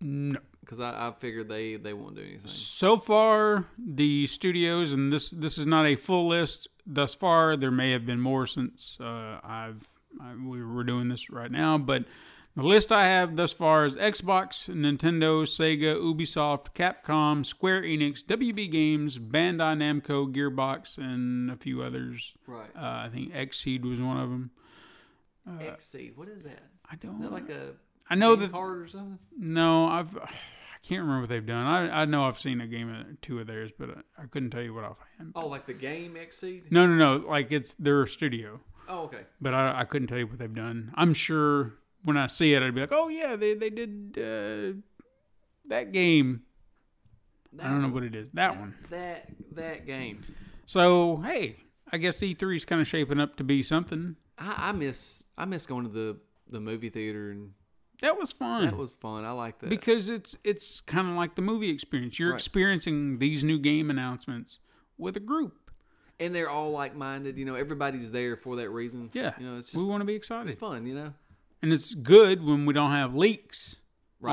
No. 0.00 0.38
Because 0.60 0.80
I, 0.80 1.08
I 1.08 1.12
figured 1.12 1.48
they 1.48 1.76
they 1.76 1.92
won't 1.92 2.14
do 2.16 2.22
anything. 2.22 2.46
So 2.46 2.96
far, 2.96 3.66
the 3.78 4.26
studios, 4.26 4.92
and 4.92 5.12
this 5.12 5.30
this 5.30 5.58
is 5.58 5.66
not 5.66 5.86
a 5.86 5.94
full 5.96 6.26
list 6.28 6.68
thus 6.86 7.14
far. 7.14 7.56
There 7.56 7.70
may 7.70 7.92
have 7.92 8.04
been 8.06 8.20
more 8.20 8.46
since 8.46 8.98
uh, 9.00 9.40
I've 9.42 9.86
I, 10.20 10.34
we 10.34 10.62
were 10.64 10.84
doing 10.84 11.08
this 11.08 11.30
right 11.30 11.50
now, 11.50 11.78
but 11.78 12.04
the 12.56 12.62
list 12.62 12.92
I 12.92 13.06
have 13.06 13.36
thus 13.36 13.52
far 13.52 13.84
is 13.86 13.96
Xbox, 13.96 14.68
Nintendo, 14.68 15.42
Sega, 15.44 15.96
Ubisoft, 15.96 16.72
Capcom, 16.74 17.44
Square 17.44 17.82
Enix, 17.82 18.22
WB 18.24 18.70
Games, 18.70 19.18
Bandai 19.18 19.76
Namco, 19.76 20.32
Gearbox, 20.32 20.98
and 20.98 21.50
a 21.50 21.56
few 21.56 21.82
others. 21.82 22.34
Right. 22.46 22.70
Uh, 22.76 22.80
I 23.06 23.08
think 23.12 23.32
Xseed 23.32 23.82
was 23.84 24.00
one 24.00 24.16
of 24.18 24.30
them. 24.30 24.50
Uh, 25.46 25.58
Xseed. 25.76 26.16
What 26.16 26.28
is 26.28 26.44
that? 26.44 26.62
I 26.90 26.96
don't. 26.96 27.20
that 27.22 27.32
like 27.32 27.48
a 27.50 27.72
I 28.08 28.14
know 28.14 28.36
that 28.36 28.52
card 28.52 28.82
or 28.82 28.86
something? 28.86 29.18
No, 29.36 29.88
I've 29.88 30.16
I 30.18 30.28
can't 30.86 31.00
remember 31.02 31.22
what 31.22 31.28
they've 31.30 31.44
done. 31.46 31.66
I 31.66 32.02
I 32.02 32.04
know 32.04 32.24
I've 32.24 32.38
seen 32.38 32.60
a 32.60 32.66
game 32.66 32.88
or 32.90 33.04
two 33.22 33.40
of 33.40 33.46
theirs, 33.46 33.70
but 33.76 33.90
I, 33.90 34.22
I 34.22 34.26
couldn't 34.26 34.50
tell 34.50 34.62
you 34.62 34.74
what 34.74 34.84
offhand. 34.84 35.32
Oh, 35.34 35.46
like 35.46 35.66
the 35.66 35.74
game 35.74 36.14
Xseed? 36.14 36.70
No, 36.70 36.86
no, 36.86 36.94
no. 36.94 37.26
Like 37.26 37.50
it's 37.52 37.74
their 37.74 38.06
studio, 38.06 38.60
Oh, 38.88 39.04
okay. 39.04 39.22
but 39.40 39.54
I 39.54 39.80
I 39.80 39.84
couldn't 39.84 40.08
tell 40.08 40.18
you 40.18 40.26
what 40.26 40.38
they've 40.38 40.54
done. 40.54 40.92
I'm 40.94 41.14
sure 41.14 41.74
when 42.04 42.16
I 42.16 42.26
see 42.28 42.54
it, 42.54 42.62
I'd 42.62 42.74
be 42.74 42.80
like, 42.82 42.92
oh 42.92 43.08
yeah, 43.08 43.34
they 43.36 43.54
they 43.54 43.70
did 43.70 44.16
uh, 44.18 44.78
that 45.68 45.92
game. 45.92 46.42
I 47.62 47.68
don't 47.68 47.82
know 47.82 47.88
what 47.88 48.02
it 48.02 48.14
is. 48.14 48.30
That 48.32 48.58
one. 48.58 48.74
That 48.90 49.28
that 49.52 49.86
game. 49.86 50.22
So 50.66 51.18
hey, 51.24 51.56
I 51.92 51.98
guess 51.98 52.18
E3 52.20 52.56
is 52.56 52.64
kind 52.64 52.80
of 52.80 52.86
shaping 52.86 53.20
up 53.20 53.36
to 53.36 53.44
be 53.44 53.62
something. 53.62 54.16
I, 54.38 54.68
I 54.68 54.72
miss 54.72 55.24
I 55.38 55.44
miss 55.44 55.66
going 55.66 55.84
to 55.84 55.90
the 55.90 56.16
the 56.48 56.60
movie 56.60 56.90
theater 56.90 57.30
and 57.30 57.52
That 58.02 58.18
was 58.18 58.32
fun. 58.32 58.64
that 58.64 58.76
was 58.76 58.94
fun. 58.94 59.24
I 59.24 59.30
like 59.30 59.60
that. 59.60 59.70
because 59.70 60.08
it's 60.08 60.36
it's 60.44 60.80
kind 60.80 61.08
of 61.08 61.14
like 61.14 61.36
the 61.36 61.42
movie 61.42 61.70
experience. 61.70 62.18
You're 62.18 62.30
Right. 62.32 62.40
experiencing 62.40 63.18
these 63.18 63.44
new 63.44 63.58
game 63.58 63.88
announcements 63.90 64.58
with 64.98 65.16
a 65.16 65.20
group. 65.20 65.70
and 66.20 66.34
they're 66.34 66.50
all 66.50 66.70
like 66.72 66.94
minded. 66.96 67.38
You 67.38 67.44
know, 67.44 67.54
everybody's 67.54 68.10
there 68.10 68.36
for 68.36 68.56
that 68.56 68.70
reason. 68.70 69.10
Yeah, 69.12 69.32
You 69.38 69.46
know, 69.46 69.58
it's 69.58 69.70
just, 69.72 69.84
we 69.84 69.88
want 69.88 70.00
to 70.00 70.04
be 70.04 70.14
excited. 70.14 70.50
it's 70.50 70.58
fun. 70.60 70.86
You 70.86 70.94
know. 70.96 71.14
And 71.64 71.72
it's 71.72 71.94
good 71.94 72.44
when 72.44 72.66
we 72.66 72.74
don't 72.74 72.90
have 72.92 73.14
leaks 73.14 73.76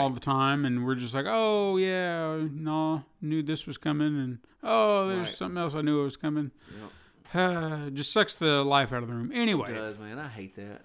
all 0.02 0.10
the 0.10 0.20
time 0.20 0.64
and 0.66 0.86
we're 0.86 0.96
just 0.96 1.14
like 1.14 1.26
oh 1.28 1.78
yeah 1.78 2.38
no 2.52 3.04
knew 3.22 3.42
this 3.44 3.66
was 3.68 3.78
coming 3.78 4.18
and 4.20 4.40
oh 4.64 5.08
there's 5.08 5.20
Right. 5.28 5.36
something 5.36 5.58
else 5.58 5.74
i 5.76 5.82
knew 5.82 6.00
it 6.02 6.04
was 6.04 6.18
coming 6.18 6.52
Yep. 7.34 7.94
just 7.94 8.12
sucks 8.14 8.36
the 8.36 8.64
life 8.64 8.92
out 8.94 9.04
of 9.04 9.08
the 9.10 9.14
room 9.16 9.32
It 9.32 9.38
anyway 9.38 9.74
does, 9.74 9.98
man. 10.00 10.18
I 10.20 10.28
hate 10.28 10.56
that. 10.56 10.82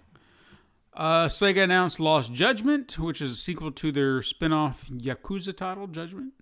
uh, 0.94 1.26
sega 1.28 1.62
announced 1.64 2.01
lost 2.01 2.32
judgment 2.32 2.99
which 2.99 3.20
is 3.20 3.30
a 3.32 3.36
sequel 3.36 3.70
to 3.72 3.92
their 3.92 4.22
spin-off 4.22 4.86
yakuza 4.90 5.55
title 5.57 5.86
judgment 5.86 6.32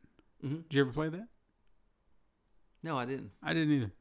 Mm-hmm. 0.44 0.57
did 0.68 0.74
you 0.74 0.80
ever 0.82 0.92
play 0.92 1.09
that 1.09 1.28
No, 2.82 2.96
I 2.98 3.05
didn't. 3.07 3.30
i 3.42 3.52
didn't 3.55 3.72
either 3.74 3.92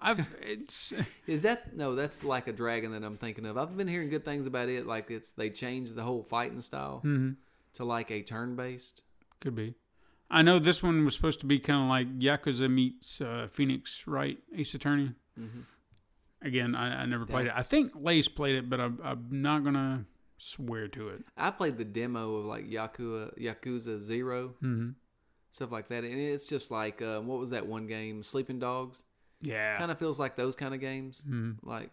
i've 0.00 0.26
it's 0.42 0.92
Is 1.26 1.42
that 1.42 1.76
no? 1.76 1.94
That's 1.94 2.24
like 2.24 2.48
a 2.48 2.52
dragon 2.52 2.92
that 2.92 3.04
I'm 3.04 3.16
thinking 3.16 3.44
of. 3.46 3.58
I've 3.58 3.76
been 3.76 3.88
hearing 3.88 4.08
good 4.08 4.24
things 4.24 4.46
about 4.46 4.68
it. 4.68 4.86
Like 4.86 5.10
it's 5.10 5.32
they 5.32 5.50
changed 5.50 5.94
the 5.94 6.02
whole 6.02 6.22
fighting 6.22 6.60
style 6.60 7.02
mhm, 7.04 7.36
to 7.74 7.84
like 7.84 8.10
a 8.10 8.22
turn 8.22 8.56
based. 8.56 9.02
could 9.40 9.54
be 9.54 9.74
i 10.30 10.42
know 10.42 10.58
this 10.58 10.82
one 10.82 11.04
was 11.04 11.14
supposed 11.14 11.40
to 11.40 11.46
be 11.46 11.58
kind 11.58 11.82
of 11.84 11.88
like 11.88 12.18
yakuza 12.18 12.68
meets 12.70 13.20
uh, 13.20 13.48
phoenix 13.50 14.06
wright 14.06 14.38
ace 14.56 14.74
attorney 14.74 15.12
Mhm. 15.38 15.64
Again, 16.42 16.74
I, 16.76 17.02
I 17.02 17.06
never 17.06 17.26
played 17.26 17.46
it. 17.46 17.52
I 17.54 17.62
think 17.62 17.92
Lace 17.96 18.28
played 18.28 18.54
it, 18.56 18.70
but 18.70 18.80
I'm, 18.80 19.00
I'm 19.02 19.26
not 19.30 19.64
gonna 19.64 20.04
swear 20.36 20.86
to 20.88 21.08
it. 21.08 21.24
I 21.36 21.50
played 21.50 21.78
the 21.78 21.84
demo 21.84 22.36
of 22.36 22.44
like 22.44 22.68
Yakuza 22.68 23.36
Yakuza 23.38 23.98
0 23.98 24.54
hmm 24.60 24.90
stuff 25.50 25.72
like 25.72 25.88
that, 25.88 26.04
and 26.04 26.14
it's 26.20 26.48
just 26.48 26.70
like 26.70 27.02
um, 27.02 27.26
what 27.26 27.38
was 27.40 27.50
that 27.50 27.66
one 27.66 27.86
game, 27.88 28.22
Sleeping 28.22 28.58
Dogs? 28.60 29.02
Yeah, 29.40 29.78
Kind 29.78 29.90
of 29.90 29.98
feels 29.98 30.18
like 30.18 30.34
those 30.36 30.56
kind 30.56 30.74
of 30.74 30.80
games, 30.80 31.24
Mhm. 31.28 31.58
like, 31.62 31.90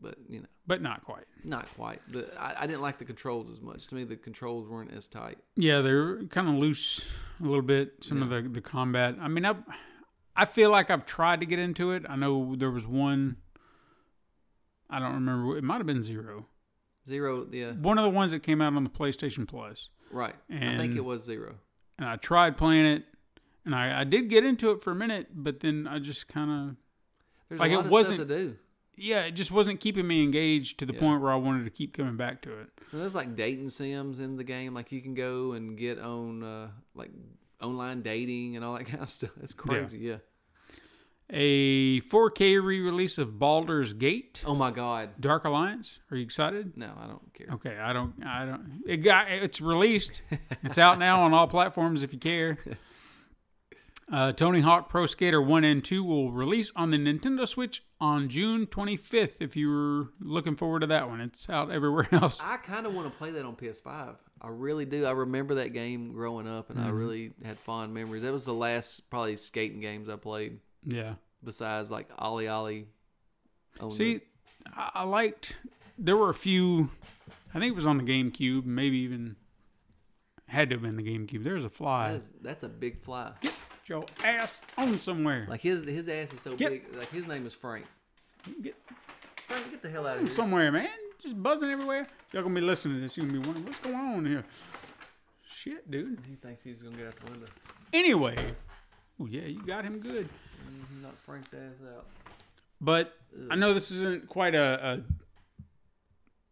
but 0.00 0.16
you 0.28 0.40
know, 0.40 0.46
but 0.66 0.82
not 0.82 1.02
quite. 1.02 1.24
not 1.44 1.66
quite. 1.76 2.00
The 2.12 2.30
I, 2.40 2.62
I 2.62 2.66
didn't 2.66 2.82
like 2.82 2.98
the 2.98 3.04
controls 3.04 3.48
as 3.50 3.60
much. 3.60 3.86
To 3.88 3.94
me, 3.94 4.04
the 4.04 4.16
controls 4.16 4.68
weren't 4.68 4.92
as 4.92 5.06
tight. 5.06 5.38
Yeah, 5.56 5.80
they're 5.80 6.22
kind 6.24 6.48
of 6.48 6.54
loose 6.56 7.00
a 7.40 7.44
little 7.44 7.62
bit. 7.62 8.04
Some 8.04 8.22
of 8.22 8.28
the 8.28 8.42
the 8.42 8.60
combat. 8.60 9.16
I 9.20 9.28
mean, 9.28 9.44
I 9.46 9.56
I 10.36 10.44
feel 10.44 10.70
like 10.70 10.90
I've 10.90 11.04
tried 11.06 11.40
to 11.40 11.46
get 11.46 11.58
into 11.58 11.90
it. 11.92 12.04
I 12.08 12.16
know 12.16 12.54
there 12.54 12.70
was 12.70 12.86
one. 12.86 13.38
I 14.90 14.98
don't 15.00 15.14
remember. 15.14 15.56
It 15.58 15.64
might 15.64 15.78
have 15.78 15.86
been 15.86 16.04
zero. 16.04 16.46
Zero, 17.06 17.46
yeah, 17.50 17.72
One 17.72 17.96
of 17.96 18.04
the 18.04 18.10
ones 18.10 18.32
that 18.32 18.42
came 18.42 18.60
out 18.60 18.74
on 18.74 18.84
the 18.84 18.90
PlayStation 18.90 19.48
Plus, 19.48 19.88
right. 20.10 20.34
I 20.50 20.76
think 20.76 20.94
it 20.94 21.02
was 21.04 21.24
zero. 21.24 21.54
and 21.98 22.06
I 22.06 22.16
tried 22.16 22.58
playing 22.58 22.84
it, 22.84 23.04
and 23.68 23.74
I 23.74 24.00
I 24.00 24.04
did 24.04 24.28
get 24.28 24.44
into 24.44 24.70
it 24.70 24.82
for 24.82 24.90
a 24.90 24.94
minute, 24.94 25.28
but 25.34 25.60
then 25.60 25.86
I 25.86 25.98
just 25.98 26.26
kind 26.28 26.50
of 26.70 26.76
There's 27.48 27.60
Like, 27.60 27.70
a 27.70 27.74
it 27.74 27.76
lot 27.76 27.84
of 27.86 27.90
wasn't- 27.92 28.18
to 28.20 28.24
do. 28.26 28.56
yeah, 28.96 29.24
it 29.24 29.32
just 29.32 29.50
wasn't 29.50 29.80
keeping 29.80 30.06
me 30.06 30.22
engaged 30.22 30.78
to 30.80 30.86
the 30.86 30.92
Yeah. 30.94 31.00
point 31.00 31.22
where 31.22 31.32
I 31.32 31.36
wanted 31.36 31.64
to 31.64 31.70
keep 31.70 31.94
coming 31.94 32.16
back 32.16 32.42
to 32.42 32.50
it. 32.58 32.68
And 32.92 33.00
there's 33.00 33.14
like 33.14 33.34
dating 33.34 33.68
sims 33.70 34.20
in 34.20 34.36
the 34.36 34.44
game. 34.44 34.74
Like 34.74 34.90
you 34.92 35.00
can 35.00 35.14
go 35.14 35.52
and 35.52 35.76
get 35.78 35.98
on 35.98 36.42
uh, 36.42 36.68
like 36.94 37.10
online 37.60 38.02
dating 38.02 38.56
and 38.56 38.64
all 38.64 38.76
that 38.76 38.84
kind 38.92 39.02
of 39.02 39.08
stuff. 39.10 39.30
It's 39.42 39.54
crazy. 39.54 39.98
Yeah. 39.98 40.18
A 41.30 42.00
4K 42.00 42.56
re-release 42.64 43.18
of 43.18 43.38
Baldur's 43.38 43.92
Gate, 43.92 44.42
Oh 44.46 44.54
my 44.54 44.70
God. 44.70 45.10
Dark 45.20 45.44
Alliance. 45.44 45.98
Are 46.10 46.16
you 46.16 46.22
excited? 46.22 46.74
No, 46.76 46.90
I 46.98 47.06
don't 47.06 47.34
care. 47.34 47.48
Okay, 47.52 47.76
I 47.78 47.92
don't. 47.92 48.14
I 48.24 48.46
don't. 48.46 48.82
It 48.86 48.98
got. 48.98 49.30
It's 49.30 49.60
released. 49.60 50.22
it's 50.64 50.78
out 50.78 50.98
now 50.98 51.20
on 51.22 51.34
all 51.34 51.46
platforms. 51.46 52.02
If 52.02 52.12
you 52.14 52.18
care. 52.18 52.56
Uh, 54.10 54.32
Tony 54.32 54.60
Hawk 54.60 54.88
Pro 54.88 55.04
Skater 55.04 55.40
1 55.42 55.64
and 55.64 55.84
2 55.84 56.02
will 56.02 56.32
release 56.32 56.72
on 56.74 56.90
the 56.90 56.96
Nintendo 56.96 57.46
Switch 57.46 57.82
on 58.00 58.28
June 58.30 58.66
25th. 58.66 59.34
If 59.38 59.54
you 59.54 59.68
were 59.68 60.08
looking 60.20 60.56
forward 60.56 60.80
to 60.80 60.86
that 60.86 61.08
one, 61.10 61.20
it's 61.20 61.48
out 61.50 61.70
everywhere 61.70 62.08
else. 62.12 62.40
I 62.42 62.56
kind 62.56 62.86
of 62.86 62.94
want 62.94 63.10
to 63.12 63.18
play 63.18 63.30
that 63.32 63.44
on 63.44 63.54
PS5. 63.54 64.16
I 64.40 64.48
really 64.48 64.86
do. 64.86 65.04
I 65.04 65.10
remember 65.10 65.56
that 65.56 65.74
game 65.74 66.12
growing 66.12 66.48
up, 66.48 66.70
and 66.70 66.78
I 66.80 66.84
Mm-hmm. 66.84 66.96
really 66.96 67.32
had 67.44 67.58
fond 67.58 67.92
memories. 67.92 68.22
That 68.22 68.32
was 68.32 68.46
the 68.46 68.54
last 68.54 69.10
probably 69.10 69.36
skating 69.36 69.80
games 69.80 70.08
I 70.08 70.16
played, 70.16 70.60
Yeah. 70.86 71.14
besides 71.44 71.90
like 71.90 72.08
OlliOlli. 72.16 72.86
See, 73.90 74.20
I, 74.74 74.90
I 74.94 75.04
liked. 75.04 75.56
There 75.98 76.16
were 76.16 76.30
a 76.30 76.34
few. 76.34 76.90
I 77.54 77.58
think 77.58 77.72
it 77.72 77.76
was 77.76 77.86
on 77.86 77.98
the 77.98 78.04
GameCube. 78.04 78.64
Maybe 78.64 78.98
even 78.98 79.36
had 80.46 80.70
to 80.70 80.76
have 80.76 80.82
been 80.82 80.96
the 80.96 81.02
GameCube. 81.02 81.44
There's 81.44 81.64
a 81.64 81.68
fly. 81.68 82.12
that's, 82.12 82.30
that's 82.40 82.62
a 82.62 82.68
big 82.68 83.02
fly. 83.02 83.32
Your 83.88 84.04
ass 84.22 84.60
on 84.76 84.98
somewhere. 84.98 85.46
Like 85.48 85.60
his 85.62 85.84
his 85.84 86.08
ass 86.08 86.32
is 86.32 86.40
so 86.40 86.54
Get- 86.56 86.70
big. 86.70 86.96
Like 86.96 87.10
his 87.10 87.26
name 87.28 87.46
is 87.46 87.54
Frank. 87.54 87.86
Get 88.62 88.74
Frank, 89.36 89.70
get 89.70 89.82
the 89.82 89.88
hell 89.90 90.06
out 90.06 90.18
of 90.18 90.24
here. 90.26 90.34
somewhere, 90.34 90.70
man. 90.70 90.88
Just 91.22 91.42
buzzing 91.42 91.70
everywhere. 91.70 92.06
Y'all 92.32 92.42
gonna 92.42 92.54
be 92.54 92.60
listening 92.60 92.96
to 92.96 93.00
this. 93.00 93.16
You're 93.16 93.26
gonna 93.26 93.40
be 93.40 93.44
wondering 93.46 93.66
what's 93.66 93.78
going 93.80 93.94
on 93.96 94.26
here. 94.26 94.44
Shit, 95.48 95.90
dude. 95.90 96.20
He 96.28 96.34
thinks 96.36 96.62
he's 96.62 96.82
gonna 96.82 96.96
get 96.96 97.06
out 97.08 97.16
the 97.24 97.32
window. 97.32 97.46
Anyway, 97.92 98.36
oh 99.20 99.26
yeah, 99.26 99.42
you 99.42 99.62
got 99.64 99.84
him 99.84 99.98
good. 100.00 100.28
Mhm, 100.68 101.02
Knock 101.02 101.16
Frank's 101.24 101.52
ass 101.54 101.80
out. 101.96 102.06
But 102.80 103.16
I 103.50 103.56
know 103.56 103.74
this 103.74 103.90
isn't 103.90 104.28
quite 104.28 104.54
a, 104.54 104.98
a 104.98 105.00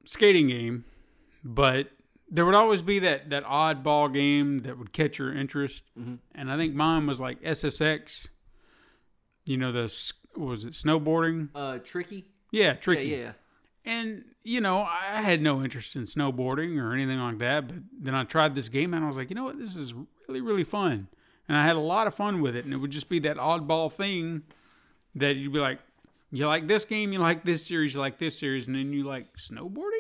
skating 0.09 0.49
game, 0.49 0.85
but 1.45 1.89
there 2.29 2.45
would 2.45 2.55
always 2.55 2.83
be 2.83 2.99
that 3.01 3.31
that 3.31 3.45
oddball 3.45 4.13
game 4.13 4.61
that 4.61 4.79
would 4.79 4.93
catch 4.93 5.19
your 5.19 5.33
interest, 5.33 5.85
and 6.35 6.51
I 6.51 6.57
think 6.57 6.75
mine 6.75 7.07
was 7.07 7.21
like 7.21 7.41
SSX. 7.43 8.27
You 9.45 9.57
know 9.57 9.73
the 9.73 9.93
was 10.37 10.65
it 10.65 10.73
snowboarding? 10.73 11.51
Uh, 11.55 11.79
tricky. 11.79 12.25
Yeah, 12.51 12.75
tricky. 12.75 13.07
Yeah, 13.07 13.17
yeah. 13.17 13.33
And 13.85 14.25
you 14.47 14.61
know, 14.61 14.83
I 14.83 15.23
had 15.23 15.43
no 15.43 15.63
interest 15.63 15.97
in 15.97 16.03
snowboarding 16.03 16.81
or 16.81 16.93
anything 16.93 17.19
like 17.19 17.39
that. 17.39 17.67
But 17.67 17.77
then 18.01 18.15
I 18.15 18.23
tried 18.23 18.55
this 18.55 18.69
game 18.69 18.95
and 18.95 19.05
I 19.05 19.09
was 19.09 19.17
like, 19.17 19.29
you 19.29 19.35
know 19.35 19.43
what, 19.43 19.59
this 19.59 19.75
is 19.75 19.93
really, 20.29 20.41
really 20.41 20.63
fun. 20.63 21.09
And 21.49 21.57
I 21.57 21.65
had 21.65 21.75
a 21.75 21.81
lot 21.81 22.07
of 22.07 22.15
fun 22.15 22.41
with 22.41 22.55
it. 22.55 22.65
And 22.65 22.73
it 22.73 22.77
would 22.77 22.93
just 22.93 23.09
be 23.09 23.19
that 23.21 23.39
oddball 23.39 23.91
thing 23.91 24.43
that 25.17 25.35
you'd 25.35 25.53
be 25.53 25.59
like, 25.59 25.81
you 26.31 26.47
like 26.47 26.69
this 26.69 26.85
game, 26.85 27.13
you 27.13 27.19
like 27.19 27.45
this 27.45 27.67
series, 27.67 27.95
you 27.95 28.01
like 28.01 28.19
this 28.19 28.39
series, 28.39 28.69
and 28.69 28.77
then 28.77 28.93
you 28.93 29.03
like 29.03 29.37
snowboarding. 29.37 29.96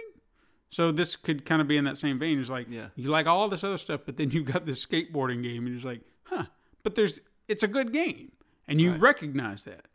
So 0.70 0.90
this 0.92 1.16
could 1.16 1.44
kind 1.44 1.62
of 1.62 1.68
be 1.68 1.76
in 1.76 1.84
that 1.84 1.96
same 1.98 2.18
vein. 2.18 2.40
It's 2.40 2.50
like 2.50 2.66
Yeah. 2.70 2.88
you 2.96 3.08
like 3.08 3.26
all 3.26 3.48
this 3.48 3.62
other 3.64 3.78
stuff, 3.78 4.00
but 4.04 4.16
then 4.16 4.30
you've 4.32 4.46
got 4.46 4.66
this 4.66 4.84
skateboarding 4.84 5.42
game, 5.42 5.58
and 5.66 5.68
you're 5.68 5.76
just 5.76 5.84
like, 5.86 6.00
huh. 6.24 6.46
But 6.82 6.94
there's 6.94 7.20
it's 7.48 7.62
a 7.62 7.68
good 7.68 7.92
game, 7.92 8.32
and 8.68 8.80
you 8.80 8.92
recognize 8.94 9.64
that. 9.64 9.86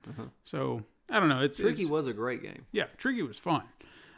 So 0.43 0.84
I 1.09 1.19
don't 1.19 1.30
know. 1.30 1.41
It's 1.41 1.57
Tricky 1.57 1.82
it's- 1.84 1.89
was 1.89 2.07
a 2.07 2.13
great 2.13 2.41
game. 2.41 2.65
yeah, 2.72 2.86
Tricky 2.97 3.22
was 3.22 3.38
fun. 3.39 3.63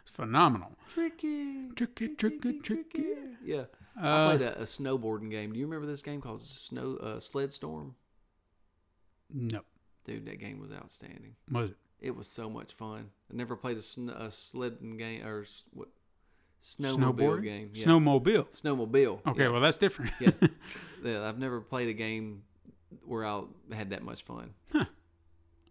It's 0.06 0.12
phenomenal. 0.12 0.78
Tricky. 0.94 1.70
Tricky, 1.76 2.10
tricky, 2.10 2.60
tricky. 2.60 3.06
Yeah. 3.44 3.64
I 3.96 4.08
Uh, 4.10 4.30
played 4.36 4.42
a, 4.42 4.60
a 4.60 4.64
snowboarding 4.66 5.30
game. 5.32 5.54
Do 5.54 5.60
you 5.60 5.66
remember 5.66 5.86
this 5.88 6.02
game 6.02 6.20
called 6.20 6.42
Snow 6.42 6.96
uh, 6.98 7.20
Sled 7.20 7.54
Storm? 7.54 7.96
No, 9.34 9.62
Dude, 10.06 10.26
that 10.26 10.40
game 10.40 10.60
was 10.60 10.72
outstanding. 10.72 11.36
was 11.52 11.72
it? 11.72 11.78
It 12.00 12.16
was 12.16 12.28
so 12.28 12.50
much 12.50 12.74
fun. 12.74 13.10
I 13.32 13.36
never 13.36 13.56
played 13.56 13.78
a, 13.78 13.82
sn- 13.82 14.10
a 14.10 14.30
sledding 14.30 14.98
game 14.98 15.26
or 15.26 15.42
s- 15.44 15.64
what 15.74 15.88
snowmobile 16.64 17.16
Snowboard 17.16 17.44
game. 17.44 17.72
Yeah. 17.74 17.86
Snowmobile. 17.86 18.48
snowmobile. 18.52 19.20
Okay, 19.28 19.44
yeah. 19.44 19.50
well 19.50 19.62
that's 19.62 19.78
different. 19.78 20.12
yeah. 20.20 20.32
yeah. 21.04 21.28
I've 21.28 21.38
never 21.38 21.60
played 21.60 21.90
a 21.90 21.94
game 21.94 22.44
where 23.06 23.26
I 23.26 23.42
had 23.74 23.90
that 23.90 24.04
much 24.04 24.24
fun. 24.24 24.54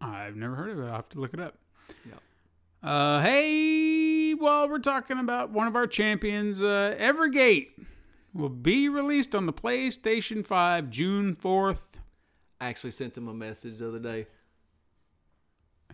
I've 0.00 0.36
never 0.36 0.54
heard 0.54 0.70
of 0.70 0.80
it. 0.80 0.84
I'll 0.84 0.96
have 0.96 1.08
to 1.10 1.20
look 1.20 1.32
it 1.32 1.40
up. 1.40 1.56
Yeah. 2.04 2.88
Uh, 2.88 3.22
hey, 3.22 4.34
while 4.34 4.68
we're 4.68 4.80
talking 4.80 5.18
about 5.18 5.50
one 5.50 5.66
of 5.66 5.76
our 5.76 5.86
champions, 5.86 6.60
uh, 6.60 6.96
Evergate 6.98 7.68
will 8.34 8.48
be 8.48 8.88
released 8.88 9.34
on 9.34 9.46
the 9.46 9.52
PlayStation 9.52 10.44
5 10.44 10.90
June 10.90 11.34
4th. 11.34 11.86
I 12.60 12.66
actually 12.66 12.90
sent 12.90 13.14
them 13.14 13.28
a 13.28 13.34
message 13.34 13.78
the 13.78 13.88
other 13.88 13.98
day. 13.98 14.26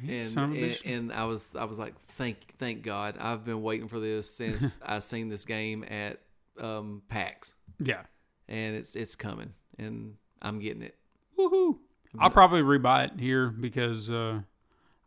And, 0.06 0.26
Son 0.26 0.50
of 0.52 0.56
a 0.56 0.78
and, 0.84 0.94
and 0.94 1.12
I 1.12 1.24
was 1.24 1.56
I 1.56 1.64
was 1.64 1.78
like 1.78 1.98
thank 2.00 2.54
thank 2.58 2.82
God 2.82 3.16
I've 3.18 3.44
been 3.44 3.62
waiting 3.62 3.88
for 3.88 4.00
this 4.00 4.30
since 4.30 4.78
I 4.86 4.98
seen 4.98 5.28
this 5.28 5.44
game 5.44 5.84
at 5.88 6.20
um, 6.60 7.02
PAX 7.08 7.54
yeah. 7.78 8.02
and 8.48 8.76
it's 8.76 8.96
it's 8.96 9.14
coming 9.14 9.52
and 9.78 10.14
I'm 10.42 10.58
getting 10.58 10.82
it. 10.82 10.96
Woohoo. 11.38 11.78
I'll 12.18 12.30
probably 12.30 12.62
rebuy 12.62 13.12
it 13.12 13.20
here 13.20 13.48
because 13.48 14.08
uh, 14.10 14.40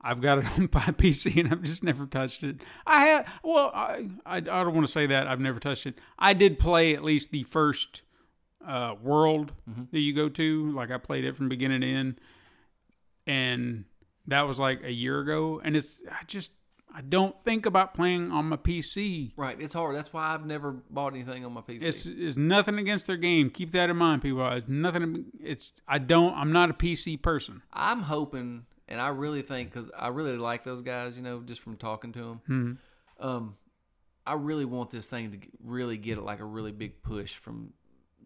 I've 0.02 0.22
got 0.22 0.39
it 0.39 0.46
on 0.58 0.70
my 0.74 0.82
PC 0.82 1.39
and 1.39 1.52
I've 1.52 1.64
just 1.64 1.84
never 1.84 2.06
touched 2.06 2.44
it. 2.44 2.58
I 2.86 3.06
had, 3.06 3.28
well, 3.44 3.72
I, 3.74 4.08
I, 4.26 4.38
I 4.38 4.39
don't 4.39 4.74
want 4.74 4.86
to 4.86 4.92
say 4.92 5.08
that 5.08 5.28
I've 5.28 5.39
never 5.39 5.60
touched 5.60 5.86
it. 5.86 5.98
I 6.18 6.34
did 6.34 6.60
play 6.60 6.96
at 6.96 7.04
least 7.04 7.32
the 7.32 7.44
first 7.44 8.02
uh, 8.66 8.96
world 9.02 9.52
that 9.92 10.00
you 10.00 10.14
go 10.14 10.30
to. 10.30 10.72
Like 10.72 10.92
I 10.92 10.98
played 10.98 11.26
it 11.26 11.36
from 11.36 11.50
beginning 11.50 11.82
to 11.82 11.88
end. 11.88 12.22
And 13.28 13.86
that 14.32 14.47
was 14.47 14.59
like 14.59 14.84
a 14.84 14.91
year 14.91 15.19
ago. 15.19 15.61
And 15.63 15.75
it's, 15.75 16.01
I 16.09 16.23
just, 16.25 16.51
I 16.93 17.01
don't 17.01 17.39
think 17.39 17.65
about 17.65 17.93
playing 17.93 18.32
on 18.32 18.45
my 18.45 18.57
PC. 18.57 19.32
Right, 19.38 19.59
it's 19.59 19.73
hard. 19.73 19.95
That's 19.95 20.11
why 20.11 20.34
I've 20.34 20.45
never 20.45 20.73
bought 20.89 21.13
anything 21.13 21.45
on 21.45 21.53
my 21.53 21.61
PC. 21.61 21.84
It's, 21.84 22.05
it's 22.05 22.36
nothing 22.36 22.77
against 22.77 23.07
their 23.07 23.17
game. 23.17 23.49
Keep 23.49 23.71
that 23.71 23.89
in 23.89 23.97
mind, 23.97 24.21
people. 24.21 24.45
It's 24.49 24.67
nothing. 24.67 25.25
It's 25.39 25.73
I 25.88 25.99
don't. 25.99 26.34
I'm 26.36 26.51
not 26.51 26.69
a 26.69 26.73
PC 26.73 27.21
person. 27.21 27.61
I'm 27.71 28.01
hoping, 28.01 28.65
and 28.89 28.99
I 28.99 29.09
really 29.09 29.41
think 29.41 29.71
because 29.71 29.89
I 29.97 30.09
really 30.09 30.38
like 30.38 30.63
those 30.63 30.82
guys, 30.82 31.15
you 31.15 31.23
know, 31.23 31.41
just 31.41 31.61
from 31.61 31.77
talking 31.77 32.11
to 32.13 32.19
them. 32.19 32.41
Hmm. 32.45 33.25
Um, 33.25 33.55
I 34.25 34.34
really 34.34 34.65
want 34.65 34.91
this 34.91 35.09
thing 35.09 35.32
to 35.32 35.38
really 35.63 35.97
get 35.97 36.21
like 36.21 36.39
a 36.39 36.45
really 36.45 36.71
big 36.71 37.01
push 37.03 37.36
from 37.36 37.73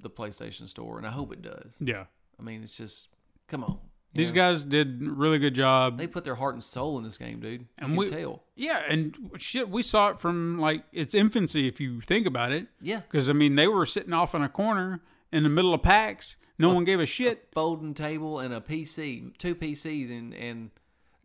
the 0.01 0.09
PlayStation 0.09 0.67
Store, 0.67 0.97
and 0.97 1.05
I 1.05 1.11
hope 1.11 1.31
it 1.33 1.41
does. 1.41 1.77
Yeah. 1.79 2.05
I 2.39 2.43
mean, 2.43 2.63
it's 2.63 2.77
just 2.77 3.09
come 3.47 3.63
on. 3.63 3.79
You 4.15 4.23
These 4.23 4.29
know? 4.31 4.35
guys 4.35 4.63
did 4.63 5.01
really 5.01 5.39
good 5.39 5.53
job. 5.53 5.97
they 5.97 6.07
put 6.07 6.23
their 6.23 6.35
heart 6.35 6.53
and 6.55 6.63
soul 6.63 6.97
in 6.97 7.03
this 7.03 7.17
game, 7.17 7.41
dude. 7.41 7.61
You 7.61 7.67
And 7.77 7.87
can 7.89 7.95
we- 7.97 8.07
tell. 8.07 8.43
yeah, 8.55 8.81
and 8.87 9.31
shit, 9.37 9.69
we 9.69 9.81
saw 9.83 10.09
it 10.11 10.19
from 10.19 10.57
like 10.57 10.85
its 10.93 11.13
infancy, 11.13 11.67
if 11.67 11.81
you 11.81 11.99
think 12.01 12.25
about 12.25 12.51
it. 12.53 12.67
Yeah, 12.81 13.01
Because 13.01 13.29
I 13.29 13.33
mean, 13.33 13.55
they 13.55 13.67
were 13.67 13.85
sitting 13.85 14.13
off 14.13 14.33
in 14.33 14.41
a 14.41 14.47
corner 14.49 15.01
in 15.33 15.43
the 15.43 15.49
middle 15.49 15.73
of 15.73 15.81
PAX. 15.81 16.37
No 16.57 16.73
one 16.73 16.85
gave 16.85 17.01
a 17.01 17.05
shit. 17.05 17.49
folding 17.53 17.93
table 17.93 18.39
and 18.39 18.53
a 18.53 18.61
PC, 18.61 19.33
two 19.37 19.53
PCs, 19.55 20.09
and 20.09 20.33
and 20.33 20.71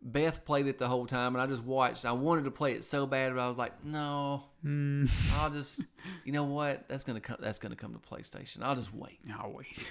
Beth 0.03 0.43
played 0.43 0.65
it 0.67 0.77
the 0.79 0.87
whole 0.89 1.05
time, 1.05 1.35
and 1.35 1.41
I 1.41 1.45
just 1.45 1.63
watched. 1.63 2.05
I 2.05 2.11
wanted 2.11 2.43
to 2.45 2.51
play 2.51 2.73
it 2.73 2.83
so 2.83 3.05
bad, 3.05 3.33
but 3.35 3.39
I 3.41 3.47
was 3.47 3.57
like, 3.57 3.85
no, 3.85 4.43
Hmm. 4.63 5.05
I'll 5.35 5.51
just, 5.51 5.85
you 6.25 6.31
know 6.33 6.43
what? 6.43 6.89
That's 6.89 7.03
gonna 7.05 7.21
come. 7.21 7.37
That's 7.39 7.59
gonna 7.59 7.75
come 7.77 7.93
to 7.93 7.99
PlayStation. 7.99 8.63
I'll 8.63 8.75
just 8.75 8.93
wait. 8.93 9.19
I'll 9.39 9.53
wait. 9.53 9.89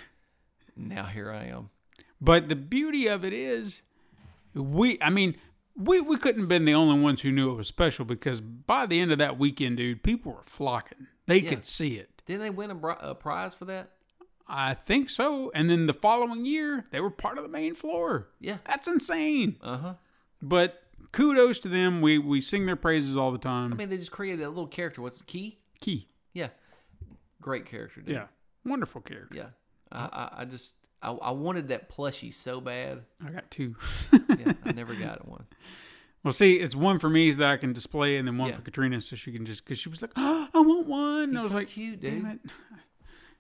Now 0.77 1.05
here 1.05 1.31
I 1.33 1.45
am. 1.47 1.71
But 2.21 2.49
the 2.49 2.57
beauty 2.57 3.07
of 3.07 3.25
it 3.25 3.33
is, 3.33 3.83
we. 4.55 4.99
I 5.01 5.11
mean, 5.11 5.37
we 5.77 6.01
we 6.01 6.17
couldn't 6.19 6.43
have 6.43 6.49
been 6.49 6.65
the 6.67 6.75
only 6.75 7.01
ones 7.03 7.23
who 7.23 7.33
knew 7.33 7.51
it 7.53 7.57
was 7.57 7.69
special 7.69 8.05
because 8.05 8.41
by 8.41 8.87
the 8.87 9.01
end 9.01 9.13
of 9.13 9.19
that 9.19 9.39
weekend, 9.39 9.79
dude, 9.79 10.03
people 10.03 10.33
were 10.33 10.43
flocking. 10.43 11.07
They 11.27 11.39
Yeah. 11.39 11.51
could 11.51 11.67
see 11.67 11.97
it. 11.97 12.23
Didn't 12.27 12.43
they 12.43 12.51
win 12.51 12.71
a, 12.71 12.75
bri- 12.75 12.95
a 13.01 13.15
prize 13.15 13.55
for 13.55 13.65
that? 13.67 13.93
I 14.47 14.75
think 14.75 15.11
so. 15.11 15.51
And 15.55 15.71
then 15.71 15.87
the 15.87 15.95
following 15.95 16.45
year, 16.45 16.87
they 16.91 17.01
were 17.01 17.11
part 17.11 17.39
of 17.39 17.45
the 17.45 17.49
main 17.49 17.75
floor. 17.75 18.29
Yeah. 18.41 18.59
That's 18.67 18.89
insane. 18.89 19.57
Uh 19.63 19.77
huh. 19.79 19.95
But 20.43 20.83
kudos 21.13 21.61
to 21.61 21.69
them. 21.69 22.01
We 22.03 22.19
we 22.19 22.41
sing 22.41 22.67
their 22.67 22.77
praises 22.77 23.17
all 23.17 23.31
the 23.33 23.39
time. 23.39 23.73
I 23.73 23.77
mean, 23.77 23.89
they 23.89 23.97
just 23.97 24.13
created 24.13 24.43
a 24.45 24.49
little 24.49 24.67
character. 24.67 25.01
What's 25.03 25.19
the 25.21 25.25
Ki? 25.25 25.59
Ki. 25.81 26.09
Yeah, 26.35 26.49
great 27.41 27.65
character. 27.67 28.01
Dude. 28.03 28.15
Yeah. 28.17 28.27
Wonderful 28.65 29.01
character. 29.01 29.35
Yeah. 29.37 29.47
I, 29.91 29.99
I, 30.37 30.43
I 30.43 30.45
just 30.45 30.75
I, 31.03 31.11
I 31.13 31.31
wanted 31.31 31.69
that 31.69 31.89
plushie 31.89 32.33
so 32.33 32.61
bad. 32.61 33.03
I 33.25 33.31
got 33.31 33.51
two. 33.51 33.75
Yeah, 34.13 34.53
I 34.65 34.73
never 34.75 34.95
got 34.95 35.27
one. 35.27 35.47
well, 36.23 36.33
see, 36.35 36.57
it's 36.57 36.75
one 36.77 36.99
for 36.99 37.09
me 37.09 37.31
that 37.31 37.49
I 37.49 37.57
can 37.57 37.73
display, 37.73 38.17
and 38.19 38.29
then 38.29 38.37
one 38.39 38.51
Yeah. 38.51 38.57
for 38.57 38.63
Katrina, 38.63 39.01
so 39.01 39.17
she 39.17 39.33
can 39.33 39.47
just 39.47 39.65
because 39.65 39.79
she 39.79 39.89
was 39.89 40.03
like, 40.03 40.13
oh, 40.17 40.49
"I 40.55 40.61
want 40.61 40.87
one." 40.87 41.23
And 41.31 41.39
I 41.39 41.43
was 41.43 41.51
so 41.53 41.57
like, 41.57 41.69
cute, 41.69 42.01
"Damn 42.01 42.23
dude." 42.23 42.27
it!" 42.45 42.51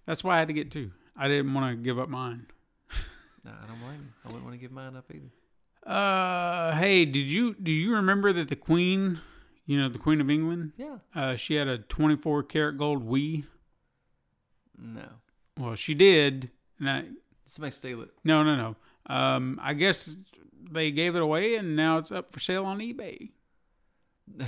That's 0.06 0.24
why 0.24 0.36
I 0.36 0.38
had 0.38 0.48
to 0.48 0.54
get 0.54 0.70
two. 0.70 0.90
I 1.16 1.28
didn't 1.28 1.52
want 1.52 1.76
to 1.76 1.82
give 1.82 1.98
up 1.98 2.08
mine. 2.08 2.46
No, 3.42 3.52
I 3.52 3.66
don't 3.66 3.80
blame 3.80 4.00
you. 4.02 4.08
I 4.22 4.28
wouldn't 4.28 4.44
want 4.44 4.54
to 4.54 4.60
give 4.60 4.70
mine 4.70 4.96
up 4.96 5.10
either. 5.10 5.30
Uh, 5.90 6.76
hey, 6.76 7.06
did 7.06 7.26
you 7.26 7.54
do 7.54 7.72
you 7.72 7.94
remember 7.94 8.34
that 8.34 8.48
the 8.48 8.54
Queen, 8.56 9.18
you 9.64 9.80
know, 9.80 9.88
the 9.88 9.98
Queen 9.98 10.20
of 10.20 10.28
England, 10.28 10.72
Yeah. 10.76 10.98
uh, 11.14 11.36
she 11.36 11.54
had 11.54 11.66
a 11.66 11.78
24 11.78 12.42
karat 12.42 12.76
gold 12.76 13.08
Wii. 13.08 13.44
No. 14.78 15.06
Well, 15.58 15.74
she 15.74 15.94
did. 15.94 16.50
And 16.78 16.90
I, 16.90 17.04
Somebody 17.50 17.72
steal 17.72 18.02
it. 18.02 18.10
no, 18.24 18.44
no, 18.44 18.54
no. 18.56 18.76
Um, 19.12 19.58
I 19.60 19.74
guess 19.74 20.14
they 20.70 20.92
gave 20.92 21.16
it 21.16 21.22
away, 21.22 21.56
and 21.56 21.74
now 21.74 21.98
it's 21.98 22.12
up 22.12 22.32
for 22.32 22.38
sale 22.38 22.64
on 22.64 22.78
eBay. 22.78 23.30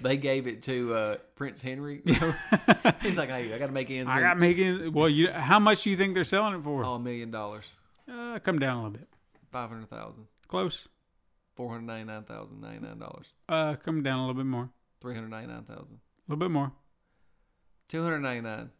They 0.00 0.16
gave 0.16 0.46
it 0.46 0.62
to 0.62 0.94
uh, 0.94 1.16
Prince 1.34 1.60
Henry. 1.60 2.02
He's 3.02 3.16
like, 3.16 3.30
hey, 3.30 3.52
I 3.52 3.58
got 3.58 3.66
to 3.66 3.72
make 3.72 3.90
ends 3.90 4.08
I 4.08 4.20
got 4.20 4.38
making. 4.38 4.92
Well, 4.92 5.08
you 5.08 5.32
how 5.32 5.58
much 5.58 5.82
do 5.82 5.90
you 5.90 5.96
think 5.96 6.14
they're 6.14 6.22
selling 6.22 6.54
it 6.54 6.62
for? 6.62 6.84
Oh, 6.84 6.94
a 6.94 6.98
million 7.00 7.32
dollars. 7.32 7.68
Uh, 8.08 8.38
come 8.38 8.60
down 8.60 8.74
a 8.76 8.76
little 8.76 8.90
bit. 8.92 9.08
Five 9.50 9.70
hundred 9.70 9.88
thousand. 9.88 10.26
Close. 10.46 10.86
Four 11.56 11.70
hundred 11.70 11.86
ninety 11.86 12.04
nine 12.12 12.22
thousand 12.22 12.60
ninety 12.60 12.86
nine 12.86 13.00
dollars. 13.00 13.26
Uh, 13.48 13.74
come 13.74 14.04
down 14.04 14.18
a 14.18 14.20
little 14.20 14.34
bit 14.34 14.46
more. 14.46 14.70
Three 15.00 15.16
hundred 15.16 15.30
ninety 15.30 15.48
nine 15.52 15.64
thousand. 15.64 15.96
A 15.96 16.30
little 16.32 16.38
bit 16.46 16.52
more. 16.52 16.70
Two 17.88 18.04
hundred 18.04 18.20
ninety 18.20 18.42
nine. 18.42 18.70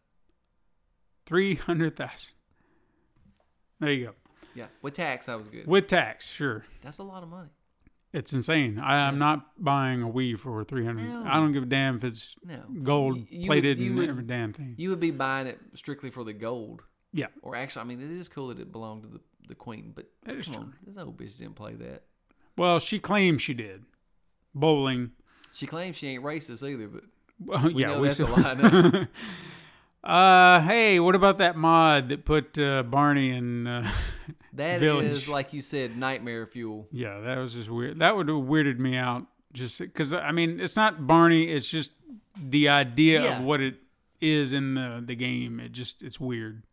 Three 1.25 1.55
hundred 1.55 1.97
thousand. 1.97 2.31
There 3.79 3.91
you 3.91 4.05
go. 4.07 4.11
Yeah. 4.55 4.67
With 4.81 4.93
tax, 4.95 5.27
that 5.27 5.37
was 5.37 5.47
good. 5.49 5.67
With 5.67 5.87
tax, 5.87 6.27
sure. 6.29 6.65
That's 6.81 6.97
a 6.97 7.03
lot 7.03 7.23
of 7.23 7.29
money. 7.29 7.49
It's 8.11 8.33
insane. 8.33 8.79
I, 8.79 9.07
I'm 9.07 9.19
not 9.19 9.51
buying 9.63 10.01
a 10.01 10.07
Wii 10.07 10.39
for 10.39 10.63
three 10.63 10.83
hundred. 10.83 11.07
No. 11.09 11.23
I 11.27 11.35
don't 11.35 11.53
give 11.53 11.61
a 11.63 11.67
damn 11.67 11.95
if 11.97 12.03
it's 12.03 12.35
No. 12.43 12.63
gold 12.83 13.17
You- 13.17 13.25
you 13.29 13.39
would- 13.41 13.45
plated 13.47 13.79
you 13.79 13.87
and 13.91 13.95
would- 13.99 14.09
every 14.09 14.23
damn 14.23 14.51
thing. 14.53 14.73
You 14.77 14.89
would 14.89 14.99
be 14.99 15.11
buying 15.11 15.45
it 15.47 15.59
strictly 15.75 16.09
for 16.09 16.23
the 16.23 16.33
gold. 16.33 16.81
Yeah. 17.13 17.27
Or 17.43 17.55
actually, 17.55 17.81
I 17.81 17.85
mean, 17.85 18.01
it 18.01 18.09
is 18.11 18.27
cool 18.27 18.47
that 18.47 18.59
it 18.59 18.71
belonged 18.71 19.03
to 19.03 19.09
the, 19.09 19.19
the 19.47 19.55
queen, 19.55 19.91
but 19.95 20.09
That 20.25 20.35
is 20.35 20.45
come 20.45 20.53
true. 20.55 20.63
on, 20.63 20.73
this 20.85 20.97
old 20.97 21.17
bitch 21.17 21.37
didn't 21.37 21.55
play 21.55 21.75
that. 21.75 22.03
Well, 22.57 22.79
she 22.79 22.99
claims 22.99 23.41
she 23.43 23.53
did. 23.53 23.83
Bowling. 24.55 25.11
She 25.53 25.67
claims 25.67 25.95
she 25.95 26.07
ain't 26.07 26.23
racist 26.23 26.67
either, 26.67 26.87
but 26.87 27.03
Well, 27.39 27.71
we 27.71 27.81
yeah, 27.81 27.87
know 27.89 28.01
we 28.01 28.07
that's 28.07 28.19
a 28.19 28.25
still- 28.25 28.35
lie 28.43 28.53
now. 28.55 29.07
Uh, 30.03 30.61
hey, 30.61 30.99
what 30.99 31.13
about 31.15 31.39
that 31.39 31.55
mod 31.57 32.09
that 32.09 32.23
put 32.25 32.57
uh, 32.57 32.83
Barney 32.83 33.31
in? 33.31 33.67
Uh, 33.67 33.89
That 34.53 34.75
is 34.77 34.81
Village. 34.81 35.27
like 35.29 35.53
you 35.53 35.61
said, 35.61 35.95
nightmare 35.95 36.45
fuel. 36.45 36.87
yeah, 36.91 37.19
that 37.19 37.37
was 37.37 37.53
just 37.53 37.69
weird. 37.69 37.99
That 37.99 38.17
would 38.17 38.27
have 38.27 38.37
weirded 38.37 38.77
me 38.79 38.97
out. 38.97 39.25
Just 39.53 39.79
because 39.79 40.11
I 40.13 40.31
mean, 40.31 40.59
it's 40.59 40.75
not 40.75 41.05
Barney. 41.07 41.43
It's 41.51 41.67
just 41.67 41.91
the 42.35 42.67
idea 42.69 43.23
Yeah. 43.23 43.37
of 43.39 43.43
what 43.45 43.61
it 43.61 43.75
is 44.19 44.51
in 44.53 44.73
the 44.75 45.01
the 45.05 45.15
game. 45.15 45.59
It 45.59 45.71
just 45.71 46.01
it's 46.03 46.19
weird. 46.19 46.63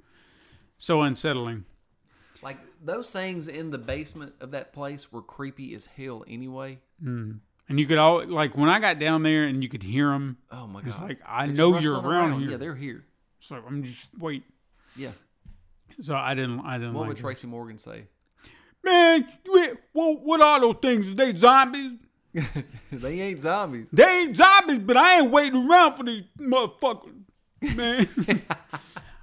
So 0.78 1.02
unsettling. 1.02 1.64
Like 2.42 2.58
those 2.84 3.10
things 3.10 3.46
in 3.48 3.70
the 3.70 3.78
basement 3.78 4.34
of 4.40 4.50
that 4.52 4.72
place 4.72 5.12
were 5.12 5.22
creepy 5.22 5.74
as 5.74 5.86
hell 5.86 6.24
anyway. 6.28 6.78
And 7.02 7.40
you 7.68 7.86
could 7.86 7.98
all 7.98 8.26
like 8.26 8.56
when 8.56 8.68
I 8.68 8.78
got 8.80 8.98
down 8.98 9.22
there 9.22 9.44
and 9.44 9.62
you 9.62 9.68
could 9.68 9.82
hear 9.82 10.08
them. 10.10 10.38
Oh 10.50 10.66
my 10.66 10.80
god! 10.80 10.88
It's 10.88 11.00
like 11.00 11.20
I 11.26 11.46
They're 11.46 11.54
know 11.54 11.78
you're 11.78 11.94
rustling 11.94 12.12
around, 12.12 12.40
here. 12.40 12.50
Yeah, 12.52 12.56
they're 12.58 12.74
here. 12.74 13.04
So 13.46 13.62
I'm 13.66 13.84
just 13.84 14.00
wait. 14.18 14.42
Yeah. 14.96 15.12
So 16.02 16.14
I 16.14 16.34
didn't. 16.34 16.60
I 16.60 16.78
didn't 16.78 16.94
What 16.94 17.02
like 17.02 17.08
would 17.08 17.18
it. 17.18 17.20
Tracy 17.20 17.46
Morgan 17.46 17.78
say? 17.78 18.04
Man, 18.82 19.26
you, 19.44 19.78
what, 19.92 20.20
what 20.20 20.40
are 20.40 20.60
those 20.60 20.76
things? 20.80 21.08
Are 21.08 21.14
they 21.14 21.34
zombies? 21.34 22.00
they 22.92 23.20
ain't 23.20 23.40
zombies. 23.42 23.88
They 23.92 24.04
ain't 24.20 24.36
zombies, 24.36 24.78
but 24.78 24.96
I 24.96 25.20
ain't 25.20 25.30
waiting 25.30 25.68
around 25.68 25.96
for 25.96 26.04
these 26.04 26.24
motherfuckers, 26.38 27.14
man. 27.74 28.08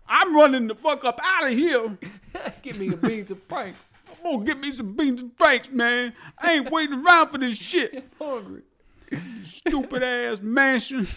I'm 0.08 0.36
running 0.36 0.68
the 0.68 0.76
fuck 0.76 1.06
up 1.06 1.20
out 1.24 1.45
of 1.45 1.58
here. 1.58 1.98
Give 2.62 2.78
me 2.78 2.90
a 2.90 2.98
beans 2.98 3.32
of 3.32 3.48
pranks. 3.48 3.91
I'm 4.10 4.32
gonna 4.34 4.45
get 4.45 4.60
me 4.60 4.72
some 4.72 4.95
beans 4.95 5.22
and 5.22 5.32
franks, 5.38 5.70
man. 5.70 6.14
I 6.38 6.54
ain't 6.54 6.72
waiting 6.72 7.04
around 7.04 7.30
for 7.30 7.38
this 7.38 7.58
shit. 7.58 8.06
Hungry. 8.20 8.64
Stupid 9.48 10.04
ass 10.04 10.41
mansion. 10.41 11.08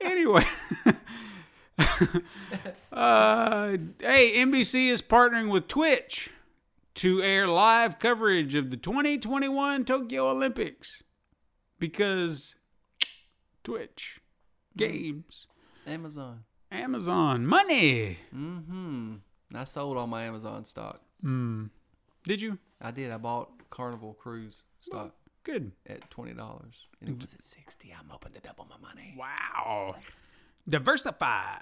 anyway. 0.00 0.44
uh, 2.92 3.76
hey, 4.00 4.34
NBC 4.36 4.88
is 4.88 5.02
partnering 5.02 5.50
with 5.50 5.68
Twitch 5.68 6.30
to 6.94 7.22
air 7.22 7.46
live 7.46 7.98
coverage 7.98 8.54
of 8.54 8.70
the 8.70 8.76
2021 8.76 9.84
Tokyo 9.84 10.28
Olympics 10.28 11.02
because 11.78 12.56
Twitch, 13.64 14.20
games, 14.76 15.46
Amazon. 15.86 16.44
Amazon, 16.70 17.46
money. 17.46 18.18
Mm-hmm. 18.34 19.14
I 19.54 19.64
sold 19.64 19.96
all 19.96 20.06
my 20.06 20.24
Amazon 20.24 20.64
stock. 20.64 21.00
Did 21.22 22.40
you? 22.42 22.58
I 22.80 22.90
did. 22.90 23.10
I 23.10 23.16
bought 23.16 23.50
Carnival 23.70 24.14
Cruise 24.14 24.62
stock 24.78 25.14
Good. 25.44 25.72
at 25.86 26.08
twenty 26.10 26.34
dollars, 26.34 26.86
and 27.00 27.10
it 27.10 27.20
was 27.20 27.34
at 27.34 27.42
sixty. 27.42 27.94
I'm 27.98 28.08
hoping 28.08 28.32
to 28.32 28.40
double 28.40 28.66
my 28.68 28.76
money. 28.86 29.16
Wow. 29.18 29.96
Diversify. 30.68 31.58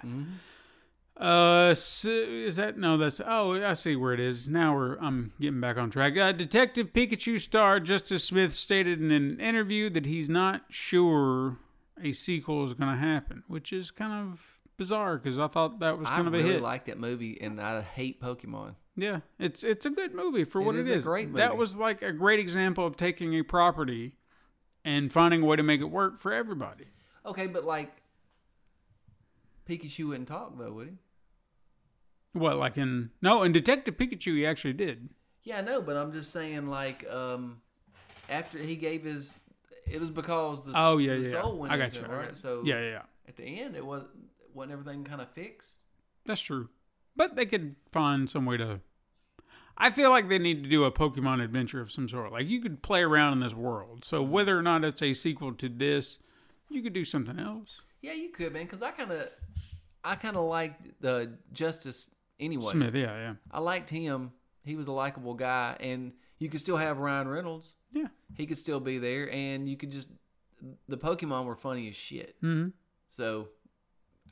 Uh, 1.17 1.75
so 1.75 2.11
is 2.11 2.57
that 2.57 2.79
no? 2.79 2.97
That's 2.97 3.21
oh, 3.25 3.65
I 3.65 3.73
see 3.73 3.97
where 3.97 4.13
it 4.13 4.21
is. 4.21 4.49
Now 4.49 4.75
we're 4.77 4.97
I'm 4.99 5.33
getting 5.41 5.61
back 5.61 5.77
on 5.77 5.91
track. 5.91 6.17
Uh, 6.17 6.31
Detective 6.33 6.93
Pikachu 6.93 7.41
star 7.41 7.81
Justice 7.81 8.23
Smith 8.25 8.55
stated 8.55 9.01
in 9.01 9.11
an 9.11 9.41
interview 9.41 9.91
that 9.91 10.07
he's 10.07 10.29
not 10.29 10.63
sure 10.69 11.57
a 12.03 12.13
sequel 12.13 12.65
is 12.65 12.75
going 12.75 12.93
to 12.93 12.97
happen, 12.97 13.43
which 13.49 13.73
is 13.73 13.91
kind 13.91 14.13
of 14.13 14.61
bizarre 14.77 15.19
because 15.19 15.39
I 15.41 15.49
thought 15.49 15.81
that 15.81 15.99
was 15.99 16.07
I 16.07 16.17
kind 16.17 16.29
of 16.29 16.35
a 16.35 16.37
really 16.37 16.53
hit. 16.53 16.63
like 16.63 16.85
that 16.87 17.01
movie, 17.01 17.37
and 17.41 17.61
I 17.61 17.83
hate 17.83 18.23
Pokemon. 18.23 18.77
yeah, 18.95 19.21
it's 19.41 19.65
it's 19.65 19.87
a 19.87 19.91
good 19.91 20.15
movie 20.15 20.45
for 20.45 20.61
what 20.61 20.77
is 20.77 20.89
it 20.89 20.93
a 20.93 20.97
is. 20.99 21.05
great 21.05 21.35
That 21.35 21.57
was 21.57 21.77
like 21.77 22.01
a 22.03 22.13
great 22.13 22.39
example 22.39 22.87
of 22.87 22.97
taking 22.97 23.35
a 23.35 23.43
property 23.43 24.13
and 24.85 25.13
finding 25.13 25.43
a 25.43 25.45
way 25.45 25.57
to 25.57 25.65
make 25.65 25.81
it 25.81 25.91
work 25.91 26.17
for 26.17 26.33
everybody. 26.33 26.85
Okay, 27.27 27.49
but 27.49 27.65
like 27.65 27.91
Pikachu 29.69 30.09
wouldn't 30.09 30.29
talk 30.29 30.57
though, 30.59 30.73
would 30.73 30.89
he? 30.89 30.95
What 32.33 32.57
like 32.57 32.77
in 32.77 33.11
no 33.23 33.43
in 33.43 33.53
Detective 33.53 33.97
Pikachu 33.97 34.37
he 34.37 34.47
actually 34.47 34.75
did. 34.75 35.09
Yeah, 35.43 35.59
I 35.59 35.61
know, 35.63 35.81
but 35.81 35.97
I'm 35.97 36.13
just 36.13 36.31
saying, 36.31 36.69
like, 36.69 37.09
um, 37.11 37.63
after 38.29 38.59
he 38.59 38.77
gave 38.77 39.05
his, 39.05 39.39
it 39.91 39.99
was 39.99 40.11
because 40.11 40.67
the, 40.67 40.73
Oh 40.75 40.99
yeah, 40.99 41.15
the 41.15 41.23
yeah. 41.23 41.31
soul 41.31 41.57
went 41.59 41.73
I 41.73 41.79
got 41.79 41.85
into 41.87 42.01
you. 42.01 42.05
him, 42.05 42.11
I 42.11 42.15
got 42.15 42.21
right? 42.21 42.37
So 42.39 42.63
yeah, 42.65 42.81
yeah, 42.81 42.91
yeah. 42.91 43.03
at 43.27 43.37
the 43.37 43.45
end, 43.45 43.75
it 43.77 43.85
was 43.85 44.05
wasn't 44.53 44.73
everything 44.73 45.05
kind 45.05 45.21
of 45.21 45.31
fixed. 45.31 45.71
That's 46.27 46.41
true. 46.41 46.69
But 47.17 47.35
they 47.37 47.47
could 47.47 47.77
find 47.93 48.29
some 48.29 48.45
way 48.45 48.57
to. 48.59 48.81
I 49.77 49.91
feel 49.91 50.11
like 50.11 50.29
they 50.29 50.39
need 50.39 50.65
to 50.65 50.69
do 50.69 50.85
a 50.85 50.93
Pokemon 50.93 51.43
adventure 51.43 51.81
of 51.81 51.91
some 51.93 52.09
sort. 52.09 52.33
Like 52.33 52.47
you 52.49 52.61
could 52.61 52.83
play 52.83 53.03
around 53.03 53.35
in 53.35 53.41
this 53.41 53.55
world. 53.55 54.05
So 54.05 54.23
whether 54.23 54.59
or 54.59 54.63
not 54.63 54.85
it's 54.85 55.01
a 55.03 55.15
sequel 55.15 55.55
to 55.55 55.69
this, 55.69 56.19
you 56.69 56.83
could 56.83 56.93
do 56.93 57.05
something 57.05 57.39
else. 57.39 57.81
Yeah, 58.03 58.13
you 58.13 58.31
could, 58.31 58.53
man, 58.53 58.65
because 58.65 58.83
I 58.83 58.91
kind 58.93 59.11
of, 59.11 59.29
I 60.05 60.15
kind 60.15 60.37
of 60.37 60.45
liked 60.45 61.01
the 61.01 61.37
Justice 61.53 62.11
anyway. 62.39 62.71
Smith, 62.73 62.95
yeah, 62.95 63.17
yeah, 63.17 63.35
I 63.51 63.59
liked 63.61 63.91
him. 63.91 64.33
He 64.65 64.77
was 64.77 64.87
a 64.87 64.93
likable 64.93 65.35
guy, 65.35 65.77
and 65.81 66.13
you 66.39 66.49
could 66.49 66.61
still 66.61 66.77
have 66.77 66.99
Ryan 66.99 67.29
Reynolds. 67.29 67.73
yeah. 67.93 68.07
He 68.37 68.47
could 68.47 68.59
still 68.59 68.79
be 68.81 68.99
there, 68.99 69.31
and 69.33 69.69
you 69.69 69.77
could 69.77 69.91
just 69.91 70.11
the 70.89 70.99
Pokemon 70.99 71.45
were 71.47 71.57
funny 71.57 71.89
as 71.89 71.97
shit. 71.97 72.37
hmm 72.41 72.69
So 73.09 73.49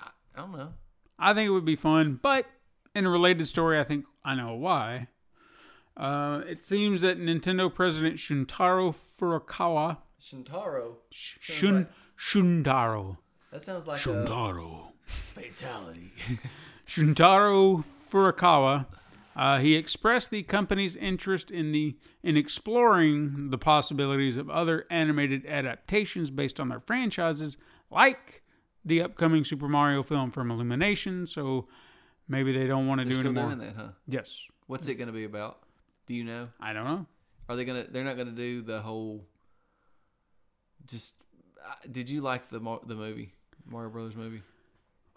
I, 0.01 0.11
I 0.37 0.41
don't 0.41 0.53
know. 0.53 0.73
I 1.19 1.33
think 1.35 1.47
it 1.49 1.51
would 1.51 1.65
be 1.65 1.77
fun. 1.77 2.19
But 2.23 2.47
in 2.95 3.07
a 3.07 3.11
related 3.11 3.47
story, 3.49 3.81
I 3.81 3.85
think 3.85 4.05
I 4.25 4.35
know 4.35 4.55
why. 4.55 5.09
Uh, 5.97 6.43
it 6.47 6.63
seems 6.63 7.01
that 7.01 7.19
Nintendo 7.19 7.73
president 7.73 8.17
Shuntaro 8.17 8.95
Furukawa, 8.95 9.99
Shintaro. 10.21 10.97
Shun, 11.11 11.75
like- 11.75 11.89
Shuntaro, 12.21 13.17
That 13.53 13.63
sounds 13.63 13.87
like 13.87 14.05
a 14.05 14.09
Shuntaro. 14.09 14.93
fatality. 15.07 16.13
Shuntaro 16.87 17.85
Furukawa, 18.11 18.87
uh, 19.35 19.59
he 19.59 19.75
expressed 19.77 20.31
the 20.31 20.43
company's 20.43 20.97
interest 20.97 21.51
in 21.51 21.73
the 21.73 21.97
in 22.23 22.37
exploring 22.37 23.51
the 23.51 23.59
possibilities 23.59 24.37
of 24.37 24.49
other 24.51 24.87
animated 24.91 25.45
adaptations 25.47 26.31
based 26.31 26.59
on 26.61 26.69
their 26.69 26.81
franchises, 26.81 27.57
like 27.91 28.43
the 28.85 29.03
upcoming 29.03 29.45
Super 29.45 29.69
Mario 29.69 30.03
film 30.03 30.31
from 30.31 30.51
Illumination. 30.51 31.27
So 31.27 31.67
maybe 32.29 32.53
they 32.53 32.67
don't 32.67 32.87
want 32.87 33.01
to 33.01 33.05
do 33.07 33.13
still 33.15 33.27
anymore. 33.31 33.55
doing 33.55 33.59
that, 33.59 33.77
huh? 33.77 33.89
Yes, 34.09 34.47
What's 34.67 34.89
it 34.89 34.95
going 34.97 35.07
to 35.07 35.13
be 35.13 35.25
about? 35.25 35.61
Do 36.07 36.15
you 36.15 36.25
know? 36.25 36.49
I 36.61 36.73
don't 36.73 36.85
know. 36.85 37.07
Are 37.49 37.55
they 37.57 37.65
gonna? 37.65 37.85
They're 37.89 38.03
not 38.05 38.17
gonna 38.17 38.33
do 38.33 38.63
the 38.63 38.81
whole. 38.81 39.25
Just, 40.87 41.15
did 41.91 42.09
you 42.11 42.21
like 42.21 42.49
the 42.51 42.59
the 42.87 42.95
movie 42.95 43.33
Mario 43.69 43.91
Brothers 43.91 44.17
movie? 44.17 44.43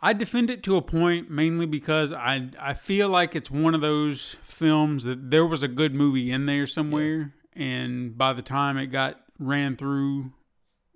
I 0.01 0.13
defend 0.13 0.49
it 0.49 0.63
to 0.63 0.77
a 0.77 0.81
point 0.81 1.29
mainly 1.29 1.65
because 1.65 2.13
I 2.13 2.49
I 2.59 2.73
feel 2.73 3.09
like 3.09 3.35
it's 3.35 3.51
one 3.51 3.75
of 3.75 3.81
those 3.81 4.37
films 4.43 5.03
that 5.03 5.29
there 5.31 5.45
was 5.45 5.61
a 5.63 5.67
good 5.67 5.93
movie 5.93 6.31
in 6.31 6.45
there 6.45 6.67
somewhere, 6.67 7.33
and 7.53 8.17
by 8.17 8.33
the 8.33 8.41
time 8.41 8.77
it 8.77 8.87
got 8.87 9.19
ran 9.39 9.75
through, 9.75 10.31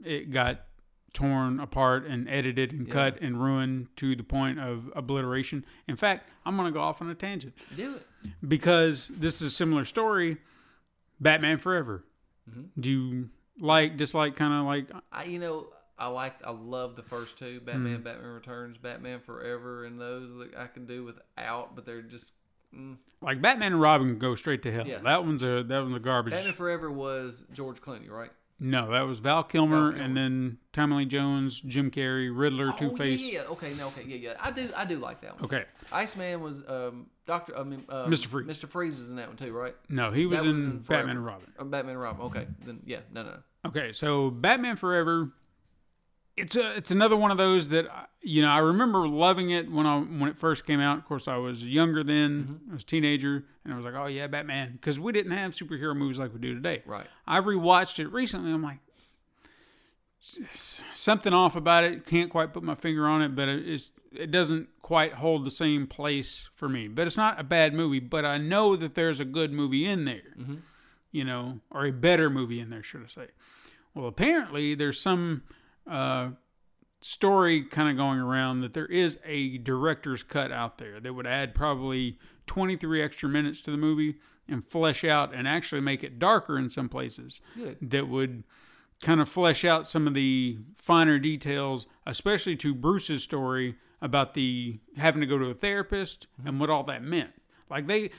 it 0.03 0.31
got 0.31 0.61
torn 1.13 1.59
apart 1.59 2.05
and 2.07 2.27
edited 2.27 2.71
and 2.71 2.87
Yeah. 2.87 2.93
cut 2.93 3.21
and 3.21 3.41
ruined 3.43 3.87
to 3.97 4.15
the 4.15 4.23
point 4.23 4.59
of 4.59 4.89
obliteration. 4.95 5.63
In 5.87 5.95
fact, 5.95 6.29
I'm 6.45 6.55
gonna 6.57 6.71
go 6.71 6.81
off 6.81 7.01
on 7.01 7.09
a 7.09 7.13
tangent 7.15 7.53
Do 7.75 7.95
it. 7.95 8.07
because 8.47 9.09
this 9.09 9.41
is 9.41 9.49
a 9.49 9.51
similar 9.51 9.85
story. 9.85 10.37
Batman 11.19 11.57
Forever. 11.59 12.03
Mm-hmm. 12.49 12.81
Do 12.81 12.89
you 12.89 13.29
like 13.59 13.97
dislike 13.97 14.35
kind 14.35 14.53
of 14.53 14.65
like 14.65 14.89
I 15.11 15.25
you 15.25 15.39
know 15.39 15.67
I 15.97 16.07
like 16.07 16.35
I 16.45 16.51
love 16.51 16.95
the 16.95 17.03
first 17.03 17.37
two 17.37 17.59
Batman, 17.61 17.99
Mm. 17.99 18.03
Batman 18.03 18.31
Returns, 18.31 18.77
Batman 18.77 19.19
Forever, 19.19 19.85
and 19.85 19.99
those 20.01 20.29
that 20.39 20.57
I 20.57 20.67
can 20.67 20.85
do 20.85 21.03
without, 21.03 21.75
but 21.75 21.85
they're 21.85 22.01
just. 22.01 22.33
Mm. 22.75 22.97
like 23.21 23.39
Batman 23.39 23.73
and 23.73 23.81
Robin 23.81 24.17
go 24.17 24.33
straight 24.33 24.63
to 24.63 24.71
hell. 24.71 24.87
Yeah. 24.87 24.97
That 24.97 25.23
one's 25.23 25.43
a 25.43 25.61
that 25.61 25.79
one's 25.83 25.95
a 25.95 25.99
garbage. 25.99 26.33
Batman 26.33 26.53
Forever 26.53 26.91
was 26.91 27.45
George 27.53 27.79
Clooney, 27.79 28.09
right? 28.09 28.31
No, 28.59 28.91
that 28.91 29.01
was 29.01 29.19
Val 29.19 29.43
Kilmer, 29.43 29.81
Val 29.81 29.91
Kilmer. 29.91 30.03
and 30.05 30.15
then 30.15 30.57
Tommy 30.71 30.95
Lee 30.97 31.05
Jones, 31.05 31.59
Jim 31.61 31.91
Carrey, 31.91 32.31
Riddler, 32.33 32.71
Two 32.77 32.91
Oh, 32.91 32.95
Face. 32.95 33.21
yeah, 33.21 33.41
yeah, 33.41 33.47
okay, 33.49 33.73
no, 33.73 33.87
okay, 33.87 34.03
yeah, 34.07 34.15
yeah. 34.15 34.33
I 34.41 34.51
do, 34.51 34.69
I 34.75 34.85
do 34.85 34.97
like 34.99 35.21
that 35.21 35.35
one. 35.35 35.45
Okay, 35.45 35.65
Iceman 35.91 36.39
was 36.41 36.63
um, 36.67 37.07
Doctor, 37.25 37.57
I 37.57 37.63
mean, 37.63 37.83
um, 37.89 38.09
Mr. 38.11 38.27
Freeze. 38.27 38.47
Mr. 38.47 38.69
Freeze 38.69 38.95
was 38.95 39.09
in 39.11 39.17
that 39.17 39.27
one 39.27 39.37
too, 39.37 39.51
right? 39.51 39.75
no, 39.89 40.11
he 40.11 40.25
was 40.25 40.41
in, 40.41 40.55
was 40.55 40.65
in 40.65 40.83
Forever. 40.83 41.01
Batman 41.03 41.17
and 41.17 41.25
Robin. 41.25 41.51
Or 41.59 41.65
Batman 41.65 41.93
and 41.95 42.01
Robin. 42.01 42.21
Okay, 42.27 42.47
then 42.65 42.79
yeah, 42.85 42.99
no, 43.11 43.23
no, 43.23 43.29
no. 43.31 43.69
Okay, 43.69 43.91
so 43.93 44.29
Batman 44.29 44.75
Forever. 44.77 45.31
It's 46.35 46.55
a 46.55 46.75
it's 46.75 46.89
another 46.89 47.15
one 47.15 47.29
of 47.29 47.37
those 47.37 47.69
that 47.69 47.85
you 48.21 48.41
know 48.41 48.49
I 48.49 48.57
remember 48.57 49.07
loving 49.07 49.51
it 49.51 49.71
when 49.71 49.85
I 49.85 49.99
when 49.99 50.27
it 50.29 50.37
first 50.37 50.65
came 50.65 50.79
out. 50.79 50.97
Of 50.97 51.05
course, 51.05 51.27
I 51.27 51.37
was 51.37 51.63
younger 51.65 52.03
then. 52.03 52.43
Mm-hmm. 52.63 52.71
I 52.71 52.73
was 52.73 52.81
a 52.83 52.85
teenager, 52.87 53.45
and 53.63 53.71
I 53.73 53.75
was 53.77 53.85
like, 53.85 53.93
oh 53.95 54.07
yeah, 54.07 54.25
Batman, 54.27 54.71
because 54.73 54.99
we 54.99 55.11
didn't 55.11 55.33
have 55.33 55.51
superhero 55.53 55.95
movies 55.95 56.17
like 56.17 56.33
we 56.33 56.39
do 56.39 56.55
today. 56.55 56.81
Right. 56.87 57.05
I've 57.27 57.45
rewatched 57.45 57.99
it 57.99 58.07
recently. 58.07 58.51
I'm 58.51 58.63
like, 58.63 58.79
something 60.19 61.33
off 61.33 61.55
about 61.55 61.83
it. 61.83 62.05
Can't 62.05 62.29
quite 62.31 62.53
put 62.53 62.63
my 62.63 62.75
finger 62.75 63.07
on 63.07 63.21
it, 63.21 63.35
but 63.35 63.49
it- 63.49 63.67
it's 63.67 63.91
it 64.11 64.29
doesn't 64.29 64.69
quite 64.83 65.13
hold 65.13 65.43
the 65.43 65.49
same 65.51 65.87
place 65.87 66.47
for 66.53 66.69
me. 66.69 66.87
But 66.87 67.07
it's 67.07 67.17
not 67.17 67.39
a 67.39 67.43
bad 67.43 67.73
movie. 67.73 67.99
But 67.99 68.25
I 68.25 68.37
know 68.37 68.75
that 68.75 68.93
there's 68.93 69.19
a 69.19 69.25
good 69.25 69.51
movie 69.51 69.87
in 69.87 70.05
there, 70.05 70.35
you 71.11 71.23
know, 71.23 71.61
or 71.71 71.85
a 71.87 71.91
better 71.91 72.29
movie 72.29 72.59
in 72.59 72.69
there, 72.69 72.83
should 72.83 73.03
I 73.03 73.07
say? 73.07 73.27
Well, 73.95 74.05
apparently 74.07 74.75
there's 74.75 74.99
some 74.99 75.41
uh, 75.87 76.29
story 77.01 77.63
kind 77.63 77.89
of 77.89 77.97
going 77.97 78.19
around 78.19 78.61
that 78.61 78.73
there 78.73 78.85
is 78.85 79.19
a 79.25 79.57
director's 79.59 80.23
cut 80.23 80.51
out 80.51 80.77
there 80.77 80.99
that 80.99 81.13
would 81.13 81.27
add 81.27 81.53
probably 81.53 82.17
23 82.47 83.01
extra 83.01 83.29
minutes 83.29 83.61
to 83.61 83.71
the 83.71 83.77
movie 83.77 84.15
and 84.47 84.65
flesh 84.65 85.03
out 85.03 85.33
and 85.33 85.47
actually 85.47 85.81
make 85.81 86.03
it 86.03 86.19
darker 86.19 86.57
in 86.57 86.69
some 86.69 86.89
places 86.89 87.41
Good. 87.55 87.77
that 87.81 88.07
would 88.07 88.43
kind 89.01 89.19
of 89.19 89.27
flesh 89.27 89.65
out 89.65 89.87
some 89.87 90.07
of 90.07 90.13
the 90.13 90.57
finer 90.75 91.19
details, 91.19 91.85
especially 92.05 92.55
to 92.57 92.73
Bruce's 92.73 93.23
story 93.23 93.75
about 94.01 94.33
the 94.33 94.79
having 94.97 95.21
to 95.21 95.27
go 95.27 95.37
to 95.37 95.45
a 95.45 95.53
therapist 95.53 96.27
and 96.45 96.59
what 96.59 96.69
all 96.69 96.83
that 96.83 97.03
meant. 97.03 97.31
Like 97.69 97.87
they 97.87 98.11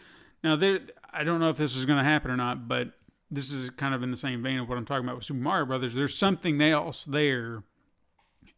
now 0.43 0.57
they 0.57 0.81
I 1.13 1.25
don't 1.25 1.41
know 1.41 1.51
if 1.51 1.57
this 1.57 1.77
is 1.77 1.87
going 1.87 1.99
to 1.99 2.05
happen 2.05 2.31
or 2.31 2.37
not, 2.37 2.69
but 2.69 2.93
this 3.35 3.51
is 3.51 3.71
kind 3.71 3.95
of 3.95 4.03
in 4.03 4.11
the 4.11 4.17
same 4.17 4.43
vein 4.43 4.59
of 4.59 4.69
what 4.69 4.79
I'm 4.79 4.85
talking 4.85 5.05
about 5.05 5.17
with 5.17 5.25
Super 5.25 5.41
Mario 5.41 5.67
Brothers. 5.67 5.95
There's 5.95 6.17
something 6.17 6.61
else 6.61 7.05
there 7.05 7.63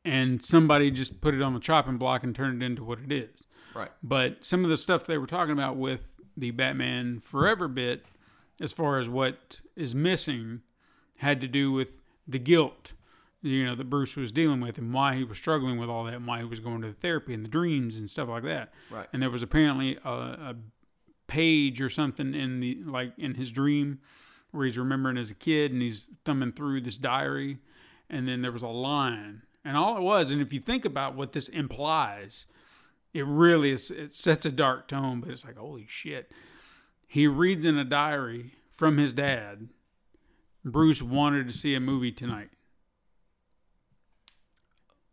and 0.04 0.42
somebody 0.42 0.90
just 0.90 1.20
put 1.20 1.34
it 1.34 1.42
on 1.42 1.54
the 1.54 1.60
chopping 1.60 1.98
block 1.98 2.22
and 2.22 2.34
turned 2.34 2.62
it 2.62 2.66
into 2.66 2.84
what 2.84 3.00
it 3.00 3.12
is. 3.12 3.30
Right. 3.74 3.90
But 4.02 4.44
some 4.44 4.64
of 4.64 4.70
the 4.70 4.76
stuff 4.76 5.04
they 5.04 5.18
were 5.18 5.26
talking 5.26 5.52
about 5.52 5.76
with 5.76 6.14
the 6.36 6.50
Batman 6.50 7.20
Forever 7.20 7.68
bit, 7.68 8.06
as 8.60 8.72
far 8.72 8.98
as 8.98 9.08
what 9.08 9.60
is 9.74 9.94
missing, 9.94 10.62
had 11.16 11.40
to 11.40 11.48
do 11.48 11.72
with 11.72 12.02
the 12.26 12.38
guilt, 12.38 12.92
you 13.42 13.64
know, 13.64 13.74
that 13.74 13.90
Bruce 13.90 14.16
was 14.16 14.32
dealing 14.32 14.60
with 14.60 14.78
and 14.78 14.92
why 14.92 15.14
he 15.16 15.24
was 15.24 15.38
struggling 15.38 15.78
with 15.78 15.88
all 15.88 16.04
that 16.04 16.14
and 16.14 16.26
why 16.26 16.38
he 16.38 16.44
was 16.44 16.60
going 16.60 16.82
to 16.82 16.92
therapy 16.92 17.34
and 17.34 17.44
the 17.44 17.48
dreams 17.48 17.96
and 17.96 18.08
stuff 18.08 18.28
like 18.28 18.44
that. 18.44 18.72
Right. 18.90 19.06
And 19.12 19.22
there 19.22 19.30
was 19.30 19.42
apparently 19.42 19.98
a, 20.04 20.10
a 20.10 20.56
page 21.26 21.80
or 21.80 21.90
something 21.90 22.34
in 22.34 22.60
the 22.60 22.78
like 22.84 23.12
in 23.18 23.34
his 23.34 23.50
dream 23.50 23.98
where 24.56 24.66
he's 24.66 24.78
remembering 24.78 25.18
as 25.18 25.30
a 25.30 25.34
kid 25.34 25.72
and 25.72 25.82
he's 25.82 26.08
thumbing 26.24 26.52
through 26.52 26.80
this 26.80 26.98
diary 26.98 27.58
and 28.08 28.26
then 28.26 28.42
there 28.42 28.52
was 28.52 28.62
a 28.62 28.68
line 28.68 29.42
and 29.64 29.76
all 29.76 29.96
it 29.96 30.02
was 30.02 30.30
and 30.30 30.40
if 30.40 30.52
you 30.52 30.60
think 30.60 30.84
about 30.84 31.14
what 31.14 31.32
this 31.32 31.48
implies 31.48 32.46
it 33.14 33.26
really 33.26 33.70
is 33.70 33.90
it 33.90 34.14
sets 34.14 34.44
a 34.44 34.50
dark 34.50 34.88
tone 34.88 35.20
but 35.20 35.30
it's 35.30 35.44
like 35.44 35.56
holy 35.56 35.86
shit 35.88 36.32
he 37.06 37.26
reads 37.26 37.64
in 37.64 37.78
a 37.78 37.84
diary 37.84 38.52
from 38.76 38.98
his 38.98 39.12
dad, 39.12 39.68
Bruce 40.64 41.00
wanted 41.00 41.46
to 41.46 41.52
see 41.52 41.74
a 41.74 41.80
movie 41.80 42.12
tonight. 42.12 42.50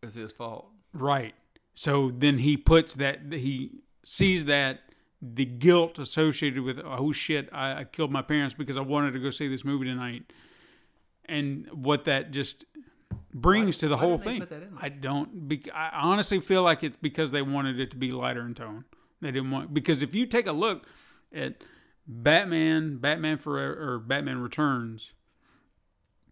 It's 0.02 0.16
his 0.16 0.32
fault. 0.32 0.68
Right. 0.94 1.34
So 1.76 2.12
then 2.16 2.40
he 2.40 2.58
puts 2.58 2.96
that 2.96 3.32
he 3.32 3.72
sees 4.04 4.46
that 4.46 4.82
the 5.24 5.46
guilt 5.46 5.98
associated 6.00 6.62
with 6.64 6.80
oh 6.84 7.12
shit 7.14 7.48
I, 7.54 7.82
I 7.82 7.84
killed 7.86 8.12
my 8.12 8.22
parents 8.22 8.54
because 8.54 8.76
I 8.76 8.82
wanted 8.82 9.12
to 9.14 9.20
go 9.20 9.30
see 9.30 9.48
this 9.48 9.64
movie 9.64 9.86
tonight, 9.86 10.24
and 11.26 11.68
what 11.72 12.06
that 12.06 12.32
just 12.32 12.66
brings 13.34 13.78
Why- 13.78 13.80
to 13.82 13.88
the 13.88 13.98
whole 13.98 14.18
thing. 14.18 14.42
put 14.42 14.50
that 14.50 14.64
in 14.64 14.72
there? 14.72 14.80
I 14.82 14.90
don't. 14.90 15.48
Be, 15.48 15.64
I 15.74 16.02
honestly 16.02 16.40
feel 16.40 16.64
like 16.64 16.84
it's 16.84 16.98
because 17.02 17.32
they 17.32 17.42
wanted 17.42 17.80
it 17.80 17.92
to 17.92 17.96
be 17.96 18.12
lighter 18.12 18.46
in 18.46 18.54
tone. 18.54 18.84
They 19.22 19.32
didn't 19.32 19.52
want 19.52 19.74
because 19.74 20.02
if 20.02 20.14
you 20.14 20.26
take 20.26 20.48
a 20.48 20.52
look 20.52 20.86
at 21.34 21.64
Batman, 22.06 22.98
Batman 22.98 23.38
Forever, 23.38 23.94
or 23.94 24.00
Batman 24.00 24.40
Returns, 24.40 25.14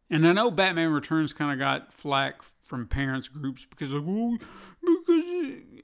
and 0.10 0.28
I 0.28 0.34
know 0.34 0.52
Batman 0.52 0.90
Returns 0.90 1.32
kind 1.32 1.54
of 1.54 1.60
got 1.60 1.94
flack 1.94 2.42
from 2.66 2.88
parents 2.88 3.30
groups 3.30 3.66
because 3.70 3.94
like 3.94 4.04
well, 4.06 4.38
because 4.82 5.24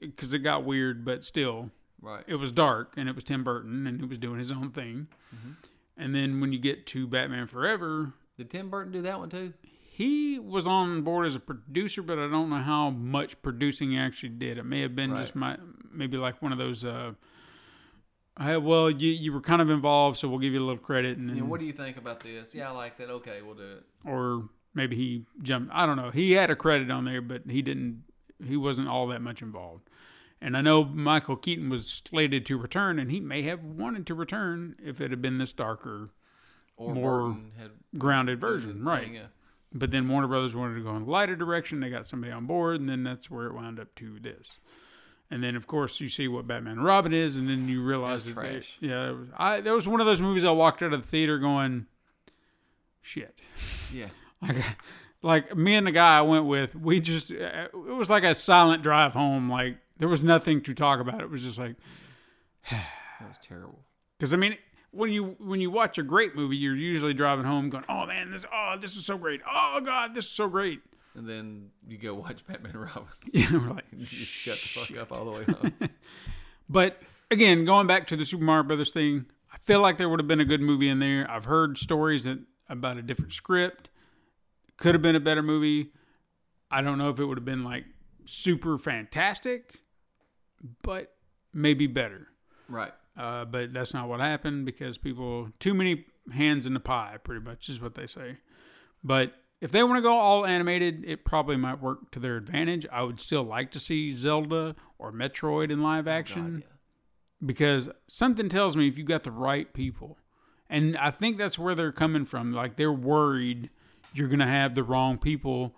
because 0.00 0.34
it 0.34 0.40
got 0.40 0.64
weird, 0.64 1.06
but 1.06 1.24
still 1.24 1.70
Right. 2.00 2.24
it 2.28 2.36
was 2.36 2.52
dark 2.52 2.94
and 2.96 3.08
it 3.08 3.14
was 3.14 3.24
Tim 3.24 3.42
Burton 3.44 3.86
and 3.86 4.00
he 4.00 4.06
was 4.06 4.18
doing 4.18 4.38
his 4.38 4.52
own 4.52 4.70
thing. 4.70 5.08
Mm-hmm. 5.34 5.50
And 5.96 6.14
then 6.14 6.40
when 6.40 6.52
you 6.52 6.58
get 6.60 6.86
to 6.86 7.06
Batman 7.08 7.46
Forever, 7.48 8.12
Did 8.36 8.50
Tim 8.50 8.70
Burton 8.70 8.92
do 8.92 9.02
that 9.02 9.18
one 9.18 9.30
too? 9.30 9.52
he 9.90 10.38
was 10.38 10.64
on 10.64 11.02
board 11.02 11.26
as 11.26 11.34
a 11.34 11.40
producer, 11.40 12.02
but 12.02 12.20
I 12.20 12.28
don't 12.28 12.50
know 12.50 12.58
how 12.62 12.90
much 12.90 13.42
producing 13.42 13.90
he 13.90 13.98
actually 13.98 14.28
did. 14.28 14.56
It 14.58 14.62
may 14.64 14.80
have 14.82 14.94
been 14.94 15.10
Right. 15.10 15.22
just 15.22 15.34
my 15.34 15.56
maybe 15.90 16.16
like 16.16 16.40
one 16.40 16.52
of 16.52 16.58
those. 16.58 16.84
Uh, 16.84 17.14
hey, 18.40 18.56
well, 18.58 18.88
you 18.88 19.10
you 19.10 19.32
were 19.32 19.40
kind 19.40 19.60
of 19.60 19.70
involved, 19.70 20.18
so 20.18 20.28
we'll 20.28 20.38
give 20.38 20.52
you 20.52 20.60
a 20.60 20.64
little 20.66 20.78
credit, 20.78 21.18
and 21.18 21.28
then, 21.28 21.36
Yeah, 21.38 21.42
what 21.42 21.58
do 21.58 21.66
you 21.66 21.72
think 21.72 21.96
about 21.96 22.20
this? 22.20 22.54
Yeah, 22.54 22.68
I 22.68 22.72
like 22.72 22.96
that. 22.98 23.10
Okay, 23.10 23.42
we'll 23.42 23.56
do 23.56 23.62
it. 23.78 23.84
or 24.04 24.48
maybe 24.74 24.94
he 24.94 25.24
jumped. 25.42 25.72
I 25.74 25.84
don't 25.86 25.96
know. 25.96 26.10
He 26.10 26.32
had 26.32 26.48
a 26.50 26.54
credit 26.54 26.90
on 26.92 27.04
there, 27.04 27.20
but 27.20 27.42
he 27.48 27.60
didn't. 27.62 28.04
He 28.44 28.56
wasn't 28.56 28.86
all 28.86 29.08
that 29.08 29.20
much 29.20 29.42
involved. 29.42 29.88
And 30.40 30.56
I 30.56 30.60
know 30.60 30.84
Michael 30.84 31.36
Keaton 31.36 31.68
was 31.68 31.88
slated 32.08 32.46
to 32.46 32.56
return, 32.56 32.98
and 32.98 33.10
he 33.10 33.18
may 33.20 33.42
have 33.42 33.62
wanted 33.64 34.06
to 34.06 34.14
return 34.14 34.76
if 34.82 35.00
it 35.00 35.10
had 35.10 35.20
been 35.20 35.38
this 35.38 35.52
darker, 35.52 36.10
Or 36.76 36.94
More 36.94 37.36
had 37.58 37.70
grounded 37.98 38.40
version, 38.40 38.84
right? 38.84 39.12
yeah. 39.12 39.26
But 39.72 39.90
then 39.90 40.08
Warner 40.08 40.28
Brothers 40.28 40.54
wanted 40.54 40.76
to 40.76 40.80
go 40.82 40.94
in 40.96 41.02
a 41.02 41.04
lighter 41.06 41.34
direction. 41.36 41.80
They 41.80 41.90
got 41.90 42.06
somebody 42.06 42.32
on 42.32 42.46
board, 42.46 42.80
and 42.80 42.88
then 42.88 43.02
that's 43.02 43.28
where 43.30 43.46
it 43.46 43.52
wound 43.54 43.78
up 43.80 43.94
to 43.96 44.18
this. 44.20 44.58
And 45.30 45.42
then, 45.44 45.56
of 45.56 45.66
course, 45.66 46.00
you 46.00 46.08
see 46.08 46.26
what 46.28 46.46
Batman 46.46 46.74
and 46.78 46.84
Robin 46.84 47.12
is, 47.12 47.36
and 47.36 47.48
then 47.50 47.68
you 47.68 47.82
realize 47.82 48.24
That's 48.24 48.34
that 48.36 48.80
they- 48.80 48.86
yeah, 48.88 49.10
was, 49.10 49.28
I 49.36 49.60
that 49.60 49.74
was 49.74 49.86
one 49.86 50.00
of 50.00 50.06
those 50.06 50.22
movies 50.22 50.44
I 50.44 50.52
walked 50.52 50.82
out 50.82 50.92
of 50.94 51.02
the 51.02 51.06
theater 51.08 51.38
going, 51.38 51.86
shit. 53.02 53.40
Yeah. 53.92 54.08
Like, 54.40 54.56
like 55.20 55.56
me 55.56 55.74
and 55.74 55.84
the 55.84 55.90
guy 55.90 56.18
I 56.18 56.20
went 56.22 56.44
with, 56.46 56.76
we 56.76 57.00
just 57.00 57.32
it 57.32 57.74
was 57.74 58.08
like 58.08 58.22
a 58.22 58.36
silent 58.36 58.84
drive 58.84 59.14
home. 59.14 59.50
Like 59.50 59.78
there 59.98 60.08
was 60.08 60.22
nothing 60.24 60.60
to 60.62 60.74
talk 60.74 61.00
about. 61.00 61.20
It 61.20 61.30
was 61.30 61.42
just 61.42 61.58
like 61.58 61.76
That 62.70 63.28
was 63.28 63.38
terrible. 63.38 63.80
because 64.18 64.32
I 64.32 64.36
mean. 64.36 64.56
When 64.90 65.10
you 65.10 65.36
when 65.38 65.60
you 65.60 65.70
watch 65.70 65.98
a 65.98 66.02
great 66.02 66.34
movie, 66.34 66.56
you're 66.56 66.74
usually 66.74 67.12
driving 67.12 67.44
home 67.44 67.68
going, 67.68 67.84
"Oh 67.90 68.06
man, 68.06 68.30
this 68.30 68.46
oh 68.50 68.76
this 68.80 68.96
is 68.96 69.04
so 69.04 69.18
great! 69.18 69.42
Oh 69.46 69.82
god, 69.84 70.14
this 70.14 70.24
is 70.24 70.30
so 70.30 70.48
great!" 70.48 70.80
And 71.14 71.28
then 71.28 71.68
you 71.86 71.98
go 71.98 72.14
watch 72.14 72.42
Batman 72.46 72.72
and 72.72 72.80
Robin. 72.80 73.04
Yeah, 73.34 73.52
we're 73.52 73.74
like, 73.74 73.84
You 73.92 74.06
just 74.06 74.32
shut 74.32 74.54
the 74.54 74.66
fuck 74.80 74.96
up 74.96 75.12
all 75.12 75.26
the 75.26 75.30
way 75.32 75.44
home. 75.44 75.72
But 76.70 77.02
again, 77.30 77.66
going 77.66 77.86
back 77.86 78.06
to 78.06 78.16
the 78.16 78.24
Super 78.24 78.44
Mario 78.44 78.62
Brothers 78.62 78.90
thing, 78.90 79.26
I 79.52 79.58
feel 79.58 79.80
like 79.80 79.98
there 79.98 80.08
would 80.08 80.20
have 80.20 80.26
been 80.26 80.40
a 80.40 80.46
good 80.46 80.62
movie 80.62 80.88
in 80.88 81.00
there. 81.00 81.30
I've 81.30 81.44
heard 81.44 81.76
stories 81.76 82.24
that 82.24 82.38
about 82.70 82.96
a 82.96 83.02
different 83.02 83.34
script. 83.34 83.90
Could 84.78 84.94
have 84.94 85.02
been 85.02 85.16
a 85.16 85.20
better 85.20 85.42
movie. 85.42 85.92
I 86.70 86.80
don't 86.80 86.96
know 86.96 87.10
if 87.10 87.18
it 87.20 87.26
would 87.26 87.36
have 87.36 87.44
been 87.44 87.62
like 87.62 87.84
super 88.24 88.78
fantastic, 88.78 89.80
but 90.82 91.14
maybe 91.52 91.86
better. 91.86 92.28
right. 92.68 92.92
Uh, 93.16 93.44
but 93.44 93.72
that's 93.72 93.92
not 93.92 94.08
what 94.08 94.20
happened 94.20 94.64
because 94.64 94.96
people 94.96 95.48
too 95.58 95.74
many 95.74 96.04
hands 96.32 96.66
in 96.66 96.74
the 96.74 96.80
pie, 96.80 97.16
pretty 97.22 97.44
much 97.44 97.68
is 97.68 97.80
what 97.80 97.96
they 97.96 98.06
say. 98.06 98.36
But 99.02 99.32
if 99.60 99.72
they 99.72 99.82
want 99.82 99.96
to 99.96 100.02
go 100.02 100.12
all 100.12 100.46
animated, 100.46 101.04
it 101.04 101.24
probably 101.24 101.56
might 101.56 101.82
work 101.82 102.12
to 102.12 102.20
their 102.20 102.36
advantage. 102.36 102.86
I 102.92 103.02
would 103.02 103.18
still 103.20 103.42
like 103.42 103.72
to 103.72 103.80
see 103.80 104.12
Zelda 104.12 104.76
or 104.98 105.10
Metroid 105.10 105.72
in 105.72 105.82
live 105.82 106.06
action 106.06 106.52
God, 106.52 106.60
yeah. 106.60 107.46
because 107.46 107.88
something 108.06 108.48
tells 108.48 108.76
me 108.76 108.86
if 108.86 108.96
you 108.96 109.02
got 109.02 109.24
the 109.24 109.32
right 109.32 109.72
people, 109.72 110.18
and 110.70 110.96
I 110.96 111.10
think 111.10 111.38
that's 111.38 111.58
where 111.58 111.74
they're 111.74 111.90
coming 111.90 112.24
from. 112.24 112.52
Like 112.52 112.76
they're 112.76 112.92
worried 112.92 113.70
you're 114.14 114.28
gonna 114.28 114.46
have 114.46 114.74
the 114.74 114.82
wrong 114.82 115.18
people 115.18 115.74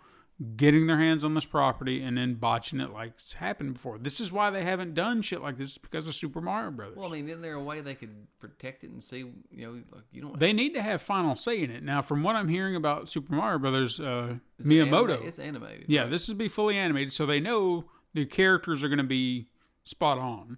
getting 0.56 0.86
their 0.86 0.96
hands 0.96 1.22
on 1.22 1.34
this 1.34 1.44
property 1.44 2.02
and 2.02 2.16
then 2.16 2.34
botching 2.34 2.80
it 2.80 2.90
like 2.90 3.12
it's 3.16 3.34
happened 3.34 3.74
before. 3.74 3.98
This 3.98 4.20
is 4.20 4.32
why 4.32 4.48
they 4.48 4.64
haven't 4.64 4.94
done 4.94 5.20
shit 5.20 5.42
like 5.42 5.58
this 5.58 5.76
because 5.76 6.08
of 6.08 6.14
Super 6.14 6.40
Mario 6.40 6.70
Brothers. 6.70 6.96
Well, 6.96 7.08
I 7.08 7.16
mean, 7.16 7.28
isn't 7.28 7.42
there 7.42 7.54
a 7.54 7.62
way 7.62 7.82
they 7.82 7.94
could 7.94 8.26
protect 8.38 8.82
it 8.82 8.90
and 8.90 9.02
see, 9.02 9.18
you 9.18 9.34
know, 9.66 9.72
like 9.92 10.04
you 10.12 10.22
don't. 10.22 10.38
they 10.40 10.54
need 10.54 10.72
to 10.74 10.82
have 10.82 11.02
final 11.02 11.36
say 11.36 11.62
in 11.62 11.70
it. 11.70 11.82
Now, 11.82 12.00
from 12.00 12.22
what 12.22 12.36
I'm 12.36 12.48
hearing 12.48 12.74
about 12.74 13.10
Super 13.10 13.34
Mario 13.34 13.58
Brothers, 13.58 14.00
uh, 14.00 14.36
is 14.58 14.66
it 14.66 14.70
Miyamoto, 14.70 15.12
anima- 15.12 15.26
it's 15.26 15.38
animated. 15.38 15.84
yeah, 15.88 16.02
right? 16.02 16.10
this 16.10 16.28
is 16.28 16.34
be 16.34 16.48
fully 16.48 16.78
animated, 16.78 17.12
so 17.12 17.26
they 17.26 17.40
know 17.40 17.84
the 18.14 18.24
characters 18.24 18.82
are 18.82 18.88
going 18.88 18.98
to 18.98 19.04
be 19.04 19.48
spot 19.84 20.16
on. 20.18 20.56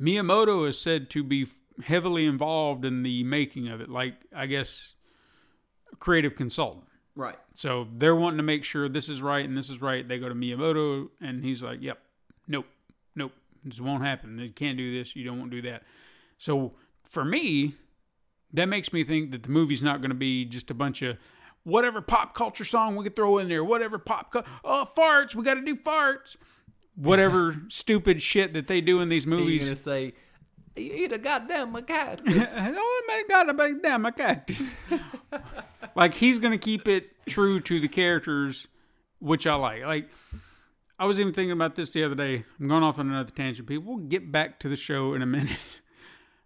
Miyamoto 0.00 0.68
is 0.68 0.78
said 0.78 1.08
to 1.10 1.22
be 1.24 1.46
heavily 1.84 2.26
involved 2.26 2.84
in 2.84 3.02
the 3.02 3.24
making 3.24 3.68
of 3.68 3.80
it, 3.80 3.88
like 3.88 4.14
I 4.34 4.46
guess 4.46 4.94
creative 5.98 6.34
consultant. 6.36 6.84
Right. 7.14 7.36
So 7.54 7.86
they're 7.96 8.16
wanting 8.16 8.38
to 8.38 8.42
make 8.42 8.64
sure 8.64 8.88
this 8.88 9.08
is 9.08 9.20
right 9.20 9.44
and 9.44 9.56
this 9.56 9.68
is 9.68 9.82
right. 9.82 10.06
They 10.06 10.18
go 10.18 10.28
to 10.28 10.34
Miyamoto 10.34 11.08
and 11.20 11.44
he's 11.44 11.62
like, 11.62 11.82
"Yep, 11.82 11.98
nope, 12.48 12.66
nope, 13.14 13.32
this 13.64 13.80
won't 13.80 14.02
happen. 14.02 14.38
You 14.38 14.50
can't 14.50 14.78
do 14.78 14.96
this. 14.96 15.14
You 15.14 15.24
don't 15.24 15.38
want 15.38 15.50
to 15.50 15.60
do 15.60 15.70
that." 15.70 15.82
So 16.38 16.72
for 17.04 17.24
me, 17.24 17.76
that 18.52 18.66
makes 18.66 18.92
me 18.92 19.04
think 19.04 19.30
that 19.32 19.42
the 19.42 19.50
movie's 19.50 19.82
not 19.82 20.00
going 20.00 20.10
to 20.10 20.16
be 20.16 20.44
just 20.44 20.70
a 20.70 20.74
bunch 20.74 21.02
of 21.02 21.18
whatever 21.64 22.00
pop 22.00 22.34
culture 22.34 22.64
song 22.64 22.96
we 22.96 23.04
could 23.04 23.14
throw 23.16 23.38
in 23.38 23.48
there, 23.48 23.62
whatever 23.62 23.98
pop 23.98 24.32
cu- 24.32 24.42
oh 24.64 24.86
farts, 24.96 25.34
we 25.34 25.44
got 25.44 25.54
to 25.54 25.62
do 25.62 25.76
farts, 25.76 26.36
whatever 26.94 27.62
stupid 27.68 28.22
shit 28.22 28.54
that 28.54 28.66
they 28.66 28.80
do 28.80 29.00
in 29.00 29.08
these 29.08 29.26
movies. 29.26 29.64
gonna 29.64 29.76
say, 29.76 30.14
"You 30.76 30.92
eat 30.92 31.12
a 31.12 31.18
goddamn 31.18 31.72
macaque." 31.74 32.20
oh 32.26 33.04
my 33.08 33.22
god, 33.28 33.48
I'm 33.48 34.02
like, 34.02 34.16
cactus. 34.16 34.74
like 35.94 36.14
he's 36.14 36.38
gonna 36.38 36.58
keep 36.58 36.88
it 36.88 37.10
true 37.26 37.60
to 37.60 37.80
the 37.80 37.88
characters, 37.88 38.66
which 39.18 39.46
I 39.46 39.54
like. 39.54 39.82
Like 39.82 40.08
I 40.98 41.06
was 41.06 41.18
even 41.18 41.32
thinking 41.32 41.52
about 41.52 41.74
this 41.74 41.92
the 41.92 42.04
other 42.04 42.14
day. 42.14 42.44
I'm 42.60 42.68
going 42.68 42.82
off 42.82 42.98
on 42.98 43.08
another 43.10 43.30
tangent. 43.30 43.66
People, 43.68 43.96
we'll 43.96 44.06
get 44.06 44.30
back 44.30 44.58
to 44.60 44.68
the 44.68 44.76
show 44.76 45.14
in 45.14 45.22
a 45.22 45.26
minute. 45.26 45.80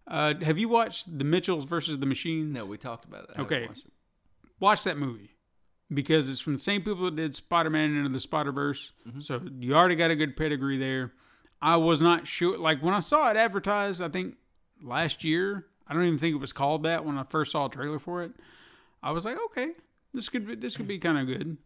Uh, 0.08 0.34
have 0.42 0.56
you 0.56 0.68
watched 0.68 1.18
the 1.18 1.24
Mitchells 1.24 1.64
versus 1.64 1.98
the 1.98 2.06
Machines? 2.06 2.54
no, 2.54 2.64
we 2.64 2.78
talked 2.78 3.04
about 3.04 3.24
it. 3.24 3.30
I 3.36 3.40
Okay. 3.40 3.64
it. 3.64 3.82
Watch 4.60 4.84
that 4.84 4.96
movie 4.96 5.30
because 5.92 6.30
it's 6.30 6.38
from 6.38 6.52
the 6.52 6.60
same 6.60 6.82
people 6.82 7.06
that 7.06 7.16
did 7.16 7.34
Spider-Man 7.34 7.96
into 7.96 8.10
the 8.10 8.20
Spider-Verse. 8.20 8.92
So 9.18 9.40
you 9.58 9.74
already 9.74 9.96
got 9.96 10.12
a 10.12 10.14
good 10.14 10.36
pedigree 10.36 10.78
there. 10.78 11.12
I 11.66 11.76
was 11.76 12.00
not 12.00 12.28
sure. 12.28 12.56
Like 12.56 12.80
when 12.80 12.94
I 12.94 13.00
saw 13.00 13.28
it 13.30 13.36
advertised, 13.36 14.00
I 14.00 14.08
think 14.08 14.36
last 14.80 15.24
year. 15.24 15.66
I 15.88 15.94
don't 15.94 16.04
even 16.04 16.18
think 16.18 16.34
it 16.34 16.40
was 16.40 16.52
called 16.52 16.82
that 16.84 17.04
when 17.04 17.16
I 17.18 17.22
first 17.24 17.52
saw 17.52 17.66
a 17.66 17.70
trailer 17.70 17.98
for 17.98 18.22
it. 18.22 18.32
I 19.02 19.10
was 19.12 19.24
like, 19.24 19.36
okay, 19.46 19.70
this 20.14 20.28
could 20.28 20.46
be, 20.46 20.54
this 20.56 20.76
could 20.76 20.88
be 20.88 20.98
kind 20.98 21.18
of 21.18 21.26
good. 21.26 21.56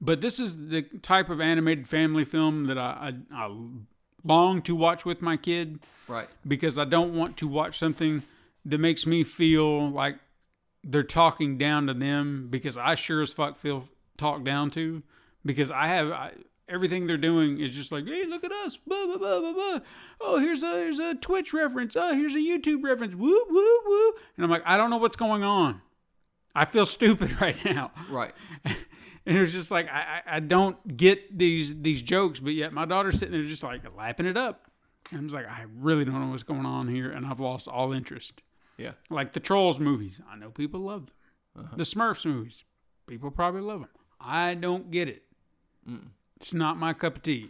But 0.00 0.20
this 0.20 0.40
is 0.40 0.68
the 0.68 0.82
type 0.82 1.28
of 1.28 1.40
animated 1.40 1.86
family 1.88 2.24
film 2.24 2.66
that 2.66 2.78
I, 2.78 3.12
I, 3.30 3.44
I 3.46 3.56
long 4.24 4.62
to 4.62 4.74
watch 4.74 5.04
with 5.04 5.20
my 5.22 5.36
kid 5.36 5.80
Right. 6.08 6.28
because 6.46 6.78
I 6.78 6.84
don't 6.84 7.14
want 7.14 7.36
to 7.38 7.48
watch 7.48 7.78
something 7.78 8.22
that 8.64 8.78
makes 8.78 9.06
me 9.06 9.22
feel 9.24 9.90
like 9.90 10.16
they're 10.82 11.02
talking 11.02 11.58
down 11.58 11.86
to 11.88 11.94
them 11.94 12.48
because 12.50 12.76
I 12.78 12.94
sure 12.94 13.20
as 13.22 13.32
fuck 13.32 13.58
feel 13.58 13.84
talked 14.16 14.44
down 14.44 14.70
to 14.72 15.02
because 15.44 15.70
I 15.70 15.88
have 15.88 16.10
I, 16.10 16.32
everything 16.70 17.06
they're 17.06 17.16
doing 17.16 17.60
is 17.60 17.70
just 17.72 17.90
like 17.92 18.06
hey 18.06 18.24
look 18.26 18.44
at 18.44 18.52
us 18.52 18.78
blah, 18.86 19.06
blah, 19.06 19.16
blah, 19.18 19.40
blah, 19.40 19.52
blah. 19.52 19.78
oh 20.20 20.38
here's 20.38 20.62
a 20.62 20.70
here's 20.70 20.98
a 20.98 21.14
Twitch 21.14 21.52
reference 21.52 21.96
oh 21.96 22.14
here's 22.14 22.34
a 22.34 22.38
YouTube 22.38 22.82
reference 22.84 23.14
woo 23.14 23.44
woo 23.50 23.80
woo 23.86 24.12
and 24.36 24.44
I'm 24.44 24.50
like 24.50 24.62
I 24.64 24.76
don't 24.76 24.90
know 24.90 24.98
what's 24.98 25.16
going 25.16 25.42
on 25.42 25.82
I 26.54 26.64
feel 26.64 26.86
stupid 26.98 27.40
right 27.40 27.62
now 27.64 27.90
Right. 28.10 28.32
and 29.26 29.36
it 29.36 29.40
was 29.40 29.52
just 29.52 29.70
like 29.70 29.88
I, 29.88 30.22
I 30.26 30.36
I 30.36 30.40
don't 30.40 30.96
get 30.96 31.36
these 31.38 31.80
these 31.80 32.02
jokes, 32.02 32.38
but 32.40 32.52
yet 32.52 32.72
my 32.72 32.84
daughter's 32.84 33.18
sitting 33.18 33.32
there 33.32 33.42
just 33.42 33.62
like 33.62 33.82
lapping 33.96 34.26
it 34.26 34.36
up. 34.36 34.66
And 35.10 35.20
I 35.20 35.22
was 35.24 35.32
like, 35.32 35.46
I 35.46 35.64
really 35.76 36.04
don't 36.04 36.20
know 36.20 36.30
what's 36.30 36.42
going 36.42 36.66
on 36.66 36.88
here, 36.88 37.10
and 37.10 37.26
I've 37.26 37.40
lost 37.40 37.68
all 37.68 37.92
interest. 37.92 38.42
Yeah. 38.78 38.92
Like 39.10 39.32
the 39.32 39.40
Trolls 39.40 39.78
movies, 39.78 40.20
I 40.30 40.36
know 40.36 40.50
people 40.50 40.80
love 40.80 41.06
them. 41.06 41.64
Uh-huh. 41.64 41.76
The 41.76 41.82
Smurfs 41.84 42.24
movies, 42.24 42.64
people 43.06 43.30
probably 43.30 43.60
love 43.60 43.80
them. 43.80 43.88
I 44.20 44.54
don't 44.54 44.90
get 44.90 45.08
it. 45.08 45.24
It's 46.40 46.54
not 46.54 46.78
my 46.78 46.92
cup 46.92 47.16
of 47.16 47.22
tea. 47.22 47.48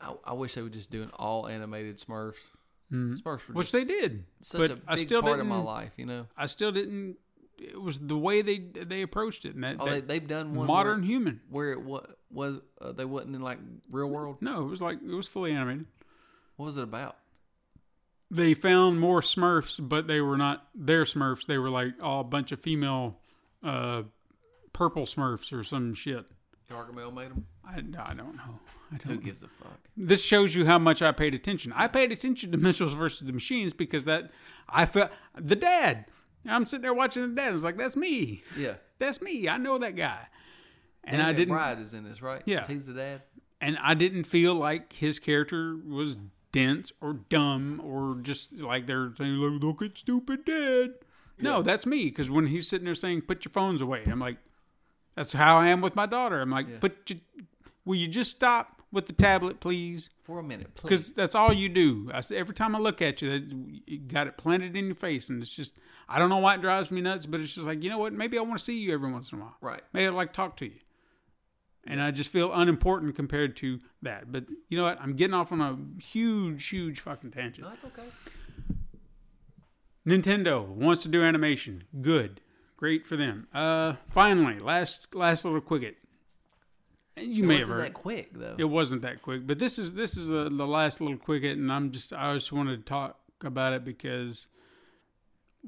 I, 0.00 0.14
I 0.24 0.32
wish 0.32 0.54
they 0.54 0.62
would 0.62 0.72
just 0.72 0.90
do 0.90 1.02
an 1.02 1.10
all 1.14 1.46
animated 1.46 1.98
Smurfs. 1.98 2.48
Mm. 2.92 3.20
Smurfs 3.20 3.46
were 3.48 3.54
which 3.54 3.70
just 3.70 3.88
they 3.88 3.92
did. 4.00 4.24
Such 4.40 4.60
but 4.60 4.70
a 4.70 4.74
big 4.76 4.84
I 4.88 4.94
still 4.96 5.22
part 5.22 5.40
of 5.40 5.46
my 5.46 5.58
life, 5.60 5.92
you 5.96 6.06
know. 6.06 6.26
I 6.36 6.46
still 6.46 6.72
didn't. 6.72 7.16
It 7.58 7.80
was 7.80 7.98
the 7.98 8.16
way 8.16 8.42
they 8.42 8.58
they 8.58 9.02
approached 9.02 9.44
it, 9.44 9.54
and 9.54 9.64
that, 9.64 9.76
Oh, 9.80 9.84
they, 9.84 9.90
that 9.96 10.08
they've 10.08 10.26
done 10.26 10.54
one 10.54 10.66
modern 10.66 11.00
where, 11.00 11.06
human. 11.08 11.40
where 11.50 11.72
it 11.72 11.82
was, 11.82 12.06
was 12.30 12.60
uh, 12.80 12.92
they 12.92 13.04
wasn't 13.04 13.34
in 13.34 13.42
like 13.42 13.58
real 13.90 14.08
world. 14.08 14.38
No, 14.40 14.64
it 14.64 14.68
was 14.68 14.80
like 14.80 14.98
it 15.02 15.14
was 15.14 15.26
fully 15.26 15.52
animated. 15.52 15.86
What 16.56 16.66
was 16.66 16.76
it 16.76 16.84
about? 16.84 17.16
They 18.30 18.54
found 18.54 19.00
more 19.00 19.22
Smurfs, 19.22 19.86
but 19.86 20.06
they 20.06 20.20
were 20.20 20.36
not 20.36 20.68
their 20.74 21.04
Smurfs. 21.04 21.46
They 21.46 21.58
were 21.58 21.70
like 21.70 21.94
all 22.02 22.20
a 22.20 22.24
bunch 22.24 22.52
of 22.52 22.60
female, 22.60 23.18
uh, 23.62 24.02
purple 24.72 25.06
Smurfs 25.06 25.52
or 25.52 25.64
some 25.64 25.94
shit. 25.94 26.26
Gargamel 26.70 27.14
made 27.14 27.30
them. 27.30 27.46
I, 27.66 27.78
I 27.78 28.14
don't 28.14 28.36
know. 28.36 28.60
I 28.92 28.96
don't. 28.96 29.02
Who 29.02 29.14
know. 29.14 29.20
gives 29.20 29.42
a 29.42 29.48
fuck? 29.48 29.78
this 29.96 30.22
shows 30.22 30.54
you 30.54 30.66
how 30.66 30.78
much 30.78 31.02
I 31.02 31.12
paid 31.12 31.34
attention. 31.34 31.72
I 31.74 31.88
paid 31.88 32.12
attention 32.12 32.52
to 32.52 32.58
Mitchells 32.58 32.94
versus 32.94 33.26
the 33.26 33.32
Machines 33.32 33.72
because 33.72 34.04
that 34.04 34.30
I 34.68 34.86
felt 34.86 35.10
the 35.36 35.56
dad. 35.56 36.06
I'm 36.46 36.66
sitting 36.66 36.82
there 36.82 36.94
watching 36.94 37.22
the 37.22 37.28
dad. 37.28 37.52
It's 37.52 37.64
like 37.64 37.76
that's 37.76 37.96
me. 37.96 38.42
Yeah. 38.56 38.74
That's 38.98 39.20
me. 39.20 39.48
I 39.48 39.56
know 39.56 39.78
that 39.78 39.96
guy. 39.96 40.26
And 41.04 41.18
Danny 41.18 41.28
I 41.28 41.32
didn't. 41.32 41.54
McBride 41.54 41.82
is 41.82 41.94
in 41.94 42.04
this, 42.04 42.22
right? 42.22 42.42
Yeah. 42.44 42.66
He's 42.66 42.86
the 42.86 42.94
dad. 42.94 43.22
And 43.60 43.78
I 43.82 43.94
didn't 43.94 44.24
feel 44.24 44.54
like 44.54 44.92
his 44.92 45.18
character 45.18 45.76
was 45.76 46.16
dense 46.52 46.92
or 47.00 47.14
dumb 47.28 47.80
or 47.84 48.18
just 48.22 48.52
like 48.52 48.86
they're 48.86 49.12
saying, 49.16 49.32
"Look, 49.32 49.62
look 49.62 49.82
at 49.90 49.98
stupid 49.98 50.44
dad." 50.44 50.94
No, 51.40 51.62
that's 51.62 51.86
me. 51.86 52.06
Because 52.06 52.30
when 52.30 52.46
he's 52.46 52.68
sitting 52.68 52.84
there 52.84 52.94
saying, 52.94 53.22
"Put 53.22 53.44
your 53.44 53.52
phones 53.52 53.80
away," 53.80 54.04
I'm 54.06 54.18
like, 54.20 54.38
"That's 55.18 55.32
how 55.32 55.58
I 55.58 55.68
am 55.68 55.80
with 55.80 55.94
my 55.96 56.06
daughter." 56.06 56.40
I'm 56.40 56.50
like, 56.50 56.68
Yeah. 56.68 56.78
"Put 56.80 57.10
your, 57.10 57.18
will 57.84 57.96
you 57.96 58.08
just 58.08 58.30
stop 58.30 58.80
with 58.90 59.06
the 59.06 59.12
tablet, 59.12 59.60
please?" 59.60 60.08
For 60.22 60.38
a 60.38 60.42
minute, 60.42 60.74
please. 60.74 60.82
because 60.82 61.10
that's 61.12 61.34
all 61.34 61.52
you 61.52 61.68
do. 61.68 62.10
I 62.12 62.20
say 62.20 62.36
every 62.36 62.54
time 62.54 62.76
I 62.76 62.78
look 62.78 63.00
at 63.02 63.20
you, 63.22 63.80
you 63.86 63.98
got 63.98 64.26
it 64.26 64.36
planted 64.36 64.76
in 64.76 64.86
your 64.86 64.94
face, 64.94 65.28
and 65.30 65.40
it's 65.42 65.52
just 65.54 65.78
I 66.08 66.18
don't 66.18 66.28
know 66.28 66.38
why 66.38 66.54
it 66.54 66.60
drives 66.60 66.90
me 66.90 67.00
nuts, 67.00 67.26
but 67.26 67.40
it's 67.40 67.54
just 67.54 67.66
like 67.66 67.82
you 67.82 67.90
know 67.90 67.98
what? 67.98 68.12
Maybe 68.12 68.38
I 68.38 68.42
want 68.42 68.58
to 68.58 68.64
see 68.64 68.78
you 68.78 68.92
every 68.92 69.10
once 69.10 69.32
in 69.32 69.38
a 69.38 69.42
while. 69.42 69.56
Right. 69.60 69.82
Maybe 69.92 70.06
I'd 70.06 70.14
like 70.14 70.32
talk 70.32 70.56
to 70.58 70.66
you, 70.66 70.78
and 71.86 72.00
I 72.02 72.10
just 72.10 72.30
feel 72.30 72.52
unimportant 72.52 73.16
compared 73.16 73.56
to 73.56 73.80
that. 74.02 74.30
But 74.30 74.44
you 74.68 74.76
know 74.78 74.84
what? 74.84 75.00
I'm 75.00 75.14
getting 75.14 75.34
off 75.34 75.50
on 75.50 75.60
a 75.60 75.76
huge, 76.02 76.66
huge 76.68 77.00
fucking 77.00 77.30
tangent. 77.32 77.66
No, 77.66 77.70
that's 77.70 77.84
okay. 77.84 78.08
Nintendo 80.06 80.66
wants 80.66 81.02
to 81.02 81.08
do 81.08 81.22
animation. 81.22 81.84
Good, 82.00 82.40
great 82.78 83.06
for 83.06 83.16
them. 83.16 83.46
Uh, 83.52 83.94
finally, 84.10 84.58
last 84.58 85.14
last 85.14 85.44
little 85.44 85.60
quickie. 85.60 85.96
You 87.18 87.42
It 87.42 87.46
may 87.46 87.54
have 87.58 87.62
wasn't 87.68 87.80
heard. 87.80 87.86
that 87.88 87.94
quick 87.94 88.30
though. 88.32 88.54
It 88.58 88.64
wasn't 88.64 89.02
that 89.02 89.20
quick, 89.22 89.46
but 89.46 89.58
this 89.58 89.78
is 89.78 89.92
this 89.92 90.16
is 90.16 90.32
uh 90.32 90.48
the 90.50 90.66
last 90.66 91.00
little 91.02 91.16
quick 91.18 91.42
hit, 91.42 91.58
and 91.58 91.70
I'm 91.70 91.90
just 91.90 92.12
I 92.12 92.32
just 92.34 92.52
wanted 92.52 92.76
to 92.78 92.82
talk 92.84 93.18
about 93.42 93.72
it 93.74 93.84
because 93.84 94.46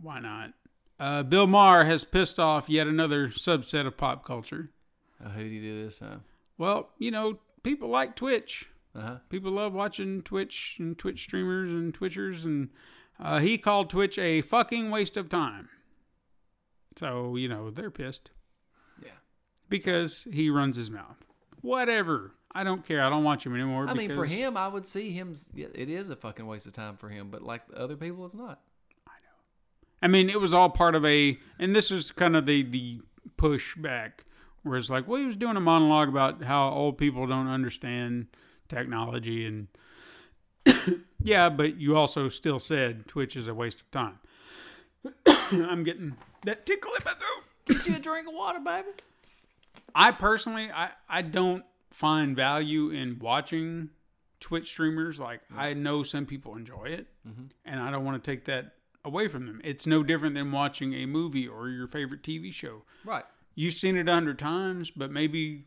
why 0.00 0.20
not? 0.20 0.52
Uh, 0.98 1.22
Bill 1.22 1.46
Maher 1.46 1.84
has 1.84 2.04
pissed 2.04 2.38
off 2.38 2.68
yet 2.68 2.86
another 2.86 3.28
subset 3.28 3.86
of 3.86 3.96
pop 3.96 4.24
culture. 4.24 4.70
Uh, 5.24 5.30
who 5.30 5.42
do 5.42 5.48
you 5.48 5.60
do 5.62 5.84
this 5.84 5.98
time? 5.98 6.22
Well, 6.58 6.90
you 6.98 7.10
know, 7.10 7.38
people 7.62 7.88
like 7.88 8.16
Twitch. 8.16 8.68
Uh 8.94 9.00
huh. 9.00 9.16
People 9.28 9.52
love 9.52 9.72
watching 9.72 10.22
Twitch 10.22 10.76
and 10.78 10.96
Twitch 10.98 11.22
streamers 11.22 11.70
and 11.70 11.92
Twitchers, 11.98 12.44
and 12.44 12.68
uh, 13.18 13.38
he 13.40 13.56
called 13.58 13.88
Twitch 13.90 14.18
a 14.18 14.40
fucking 14.42 14.90
waste 14.90 15.16
of 15.16 15.28
time. 15.28 15.68
So 17.00 17.34
you 17.36 17.48
know 17.48 17.70
they're 17.70 17.90
pissed 17.90 18.30
Yeah. 19.02 19.12
because 19.70 20.28
he 20.30 20.50
runs 20.50 20.76
his 20.76 20.90
mouth. 20.90 21.16
Whatever. 21.62 22.32
I 22.52 22.62
don't 22.62 22.84
care. 22.86 23.02
I 23.02 23.08
don't 23.08 23.24
watch 23.24 23.46
him 23.46 23.54
anymore. 23.54 23.86
I 23.88 23.94
mean, 23.94 24.12
for 24.12 24.26
him, 24.26 24.56
I 24.58 24.68
would 24.68 24.86
see 24.86 25.10
him. 25.10 25.32
it 25.56 25.88
is 25.88 26.10
a 26.10 26.16
fucking 26.16 26.46
waste 26.46 26.66
of 26.66 26.74
time 26.74 26.98
for 26.98 27.08
him, 27.08 27.30
but 27.30 27.40
like 27.42 27.62
other 27.74 27.96
people, 27.96 28.26
it's 28.26 28.34
not. 28.34 28.60
I 29.06 29.12
know. 29.12 29.38
I 30.02 30.08
mean, 30.08 30.28
it 30.28 30.38
was 30.38 30.52
all 30.52 30.68
part 30.68 30.94
of 30.94 31.02
a, 31.06 31.38
and 31.58 31.74
this 31.74 31.90
is 31.90 32.12
kind 32.12 32.36
of 32.36 32.44
the 32.44 32.64
the 32.64 33.00
pushback, 33.38 34.24
where 34.62 34.76
it's 34.76 34.90
like, 34.90 35.08
well, 35.08 35.20
he 35.20 35.26
was 35.26 35.36
doing 35.36 35.56
a 35.56 35.60
monologue 35.60 36.10
about 36.10 36.42
how 36.44 36.68
old 36.68 36.98
people 36.98 37.26
don't 37.26 37.48
understand 37.48 38.26
technology, 38.68 39.46
and 39.46 39.68
yeah, 41.22 41.48
but 41.48 41.76
you 41.80 41.96
also 41.96 42.28
still 42.28 42.60
said 42.60 43.06
Twitch 43.06 43.36
is 43.36 43.48
a 43.48 43.54
waste 43.54 43.80
of 43.80 43.90
time. 43.90 44.18
I'm 45.52 45.82
getting 45.84 46.16
that 46.44 46.66
tickle 46.66 46.92
in 46.94 47.02
my 47.04 47.12
throat. 47.12 47.44
Get 47.66 47.86
you 47.86 47.96
a 47.96 47.98
drink 47.98 48.26
of 48.28 48.34
water, 48.34 48.60
baby. 48.60 48.88
I 49.94 50.12
personally, 50.12 50.70
I 50.70 50.90
I 51.08 51.22
don't 51.22 51.64
find 51.90 52.36
value 52.36 52.90
in 52.90 53.18
watching 53.18 53.90
Twitch 54.40 54.68
streamers. 54.68 55.18
Like 55.18 55.40
I 55.56 55.74
know 55.74 56.02
some 56.02 56.26
people 56.26 56.56
enjoy 56.56 56.84
it, 56.84 57.06
mm-hmm. 57.26 57.46
and 57.64 57.80
I 57.80 57.90
don't 57.90 58.04
want 58.04 58.22
to 58.22 58.30
take 58.30 58.44
that 58.46 58.74
away 59.04 59.28
from 59.28 59.46
them. 59.46 59.60
It's 59.64 59.86
no 59.86 60.02
different 60.02 60.34
than 60.34 60.52
watching 60.52 60.94
a 60.94 61.06
movie 61.06 61.46
or 61.46 61.68
your 61.68 61.86
favorite 61.86 62.22
TV 62.22 62.52
show. 62.52 62.82
Right. 63.04 63.24
You've 63.54 63.74
seen 63.74 63.96
it 63.96 64.08
a 64.08 64.12
hundred 64.12 64.38
times, 64.38 64.90
but 64.90 65.10
maybe 65.10 65.64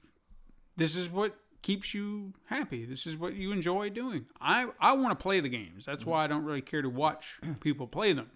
this 0.78 0.96
is 0.96 1.10
what 1.10 1.36
keeps 1.62 1.94
you 1.94 2.34
happy. 2.46 2.86
This 2.86 3.06
is 3.08 3.18
what 3.18 3.36
you 3.36 3.52
enjoy 3.52 3.90
doing. 3.90 4.26
I 4.40 4.68
I 4.80 4.94
want 4.94 5.18
to 5.18 5.22
play 5.22 5.40
the 5.40 5.50
games. 5.50 5.86
That's 5.86 6.02
mm-hmm. 6.02 6.10
why 6.10 6.24
I 6.24 6.28
don't 6.28 6.44
really 6.44 6.62
care 6.62 6.82
to 6.82 6.90
watch 6.90 7.40
people 7.60 7.88
play 7.88 8.14
them. 8.14 8.32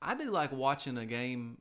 I 0.00 0.14
do 0.14 0.30
like 0.30 0.52
watching 0.52 0.96
a 0.98 1.06
game 1.06 1.58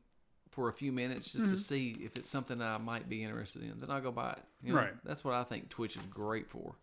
for 0.52 0.70
a 0.70 0.74
few 0.74 0.92
minutes 0.92 1.32
just 1.34 1.46
Mm-hmm. 1.46 1.54
to 1.56 1.60
see 1.62 1.98
if 2.02 2.16
it's 2.18 2.30
something 2.30 2.62
I 2.62 2.78
might 2.78 3.08
be 3.10 3.24
interested 3.24 3.64
in. 3.64 3.80
Then 3.80 3.92
I'll 3.92 4.02
go 4.02 4.12
buy 4.12 4.32
it. 4.34 4.44
You 4.64 4.74
know, 4.74 4.80
Right. 4.80 4.94
That's 5.04 5.24
what 5.24 5.34
I 5.36 5.44
think 5.44 5.70
Twitch 5.70 5.98
is 5.98 6.06
great 6.08 6.50
for. 6.50 6.76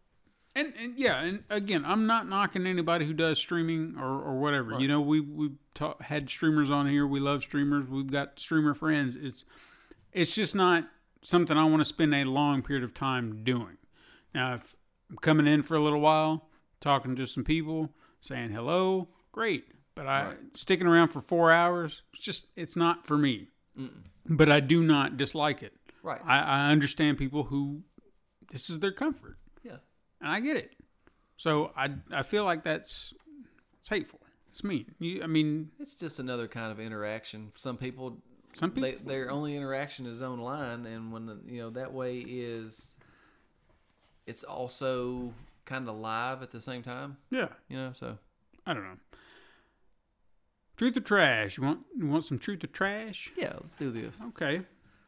And, 0.57 0.73
and 0.81 0.97
yeah, 0.97 1.21
and 1.21 1.43
again, 1.51 1.85
I'm 1.85 2.07
not 2.07 2.29
knocking 2.29 2.65
anybody 2.67 3.05
who 3.07 3.13
does 3.13 3.39
streaming 3.39 3.97
or, 3.99 4.05
or 4.23 4.39
whatever. 4.39 4.79
You 4.79 4.87
know, 4.87 5.01
we 5.01 5.19
we've 5.19 5.57
ta- 5.75 5.97
had 6.01 6.31
streamers 6.31 6.71
on 6.71 6.89
here. 6.89 7.05
We 7.09 7.19
love 7.19 7.43
streamers. 7.43 7.87
We've 7.89 8.11
got 8.11 8.39
streamer 8.39 8.73
friends. 8.75 9.17
It's 9.17 9.45
it's 10.13 10.33
just 10.33 10.55
not 10.55 10.89
something 11.23 11.57
I 11.57 11.65
want 11.65 11.81
to 11.81 11.85
spend 11.85 12.15
a 12.15 12.25
long 12.25 12.63
period 12.63 12.85
of 12.85 12.95
time 12.95 13.43
doing. 13.43 13.79
Now, 14.33 14.55
if 14.55 14.77
I'm 15.11 15.17
coming 15.17 15.49
in 15.49 15.65
for 15.65 15.75
a 15.77 15.83
little 15.83 16.01
while, 16.01 16.49
talking 16.81 17.17
to 17.17 17.27
some 17.27 17.43
people, 17.43 17.91
saying 18.21 18.51
hello, 18.51 19.09
great. 19.33 19.65
But 19.95 20.07
I 20.09 20.35
sticking 20.55 20.87
around 20.87 21.09
for 21.09 21.21
four 21.21 21.53
hours, 21.53 22.03
it's 22.13 22.23
just 22.23 22.47
it's 22.57 22.77
not 22.77 23.07
for 23.07 23.17
me. 23.17 23.49
But 24.27 24.51
I 24.51 24.61
do 24.61 24.83
not 24.83 25.17
dislike 25.17 25.63
it. 25.63 25.75
Right. 26.03 26.21
I, 26.25 26.39
I 26.41 26.71
understand 26.71 27.19
people 27.19 27.45
who 27.45 27.83
this 28.53 28.69
is 28.71 28.79
their 28.81 28.93
comfort 28.93 29.39
yeah. 29.63 29.77
and 30.21 30.31
I 30.31 30.41
get 30.41 30.57
it. 30.57 30.75
So 31.37 31.73
I 31.77 31.91
I 32.13 32.23
feel 32.23 32.45
like 32.45 32.63
that's 32.65 33.13
it's 33.79 33.89
hateful. 33.89 34.21
It's 34.51 34.63
mean. 34.65 34.95
You, 35.01 35.23
I 35.23 35.27
mean, 35.27 35.71
It's 35.81 35.95
just 35.97 36.19
another 36.21 36.47
kind 36.47 36.71
of 36.71 36.79
interaction. 36.79 37.51
Some 37.57 37.77
people, 37.77 38.19
Some 38.53 38.73
they, 38.75 38.93
people- 38.93 39.09
their 39.09 39.29
only 39.31 39.57
interaction 39.57 40.07
is 40.07 40.23
online, 40.23 40.87
and 40.87 41.13
when 41.13 41.27
the, 41.27 41.41
you 41.45 41.61
know 41.61 41.71
that 41.71 41.93
way 41.93 42.19
is, 42.21 42.93
it's 44.27 44.45
also 44.45 45.33
kind 45.65 45.89
of 45.89 45.97
live 45.97 46.41
at 46.43 46.51
the 46.53 46.61
same 46.61 46.83
time. 46.83 47.17
yeah. 47.31 47.49
You 47.69 47.77
know, 47.79 47.91
so 47.95 48.17
I 48.65 48.75
don't 48.75 48.85
know. 48.85 48.97
Truth 50.77 50.97
or 50.97 51.01
trash? 51.01 51.57
You 51.57 51.65
want 51.65 51.81
you 51.97 52.07
want 52.07 52.25
some 52.25 52.39
truth 52.39 52.65
or 52.65 52.67
trash? 52.69 53.31
yeah, 53.37 53.53
let's 53.55 53.75
do 53.75 53.91
this. 53.91 54.21
Okay. 54.29 54.63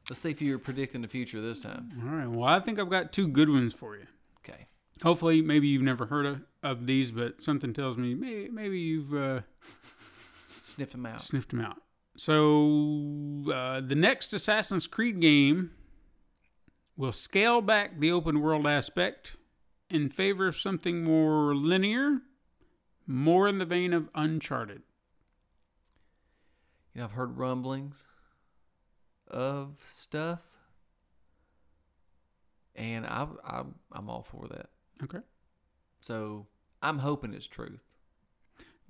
Let's 0.08 0.20
see 0.20 0.30
if 0.30 0.40
you're 0.40 0.58
predicting 0.60 1.02
the 1.02 1.08
future 1.08 1.40
this 1.40 1.62
time. 1.62 1.90
All 2.04 2.08
right. 2.16 2.26
Well, 2.28 2.48
I 2.48 2.60
think 2.60 2.78
I've 2.78 2.88
got 2.90 3.12
two 3.12 3.26
good 3.26 3.50
ones 3.50 3.74
for 3.74 3.96
you. 3.96 4.06
Okay. 4.38 4.68
Hopefully, 5.02 5.42
maybe 5.42 5.66
you've 5.66 5.82
never 5.82 6.06
heard 6.06 6.26
of, 6.26 6.40
of 6.62 6.86
these, 6.86 7.10
but 7.10 7.42
something 7.42 7.72
tells 7.72 7.96
me 7.98 8.14
maybe 8.14 8.48
maybe 8.48 8.78
you've 8.78 9.12
uh, 9.12 9.40
Sniff 10.60 10.92
them 10.92 11.06
out. 11.06 11.20
sniffed 11.22 11.50
them 11.50 11.60
out. 11.60 11.78
So 12.16 13.44
uh, 13.52 13.80
the 13.80 13.94
next 13.96 14.32
Assassin's 14.32 14.86
Creed 14.86 15.20
game 15.20 15.72
will 16.96 17.12
scale 17.12 17.60
back 17.60 17.98
the 18.00 18.10
open 18.12 18.40
world 18.40 18.66
aspect 18.66 19.36
in 19.90 20.08
favor 20.08 20.46
of 20.46 20.56
something 20.56 21.02
more 21.04 21.54
linear, 21.54 22.20
more 23.06 23.46
in 23.48 23.58
the 23.58 23.66
vein 23.66 23.92
of 23.92 24.08
Uncharted. 24.14 24.82
You 26.96 27.02
know, 27.02 27.04
I've 27.08 27.12
heard 27.12 27.36
rumblings 27.36 28.08
of 29.28 29.74
stuff, 29.84 30.40
and 32.74 33.04
I, 33.04 33.26
I, 33.44 33.64
I'm 33.92 34.08
all 34.08 34.22
for 34.22 34.48
that. 34.48 34.70
Okay. 35.04 35.18
So 36.00 36.46
I'm 36.80 37.00
hoping 37.00 37.34
it's 37.34 37.46
truth. 37.46 37.84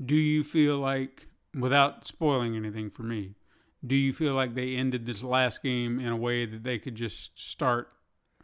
Do 0.04 0.14
you 0.14 0.44
feel 0.44 0.78
like, 0.78 1.26
without 1.52 2.06
spoiling 2.06 2.54
anything 2.54 2.90
for 2.90 3.02
me, 3.02 3.34
do 3.84 3.96
you 3.96 4.12
feel 4.12 4.34
like 4.34 4.54
they 4.54 4.76
ended 4.76 5.04
this 5.04 5.24
last 5.24 5.60
game 5.60 5.98
in 5.98 6.06
a 6.06 6.16
way 6.16 6.46
that 6.46 6.62
they 6.62 6.78
could 6.78 6.94
just 6.94 7.36
start 7.36 7.92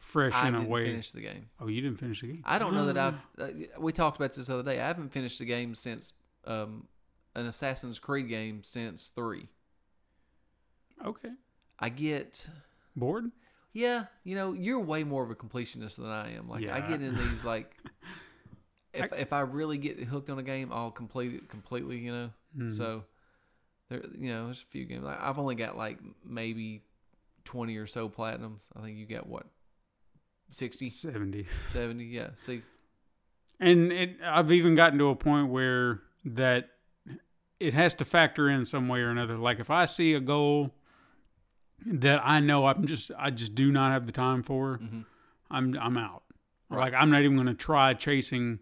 fresh 0.01 0.33
I 0.35 0.49
in 0.49 0.57
a 0.57 0.59
didn't 0.59 0.71
way? 0.71 0.87
finish 0.87 1.13
the 1.13 1.21
game. 1.21 1.51
Oh, 1.61 1.69
you 1.69 1.81
didn't 1.83 2.01
finish 2.01 2.21
the 2.23 2.27
game. 2.27 2.43
I 2.45 2.59
don't 2.59 2.75
know 2.75 2.87
that 2.87 2.99
I've. 2.99 3.25
Uh, 3.39 3.51
we 3.79 3.93
talked 3.93 4.17
about 4.17 4.33
this 4.33 4.49
the 4.49 4.55
other 4.55 4.65
day. 4.65 4.81
I 4.81 4.89
haven't 4.89 5.13
finished 5.13 5.39
the 5.39 5.45
game 5.45 5.77
since 5.77 6.15
um, 6.49 6.89
an 7.35 7.47
Assassin's 7.47 7.99
Creed 7.99 8.29
game 8.29 8.63
since 8.63 9.09
three. 9.09 9.49
Okay. 11.05 11.31
I 11.79 11.89
get. 11.89 12.47
Bored? 12.95 13.31
Yeah, 13.73 14.05
you 14.23 14.35
know, 14.35 14.53
you're 14.53 14.81
way 14.81 15.03
more 15.03 15.23
of 15.25 15.31
a 15.31 15.35
completionist 15.35 15.97
than 15.97 16.07
I 16.09 16.35
am. 16.35 16.49
Like 16.49 16.69
I 16.69 16.81
get 16.81 17.01
in 17.01 17.15
these 17.17 17.43
like 17.43 17.75
if 18.93 19.11
if 19.15 19.33
I 19.33 19.41
really 19.41 19.79
get 19.79 19.99
hooked 20.01 20.29
on 20.29 20.39
a 20.39 20.43
game, 20.43 20.71
I'll 20.73 20.91
complete 20.91 21.33
it 21.35 21.49
completely. 21.49 21.99
You 21.99 22.13
know, 22.13 22.31
Mm-hmm. 22.55 22.77
so 22.77 23.05
there, 23.89 24.03
you 24.19 24.29
know, 24.29 24.45
there's 24.45 24.61
a 24.63 24.67
few 24.67 24.85
games. 24.85 25.05
Like, 25.05 25.19
I've 25.19 25.39
only 25.39 25.55
got 25.55 25.75
like 25.75 25.99
maybe 26.23 26.83
twenty 27.45 27.79
or 27.79 27.87
so 27.87 28.11
platinums. 28.11 28.65
I 28.77 28.83
think 28.83 28.99
you 28.99 29.07
got 29.07 29.27
what 29.27 29.47
60, 30.51 30.91
70. 30.91 31.47
70? 31.71 32.05
Yeah. 32.05 32.29
See, 32.35 32.61
And 33.59 33.91
it, 33.91 34.17
I've 34.23 34.53
even 34.53 34.75
gotten 34.75 34.99
to 34.99 35.07
a 35.09 35.17
point 35.17 35.49
where 35.49 36.03
that 36.27 36.69
it 37.63 37.75
has 37.75 37.95
to 37.95 38.05
factor 38.05 38.49
in 38.49 38.65
some 38.65 38.89
way 38.89 39.01
or 39.01 39.11
another. 39.11 39.37
Like 39.37 39.61
if 39.61 39.71
I 39.71 39.85
see 39.85 40.15
a 40.15 40.21
goal 40.21 40.75
that 41.87 42.21
I 42.25 42.41
know 42.41 42.67
I'm 42.67 42.87
just 42.87 43.11
I 43.19 43.31
just 43.31 43.55
do 43.55 43.71
not 43.71 43.93
have 43.93 44.07
the 44.07 44.13
time 44.13 44.43
for, 44.43 44.81
I'm 45.51 45.77
I'm 45.81 45.97
out. 45.97 46.25
Or 46.71 46.79
Like 46.79 46.95
I'm 46.95 47.11
not 47.11 47.23
even 47.23 47.37
going 47.37 47.47
to 47.47 47.55
try 47.55 47.95
chasing 47.95 48.59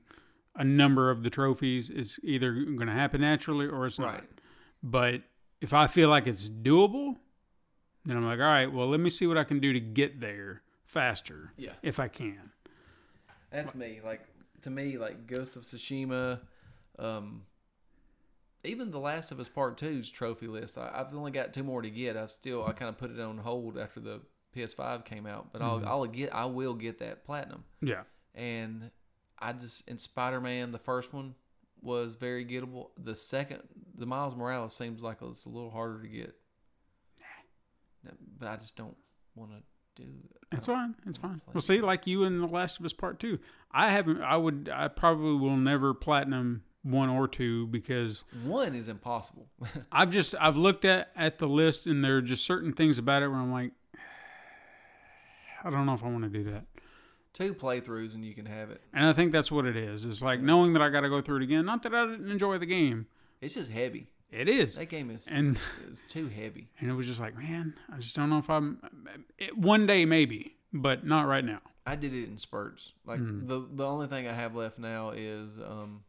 a 0.54 0.64
number 0.64 1.10
of 1.10 1.22
the 1.22 1.30
trophies. 1.30 1.88
It's 1.90 2.18
either 2.22 2.52
going 2.52 2.86
to 2.88 2.92
happen 2.92 3.22
naturally 3.22 3.66
or 3.66 3.86
it's 3.86 3.98
not. 3.98 4.24
But 4.82 5.22
if 5.60 5.72
I 5.72 5.86
feel 5.86 6.08
like 6.08 6.26
it's 6.26 6.48
doable, 6.48 7.16
then 8.04 8.16
I'm 8.16 8.24
like, 8.24 8.38
all 8.38 8.46
right, 8.46 8.72
well, 8.72 8.88
let 8.88 9.00
me 9.00 9.10
see 9.10 9.26
what 9.26 9.38
I 9.38 9.44
can 9.44 9.60
do 9.60 9.72
to 9.72 9.80
get 9.80 10.20
there 10.20 10.62
faster. 10.84 11.52
Yeah. 11.56 11.72
If 11.82 12.00
I 12.00 12.08
can. 12.08 12.50
That's 13.50 13.74
me. 13.74 14.00
Like 14.04 14.26
to 14.62 14.70
me, 14.70 14.98
like 14.98 15.26
Ghost 15.26 15.56
of 15.56 15.62
Tsushima, 15.62 16.40
um, 16.98 17.42
even 18.64 18.90
The 18.90 18.98
Last 18.98 19.32
of 19.32 19.40
Us 19.40 19.48
Part 19.48 19.78
2's 19.78 20.10
trophy 20.10 20.46
list. 20.46 20.78
I, 20.78 20.90
I've 20.94 21.14
only 21.14 21.30
got 21.30 21.52
two 21.52 21.62
more 21.62 21.82
to 21.82 21.90
get. 21.90 22.16
I 22.16 22.26
still 22.26 22.64
I 22.66 22.72
kind 22.72 22.88
of 22.88 22.98
put 22.98 23.10
it 23.10 23.20
on 23.20 23.38
hold 23.38 23.78
after 23.78 24.00
the 24.00 24.20
PS5 24.54 25.04
came 25.04 25.26
out, 25.26 25.52
but 25.52 25.62
I'll 25.62 25.78
mm-hmm. 25.78 25.88
I'll 25.88 26.06
get 26.06 26.34
I 26.34 26.46
will 26.46 26.74
get 26.74 26.98
that 26.98 27.24
platinum. 27.24 27.64
Yeah. 27.80 28.02
And 28.34 28.90
I 29.38 29.52
just 29.52 29.88
in 29.88 29.98
Spider 29.98 30.40
Man, 30.40 30.72
the 30.72 30.78
first 30.78 31.12
one 31.12 31.34
was 31.82 32.14
very 32.14 32.44
gettable. 32.44 32.88
The 33.02 33.14
second, 33.14 33.62
the 33.96 34.06
Miles 34.06 34.34
Morales 34.36 34.74
seems 34.74 35.02
like 35.02 35.18
it's 35.22 35.46
a 35.46 35.48
little 35.48 35.70
harder 35.70 36.02
to 36.02 36.08
get. 36.08 36.34
But 38.38 38.48
I 38.48 38.56
just 38.56 38.76
don't 38.76 38.96
want 39.34 39.50
to 39.52 40.02
do. 40.02 40.08
It. 40.08 40.56
It's 40.56 40.66
fine. 40.66 40.94
It's 41.06 41.18
fine. 41.18 41.42
Well, 41.52 41.60
see, 41.60 41.80
like 41.80 42.06
you 42.06 42.24
in 42.24 42.40
The 42.40 42.46
Last 42.46 42.80
of 42.80 42.86
Us 42.86 42.94
Part 42.94 43.20
Two, 43.20 43.38
I 43.70 43.90
haven't. 43.90 44.22
I 44.22 44.36
would. 44.36 44.70
I 44.72 44.88
probably 44.88 45.34
will 45.34 45.56
never 45.56 45.92
platinum 45.92 46.62
one 46.82 47.08
or 47.10 47.28
two 47.28 47.66
because 47.66 48.24
One 48.44 48.74
is 48.74 48.88
impossible. 48.88 49.46
I've 49.92 50.10
just 50.10 50.34
I've 50.40 50.56
looked 50.56 50.84
at 50.84 51.10
at 51.14 51.38
the 51.38 51.46
list 51.48 51.86
and 51.86 52.02
there 52.04 52.16
are 52.16 52.22
just 52.22 52.44
certain 52.44 52.72
things 52.72 52.98
about 52.98 53.22
it 53.22 53.28
where 53.28 53.38
I'm 53.38 53.52
like, 53.52 53.72
I 55.64 55.70
don't 55.70 55.86
know 55.86 55.94
if 55.94 56.02
I 56.04 56.08
want 56.08 56.24
to 56.24 56.30
do 56.30 56.44
that. 56.50 56.64
Two 57.32 57.54
playthroughs 57.54 58.14
and 58.14 58.24
you 58.24 58.34
can 58.34 58.46
have 58.46 58.70
it. 58.70 58.80
And 58.92 59.04
I 59.04 59.12
think 59.12 59.30
that's 59.32 59.52
what 59.52 59.64
it 59.66 59.76
is. 59.76 60.04
It's 60.04 60.22
like 60.22 60.40
knowing 60.40 60.72
that 60.72 60.82
I 60.82 60.88
got 60.88 61.02
to 61.02 61.08
go 61.08 61.20
through 61.20 61.36
it 61.36 61.42
again. 61.42 61.64
Not 61.66 61.82
that 61.84 61.94
I 61.94 62.06
didn't 62.06 62.30
enjoy 62.30 62.58
the 62.58 62.66
game. 62.66 63.06
It's 63.40 63.54
just 63.54 63.70
heavy. 63.70 64.08
It 64.32 64.48
is. 64.48 64.76
That 64.76 64.88
game 64.88 65.10
is 65.10 65.28
And 65.28 65.58
it's 65.88 66.02
too 66.08 66.28
heavy. 66.28 66.68
and 66.80 66.90
it 66.90 66.94
was 66.94 67.06
just 67.06 67.20
like, 67.20 67.36
man, 67.36 67.74
I 67.92 67.98
just 67.98 68.16
don't 68.16 68.30
know 68.30 68.38
if 68.38 68.48
I'm. 68.50 68.78
It, 69.38 69.56
one 69.56 69.86
day 69.86 70.04
maybe, 70.06 70.56
but 70.72 71.04
not 71.06 71.26
right 71.26 71.44
now. 71.44 71.60
I 71.86 71.96
did 71.96 72.14
it 72.14 72.24
in 72.28 72.38
spurts. 72.38 72.92
Like 73.04 73.18
Hmm. 73.18 73.46
the 73.46 73.66
the 73.72 73.84
only 73.86 74.06
thing 74.06 74.26
I 74.28 74.32
have 74.32 74.54
left 74.54 74.78
now 74.78 75.10
is 75.10 75.58
um 75.58 76.02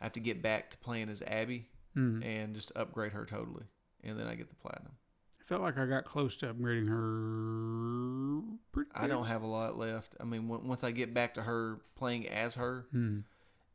I 0.00 0.04
have 0.04 0.12
to 0.14 0.20
get 0.20 0.42
back 0.42 0.70
to 0.70 0.78
playing 0.78 1.08
as 1.08 1.22
Abby 1.22 1.68
Hmm. 1.94 2.22
and 2.22 2.54
just 2.54 2.70
upgrade 2.76 3.12
her 3.12 3.26
totally, 3.26 3.64
and 4.04 4.18
then 4.18 4.26
I 4.26 4.34
get 4.36 4.48
the 4.48 4.54
platinum. 4.54 4.92
I 5.40 5.42
felt 5.44 5.62
like 5.62 5.76
I 5.76 5.86
got 5.86 6.04
close 6.04 6.36
to 6.38 6.54
upgrading 6.54 6.88
her. 6.88 8.56
Pretty 8.72 8.90
I 8.94 9.08
don't 9.08 9.26
have 9.26 9.42
a 9.42 9.46
lot 9.46 9.76
left. 9.76 10.14
I 10.20 10.24
mean, 10.24 10.46
w- 10.48 10.66
once 10.66 10.84
I 10.84 10.92
get 10.92 11.12
back 11.12 11.34
to 11.34 11.42
her 11.42 11.80
playing 11.96 12.28
as 12.28 12.54
her, 12.54 12.86
Hmm. 12.92 13.20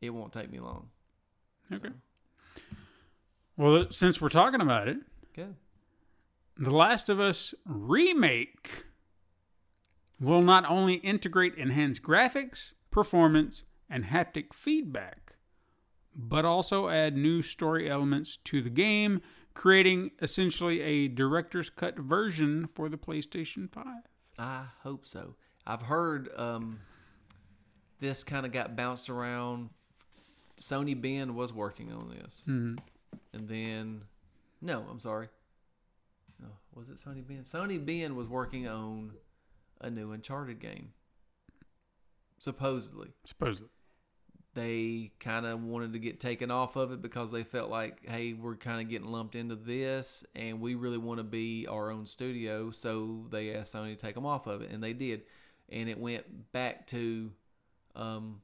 it 0.01 0.11
won't 0.11 0.31
take 0.31 0.49
me 0.49 0.59
long. 0.59 0.89
Okay. 1.71 1.89
Well, 3.57 3.87
since 3.91 4.21
we're 4.21 4.29
talking 4.29 4.61
about 4.61 4.87
it, 4.87 4.97
Good. 5.33 5.55
The 6.57 6.71
Last 6.73 7.09
of 7.09 7.19
Us 7.19 7.53
remake 7.65 8.85
will 10.21 10.41
not 10.41 10.63
only 10.69 10.95
integrate 10.95 11.55
enhanced 11.55 12.01
graphics, 12.01 12.71
performance, 12.91 13.63
and 13.89 14.05
haptic 14.05 14.53
feedback, 14.53 15.24
but 16.15 16.45
also 16.45 16.87
add 16.89 17.15
new 17.17 17.41
story 17.41 17.89
elements 17.89 18.37
to 18.45 18.61
the 18.61 18.69
game, 18.69 19.21
creating 19.53 20.11
essentially 20.21 20.81
a 20.81 21.07
director's 21.07 21.69
cut 21.69 21.97
version 21.99 22.67
for 22.73 22.87
the 22.89 22.97
PlayStation 22.97 23.69
5. 23.71 23.85
I 24.39 24.65
hope 24.83 25.05
so. 25.05 25.35
I've 25.67 25.81
heard 25.81 26.29
um, 26.37 26.79
this 27.99 28.23
kind 28.23 28.45
of 28.45 28.51
got 28.51 28.75
bounced 28.75 29.09
around. 29.09 29.69
Sony 30.57 30.99
Bend 30.99 31.35
was 31.35 31.51
working 31.53 31.91
on 31.91 32.09
this, 32.09 32.43
Mm-hmm. 32.47 32.77
and 33.33 33.47
then 33.49 34.01
no, 34.61 34.85
I'm 34.89 34.99
sorry. 34.99 35.27
No, 36.41 36.47
was 36.73 36.87
it 36.89 36.95
Sony 36.95 37.25
Bend? 37.27 37.43
Sony 37.43 37.83
Bend 37.85 38.15
was 38.15 38.27
working 38.29 38.67
on 38.67 39.11
a 39.81 39.89
new 39.89 40.11
Uncharted 40.13 40.59
game. 40.59 40.93
Supposedly, 42.37 43.09
Supposedly. 43.25 43.69
They 44.55 45.11
kind 45.19 45.45
of 45.45 45.61
wanted 45.63 45.93
to 45.93 45.99
get 45.99 46.19
taken 46.19 46.49
off 46.49 46.77
of 46.77 46.91
it 46.91 47.01
because 47.01 47.29
they 47.31 47.43
felt 47.43 47.69
like, 47.69 47.99
hey, 48.07 48.33
we're 48.33 48.55
kind 48.55 48.81
of 48.81 48.89
getting 48.89 49.07
lumped 49.07 49.35
into 49.35 49.55
this, 49.55 50.25
and 50.33 50.61
we 50.61 50.75
really 50.75 50.97
want 50.97 51.19
to 51.19 51.23
be 51.23 51.67
our 51.67 51.91
own 51.91 52.05
studio. 52.05 52.71
So 52.71 53.25
they 53.29 53.53
asked 53.53 53.75
Sony 53.75 53.89
to 53.89 53.95
take 53.95 54.15
them 54.15 54.25
off 54.25 54.47
of 54.47 54.61
it, 54.61 54.71
and 54.71 54.81
they 54.81 54.93
did, 54.93 55.23
and 55.69 55.89
it 55.89 55.99
went 55.99 56.51
back 56.53 56.87
to 56.87 57.31
um, 57.95 58.41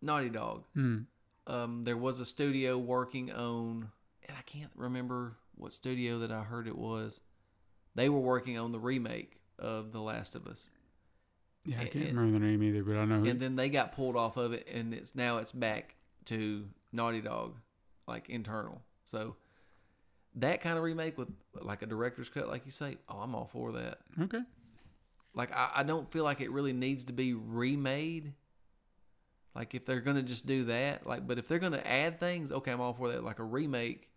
Naughty 0.00 0.30
Dog. 0.30 0.64
Hmm. 0.74 1.00
Um, 1.46 1.84
there 1.84 1.96
was 1.96 2.18
a 2.20 2.26
studio 2.26 2.78
working 2.78 3.30
on, 3.30 3.90
and 4.26 4.36
I 4.36 4.42
can't 4.42 4.72
remember 4.74 5.36
what 5.54 5.72
studio 5.72 6.18
that 6.20 6.32
I 6.32 6.42
heard 6.42 6.66
it 6.66 6.76
was. 6.76 7.20
They 7.94 8.08
were 8.08 8.20
working 8.20 8.58
on 8.58 8.72
the 8.72 8.78
remake 8.78 9.40
of 9.58 9.92
The 9.92 10.00
Last 10.00 10.34
of 10.34 10.46
Us 10.46 10.70
Yeah, 11.68 11.80
I 11.80 11.84
can't 11.84 12.06
and- 12.08 12.18
remember 12.18 12.38
the 12.38 12.46
name 12.46 12.62
either, 12.62 12.82
but 12.82 12.96
I 12.96 13.04
know. 13.04 13.28
And 13.28 13.38
then 13.38 13.56
they 13.56 13.68
got 13.68 13.94
pulled 13.94 14.16
off 14.16 14.36
of 14.36 14.52
it 14.52 14.66
and 14.72 14.94
it's 14.94 15.14
now 15.14 15.36
it's 15.36 15.52
back 15.52 15.94
to 16.26 16.66
naughty 16.92 17.20
dog 17.20 17.56
like 18.06 18.28
internal 18.28 18.80
so 19.04 19.36
that 20.34 20.60
kind 20.60 20.76
of 20.78 20.84
remake 20.84 21.18
with 21.18 21.28
like 21.60 21.82
a 21.82 21.86
director's 21.86 22.28
cut 22.28 22.48
like 22.48 22.64
you 22.64 22.70
say 22.70 22.96
oh 23.08 23.18
i'm 23.18 23.34
all 23.34 23.46
for 23.46 23.72
that 23.72 23.98
okay. 24.20 24.40
like 25.34 25.54
i, 25.54 25.70
I 25.76 25.82
don't 25.82 26.10
feel 26.10 26.24
like 26.24 26.40
it 26.40 26.50
really 26.50 26.72
needs 26.72 27.04
to 27.04 27.12
be 27.12 27.34
remade 27.34 28.32
like 29.54 29.74
if 29.74 29.84
they're 29.84 30.00
gonna 30.00 30.22
just 30.22 30.46
do 30.46 30.64
that 30.64 31.06
like 31.06 31.26
but 31.26 31.38
if 31.38 31.48
they're 31.48 31.58
gonna 31.58 31.82
add 31.84 32.18
things 32.18 32.50
okay 32.50 32.72
i'm 32.72 32.80
all 32.80 32.94
for 32.94 33.08
that 33.08 33.24
like 33.24 33.38
a 33.38 33.44
remake 33.44 34.08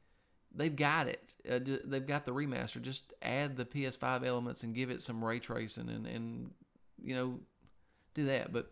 they've 0.54 0.76
got 0.76 1.08
it 1.08 1.34
uh, 1.50 1.60
they've 1.86 2.08
got 2.08 2.26
the 2.26 2.34
remaster 2.34 2.82
just 2.82 3.14
add 3.22 3.58
the 3.58 3.66
ps5 3.66 4.26
elements 4.26 4.64
and 4.64 4.76
give 4.76 4.90
it 4.90 5.02
some 5.02 5.24
ray 5.24 5.40
tracing 5.40 5.90
and 5.90 6.06
and 6.06 6.52
you 7.04 7.16
know 7.16 7.40
do 8.14 8.26
that 8.26 8.52
but 8.54 8.72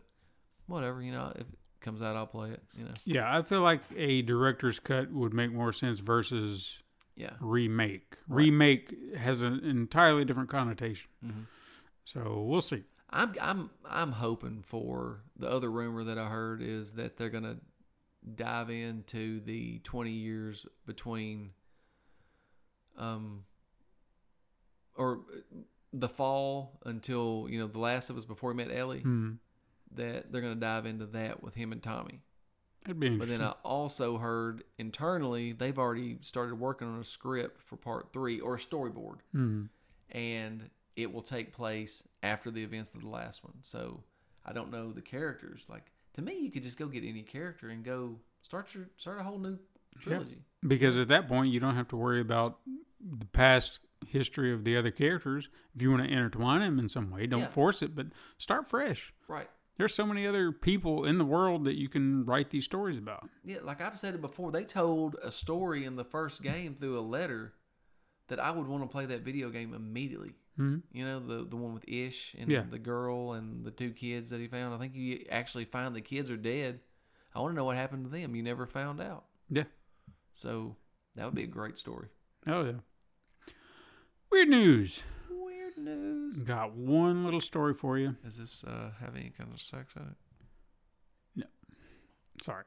whatever 0.67 1.01
you 1.01 1.11
know 1.11 1.31
if 1.35 1.41
it 1.41 1.47
comes 1.81 2.01
out 2.01 2.15
i'll 2.15 2.27
play 2.27 2.51
it 2.51 2.61
you 2.77 2.83
know 2.83 2.91
Yeah, 3.05 3.37
I 3.37 3.41
feel 3.41 3.61
like 3.61 3.81
a 3.95 4.21
director's 4.21 4.79
cut 4.79 5.11
would 5.11 5.33
make 5.33 5.51
more 5.51 5.71
sense 5.73 5.99
versus 5.99 6.79
yeah 7.15 7.31
remake. 7.41 8.17
Right. 8.27 8.43
Remake 8.45 8.95
has 9.17 9.41
an 9.41 9.63
entirely 9.63 10.25
different 10.25 10.49
connotation. 10.49 11.09
Mhm. 11.25 11.45
So 12.05 12.43
we'll 12.47 12.61
see. 12.61 12.83
i'm 13.11 13.33
i'm 13.41 13.69
i'm 13.85 14.11
hoping 14.13 14.61
for 14.65 15.21
the 15.37 15.49
other 15.49 15.71
rumor 15.71 16.03
that 16.03 16.17
i 16.19 16.27
heard 16.27 16.61
is 16.61 16.93
that 16.93 17.17
they're 17.17 17.29
gonna 17.31 17.57
dive 18.35 18.69
into 18.69 19.39
the 19.41 19.79
20 19.79 20.11
years 20.11 20.65
between 20.85 21.51
um 22.97 23.45
or 24.95 25.21
the 25.93 26.09
fall 26.09 26.79
until 26.85 27.47
you 27.49 27.59
know 27.59 27.67
the 27.67 27.79
last 27.79 28.09
of 28.09 28.17
us 28.17 28.25
before 28.25 28.51
he 28.51 28.57
met 28.57 28.69
ellie 28.71 29.01
Hmm. 29.01 29.33
that 29.95 30.31
they're 30.31 30.41
gonna 30.41 30.55
dive 30.55 30.85
into 30.85 31.05
that 31.07 31.41
with 31.43 31.55
him 31.55 31.71
and 31.71 31.81
tommy 31.81 32.21
That'd 32.85 32.97
be 32.99 33.17
But 33.17 33.27
then 33.27 33.41
I 33.41 33.51
also 33.63 34.17
heard 34.17 34.63
internally 34.77 35.51
they've 35.51 35.77
already 35.77 36.17
started 36.21 36.55
working 36.55 36.87
on 36.87 36.97
a 36.99 37.03
script 37.03 37.61
for 37.61 37.75
part 37.75 38.13
three 38.13 38.39
or 38.39 38.55
a 38.55 38.57
storyboard, 38.57 39.17
Hmm. 39.33 39.65
and 40.11 40.69
it 40.95 41.11
will 41.11 41.21
take 41.21 41.51
place 41.53 42.07
after 42.23 42.49
the 42.51 42.63
events 42.63 42.93
of 42.95 43.01
the 43.01 43.09
last 43.09 43.43
one. 43.43 43.53
So 43.63 44.03
I 44.45 44.53
don't 44.53 44.71
know 44.71 44.93
the 44.93 45.01
characters. 45.01 45.65
Like 45.67 45.91
to 46.13 46.21
me, 46.21 46.39
you 46.39 46.51
could 46.51 46.63
just 46.63 46.79
go 46.79 46.87
get 46.87 47.03
any 47.03 47.21
character 47.21 47.67
and 47.69 47.83
go 47.83 48.17
start 48.41 48.73
your 48.73 48.89
start 48.95 49.19
a 49.19 49.23
whole 49.23 49.39
new 49.39 49.59
trilogy. 49.99 50.41
Because 50.65 50.97
at 50.97 51.09
that 51.09 51.27
point, 51.27 51.51
you 51.51 51.59
don't 51.59 51.75
have 51.75 51.89
to 51.89 51.97
worry 51.97 52.21
about 52.21 52.59
the 53.01 53.25
past 53.27 53.79
history 54.09 54.53
of 54.53 54.63
the 54.63 54.75
other 54.77 54.91
characters. 54.91 55.49
If 55.75 55.81
you 55.81 55.91
want 55.91 56.03
to 56.03 56.09
intertwine 56.09 56.61
them 56.61 56.79
in 56.79 56.89
some 56.89 57.09
way, 57.09 57.27
don't 57.27 57.41
Yeah. 57.41 57.47
force 57.49 57.81
it, 57.81 57.95
but 57.95 58.07
start 58.37 58.67
fresh. 58.67 59.13
Right. 59.27 59.49
There's 59.77 59.93
so 59.95 60.05
many 60.05 60.27
other 60.27 60.51
people 60.51 61.05
in 61.05 61.17
the 61.17 61.25
world 61.25 61.63
that 61.63 61.77
you 61.77 61.87
can 61.87 62.25
write 62.25 62.49
these 62.49 62.65
stories 62.65 62.97
about. 62.97 63.29
Yeah, 63.45 63.59
like 63.63 63.79
I've 63.79 63.97
said 63.97 64.13
it 64.13 64.19
before, 64.21 64.51
they 64.51 64.65
told 64.65 65.15
a 65.23 65.31
story 65.31 65.85
in 65.85 65.95
the 65.95 66.03
first 66.03 66.43
game 66.43 66.75
through 66.75 66.99
a 66.99 67.01
letter 67.01 67.53
that 68.27 68.39
I 68.39 68.51
would 68.51 68.67
want 68.67 68.83
to 68.83 68.87
play 68.89 69.05
that 69.05 69.21
video 69.21 69.49
game 69.49 69.73
immediately. 69.73 70.35
Mhm. 70.57 70.83
You 70.91 71.05
know 71.05 71.19
the 71.21 71.45
the 71.45 71.55
one 71.55 71.73
with 71.73 71.87
Ish 71.87 72.33
and 72.37 72.51
Yeah. 72.51 72.63
the 72.63 72.77
girl 72.79 73.31
and 73.33 73.63
the 73.63 73.71
two 73.71 73.93
kids 73.93 74.29
that 74.31 74.41
he 74.41 74.47
found. 74.49 74.73
I 74.73 74.77
think 74.77 74.93
you 74.95 75.25
actually 75.29 75.63
find 75.65 75.95
the 75.95 76.01
kids 76.01 76.29
are 76.29 76.35
dead. 76.37 76.81
I 77.33 77.39
want 77.39 77.53
to 77.53 77.55
know 77.55 77.63
what 77.63 77.77
happened 77.77 78.03
to 78.03 78.09
them. 78.09 78.35
You 78.35 78.43
never 78.43 78.65
found 78.65 78.99
out. 78.99 79.27
Yeah. 79.49 79.63
So 80.33 80.75
that 81.15 81.23
would 81.25 81.35
be 81.35 81.43
a 81.43 81.47
great 81.47 81.77
story. 81.77 82.09
Oh 82.47 82.65
yeah. 82.65 82.79
Weird 84.31 84.49
news. 84.49 85.03
Weird 85.29 85.77
news. 85.77 86.41
Got 86.43 86.75
one 86.75 87.23
little 87.25 87.41
story 87.41 87.73
for 87.73 87.97
you. 87.97 88.15
Is 88.25 88.37
this 88.37 88.63
uh, 88.63 88.91
have 89.01 89.15
any 89.15 89.31
kind 89.35 89.51
of 89.53 89.61
sex 89.61 89.93
in 89.95 90.03
it? 90.03 90.17
No. 91.35 91.45
Sorry. 92.41 92.63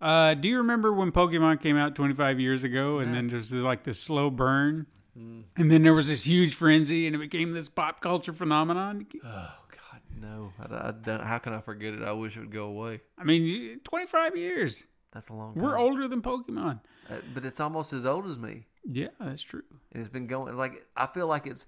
Uh, 0.00 0.34
do 0.34 0.48
you 0.48 0.58
remember 0.58 0.92
when 0.92 1.12
Pokemon 1.12 1.60
came 1.60 1.76
out 1.76 1.94
25 1.94 2.38
years 2.40 2.64
ago, 2.64 2.98
and 2.98 3.14
then 3.14 3.28
there's 3.28 3.52
like 3.52 3.84
this 3.84 4.00
slow 4.00 4.28
burn, 4.30 4.86
and 5.14 5.70
then 5.70 5.82
there 5.82 5.94
was 5.94 6.08
this 6.08 6.24
huge 6.24 6.54
frenzy, 6.54 7.06
and 7.06 7.16
it 7.16 7.18
became 7.18 7.52
this 7.52 7.68
pop 7.68 8.00
culture 8.00 8.32
phenomenon? 8.34 9.06
Oh 9.24 9.54
God, 9.70 10.00
no! 10.20 10.52
I, 10.60 10.88
I 10.88 10.90
don't, 10.90 11.22
how 11.22 11.38
can 11.38 11.54
I 11.54 11.60
forget 11.60 11.94
it? 11.94 12.02
I 12.02 12.12
wish 12.12 12.36
it 12.36 12.40
would 12.40 12.52
go 12.52 12.64
away. 12.66 13.00
I 13.16 13.24
mean, 13.24 13.80
25 13.84 14.36
years. 14.36 14.82
That's 15.12 15.30
a 15.30 15.34
long 15.34 15.54
time. 15.54 15.62
We're 15.62 15.78
older 15.78 16.08
than 16.08 16.20
Pokemon. 16.20 16.80
Uh, 17.08 17.16
but 17.32 17.46
it's 17.46 17.60
almost 17.60 17.94
as 17.94 18.04
old 18.04 18.26
as 18.26 18.38
me. 18.38 18.66
Yeah, 18.88 19.08
that's 19.18 19.42
true. 19.42 19.64
And 19.92 20.02
it's 20.02 20.12
been 20.12 20.26
going 20.26 20.56
like 20.56 20.86
I 20.96 21.06
feel 21.06 21.26
like 21.26 21.46
it's. 21.46 21.66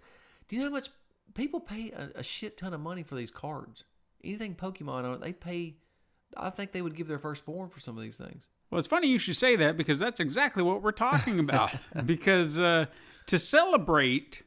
Do 0.48 0.56
you 0.56 0.62
know 0.62 0.68
how 0.68 0.74
much 0.74 0.90
people 1.34 1.60
pay 1.60 1.90
a, 1.90 2.10
a 2.16 2.22
shit 2.22 2.56
ton 2.56 2.72
of 2.72 2.80
money 2.80 3.02
for 3.02 3.14
these 3.14 3.30
cards? 3.30 3.84
Anything 4.24 4.54
Pokemon 4.54 5.04
on 5.04 5.14
it, 5.14 5.20
they 5.20 5.32
pay. 5.32 5.76
I 6.36 6.50
think 6.50 6.72
they 6.72 6.82
would 6.82 6.94
give 6.94 7.08
their 7.08 7.18
firstborn 7.18 7.68
for 7.68 7.80
some 7.80 7.96
of 7.96 8.02
these 8.02 8.18
things. 8.18 8.48
Well, 8.70 8.78
it's 8.78 8.88
funny 8.88 9.08
you 9.08 9.18
should 9.18 9.36
say 9.36 9.56
that 9.56 9.76
because 9.76 9.98
that's 9.98 10.20
exactly 10.20 10.62
what 10.62 10.82
we're 10.82 10.92
talking 10.92 11.38
about. 11.38 11.70
because 12.06 12.58
uh, 12.58 12.86
to 13.26 13.38
celebrate 13.38 14.42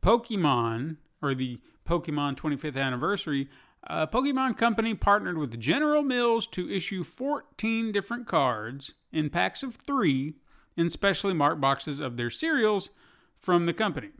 Pokemon 0.00 0.98
or 1.20 1.34
the 1.34 1.60
Pokemon 1.86 2.36
25th 2.36 2.76
anniversary, 2.76 3.48
uh, 3.88 4.06
Pokemon 4.06 4.56
Company 4.56 4.94
partnered 4.94 5.38
with 5.38 5.58
General 5.58 6.02
Mills 6.02 6.46
to 6.48 6.70
issue 6.70 7.02
14 7.02 7.90
different 7.90 8.28
cards 8.28 8.94
in 9.12 9.28
packs 9.28 9.62
of 9.62 9.74
three 9.74 10.34
in 10.76 10.90
specially 10.90 11.34
marked 11.34 11.60
boxes 11.60 12.00
of 12.00 12.16
their 12.16 12.30
cereals 12.30 12.90
from 13.38 13.66
the 13.66 13.74
company. 13.74 14.10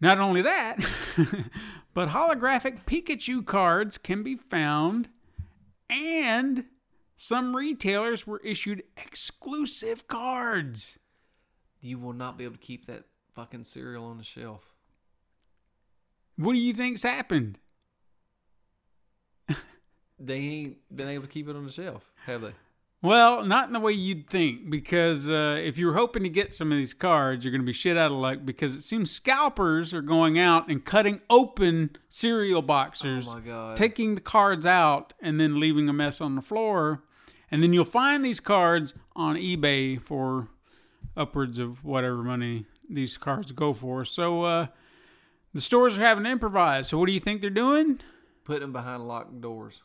Not 0.00 0.18
only 0.18 0.42
that, 0.42 0.76
but 1.94 2.10
holographic 2.10 2.84
Pikachu 2.84 3.44
cards 3.44 3.96
can 3.98 4.22
be 4.22 4.36
found 4.36 5.08
and 5.88 6.64
some 7.16 7.56
retailers 7.56 8.26
were 8.26 8.40
issued 8.40 8.82
exclusive 8.96 10.06
cards. 10.06 10.98
You 11.80 11.98
will 11.98 12.12
not 12.12 12.36
be 12.36 12.44
able 12.44 12.56
to 12.56 12.60
keep 12.60 12.86
that 12.86 13.04
fucking 13.34 13.64
cereal 13.64 14.04
on 14.04 14.18
the 14.18 14.24
shelf. 14.24 14.74
What 16.36 16.52
do 16.52 16.58
you 16.58 16.74
think's 16.74 17.02
happened? 17.02 17.58
They 20.18 20.36
ain't 20.36 20.76
been 20.96 21.08
able 21.08 21.24
to 21.26 21.30
keep 21.30 21.46
it 21.46 21.56
on 21.56 21.66
the 21.66 21.70
shelf, 21.70 22.10
have 22.24 22.40
they? 22.40 22.54
Well, 23.02 23.44
not 23.44 23.66
in 23.68 23.72
the 23.74 23.80
way 23.80 23.92
you'd 23.92 24.26
think, 24.26 24.70
because 24.70 25.28
uh, 25.28 25.60
if 25.62 25.76
you're 25.78 25.92
hoping 25.94 26.22
to 26.22 26.28
get 26.28 26.54
some 26.54 26.72
of 26.72 26.78
these 26.78 26.94
cards, 26.94 27.44
you're 27.44 27.52
going 27.52 27.60
to 27.60 27.66
be 27.66 27.72
shit 27.72 27.96
out 27.96 28.10
of 28.10 28.16
luck 28.16 28.38
because 28.44 28.74
it 28.74 28.82
seems 28.82 29.10
scalpers 29.10 29.92
are 29.92 30.02
going 30.02 30.38
out 30.38 30.68
and 30.68 30.84
cutting 30.84 31.20
open 31.28 31.90
cereal 32.08 32.62
boxers, 32.62 33.28
Oh 33.28 33.34
my 33.34 33.40
god! 33.40 33.76
taking 33.76 34.14
the 34.14 34.20
cards 34.20 34.64
out, 34.66 35.12
and 35.20 35.38
then 35.38 35.60
leaving 35.60 35.88
a 35.88 35.92
mess 35.92 36.20
on 36.20 36.34
the 36.36 36.42
floor. 36.42 37.02
And 37.50 37.62
then 37.62 37.72
you'll 37.72 37.84
find 37.84 38.24
these 38.24 38.40
cards 38.40 38.94
on 39.14 39.36
eBay 39.36 40.00
for 40.00 40.48
upwards 41.16 41.58
of 41.58 41.84
whatever 41.84 42.22
money 42.24 42.66
these 42.88 43.16
cards 43.18 43.52
go 43.52 43.72
for. 43.72 44.04
So 44.04 44.42
uh, 44.42 44.66
the 45.54 45.60
stores 45.60 45.96
are 45.96 46.02
having 46.02 46.24
to 46.24 46.30
improvise. 46.30 46.88
So 46.88 46.98
what 46.98 47.06
do 47.06 47.12
you 47.12 47.20
think 47.20 47.40
they're 47.42 47.50
doing? 47.50 48.00
Putting 48.44 48.62
them 48.62 48.72
behind 48.72 49.06
locked 49.06 49.40
doors. 49.40 49.82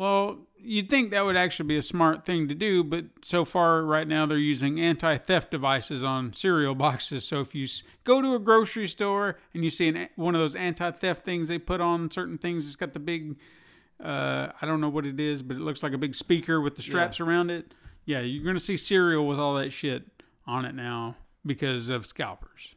Well, 0.00 0.38
you'd 0.56 0.88
think 0.88 1.10
that 1.10 1.26
would 1.26 1.36
actually 1.36 1.66
be 1.66 1.76
a 1.76 1.82
smart 1.82 2.24
thing 2.24 2.48
to 2.48 2.54
do, 2.54 2.82
but 2.82 3.04
so 3.20 3.44
far 3.44 3.82
right 3.82 4.08
now 4.08 4.24
they're 4.24 4.38
using 4.38 4.80
anti-theft 4.80 5.50
devices 5.50 6.02
on 6.02 6.32
cereal 6.32 6.74
boxes. 6.74 7.28
So 7.28 7.42
if 7.42 7.54
you 7.54 7.68
go 8.04 8.22
to 8.22 8.34
a 8.34 8.38
grocery 8.38 8.88
store 8.88 9.36
and 9.52 9.62
you 9.62 9.68
see 9.68 9.88
an, 9.88 10.08
one 10.16 10.34
of 10.34 10.40
those 10.40 10.54
anti-theft 10.54 11.22
things 11.22 11.48
they 11.48 11.58
put 11.58 11.82
on 11.82 12.10
certain 12.10 12.38
things, 12.38 12.66
it's 12.66 12.76
got 12.76 12.94
the 12.94 12.98
big, 12.98 13.36
uh, 14.02 14.48
I 14.62 14.64
don't 14.64 14.80
know 14.80 14.88
what 14.88 15.04
it 15.04 15.20
is, 15.20 15.42
but 15.42 15.58
it 15.58 15.60
looks 15.60 15.82
like 15.82 15.92
a 15.92 15.98
big 15.98 16.14
speaker 16.14 16.62
with 16.62 16.76
the 16.76 16.82
straps 16.82 17.20
around 17.20 17.50
it. 17.50 17.74
Yeah, 18.06 18.20
you're 18.20 18.42
gonna 18.42 18.58
see 18.58 18.78
cereal 18.78 19.28
with 19.28 19.38
all 19.38 19.56
that 19.56 19.70
shit 19.70 20.04
on 20.46 20.64
it 20.64 20.74
now 20.74 21.16
because 21.44 21.90
of 21.90 22.06
scalpers. 22.06 22.74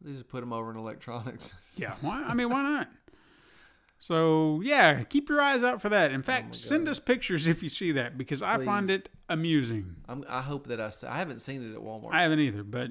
They 0.00 0.10
just 0.10 0.26
put 0.26 0.40
them 0.40 0.52
over 0.52 0.72
in 0.72 0.76
electronics. 0.76 1.54
Yeah, 1.76 1.94
why? 2.00 2.24
I 2.24 2.34
mean, 2.34 2.50
why 2.50 2.62
not? 2.64 2.88
So 4.04 4.60
yeah, 4.62 5.02
keep 5.04 5.30
your 5.30 5.40
eyes 5.40 5.64
out 5.64 5.80
for 5.80 5.88
that. 5.88 6.10
In 6.10 6.22
fact, 6.22 6.56
send 6.56 6.90
us 6.90 6.98
pictures 6.98 7.46
if 7.46 7.62
you 7.62 7.70
see 7.70 7.92
that 7.92 8.18
because 8.18 8.42
I 8.42 8.62
find 8.62 8.90
it 8.90 9.08
amusing. 9.30 9.96
I'm, 10.06 10.26
I 10.28 10.42
hope 10.42 10.66
that 10.66 10.78
I. 10.78 10.92
I 11.08 11.16
haven't 11.16 11.38
seen 11.38 11.70
it 11.70 11.74
at 11.74 11.80
Walmart. 11.80 12.12
I 12.12 12.24
haven't 12.24 12.40
either, 12.40 12.62
but 12.62 12.90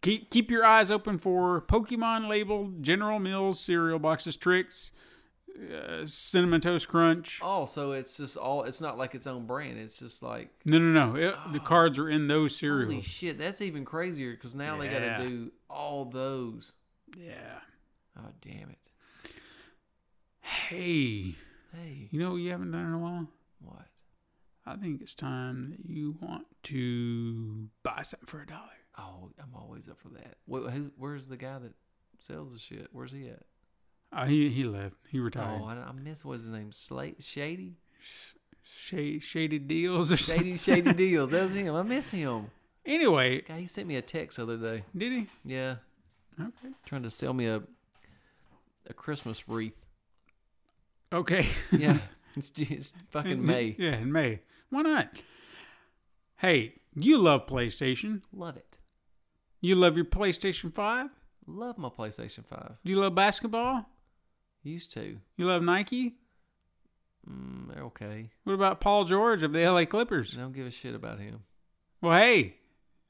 keep 0.00 0.30
keep 0.30 0.52
your 0.52 0.64
eyes 0.64 0.92
open 0.92 1.18
for 1.18 1.62
Pokemon 1.62 2.28
labeled 2.28 2.84
General 2.84 3.18
Mills 3.18 3.58
cereal 3.58 3.98
boxes, 3.98 4.36
Trix, 4.36 4.92
uh, 5.74 6.06
cinnamon 6.06 6.60
toast 6.60 6.86
crunch. 6.86 7.40
oh, 7.42 7.66
so 7.66 7.90
it's 7.90 8.18
just 8.18 8.36
all. 8.36 8.62
It's 8.62 8.80
not 8.80 8.96
like 8.96 9.16
its 9.16 9.26
own 9.26 9.46
brand. 9.46 9.80
It's 9.80 9.98
just 9.98 10.22
like 10.22 10.50
No, 10.64 10.78
no, 10.78 11.06
no. 11.08 11.16
It, 11.16 11.34
the 11.52 11.58
cards 11.58 11.98
are 11.98 12.08
in 12.08 12.28
those 12.28 12.54
cereals. 12.54 12.92
holy 12.92 13.02
shit. 13.02 13.36
That's 13.36 13.60
even 13.60 13.84
crazier 13.84 14.30
because 14.30 14.54
now 14.54 14.76
they 14.76 14.86
got 14.86 15.00
to 15.00 15.28
do 15.28 15.50
all 15.68 16.04
those. 16.04 16.70
yeah. 17.18 17.58
Oh 18.16 18.28
damn 18.40 18.68
it! 18.68 18.78
Hey, 20.42 21.36
Hey, 21.74 22.08
you 22.10 22.18
know 22.20 22.32
what 22.32 22.36
you 22.36 22.50
haven't 22.50 22.70
done 22.72 22.86
in 22.86 22.92
a 22.92 22.98
while? 22.98 23.26
what? 23.60 23.86
I 24.66 24.76
think 24.76 25.00
it's 25.00 25.14
time 25.14 25.70
that 25.70 25.88
you 25.90 26.16
want 26.20 26.46
to 26.64 27.68
buy 27.82 28.02
something 28.02 28.26
for 28.26 28.40
a 28.42 28.46
dollar. 28.46 28.60
Oh, 28.98 29.30
I'm 29.38 29.54
always 29.56 29.88
up 29.88 29.98
for 29.98 30.08
that. 30.10 30.36
Wh- 30.46 30.70
who? 30.70 30.90
Where's 30.98 31.28
the 31.28 31.36
guy 31.36 31.58
that 31.58 31.72
sells 32.20 32.52
the 32.52 32.58
shit? 32.58 32.88
Where's 32.92 33.12
he 33.12 33.28
at? 33.28 33.42
Uh, 34.12 34.26
he 34.26 34.50
he 34.50 34.64
left. 34.64 34.94
He 35.08 35.18
retired. 35.18 35.60
Oh, 35.62 35.64
I, 35.66 35.74
I 35.74 35.92
miss 35.92 36.24
what's 36.24 36.42
his 36.44 36.52
name? 36.52 36.70
Slate 36.72 37.22
Shady. 37.22 37.76
Shady, 38.62 39.20
shady 39.20 39.58
deals 39.58 40.12
or 40.12 40.16
something. 40.16 40.56
Shady 40.56 40.56
Shady 40.58 40.92
Deals. 40.94 41.30
That 41.30 41.44
was 41.44 41.54
him. 41.54 41.74
I 41.74 41.82
miss 41.82 42.10
him. 42.10 42.50
Anyway, 42.84 43.40
Guy, 43.42 43.60
he 43.60 43.66
sent 43.66 43.86
me 43.88 43.96
a 43.96 44.02
text 44.02 44.36
the 44.36 44.42
other 44.42 44.56
day. 44.56 44.84
did 44.96 45.12
he? 45.12 45.26
Yeah, 45.44 45.76
Okay. 46.40 46.68
trying 46.84 47.04
to 47.04 47.10
sell 47.10 47.32
me 47.32 47.46
a 47.46 47.62
a 48.88 48.92
Christmas 48.92 49.48
wreath. 49.48 49.74
Okay. 51.12 51.48
Yeah, 51.72 51.98
it's, 52.36 52.52
it's 52.56 52.92
fucking 53.10 53.44
May. 53.44 53.76
Yeah, 53.78 53.96
in 53.96 54.12
May. 54.12 54.40
Why 54.70 54.82
not? 54.82 55.10
Hey, 56.36 56.74
you 56.94 57.18
love 57.18 57.46
PlayStation. 57.46 58.22
Love 58.32 58.56
it. 58.56 58.78
You 59.60 59.74
love 59.74 59.96
your 59.96 60.04
PlayStation 60.06 60.72
5? 60.72 61.10
Love 61.46 61.78
my 61.78 61.88
PlayStation 61.88 62.44
Five. 62.46 62.76
Do 62.84 62.92
you 62.92 63.00
love 63.00 63.14
basketball? 63.14 63.84
Used 64.62 64.92
to. 64.94 65.18
You 65.36 65.46
love 65.46 65.62
Nike? 65.62 66.14
Mm, 67.28 67.72
they're 67.72 67.84
okay. 67.84 68.30
What 68.44 68.54
about 68.54 68.80
Paul 68.80 69.04
George 69.04 69.42
of 69.42 69.52
the 69.52 69.68
LA 69.68 69.84
Clippers? 69.84 70.36
I 70.36 70.40
don't 70.40 70.52
give 70.52 70.66
a 70.66 70.70
shit 70.70 70.94
about 70.94 71.18
him. 71.18 71.42
Well, 72.00 72.16
hey, 72.18 72.56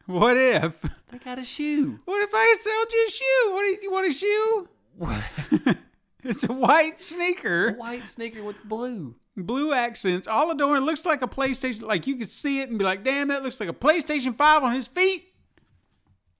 what 0.06 0.36
if? 0.36 0.80
They 1.10 1.18
got 1.18 1.38
a 1.38 1.44
shoe. 1.44 2.00
What 2.04 2.22
if 2.22 2.30
I 2.32 2.56
sold 2.60 2.92
you 2.92 3.06
a 3.06 3.10
shoe? 3.10 3.52
What 3.52 3.60
do 3.60 3.66
you, 3.66 3.78
you 3.82 3.92
want 3.92 4.06
a 4.06 4.12
shoe? 4.14 5.76
It's 6.24 6.44
a 6.44 6.52
white 6.52 6.98
a 6.98 7.02
sneaker, 7.02 7.72
white 7.72 8.06
sneaker 8.06 8.42
with 8.44 8.56
blue. 8.64 9.16
blue 9.36 9.72
accents, 9.72 10.28
all 10.28 10.50
adorned. 10.50 10.82
It 10.82 10.86
looks 10.86 11.04
like 11.04 11.22
a 11.22 11.26
PlayStation. 11.28 11.82
Like 11.82 12.06
you 12.06 12.16
could 12.16 12.30
see 12.30 12.60
it 12.60 12.68
and 12.68 12.78
be 12.78 12.84
like, 12.84 13.02
"Damn, 13.04 13.28
that 13.28 13.42
looks 13.42 13.58
like 13.60 13.68
a 13.68 13.72
PlayStation 13.72 14.34
Five 14.34 14.62
on 14.62 14.74
his 14.74 14.86
feet." 14.86 15.24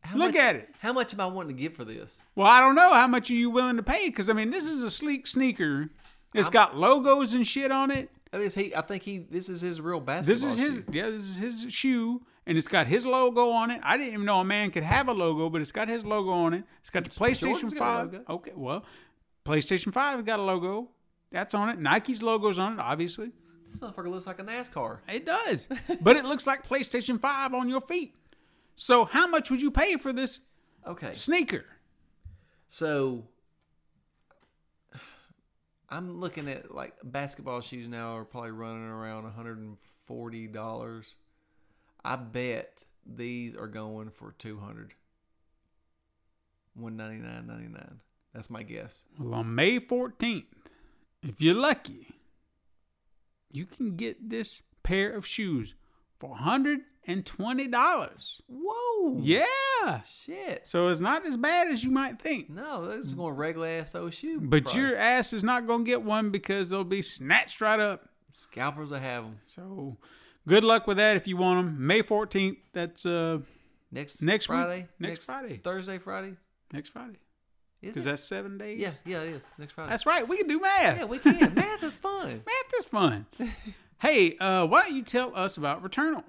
How 0.03 0.17
Look 0.17 0.35
much- 0.35 0.43
at 0.43 0.57
it. 0.57 0.75
How 0.81 0.93
much 0.93 1.15
am 1.15 1.21
I 1.21 1.27
wanting 1.27 1.57
to 1.57 1.61
give 1.63 1.75
for 1.75 1.85
this? 1.85 2.21
Well, 2.35 2.47
I 2.47 2.61
don't 2.61 2.75
know 2.75 2.93
how 2.93 3.07
much 3.07 3.31
are 3.31 3.35
you 3.35 3.51
willing 3.51 3.77
to 3.77 3.83
pay 3.83 4.09
because 4.09 4.29
I 4.29 4.33
mean, 4.33 4.51
this 4.51 4.67
is 4.67 4.83
a 4.83 4.91
sleek 4.91 5.27
sneaker. 5.27 5.91
It's 6.35 6.49
got 6.49 6.77
logos 6.77 7.35
and 7.35 7.47
shit 7.47 7.71
on 7.71 7.91
it. 7.91 8.11
I, 8.33 8.39
mean, 8.39 8.51
he, 8.51 8.75
I 8.75 8.81
think 8.81 9.03
he. 9.03 9.19
This 9.19 9.49
is 9.51 9.61
his 9.61 9.81
real 9.81 10.01
basketball. 10.01 10.35
This 10.35 10.45
is 10.45 10.57
his, 10.57 10.75
shoe. 10.77 10.85
yeah, 10.91 11.11
this 11.11 11.21
is 11.21 11.37
his 11.37 11.67
shoe, 11.73 12.23
and 12.47 12.57
it's 12.57 12.69
got 12.69 12.87
his 12.87 13.05
logo 13.05 13.51
on 13.51 13.71
it. 13.71 13.81
I 13.85 13.99
didn't 13.99 14.15
even 14.15 14.25
know 14.25 14.41
a 14.41 14.45
man 14.45 14.71
could 14.71 14.83
have 14.85 15.09
a 15.09 15.13
logo, 15.13 15.51
but 15.51 15.61
it's 15.61 15.73
got 15.73 15.89
his 15.89 16.05
logo 16.07 16.31
on 16.31 16.55
it. 16.55 16.65
It's 16.81 16.89
got 16.89 17.05
the 17.05 17.11
PlayStation 17.11 17.41
Jordan's 17.61 17.75
got 17.75 17.77
a 17.77 17.79
Five. 17.79 18.13
logo. 18.15 18.25
Okay, 18.31 18.53
well, 18.55 18.85
PlayStation 19.44 19.93
5 19.93 20.24
got 20.24 20.39
a 20.39 20.43
logo. 20.43 20.89
That's 21.31 21.55
on 21.55 21.69
it. 21.70 21.78
Nike's 21.78 22.23
logo's 22.23 22.59
on 22.59 22.74
it, 22.74 22.78
obviously. 22.78 23.32
This 23.69 23.78
motherfucker 23.78 24.10
looks 24.10 24.27
like 24.27 24.39
a 24.39 24.44
NASCAR. 24.44 24.98
It 25.09 25.24
does. 25.24 25.66
but 26.01 26.16
it 26.16 26.24
looks 26.24 26.47
like 26.47 26.66
PlayStation 26.66 27.20
5 27.20 27.55
on 27.55 27.69
your 27.69 27.81
feet. 27.81 28.14
So 28.77 29.05
how 29.05 29.27
much 29.27 29.51
would 29.51 29.62
you 29.62 29.70
pay 29.70 29.97
for 29.97 30.12
this 30.12 30.40
okay. 30.86 31.14
sneaker? 31.14 31.64
So 32.69 33.24
I'm 35.90 36.12
looking 36.12 36.48
at 36.48 36.74
like 36.74 36.94
basketball 37.02 37.62
shoes 37.62 37.89
now 37.89 38.16
are 38.16 38.24
probably 38.24 38.52
running 38.52 38.85
around 38.85 39.24
$140. 40.09 41.05
I 42.05 42.16
bet 42.16 42.85
these 43.06 43.56
are 43.56 43.69
going 43.69 44.10
for 44.10 44.35
200. 44.39 44.94
199.99. 46.78 47.97
That's 48.35 48.49
my 48.51 48.63
guess. 48.63 49.05
Well, 49.19 49.35
on 49.35 49.55
May 49.55 49.79
14th, 49.79 50.45
if 51.23 51.41
you're 51.41 51.55
lucky, 51.55 52.09
you 53.51 53.67
can 53.67 53.97
get 53.97 54.31
this 54.31 54.63
pair 54.83 55.13
of 55.13 55.27
shoes 55.27 55.75
for 56.19 56.35
$120. 56.37 56.81
Whoa! 58.49 59.19
Yeah. 59.21 60.01
Shit. 60.07 60.67
So 60.67 60.89
it's 60.89 61.01
not 61.01 61.27
as 61.27 61.37
bad 61.37 61.69
as 61.69 61.85
you 61.85 61.91
might 61.91 62.21
think. 62.21 62.49
No, 62.49 62.87
this 62.87 63.07
is 63.07 63.15
going 63.15 63.35
regular 63.35 63.69
ass 63.69 63.95
old 63.95 64.15
shoe. 64.15 64.41
But 64.41 64.65
price. 64.65 64.75
your 64.77 64.97
ass 64.97 65.33
is 65.33 65.45
not 65.45 65.67
going 65.67 65.85
to 65.85 65.91
get 65.91 66.03
one 66.03 66.31
because 66.31 66.71
they'll 66.71 66.85
be 66.85 67.03
snatched 67.03 67.61
right 67.61 67.81
up. 67.81 68.09
scalpers 68.31 68.91
will 68.91 68.99
have 68.99 69.25
them 69.25 69.39
So 69.47 69.97
good 70.49 70.65
luck 70.65 70.87
with 70.87 70.97
that 70.97 71.17
if 71.17 71.27
you 71.27 71.37
want 71.37 71.67
them. 71.67 71.87
May 71.87 72.03
14th, 72.03 72.57
that's 72.73 73.05
uh 73.05 73.41
next 73.91 74.23
Next? 74.23 74.47
Friday. 74.47 74.89
Next 74.99 75.27
Friday. 75.27 75.59
Thursday, 75.59 75.99
Friday. 75.99 76.37
next 76.73 76.89
Friday. 76.91 77.19
Is 77.83 77.95
Because 77.95 78.07
it? 78.07 78.11
that's 78.11 78.23
seven 78.25 78.59
days. 78.59 78.81
Yeah, 78.81 78.93
yeah, 79.05 79.23
it 79.23 79.29
is 79.35 79.41
next 79.59 79.73
Friday. 79.73 79.91
That's 79.91 80.07
right. 80.07 80.27
We 80.27 80.37
can 80.39 80.47
do 80.47 80.61
math. 80.61 80.99
yeah, 80.99 81.05
we 81.05 81.19
can. 81.19 81.53
Math 81.55 81.83
is 81.83 81.97
fun. 81.97 82.43
Math 82.47 82.79
is 82.79 82.87
fun. 82.87 83.27
hey, 84.01 84.37
uh, 84.39 84.67
why 84.67 84.83
don't 84.83 84.95
you 84.95 85.03
tell 85.03 85.35
us 85.37 85.57
about 85.57 85.83
Returnal? 85.83 86.23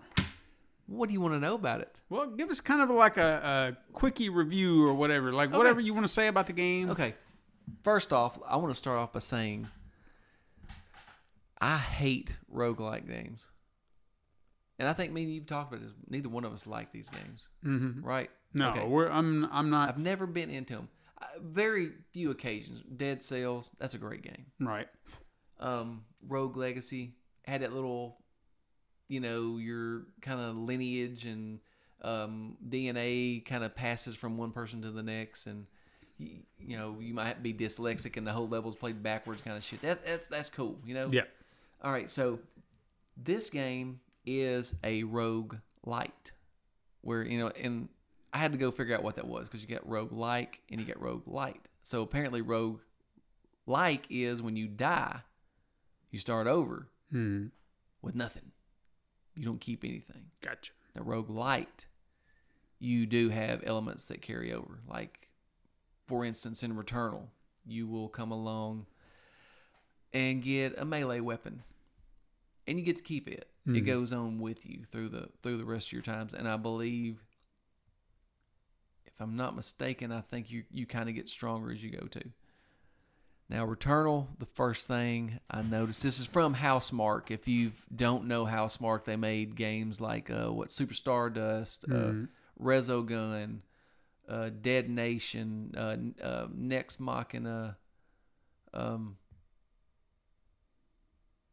What 0.88 1.08
do 1.10 1.14
you 1.14 1.22
want 1.22 1.36
to 1.36 1.40
know 1.40 1.54
about 1.56 1.80
it? 1.82 2.02
Well, 2.10 2.28
give 2.28 2.50
us 2.50 2.60
kind 2.60 2.82
of 2.82 2.90
like 2.90 3.18
a, 3.18 3.76
a 3.78 3.94
quickie 3.94 4.30
review 4.30 4.86
or 4.86 4.94
whatever, 4.94 5.32
like 5.32 5.54
whatever 5.56 5.80
you 5.80 5.94
want 5.94 6.06
to 6.06 6.12
say 6.12 6.28
about 6.28 6.48
the 6.48 6.54
game. 6.54 6.90
Okay. 6.90 7.14
First 7.84 8.12
off, 8.12 8.38
I 8.48 8.58
want 8.58 8.72
to 8.74 8.78
start 8.78 8.98
off 8.98 9.14
by 9.14 9.20
saying 9.20 9.68
I 11.62 11.78
hate 11.78 12.36
roguelike 12.54 13.08
games. 13.08 13.48
And 14.80 14.90
I 14.90 14.94
think 14.94 15.14
me 15.14 15.24
and 15.24 15.32
you've 15.34 15.46
talked 15.46 15.72
about 15.74 15.84
this. 15.86 15.94
Neither 16.10 16.30
one 16.30 16.44
of 16.44 16.52
us 16.54 16.68
like 16.68 16.92
these 16.92 17.10
games, 17.10 17.48
Mm-hmm. 17.66 18.04
right? 18.06 18.30
No, 18.54 18.72
Okay. 18.72 18.86
we're 18.86 19.08
I'm 19.10 19.46
I'm 19.52 19.70
not 19.70 19.90
I've 19.90 19.98
never 19.98 20.28
been 20.28 20.50
into 20.50 20.76
them. 20.76 20.90
Very 21.42 21.92
few 22.12 22.32
occasions. 22.32 22.82
Dead 22.96 23.24
Cells, 23.24 23.72
that's 23.80 23.94
a 23.94 23.98
great 23.98 24.22
game. 24.22 24.46
right. 24.60 24.88
Um, 25.60 26.04
Rogue 26.28 26.58
Legacy 26.58 27.14
had 27.46 27.62
that 27.62 27.74
little, 27.74 28.18
you 29.08 29.20
know, 29.20 29.58
your 29.58 30.04
kind 30.22 30.42
of 30.42 30.58
lineage 30.58 31.26
and 31.26 31.60
um, 32.04 32.58
DNA 32.68 33.46
kind 33.46 33.64
of 33.64 33.76
passes 33.76 34.16
from 34.16 34.38
one 34.38 34.52
person 34.52 34.82
to 34.82 34.92
the 34.92 35.04
next, 35.04 35.48
and 35.48 35.66
you, 36.18 36.40
you 36.60 36.78
know 36.78 36.98
you 37.00 37.14
might 37.14 37.42
be 37.42 37.54
dyslexic 37.54 38.18
and 38.18 38.28
the 38.28 38.32
whole 38.32 38.48
level's 38.48 38.76
played 38.76 39.02
backwards, 39.02 39.42
kind 39.42 39.58
of 39.58 39.64
shit. 39.64 39.82
That, 39.82 40.06
that's 40.06 40.28
that's 40.28 40.50
cool, 40.50 40.78
you 40.86 40.94
know. 40.94 41.10
Yeah. 41.12 41.24
All 41.82 41.92
right, 41.92 42.10
so 42.10 42.40
this 43.18 43.50
game 43.50 44.00
is 44.26 44.76
a 44.84 45.04
rogue 45.04 45.56
light, 45.86 46.32
where 47.02 47.24
you 47.24 47.40
know, 47.40 47.48
and 47.50 47.88
I 48.34 48.38
had 48.40 48.52
to 48.54 48.58
go 48.58 48.72
figure 48.72 48.96
out 48.96 49.04
what 49.04 49.16
that 49.16 49.28
was 49.28 49.48
because 49.48 49.62
you 49.62 49.68
get 49.68 49.86
rogue 49.86 50.12
like 50.12 50.62
and 50.70 50.80
you 50.82 50.86
get 50.88 51.00
rogue 51.00 51.28
light. 51.28 51.70
So 51.84 52.02
apparently, 52.02 52.42
rogue 52.42 52.80
like 53.68 54.06
is 54.10 54.42
when 54.42 54.56
you 54.56 54.68
die, 54.68 55.22
you 56.12 56.20
start 56.20 56.48
over 56.48 56.88
Hmm. 57.12 57.48
with 58.02 58.16
nothing. 58.16 58.52
You 59.36 59.46
don't 59.46 59.62
keep 59.62 59.84
anything. 59.84 60.32
Gotcha. 60.42 60.72
Now, 60.96 61.04
rogue 61.04 61.30
light, 61.30 61.86
you 62.80 63.06
do 63.06 63.30
have 63.30 63.62
elements 63.66 64.08
that 64.08 64.22
carry 64.22 64.52
over. 64.52 64.80
Like, 64.88 65.30
for 66.08 66.26
instance, 66.26 66.64
in 66.64 66.76
Returnal, 66.76 67.28
you 67.66 67.88
will 67.88 68.10
come 68.10 68.32
along 68.32 68.88
and 70.12 70.42
get 70.44 70.78
a 70.78 70.86
melee 70.86 71.20
weapon, 71.20 71.64
and 72.68 72.78
you 72.80 72.86
get 72.86 72.98
to 72.98 73.04
keep 73.04 73.28
it. 73.28 73.50
It 73.66 73.70
Mhm. 73.72 73.86
goes 73.86 74.12
on 74.14 74.40
with 74.40 74.66
you 74.66 74.84
through 74.86 75.10
the 75.10 75.30
through 75.42 75.58
the 75.58 75.66
rest 75.66 75.88
of 75.88 75.94
your 75.94 76.02
times. 76.02 76.34
And 76.34 76.48
I 76.48 76.58
believe, 76.58 77.24
if 79.16 79.22
I'm 79.22 79.36
not 79.36 79.56
mistaken, 79.56 80.12
I 80.12 80.22
think 80.22 80.50
you 80.52 80.64
you 80.72 80.86
kind 80.86 81.10
of 81.10 81.16
get 81.16 81.30
stronger 81.30 81.72
as 81.72 81.84
you 81.84 81.92
go 81.92 82.08
too. 82.08 82.32
Now, 83.50 83.66
Returnal, 83.68 84.28
the 84.40 84.46
first 84.46 84.88
thing 84.88 85.40
I 85.52 85.62
noticed, 85.62 86.02
this 86.02 86.20
is 86.20 86.26
from 86.26 86.56
Housemarque. 86.56 87.30
If 87.30 87.48
you 87.48 87.72
don't 87.94 88.26
know 88.26 88.46
Housemarque, 88.46 89.04
they 89.04 89.18
made 89.18 89.56
games 89.56 90.00
like 90.02 90.30
uh, 90.32 90.48
what 90.52 90.72
Super 90.72 90.94
Stardust, 90.94 91.86
Mhm. 91.88 92.24
uh, 92.24 92.28
Resogun, 92.64 93.60
uh, 94.28 94.50
Dead 94.50 94.90
Nation, 94.90 95.74
uh, 95.76 95.98
uh, 96.24 96.48
Nex 96.54 97.00
Machina, 97.00 97.78
um, 98.74 99.18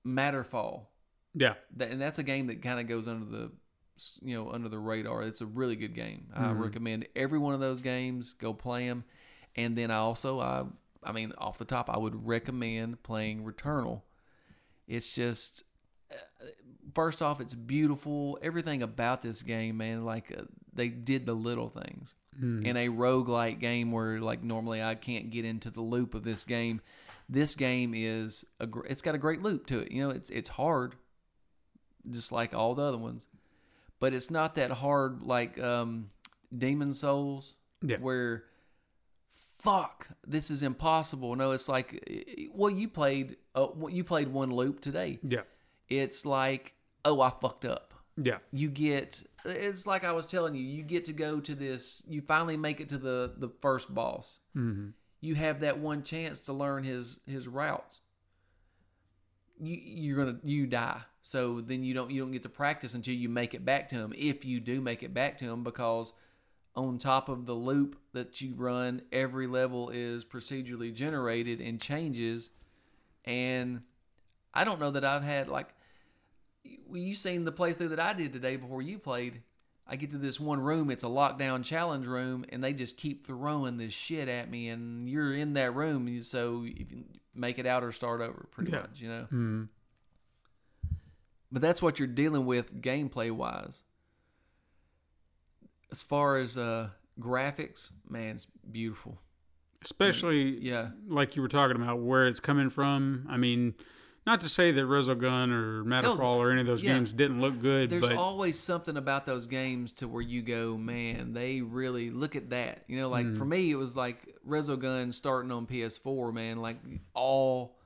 Matterfall. 0.07 0.87
Yeah. 1.35 1.55
That, 1.77 1.91
and 1.91 2.01
that's 2.01 2.19
a 2.19 2.23
game 2.25 2.47
that 2.47 2.63
kind 2.63 2.81
of 2.81 2.87
goes 2.87 3.07
under 3.09 3.27
the 3.27 3.53
you 4.23 4.35
know 4.37 4.51
under 4.51 4.69
the 4.69 4.79
radar. 4.79 5.23
It's 5.23 5.41
a 5.41 5.47
really 5.47 5.77
good 5.77 5.95
game. 5.95 6.29
I 6.35 6.45
Mhm. 6.49 6.61
recommend 6.61 7.07
every 7.17 7.39
one 7.39 7.55
of 7.55 7.61
those 7.61 7.81
games. 7.81 8.33
Go 8.35 8.53
play 8.55 8.89
them, 8.89 9.05
and 9.57 9.77
then 9.77 9.91
I 9.91 9.97
also 9.97 10.41
I 10.41 10.65
I 11.03 11.13
mean 11.13 11.33
off 11.39 11.59
the 11.59 11.65
top 11.65 11.89
I 11.91 11.99
would 11.99 12.27
recommend 12.27 13.03
playing 13.03 13.45
Returnal. 13.45 14.03
It's 14.89 15.15
just 15.15 15.65
uh, 16.13 16.47
first 16.95 17.23
off 17.23 17.41
it's 17.41 17.55
beautiful. 17.55 18.39
Everything 18.43 18.83
about 18.83 19.23
this 19.23 19.43
game, 19.43 19.77
man, 19.77 20.05
like 20.05 20.33
uh, 20.37 20.43
they 20.73 20.89
did 20.89 21.27
the 21.27 21.35
little 21.35 21.69
things 21.69 22.15
Hmm. 22.39 22.65
in 22.65 22.77
a 22.77 22.89
roguelike 22.89 23.59
game 23.61 23.93
where 23.93 24.19
like 24.21 24.43
normally 24.43 24.83
I 24.83 24.95
can't 24.95 25.31
get 25.31 25.45
into 25.45 25.71
the 25.71 25.81
loop 25.83 26.15
of 26.15 26.23
this 26.25 26.45
game. 26.45 26.81
This 27.29 27.55
game 27.55 27.93
is 27.95 28.45
a 28.59 28.67
gr- 28.67 28.87
it's 28.87 29.03
got 29.03 29.15
a 29.15 29.19
great 29.19 29.43
loop 29.43 29.67
to 29.67 29.79
it. 29.81 29.93
You 29.93 30.03
know, 30.03 30.11
it's 30.11 30.31
it's 30.31 30.49
hard 30.49 30.97
just 32.09 32.33
like 32.33 32.55
all 32.55 32.75
the 32.75 32.83
other 32.83 32.99
ones. 32.99 33.27
But 34.01 34.15
it's 34.15 34.31
not 34.31 34.55
that 34.57 34.71
hard 34.71 35.23
like 35.23 35.59
um 35.63 36.11
Demon's 36.57 37.01
Souls 37.01 37.55
Yeah. 37.83 37.99
where 37.99 38.45
fuck, 39.59 40.09
this 40.27 40.51
is 40.51 40.63
impossible. 40.63 41.37
No, 41.37 41.53
it's 41.53 41.69
like 41.69 42.03
well 42.53 42.71
you 42.71 42.89
played 42.89 43.37
uh, 43.55 43.69
you 43.91 44.03
played 44.05 44.29
one 44.29 44.51
loop 44.51 44.81
today. 44.81 45.19
Yeah. 45.23 45.43
It's 45.89 46.25
like 46.27 46.75
oh 47.05 47.21
I 47.21 47.31
fucked 47.41 47.65
up 47.65 47.95
Yeah. 48.17 48.39
you 48.53 48.69
get 48.69 49.23
it's 49.45 49.87
like 49.87 50.05
I 50.05 50.13
was 50.13 50.27
telling 50.27 50.55
you, 50.55 50.63
you 50.63 50.83
get 50.83 51.05
to 51.07 51.13
go 51.13 51.41
to 51.41 51.55
this 51.55 52.03
you 52.09 52.21
finally 52.23 52.57
make 52.57 52.81
it 52.81 52.89
to 52.91 52.99
the 52.99 53.35
the 53.37 53.51
first 53.61 53.95
boss. 53.95 54.39
hmm 54.55 54.89
You 55.21 55.35
have 55.35 55.61
that 55.61 55.79
one 55.79 56.03
chance 56.03 56.41
to 56.41 56.53
learn 56.55 56.85
his 56.85 57.19
his 57.27 57.47
routes. 57.49 58.01
You 59.63 59.77
you're 59.77 60.25
to 60.25 60.39
you 60.43 60.67
die. 60.67 61.03
So 61.23 61.61
then 61.61 61.85
you 61.85 61.95
don't 61.95 62.11
you 62.11 62.21
don't 62.21 62.33
get 62.33 62.43
to 62.45 62.49
practice 62.49 62.95
until 62.95 63.15
you 63.15 63.29
make 63.29 63.55
it 63.55 63.65
back 63.65 63.89
to 63.89 63.97
him 63.97 64.13
if 64.17 64.45
you 64.45 64.59
do 64.61 64.81
make 64.81 65.03
it 65.03 65.13
back 65.13 65.39
to 65.39 65.45
him 65.45 65.63
because 65.63 66.13
on 66.75 66.99
top 66.99 67.29
of 67.29 67.47
the 67.47 67.53
loop 67.55 67.97
that 68.13 68.41
you 68.41 68.55
run, 68.55 69.03
every 69.13 69.47
level 69.47 69.91
is 69.91 70.25
procedurally 70.25 70.95
generated 70.95 71.61
and 71.61 71.81
changes 71.81 72.51
and 73.25 73.83
I 74.55 74.65
don't 74.65 74.81
know 74.81 74.91
that 74.93 75.05
I've 75.05 75.23
had 75.23 75.49
like 75.49 75.75
well, 76.87 77.01
you 77.01 77.15
seen 77.15 77.45
the 77.45 77.53
playthrough 77.53 77.91
that 77.91 78.01
I 78.01 78.13
did 78.13 78.33
today 78.33 78.57
before 78.57 78.83
you 78.83 78.99
played. 78.99 79.43
I 79.87 79.97
get 79.97 80.11
to 80.13 80.19
this 80.19 80.39
one 80.39 80.61
room, 80.61 80.91
it's 80.91 81.05
a 81.05 81.09
lockdown 81.09 81.65
challenge 81.65 82.07
room, 82.07 82.45
and 82.51 82.63
they 82.63 82.73
just 82.73 82.97
keep 82.97 83.27
throwing 83.27 83.77
this 83.77 83.93
shit 83.93 84.29
at 84.29 84.49
me, 84.49 84.69
and 84.69 85.09
you're 85.09 85.35
in 85.35 85.55
that 85.55 85.75
room, 85.75 86.23
so 86.23 86.65
if 86.65 86.93
you 86.93 87.05
make 87.35 87.59
it 87.59 87.67
out 87.67 87.83
or 87.83 87.91
start 87.91 88.21
over, 88.21 88.47
pretty 88.53 88.71
Yeah. 88.71 88.81
much, 88.83 89.01
you 89.01 89.09
know. 89.09 89.25
hmm 89.31 89.65
But 91.53 91.63
that's 91.63 91.83
what 91.83 91.99
you're 91.99 92.09
dealing 92.09 92.47
with 92.47 92.81
gameplay 92.81 93.31
wise. 93.31 93.83
As 95.91 96.03
far 96.03 96.37
as 96.39 96.57
uh, 96.57 96.91
graphics, 97.19 97.91
man, 98.09 98.37
it's 98.37 98.47
beautiful. 98.47 99.19
Especially 99.83 100.59
Yeah, 100.61 100.91
like 101.09 101.37
you 101.37 101.43
were 101.43 101.49
talking 101.49 101.77
about 101.81 102.01
where 102.01 102.27
it's 102.27 102.39
coming 102.39 102.69
from. 102.71 103.27
I 103.29 103.37
mean, 103.39 103.75
not 104.27 104.43
to 104.43 104.49
say 104.49 104.71
that 104.73 104.83
Resogun 104.83 105.51
or 105.51 105.83
Matterfall 105.85 106.37
or 106.37 106.53
any 106.53 106.61
of 106.61 106.67
those 106.67 106.83
yeah. 106.83 106.93
games 106.95 107.13
didn't 107.13 107.41
look 107.41 107.61
good, 107.61 107.89
There's 107.89 108.07
but 108.07 108.17
always 108.17 108.59
something 108.59 108.97
about 108.97 109.25
those 109.25 109.47
games 109.47 109.93
to 109.95 110.07
where 110.07 110.23
you 110.23 110.43
go, 110.43 110.77
man, 110.77 111.33
they 111.33 111.63
really 111.63 112.11
look 112.11 112.37
at 112.37 112.51
that. 112.51 112.85
You 112.87 112.99
know, 112.99 113.09
like 113.09 113.27
Mm. 113.27 113.39
for 113.39 113.47
me, 113.47 113.71
it 113.71 113.77
was 113.77 113.97
like 113.97 114.37
Resogun 114.47 115.15
starting 115.15 115.51
on 115.51 115.67
PS4, 115.67 116.33
man, 116.33 116.59
like 116.59 116.77
all 117.15 117.79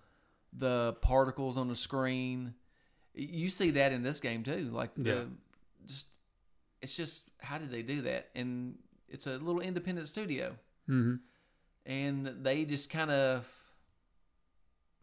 the 0.53 0.95
particles 1.01 1.57
on 1.57 1.69
the 1.69 1.77
screen. 1.77 2.55
You 3.15 3.49
see 3.49 3.71
that 3.73 3.93
in 3.93 4.03
this 4.03 4.21
game 4.21 4.43
too. 4.43 4.71
Like 4.73 4.93
the 4.95 5.03
Yeah. 5.03 5.25
just 5.87 6.09
it's 6.83 6.97
just 6.97 7.31
how 7.41 7.59
did 7.59 7.71
they 7.71 7.83
do 7.83 8.03
that? 8.03 8.31
And 8.35 8.77
it's 9.09 9.27
a 9.27 9.39
little 9.39 9.61
independent 9.61 10.09
studio. 10.09 10.57
Mhm. 10.89 11.21
And 11.87 12.27
they 12.43 12.65
just 12.65 12.91
kind 12.91 13.11
of 13.11 13.47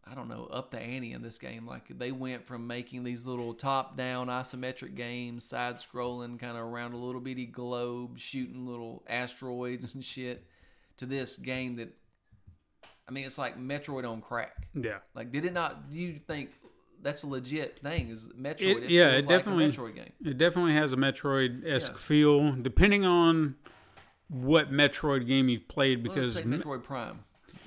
I 0.04 0.16
don't 0.16 0.26
know, 0.28 0.46
up 0.46 0.72
the 0.72 0.80
ante 0.80 1.12
in 1.12 1.22
this 1.22 1.38
game. 1.38 1.64
Like 1.64 1.96
they 1.96 2.10
went 2.10 2.44
from 2.44 2.66
making 2.66 3.04
these 3.04 3.24
little 3.24 3.54
top-down 3.54 4.26
isometric 4.26 4.96
games, 4.96 5.44
side-scrolling, 5.44 6.40
kind 6.40 6.56
of 6.56 6.64
around 6.64 6.92
a 6.92 6.96
little 6.96 7.20
bitty 7.20 7.46
globe, 7.46 8.18
shooting 8.18 8.66
little 8.66 9.04
asteroids 9.06 9.94
and 9.94 10.04
shit, 10.04 10.44
to 10.96 11.06
this 11.06 11.36
game 11.36 11.76
that, 11.76 11.96
I 13.08 13.12
mean, 13.12 13.24
it's 13.24 13.38
like 13.38 13.56
Metroid 13.56 14.04
on 14.08 14.20
crack. 14.20 14.66
yeah. 14.74 14.98
Like, 15.14 15.30
did 15.30 15.44
it 15.44 15.52
not? 15.52 15.88
Do 15.88 15.96
you 15.96 16.18
think 16.26 16.50
that's 17.02 17.22
a 17.22 17.26
legit 17.26 17.80
thing? 17.80 18.08
Is 18.10 18.28
Metroid? 18.30 18.84
It- 18.84 18.90
yeah, 18.90 19.10
it 19.10 19.28
definitely- 19.28 19.68
Metroid 19.70 19.94
game. 19.94 20.12
It 20.24 20.38
definitely 20.38 20.74
has 20.74 20.92
a 20.92 20.96
Metroid 20.96 21.66
esque 21.66 21.92
Yeah. 21.92 21.98
feel, 21.98 22.52
depending 22.52 23.04
on 23.04 23.56
what 24.28 24.70
Metroid 24.72 25.26
game 25.26 25.48
you've 25.48 25.68
played 25.68 26.02
because 26.02 26.34
say 26.34 26.42
Metroid 26.44 26.82
Prime, 26.82 27.20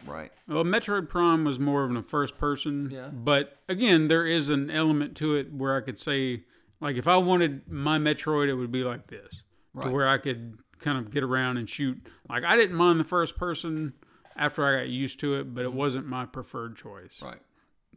right? 0.06 0.32
Well, 0.48 0.64
Metroid 0.64 1.10
Prime 1.10 1.44
was 1.44 1.60
more 1.60 1.84
of 1.84 1.96
a 1.96 2.02
first 2.02 2.38
person. 2.38 2.90
Yeah. 2.92 3.10
But 3.10 3.60
again, 3.70 4.08
there 4.08 4.26
is 4.26 4.50
an 4.50 4.72
element 4.72 5.16
to 5.18 5.36
it 5.36 5.54
where 5.54 5.76
I 5.76 5.82
could 5.82 6.00
say, 6.00 6.44
like, 6.82 6.96
if 6.96 7.08
I 7.08 7.18
wanted 7.18 7.70
my 7.72 8.00
Metroid, 8.00 8.48
it 8.48 8.56
would 8.56 8.72
be 8.72 8.84
like 8.84 9.08
this, 9.08 9.44
to 9.82 9.90
where 9.90 10.08
I 10.08 10.18
could 10.18 10.58
kind 10.80 10.98
of 10.98 11.12
get 11.12 11.24
around 11.24 11.58
and 11.58 11.70
shoot. 11.70 12.06
Like, 12.30 12.44
I 12.44 12.56
didn't 12.56 12.76
mind 12.76 13.00
the 13.00 13.04
first 13.06 13.38
person 13.38 13.94
after 14.36 14.66
I 14.66 14.80
got 14.80 14.90
used 14.90 15.20
to 15.22 15.36
it, 15.36 15.54
but 15.54 15.64
it 15.66 15.74
wasn't 15.74 16.08
my 16.08 16.26
preferred 16.26 16.76
choice. 16.76 17.18
Mm-hmm. 17.18 17.26
Right. 17.26 17.42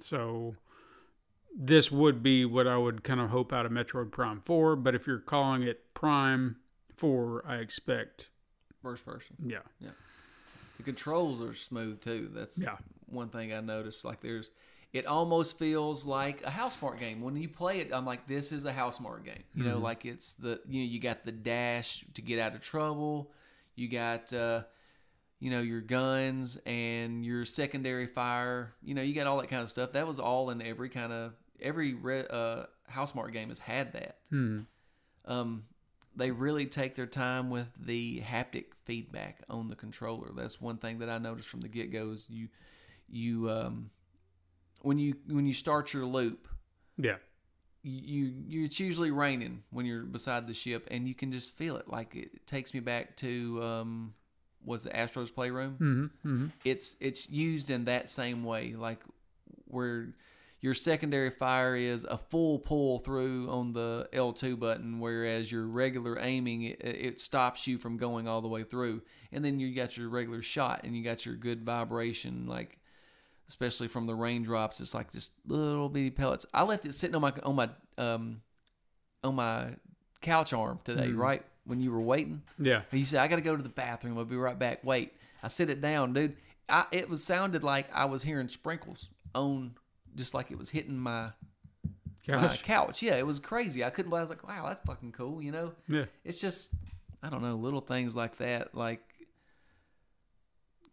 So 0.00 0.56
this 1.56 1.90
would 1.90 2.22
be 2.22 2.44
what 2.44 2.66
I 2.66 2.76
would 2.76 3.02
kind 3.04 3.20
of 3.20 3.30
hope 3.30 3.52
out 3.52 3.66
of 3.66 3.72
Metroid 3.72 4.10
Prime 4.12 4.40
4. 4.44 4.76
But 4.76 4.94
if 4.94 5.06
you're 5.06 5.18
calling 5.18 5.62
it 5.62 5.92
Prime 5.94 6.56
4, 6.96 7.44
I 7.46 7.56
expect, 7.56 8.30
First 8.82 9.04
person. 9.04 9.36
yeah. 9.44 9.58
Yeah. 9.80 9.90
The 10.76 10.82
controls 10.84 11.42
are 11.42 11.54
smooth 11.54 12.00
too. 12.00 12.30
That's 12.32 12.58
Yeah. 12.60 12.76
one 13.06 13.28
thing 13.30 13.52
I 13.52 13.60
noticed. 13.60 14.04
Like 14.04 14.20
there's, 14.20 14.52
it 14.92 15.04
almost 15.06 15.58
feels 15.58 16.06
like 16.06 16.40
a 16.46 16.50
Housemarque 16.50 17.00
game. 17.00 17.20
When 17.20 17.34
you 17.36 17.48
play 17.48 17.80
it, 17.80 17.90
I'm 17.92 18.06
like, 18.06 18.26
this 18.26 18.52
is 18.52 18.64
a 18.64 18.72
Housemarque 18.72 19.24
game. 19.24 19.42
You 19.54 19.64
know, 19.64 19.78
like 19.78 20.04
it's 20.06 20.34
the 20.34 20.60
you 20.68 20.82
know 20.82 20.88
you 20.88 21.00
got 21.00 21.24
the 21.24 21.32
dash 21.32 22.04
to 22.14 22.22
get 22.22 22.38
out 22.38 22.54
of 22.54 22.60
trouble. 22.60 23.32
You 23.74 23.88
got 23.88 24.32
uh, 24.32 24.62
you 25.40 25.50
know 25.50 25.60
your 25.60 25.80
guns 25.80 26.56
and 26.66 27.24
your 27.24 27.44
secondary 27.44 28.06
fire. 28.06 28.74
You 28.82 28.94
know 28.94 29.02
you 29.02 29.14
got 29.14 29.26
all 29.26 29.38
that 29.40 29.48
kind 29.48 29.62
of 29.62 29.70
stuff. 29.70 29.92
That 29.92 30.06
was 30.06 30.18
all 30.18 30.50
in 30.50 30.60
every 30.62 30.88
kind 30.88 31.12
of 31.12 31.32
every 31.60 31.94
re, 31.94 32.24
uh, 32.28 32.64
Housemarque 32.90 33.32
game 33.32 33.48
has 33.48 33.58
had 33.58 33.92
that. 33.92 34.18
Hmm. 34.30 34.60
um, 35.24 35.64
they 36.16 36.30
really 36.32 36.66
take 36.66 36.96
their 36.96 37.06
time 37.06 37.48
with 37.48 37.68
the 37.78 38.20
haptic 38.22 38.64
feedback 38.84 39.42
on 39.48 39.68
the 39.68 39.76
controller. 39.76 40.30
That's 40.34 40.60
one 40.60 40.78
thing 40.78 40.98
that 40.98 41.08
I 41.08 41.18
noticed 41.18 41.48
from 41.48 41.60
the 41.60 41.68
get 41.68 41.92
go. 41.92 42.10
Is 42.10 42.26
you, 42.28 42.48
you, 43.08 43.48
um, 43.48 43.90
when 44.82 44.98
you 44.98 45.14
when 45.28 45.46
you 45.46 45.52
start 45.52 45.92
your 45.92 46.06
loop, 46.06 46.48
Yeah. 46.96 47.16
you, 47.82 48.32
you 48.48 48.64
it's 48.64 48.80
usually 48.80 49.12
raining 49.12 49.62
when 49.70 49.86
you're 49.86 50.02
beside 50.02 50.48
the 50.48 50.54
ship, 50.54 50.88
and 50.90 51.06
you 51.06 51.14
can 51.14 51.30
just 51.30 51.56
feel 51.56 51.76
it. 51.76 51.86
Like 51.88 52.16
it 52.16 52.46
takes 52.48 52.74
me 52.74 52.80
back 52.80 53.16
to 53.18 53.62
um, 53.62 54.14
was 54.64 54.84
the 54.84 54.96
Astro's 54.96 55.30
Playroom? 55.30 55.72
Mm-hmm. 55.74 56.28
Mm-hmm. 56.28 56.46
it's 56.64 56.96
it's 57.00 57.30
used 57.30 57.70
in 57.70 57.84
that 57.86 58.10
same 58.10 58.44
way 58.44 58.74
like 58.76 59.00
where 59.66 60.08
your 60.60 60.74
secondary 60.74 61.30
fire 61.30 61.76
is 61.76 62.04
a 62.04 62.18
full 62.18 62.58
pull 62.58 62.98
through 62.98 63.48
on 63.48 63.72
the 63.72 64.08
L2 64.12 64.58
button 64.58 64.98
whereas 64.98 65.52
your 65.52 65.66
regular 65.66 66.18
aiming 66.18 66.62
it, 66.62 66.80
it 66.82 67.20
stops 67.20 67.66
you 67.66 67.78
from 67.78 67.96
going 67.96 68.26
all 68.26 68.40
the 68.40 68.48
way 68.48 68.64
through. 68.64 69.02
And 69.30 69.44
then 69.44 69.60
you 69.60 69.74
got 69.74 69.96
your 69.96 70.08
regular 70.08 70.42
shot 70.42 70.80
and 70.82 70.96
you 70.96 71.04
got 71.04 71.24
your 71.24 71.36
good 71.36 71.64
vibration 71.64 72.46
like 72.46 72.78
especially 73.48 73.88
from 73.88 74.06
the 74.06 74.14
raindrops. 74.14 74.80
It's 74.80 74.94
like 74.94 75.12
just 75.12 75.32
little 75.46 75.88
bitty 75.88 76.10
pellets. 76.10 76.44
I 76.52 76.64
left 76.64 76.84
it 76.86 76.94
sitting 76.94 77.14
on 77.14 77.22
my 77.22 77.32
on 77.44 77.54
my 77.54 77.68
um 77.96 78.42
on 79.22 79.36
my 79.36 79.76
couch 80.20 80.52
arm 80.52 80.80
today 80.84 81.10
right 81.12 81.44
when 81.68 81.80
you 81.80 81.92
were 81.92 82.00
waiting 82.00 82.42
Yeah. 82.58 82.82
and 82.90 82.98
you 82.98 83.06
said, 83.06 83.20
I 83.20 83.28
got 83.28 83.36
to 83.36 83.42
go 83.42 83.56
to 83.56 83.62
the 83.62 83.68
bathroom. 83.68 84.18
I'll 84.18 84.24
be 84.24 84.36
right 84.36 84.58
back. 84.58 84.82
Wait. 84.82 85.12
I 85.42 85.48
sit 85.48 85.70
it 85.70 85.80
down, 85.80 86.12
dude. 86.14 86.36
I, 86.68 86.86
it 86.90 87.08
was 87.08 87.22
sounded 87.22 87.62
like 87.62 87.86
I 87.94 88.06
was 88.06 88.22
hearing 88.24 88.48
sprinkles 88.48 89.08
on, 89.34 89.74
just 90.16 90.34
like 90.34 90.50
it 90.50 90.58
was 90.58 90.70
hitting 90.70 90.98
my, 90.98 91.30
my 92.26 92.38
Couch. 92.48 92.62
couch. 92.64 93.02
Yeah, 93.02 93.14
it 93.16 93.26
was 93.26 93.38
crazy. 93.38 93.84
I 93.84 93.90
couldn't 93.90 94.10
believe. 94.10 94.20
I 94.20 94.22
was 94.24 94.30
like, 94.30 94.46
wow, 94.46 94.64
that's 94.66 94.80
fucking 94.80 95.12
cool. 95.12 95.40
You 95.40 95.52
know, 95.52 95.72
Yeah. 95.88 96.06
it's 96.24 96.40
just, 96.40 96.72
I 97.22 97.30
don't 97.30 97.42
know, 97.42 97.54
little 97.54 97.80
things 97.80 98.16
like 98.16 98.38
that, 98.38 98.74
like 98.74 99.00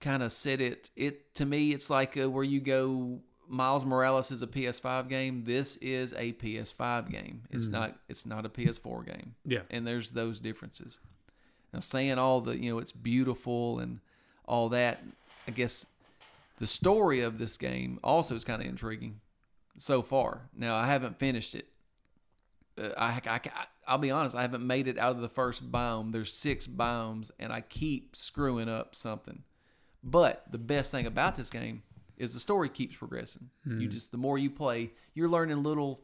kind 0.02 0.22
of 0.24 0.32
set 0.32 0.62
it. 0.62 0.90
It 0.96 1.34
to 1.36 1.46
me, 1.46 1.72
it's 1.72 1.90
like 1.90 2.18
uh, 2.18 2.30
where 2.30 2.44
you 2.44 2.60
go. 2.60 3.20
Miles 3.48 3.86
Morales 3.86 4.32
is 4.32 4.42
a 4.42 4.48
PS5 4.48 5.08
game. 5.10 5.44
This 5.46 5.78
is 5.78 6.14
a 6.14 6.34
PS5 6.34 7.10
game. 7.12 7.44
It's 7.50 7.68
not. 7.68 7.98
It's 8.10 8.26
not 8.26 8.46
a 8.46 8.50
PS4 8.50 9.06
game 9.06 9.36
Yeah. 9.46 9.62
and 9.70 9.86
there's 9.86 10.12
those 10.12 10.40
differences. 10.40 11.00
Now, 11.74 11.80
saying 11.82 12.18
all 12.18 12.42
the 12.42 12.58
you 12.58 12.72
know 12.72 12.80
it's 12.80 12.92
beautiful 12.92 13.80
and 13.80 14.00
all 14.46 14.70
that, 14.70 15.04
I 15.48 15.52
guess 15.52 15.86
the 16.60 16.68
story 16.68 17.22
of 17.22 17.38
this 17.38 17.58
game 17.58 18.00
also 18.04 18.36
is 18.36 18.46
kind 18.46 18.62
of 18.62 18.68
intriguing 18.68 19.20
so 19.78 20.02
far. 20.02 20.50
Now, 20.56 20.76
I 20.76 20.86
haven't 20.88 21.20
finished 21.20 21.54
it. 21.56 21.68
Uh, 22.78 22.90
I, 22.98 23.22
I, 23.28 23.40
I'll 23.88 23.98
be 23.98 24.12
honest, 24.12 24.36
I 24.36 24.42
haven't 24.42 24.66
made 24.66 24.88
it 24.88 24.98
out 24.98 25.16
of 25.16 25.22
the 25.22 25.30
first 25.30 25.70
biome. 25.72 26.12
There's 26.12 26.32
six 26.34 26.66
biomes, 26.68 27.30
and 27.40 27.52
I 27.52 27.62
keep 27.62 28.16
screwing 28.16 28.70
up 28.70 28.96
something. 28.96 29.44
But 30.04 30.44
the 30.52 30.58
best 30.58 30.92
thing 30.92 31.06
about 31.08 31.36
this 31.36 31.50
game 31.50 31.84
is 32.18 32.34
the 32.34 32.40
story 32.40 32.70
keeps 32.70 32.96
progressing. 32.96 33.50
You 33.66 33.88
just 33.88 34.12
the 34.12 34.18
more 34.18 34.38
you 34.38 34.50
play, 34.50 34.92
you're 35.14 35.30
learning 35.30 35.64
little 35.64 36.02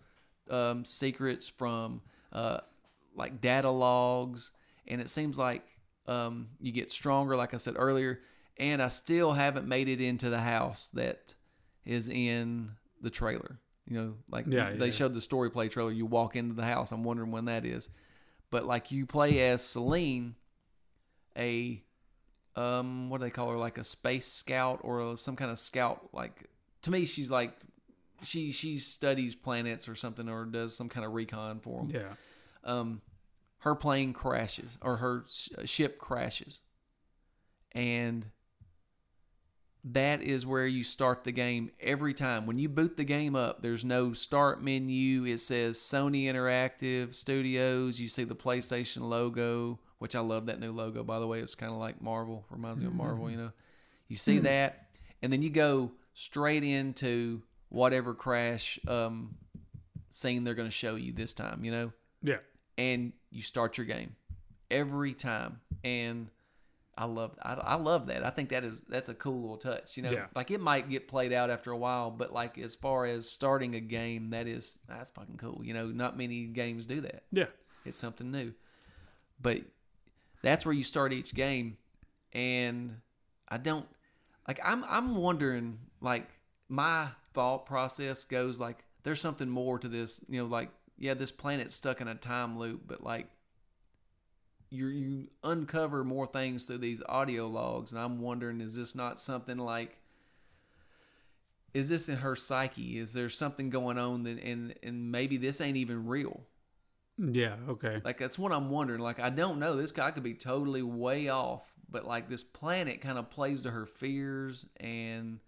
um, 0.49 0.83
secrets 0.85 1.47
from 1.49 2.01
uh, 2.33 2.59
like 3.15 3.41
data 3.41 3.69
logs, 3.69 4.51
and 4.88 4.99
it 5.01 5.09
seems 5.09 5.38
like 5.38 5.63
um, 6.07 6.49
you 6.59 6.71
get 6.71 6.91
stronger. 6.91 7.35
Like 7.35 7.53
I 7.53 7.57
said 7.57 7.75
earlier, 7.77 8.19
and 8.57 8.81
I 8.81 8.88
still 8.89 9.31
haven't 9.33 9.67
made 9.67 9.88
it 9.88 10.01
into 10.01 10.29
the 10.29 10.39
house 10.41 10.89
that 10.93 11.33
is 11.85 12.09
in 12.09 12.71
the 13.01 13.09
trailer. 13.09 13.59
You 13.88 13.97
know, 13.97 14.13
like 14.29 14.45
Yeah, 14.47 14.73
they 14.73 14.85
yeah. 14.88 14.91
showed 14.91 15.13
the 15.13 15.21
story 15.21 15.49
play 15.49 15.67
trailer. 15.69 15.91
You 15.91 16.05
walk 16.05 16.35
into 16.35 16.53
the 16.53 16.63
house. 16.65 16.91
I'm 16.91 17.03
wondering 17.03 17.31
when 17.31 17.45
that 17.45 17.65
is. 17.65 17.89
But 18.49 18.65
like 18.65 18.91
you 18.91 19.05
play 19.05 19.47
as 19.49 19.63
Celine, 19.63 20.35
a 21.38 21.81
um, 22.56 23.10
what 23.10 23.19
do 23.19 23.26
they 23.26 23.32
call 23.32 23.49
her? 23.49 23.57
Like 23.57 23.78
a 23.78 23.84
space 23.84 24.28
scout 24.28 24.80
or 24.84 25.15
some 25.18 25.36
kind 25.36 25.52
of 25.52 25.60
scout. 25.60 26.10
Like 26.14 26.49
to 26.84 26.91
me, 26.91 27.06
she's 27.06 27.32
like 27.32 27.53
she 28.23 28.52
she 28.52 28.78
studies 28.80 29.36
planets 29.36 29.88
or 29.88 29.95
something 29.95 30.30
or 30.30 30.45
does 30.45 30.76
some 30.76 30.90
kind 30.90 31.06
of 31.06 31.14
recon 31.14 31.60
for 31.60 31.82
them. 31.82 31.91
Yeah. 31.94 32.14
Um, 32.64 33.02
her 33.60 33.76
plane 33.76 34.14
crashes 34.14 34.78
or 34.82 34.98
her 34.98 35.23
sh- 35.28 35.49
ship 35.65 35.98
crashes, 35.98 36.61
and 37.72 38.26
that 39.84 40.22
is 40.22 40.45
where 40.45 40.68
you 40.68 40.84
start 40.84 41.23
the 41.23 41.32
game 41.32 41.72
every 41.80 42.14
time. 42.14 42.45
When 42.45 42.60
you 42.60 42.69
boot 42.69 42.98
the 42.98 43.03
game 43.03 43.36
up, 43.36 43.61
there's 43.61 43.84
no 43.84 44.14
start 44.14 44.64
menu. 44.64 45.26
It 45.26 45.40
says 45.40 45.78
Sony 45.78 46.26
Interactive 46.26 47.15
Studios. 47.15 47.99
You 47.99 48.07
see 48.07 48.23
the 48.23 48.36
PlayStation 48.36 49.02
logo, 49.02 49.80
which 50.02 50.15
I 50.15 50.19
love 50.19 50.48
that 50.48 50.60
new 50.60 50.72
logo, 50.72 51.03
by 51.03 51.19
the 51.19 51.28
way. 51.28 51.41
It's 51.41 51.53
kind 51.53 51.72
of 51.72 51.78
like 51.78 52.02
Marvel, 52.02 52.44
reminds 52.49 52.82
me 52.82 52.88
of 52.88 52.94
Marvel, 52.95 53.30
you 53.30 53.38
know. 53.38 53.52
You 54.07 54.15
see 54.18 54.40
that, 54.40 54.88
and 55.22 55.32
then 55.32 55.44
you 55.44 55.52
go 55.52 55.91
straight 56.15 56.64
into 56.64 57.44
whatever 57.69 58.15
crash 58.15 58.80
um, 58.88 59.36
scene 60.10 60.44
they're 60.44 60.56
going 60.56 60.68
to 60.68 60.72
show 60.76 60.95
you 60.95 61.14
this 61.14 61.36
time, 61.36 61.64
you 61.64 61.72
know 61.72 61.91
Yeah. 62.23 62.38
and 62.80 63.14
you 63.30 63.44
start 63.44 63.78
your 63.78 63.86
game 63.86 64.15
every 64.72 65.14
time 65.14 65.60
and 65.84 66.30
i 66.98 67.06
love 67.06 67.32
I, 67.41 67.53
I 67.53 67.76
love 67.76 68.07
that 68.07 68.26
i 68.26 68.30
think 68.30 68.49
that 68.49 68.64
is 68.64 68.82
that's 68.82 69.10
a 69.10 69.14
cool 69.14 69.40
little 69.41 69.57
touch 69.57 69.98
you 69.98 70.03
know 70.03 70.11
Yeah. 70.11 70.26
like 70.36 70.49
it 70.52 70.60
might 70.61 70.90
get 70.90 71.07
played 71.10 71.32
out 71.34 71.49
after 71.49 71.72
a 71.72 71.78
while 71.78 72.10
but 72.11 72.32
like 72.34 72.57
as 72.57 72.76
far 72.76 73.06
as 73.06 73.30
starting 73.30 73.76
a 73.76 73.80
game 73.82 74.30
that 74.32 74.48
is 74.48 74.78
that's 74.88 75.10
fucking 75.11 75.38
cool 75.38 75.61
you 75.64 75.73
know 75.73 75.88
not 75.88 76.18
many 76.18 76.45
games 76.45 76.86
do 76.86 77.02
that 77.02 77.23
Yeah. 77.34 77.45
it's 77.86 77.98
something 77.98 78.32
new 78.32 78.53
but 79.41 79.60
that's 80.41 80.65
where 80.65 80.73
you 80.73 80.84
start 80.84 81.13
each 81.13 81.34
game. 81.34 81.77
And 82.34 83.01
i 83.51 83.57
don't 83.57 83.85
like 84.47 84.59
i'm 84.63 84.84
i'm 84.88 85.15
wondering 85.15 85.77
like 85.99 86.27
my 86.69 87.07
thought 87.34 87.65
process 87.65 88.23
goes 88.23 88.59
like 88.59 88.84
there's 89.03 89.19
something 89.19 89.49
more 89.49 89.77
to 89.77 89.88
this 89.88 90.23
you 90.30 90.41
know 90.41 90.47
like 90.47 90.69
yeah 90.97 91.13
this 91.13 91.31
planet's 91.31 91.76
stuck 91.76 92.01
in 92.01 92.07
a 92.07 92.15
time 92.15 92.57
loop 92.57 92.81
but 92.88 93.03
like 93.03 93.27
you 94.69 94.88
you 94.88 95.27
uncover 95.43 96.03
more 96.03 96.26
things 96.26 96.65
through 96.65 96.77
these 96.77 97.01
audio 97.09 97.45
logs 97.47 97.91
and 97.91 98.01
i'm 98.01 98.22
wondering 98.22 98.61
is 98.61 98.76
this 98.76 98.95
not 98.95 99.19
something 99.19 99.57
like 99.57 99.97
is 101.73 101.88
this 101.88 102.09
in 102.09 102.18
her 102.18 102.35
psyche? 102.35 102.99
Is 102.99 103.13
there 103.13 103.30
something 103.30 103.69
going 103.69 103.97
on 103.97 104.23
that 104.23 104.43
and 104.43 104.76
and 104.84 105.09
maybe 105.09 105.38
this 105.38 105.61
ain't 105.61 105.77
even 105.77 106.05
real 106.05 106.41
Yeah. 107.30 107.56
Okay. 107.69 108.02
like 108.03 108.18
that's 108.18 108.39
what 108.39 108.52
I'm 108.52 108.69
wondering. 108.69 108.99
Like 108.99 109.19
I 109.19 109.30
don't 109.30 109.60
know. 109.60 109.76
This 109.76 109.91
guy 109.91 110.11
could 110.11 110.23
be 110.23 110.34
totally 110.34 110.81
way 110.81 111.30
off, 111.30 111.64
but 111.89 112.06
like 112.06 112.30
this 112.30 112.43
planet 112.43 113.02
kind 113.02 113.18
of 113.18 113.30
plays 113.30 113.61
to 113.64 113.72
her 113.72 113.85
fears 113.85 114.65
and 114.77 115.39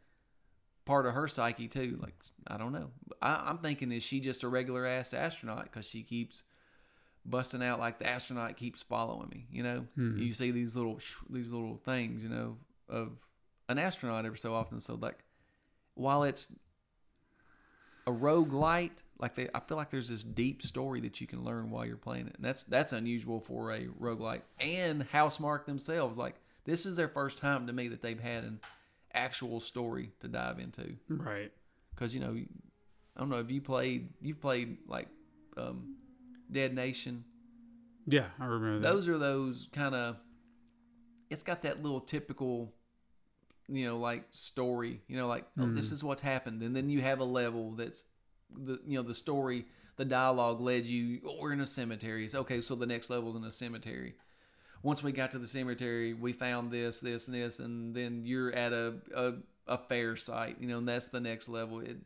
part 0.85 1.05
of 1.05 1.13
her 1.13 1.27
psyche 1.27 1.67
too. 1.67 1.97
Like 2.01 2.15
I 2.47 2.57
don't 2.57 2.73
know. 2.73 2.89
I, 3.21 3.43
I'm 3.47 3.57
thinking 3.59 3.91
is 3.91 4.03
she 4.03 4.19
just 4.19 4.43
a 4.43 4.47
regular 4.47 4.85
ass 4.85 5.13
astronaut 5.13 5.63
because 5.63 5.87
she 5.87 6.03
keeps 6.03 6.43
busting 7.25 7.63
out 7.63 7.79
like 7.79 7.99
the 7.99 8.07
astronaut 8.07 8.57
keeps 8.57 8.83
following 8.83 9.29
me. 9.29 9.47
You 9.49 9.63
know, 9.63 9.85
hmm. 9.95 10.17
you 10.17 10.33
see 10.33 10.51
these 10.51 10.75
little 10.75 10.99
sh- 10.99 11.15
these 11.29 11.51
little 11.51 11.77
things. 11.77 12.23
You 12.23 12.29
know 12.29 12.57
of 12.89 13.11
an 13.69 13.79
astronaut 13.79 14.25
every 14.25 14.37
so 14.37 14.53
often. 14.53 14.79
So 14.79 14.95
like 14.95 15.23
while 15.95 16.23
it's 16.23 16.53
a 18.05 18.11
rogue 18.11 18.53
light, 18.53 19.01
like 19.23 19.35
they, 19.35 19.47
I 19.55 19.61
feel 19.61 19.77
like 19.77 19.89
there's 19.89 20.09
this 20.09 20.21
deep 20.21 20.61
story 20.63 20.99
that 20.99 21.21
you 21.21 21.27
can 21.27 21.45
learn 21.45 21.69
while 21.69 21.85
you're 21.85 21.95
playing 21.95 22.27
it. 22.27 22.35
And 22.35 22.43
that's 22.43 22.65
that's 22.65 22.91
unusual 22.91 23.39
for 23.39 23.71
a 23.71 23.85
roguelike. 23.85 24.41
And 24.59 25.09
Housemarque 25.11 25.65
themselves, 25.65 26.17
like 26.17 26.35
this 26.65 26.85
is 26.85 26.97
their 26.97 27.07
first 27.07 27.37
time 27.37 27.65
to 27.67 27.71
me 27.71 27.87
that 27.87 28.01
they've 28.01 28.19
had 28.19 28.43
an 28.43 28.59
actual 29.13 29.61
story 29.61 30.11
to 30.19 30.27
dive 30.27 30.59
into. 30.59 30.95
Right. 31.07 31.53
Because 31.95 32.13
you 32.13 32.19
know, 32.19 32.35
I 33.15 33.19
don't 33.21 33.29
know 33.29 33.39
if 33.39 33.49
you 33.49 33.61
played, 33.61 34.09
you've 34.19 34.41
played 34.41 34.79
like 34.89 35.07
um, 35.55 35.95
Dead 36.51 36.75
Nation. 36.75 37.23
Yeah, 38.05 38.25
I 38.41 38.45
remember 38.45 38.79
that. 38.79 38.93
Those 38.93 39.07
are 39.07 39.17
those 39.17 39.69
kind 39.71 39.95
of. 39.95 40.17
It's 41.29 41.43
got 41.43 41.61
that 41.61 41.81
little 41.81 42.01
typical, 42.01 42.73
you 43.69 43.85
know, 43.85 43.99
like 43.99 44.25
story. 44.31 44.99
You 45.07 45.15
know, 45.15 45.27
like 45.27 45.45
oh, 45.57 45.67
this 45.67 45.93
is 45.93 46.03
what's 46.03 46.19
happened, 46.19 46.61
and 46.61 46.75
then 46.75 46.89
you 46.89 46.99
have 46.99 47.21
a 47.21 47.23
level 47.23 47.71
that's 47.71 48.03
the 48.55 48.79
you 48.85 48.97
know 48.97 49.03
the 49.03 49.13
story, 49.13 49.65
the 49.97 50.05
dialogue 50.05 50.61
led 50.61 50.85
you. 50.85 51.21
Oh, 51.25 51.37
we're 51.39 51.53
in 51.53 51.61
a 51.61 51.65
cemetery. 51.65 52.25
It's, 52.25 52.35
okay, 52.35 52.61
so 52.61 52.75
the 52.75 52.85
next 52.85 53.09
level's 53.09 53.35
in 53.35 53.43
a 53.43 53.51
cemetery. 53.51 54.15
Once 54.81 55.01
we 55.01 55.11
got 55.11 55.31
to 55.31 55.39
the 55.39 55.47
cemetery, 55.47 56.13
we 56.13 56.33
found 56.33 56.69
this, 56.69 56.99
this, 56.99 57.27
and 57.27 57.37
this, 57.37 57.59
and 57.59 57.95
then 57.95 58.23
you're 58.25 58.53
at 58.53 58.73
a 58.73 58.95
a, 59.15 59.33
a 59.67 59.77
fair 59.77 60.15
site. 60.15 60.57
You 60.59 60.67
know, 60.67 60.79
and 60.79 60.87
that's 60.87 61.07
the 61.07 61.19
next 61.19 61.49
level. 61.49 61.79
It 61.79 61.97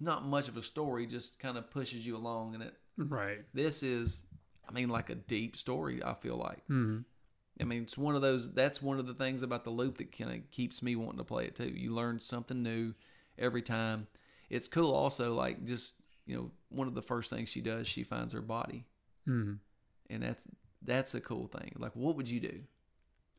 not 0.00 0.24
much 0.24 0.48
of 0.48 0.56
a 0.56 0.62
story, 0.62 1.06
just 1.06 1.38
kind 1.38 1.56
of 1.56 1.70
pushes 1.70 2.06
you 2.06 2.16
along, 2.16 2.54
and 2.54 2.62
it 2.62 2.74
right. 2.98 3.38
this 3.54 3.82
is 3.82 4.24
i 4.68 4.72
mean 4.72 4.88
like 4.88 5.10
a 5.10 5.14
deep 5.14 5.56
story 5.56 6.02
i 6.04 6.14
feel 6.14 6.36
like 6.36 6.64
hmm 6.66 6.98
i 7.60 7.64
mean 7.64 7.82
it's 7.82 7.96
one 7.96 8.14
of 8.14 8.22
those 8.22 8.52
that's 8.52 8.82
one 8.82 8.98
of 8.98 9.06
the 9.06 9.14
things 9.14 9.42
about 9.42 9.64
the 9.64 9.70
loop 9.70 9.98
that 9.98 10.16
kind 10.16 10.32
of 10.32 10.50
keeps 10.50 10.82
me 10.82 10.96
wanting 10.96 11.18
to 11.18 11.24
play 11.24 11.46
it 11.46 11.56
too 11.56 11.68
you 11.68 11.94
learn 11.94 12.18
something 12.20 12.62
new 12.62 12.94
every 13.38 13.62
time 13.62 14.06
it's 14.50 14.68
cool 14.68 14.92
also 14.94 15.34
like 15.34 15.64
just 15.64 15.94
you 16.26 16.36
know 16.36 16.50
one 16.68 16.86
of 16.88 16.94
the 16.94 17.02
first 17.02 17.30
things 17.30 17.48
she 17.48 17.60
does 17.60 17.86
she 17.86 18.02
finds 18.02 18.32
her 18.34 18.40
body. 18.42 18.84
Hmm. 19.24 19.54
And 20.08 20.22
that's 20.22 20.46
that's 20.82 21.14
a 21.14 21.20
cool 21.20 21.46
thing. 21.48 21.74
Like 21.78 21.94
what 21.94 22.16
would 22.16 22.28
you 22.28 22.40
do? 22.40 22.60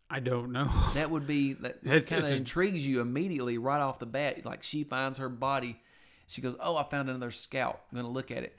I 0.10 0.20
don't 0.20 0.52
know. 0.52 0.70
that 0.94 1.10
would 1.12 1.28
be 1.28 1.54
that 1.54 1.84
kind 2.08 2.24
of 2.24 2.32
intrigues 2.32 2.86
you 2.86 3.02
immediately 3.02 3.58
right 3.58 3.80
off 3.82 4.00
the 4.00 4.06
bat. 4.06 4.46
Like 4.46 4.64
she 4.64 4.84
finds 4.84 5.18
her 5.18 5.30
body. 5.30 5.80
She 6.28 6.42
goes 6.42 6.56
oh 6.60 6.76
i 6.76 6.84
found 6.84 7.10
another 7.10 7.32
scalp. 7.32 7.80
I'm 7.92 7.98
gonna 7.98 8.10
look 8.10 8.32
at 8.32 8.44
it. 8.44 8.56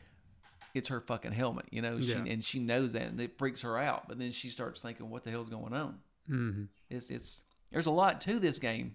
It's 0.74 0.88
her 0.88 1.00
fucking 1.00 1.32
helmet 1.32 1.66
you 1.70 1.82
know? 1.82 2.00
She, 2.00 2.12
Yeah. 2.12 2.24
and 2.26 2.44
she 2.44 2.60
knows 2.60 2.92
that 2.92 3.02
and 3.02 3.20
it 3.20 3.36
freaks 3.38 3.62
her 3.62 3.76
out. 3.78 4.08
But 4.08 4.18
then 4.18 4.30
she 4.32 4.48
starts 4.50 4.82
thinking 4.82 5.10
what 5.10 5.24
the 5.24 5.30
hell's 5.30 5.50
going 5.50 5.74
on? 5.74 5.98
Hmm 6.26 6.64
it's 6.90 7.10
it's 7.10 7.42
there's 7.70 7.86
a 7.86 7.90
lot 7.90 8.20
to 8.22 8.38
this 8.38 8.58
game. 8.58 8.94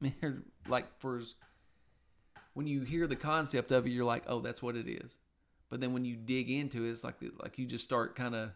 I 0.00 0.04
mean 0.22 0.42
like 0.68 0.98
for 0.98 1.18
as- 1.18 1.34
when 2.54 2.66
you 2.66 2.82
hear 2.82 3.06
the 3.06 3.16
concept 3.16 3.70
of 3.72 3.86
it 3.86 3.90
you're 3.90 4.04
like 4.04 4.24
oh 4.26 4.40
that's 4.40 4.62
what 4.62 4.74
it 4.76 4.88
is 4.88 5.18
but 5.70 5.80
then 5.80 5.92
when 5.92 6.04
you 6.04 6.16
dig 6.16 6.50
into 6.50 6.84
it 6.84 6.90
it's 6.90 7.04
like 7.04 7.16
like 7.42 7.58
you 7.58 7.66
just 7.66 7.84
start 7.84 8.16
kind 8.16 8.34
of 8.34 8.50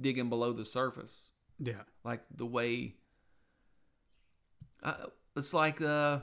digging 0.00 0.28
below 0.28 0.52
the 0.52 0.64
surface 0.64 1.28
Yeah. 1.58 1.82
like 2.04 2.22
the 2.34 2.46
way 2.46 2.94
uh, 4.82 5.06
it's 5.36 5.54
like 5.54 5.80
uh, 5.80 6.18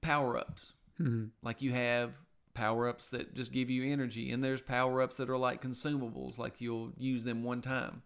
power 0.00 0.38
ups. 0.38 0.72
hmm 0.98 1.24
Like 1.42 1.62
you 1.62 1.72
have 1.72 2.12
power 2.54 2.88
ups 2.88 3.10
that 3.10 3.34
just 3.34 3.52
give 3.52 3.70
you 3.70 3.92
energy, 3.92 4.30
and 4.30 4.42
there's 4.44 4.62
power 4.62 5.02
ups 5.02 5.16
that 5.16 5.28
are 5.28 5.36
like 5.36 5.60
consumables, 5.62 6.38
like 6.38 6.60
you'll 6.60 6.92
use 6.96 7.24
them 7.24 7.42
one 7.42 7.60
time. 7.60 8.02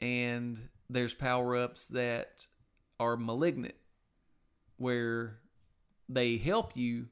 And 0.00 0.68
there's 0.88 1.14
power 1.14 1.56
ups 1.56 1.88
that 1.88 2.46
are 2.98 3.16
malignant, 3.16 3.74
where 4.76 5.38
they 6.12 6.36
help 6.36 6.76
you, 6.76 7.06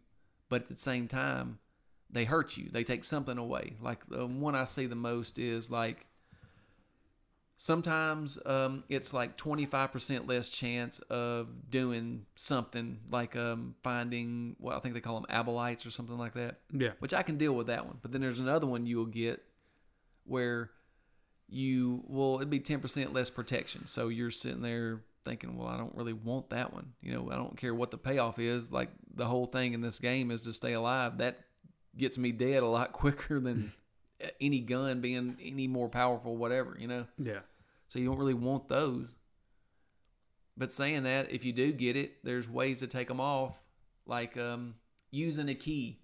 but 0.48 0.62
at 0.62 0.68
the 0.68 0.76
same 0.76 1.06
time, 1.08 1.58
they 2.10 2.24
hurt 2.24 2.56
you. 2.56 2.68
They 2.70 2.84
take 2.84 3.04
something 3.04 3.38
away. 3.38 3.74
Like 3.80 4.04
the 4.08 4.26
one 4.26 4.54
I 4.54 4.64
see 4.64 4.86
the 4.86 4.96
most 4.96 5.38
is 5.38 5.70
like 5.70 6.06
sometimes 7.56 8.38
um, 8.46 8.84
it's 8.88 9.12
like 9.12 9.36
25% 9.36 10.28
less 10.28 10.48
chance 10.48 11.00
of 11.10 11.48
doing 11.70 12.24
something 12.36 12.98
like 13.10 13.34
um, 13.36 13.74
finding 13.82 14.54
well 14.60 14.76
i 14.76 14.80
think 14.80 14.94
they 14.94 15.00
call 15.00 15.20
them 15.20 15.26
obolites 15.28 15.84
or 15.84 15.90
something 15.90 16.16
like 16.16 16.34
that 16.34 16.60
Yeah. 16.72 16.92
which 17.00 17.12
i 17.12 17.22
can 17.22 17.36
deal 17.36 17.52
with 17.52 17.66
that 17.66 17.84
one 17.84 17.98
but 18.00 18.12
then 18.12 18.20
there's 18.20 18.38
another 18.38 18.66
one 18.66 18.86
you'll 18.86 19.06
get 19.06 19.42
where 20.24 20.70
you 21.48 22.04
will 22.06 22.36
it'd 22.36 22.48
be 22.50 22.60
10% 22.60 23.12
less 23.12 23.28
protection 23.30 23.86
so 23.86 24.06
you're 24.08 24.30
sitting 24.30 24.62
there 24.62 25.00
thinking 25.28 25.56
well 25.56 25.68
i 25.68 25.76
don't 25.76 25.94
really 25.94 26.12
want 26.12 26.48
that 26.50 26.72
one 26.72 26.92
you 27.02 27.12
know 27.12 27.30
i 27.30 27.34
don't 27.36 27.56
care 27.56 27.74
what 27.74 27.90
the 27.90 27.98
payoff 27.98 28.38
is 28.38 28.72
like 28.72 28.88
the 29.14 29.26
whole 29.26 29.46
thing 29.46 29.74
in 29.74 29.80
this 29.80 29.98
game 29.98 30.30
is 30.30 30.42
to 30.42 30.52
stay 30.52 30.72
alive 30.72 31.18
that 31.18 31.38
gets 31.96 32.16
me 32.16 32.32
dead 32.32 32.62
a 32.62 32.66
lot 32.66 32.92
quicker 33.02 33.38
than 33.40 33.72
any 34.40 34.60
gun 34.60 35.00
being 35.00 35.36
any 35.42 35.68
more 35.68 35.88
powerful 35.88 36.36
whatever 36.36 36.76
you 36.80 36.88
know 36.88 37.06
Yeah. 37.18 37.40
so 37.88 37.98
you 37.98 38.06
don't 38.06 38.18
really 38.18 38.34
want 38.34 38.68
those. 38.68 39.14
But 40.56 40.72
saying 40.72 41.05
that, 41.05 41.30
if 41.30 41.44
you 41.44 41.52
do 41.52 41.70
get 41.72 41.96
it, 41.96 42.24
there's 42.24 42.48
ways 42.48 42.80
to 42.80 42.88
take 42.88 43.06
them 43.06 43.20
off. 43.20 43.55
Like 44.06 44.36
um, 44.36 44.74
using 45.12 45.48
a 45.48 45.55
key 45.55 46.00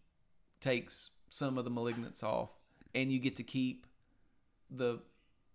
takes 0.61 1.11
some 1.29 1.59
of 1.59 1.65
the 1.65 1.73
malignance 1.73 2.23
off, 2.23 2.51
and 2.95 3.11
you 3.11 3.19
get 3.19 3.35
to 3.37 3.43
keep 3.43 3.87
the 4.71 5.01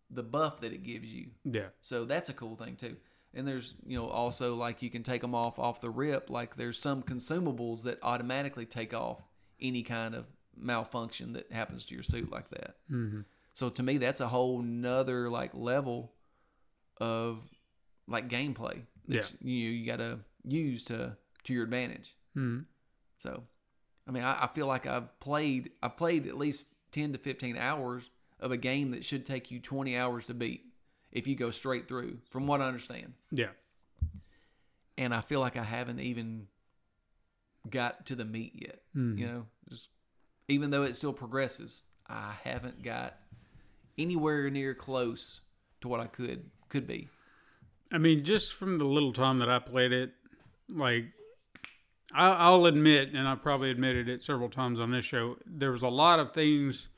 the 0.10 0.24
buff 0.24 0.60
that 0.60 0.74
it 0.74 0.84
gives 0.84 1.10
you. 1.14 1.28
Yeah. 1.46 1.68
So 1.82 2.04
that's 2.04 2.28
a 2.28 2.34
cool 2.34 2.58
thing 2.58 2.76
too. 2.76 2.98
And 3.34 3.48
there's 3.48 3.76
you 3.86 3.98
know 3.98 4.08
also 4.08 4.56
like 4.56 4.82
you 4.82 4.90
can 4.90 5.04
take 5.04 5.22
them 5.22 5.36
off 5.36 5.60
off 5.60 5.82
the 5.82 5.90
rip. 5.90 6.30
Like 6.30 6.56
there's 6.56 6.80
some 6.80 7.04
consumables 7.04 7.84
that 7.84 8.00
automatically 8.02 8.66
take 8.66 8.94
off 8.94 9.22
any 9.62 9.84
kind 9.84 10.16
of 10.16 10.26
malfunction 10.58 11.34
that 11.34 11.52
happens 11.52 11.86
to 11.86 11.94
your 11.94 12.04
suit 12.04 12.32
like 12.32 12.50
that. 12.50 12.76
hmm 12.88 13.22
So 13.54 13.70
to 13.70 13.84
me, 13.84 13.98
that's 13.98 14.20
a 14.22 14.28
whole 14.28 14.62
nother 14.62 15.30
like 15.30 15.52
level 15.54 16.14
of 16.98 17.40
like 18.08 18.28
gameplay 18.30 18.82
that 19.08 19.16
you 19.42 19.54
you 19.54 19.86
got 19.86 19.98
to 19.98 20.20
use 20.44 20.84
to 20.86 21.16
to 21.44 21.54
your 21.54 21.64
advantage. 21.64 22.16
hmm 22.34 22.60
So, 23.18 23.44
I 24.08 24.12
mean, 24.12 24.24
I, 24.24 24.44
I 24.44 24.48
feel 24.48 24.68
like 24.68 24.86
I've 24.88 25.20
played 25.20 25.72
I've 25.84 25.98
played 25.98 26.28
at 26.28 26.38
least 26.38 26.66
ten 26.92 27.12
to 27.14 27.18
fifteen 27.20 27.58
hours 27.58 28.10
of 28.40 28.52
a 28.52 28.58
game 28.58 28.92
that 28.92 29.06
should 29.06 29.26
take 29.26 29.52
you 29.52 29.60
twenty 29.60 29.96
hours 29.98 30.26
to 30.26 30.34
beat 30.34 30.66
if 31.12 31.28
you 31.28 31.36
go 31.36 31.52
straight 31.52 31.88
through, 31.88 32.20
from 32.30 32.48
what 32.48 32.62
I 32.62 32.68
understand. 32.68 33.14
Yeah. 33.32 33.50
And 34.98 35.14
I 35.14 35.22
feel 35.22 35.40
like 35.40 35.58
I 35.58 35.64
haven't 35.64 36.00
even 36.00 36.48
got 37.70 38.06
to 38.08 38.16
the 38.16 38.26
meat 38.26 38.54
yet. 38.56 38.82
Mhm. 38.96 39.18
You 39.18 39.26
know, 39.28 39.48
just 39.70 39.90
even 40.48 40.72
though 40.72 40.84
it 40.84 40.96
still 40.96 41.14
progresses, 41.14 41.84
I 42.08 42.34
haven't 42.44 42.84
got 42.84 43.18
anywhere 43.98 44.50
near 44.50 44.74
close 44.74 45.42
to 45.82 45.88
what 45.88 46.00
I 46.00 46.08
could 46.08 46.50
could 46.70 46.86
be. 46.88 47.10
I 47.92 47.98
mean, 47.98 48.24
just 48.24 48.54
from 48.54 48.78
the 48.78 48.86
little 48.86 49.14
time 49.14 49.40
that 49.40 49.50
I 49.50 49.60
played 49.60 49.92
it, 49.92 50.14
like 50.68 51.06
I, 52.14 52.30
I'll 52.30 52.66
admit, 52.66 53.14
and 53.14 53.28
I 53.28 53.36
probably 53.36 53.72
admitted 53.72 54.08
it 54.10 54.24
several 54.24 54.50
times 54.50 54.80
on 54.80 54.92
this 54.92 55.06
show, 55.06 55.38
there 55.46 55.72
was 55.72 55.82
a 55.82 55.88
lot 55.90 56.20
of 56.20 56.34
things. 56.34 56.90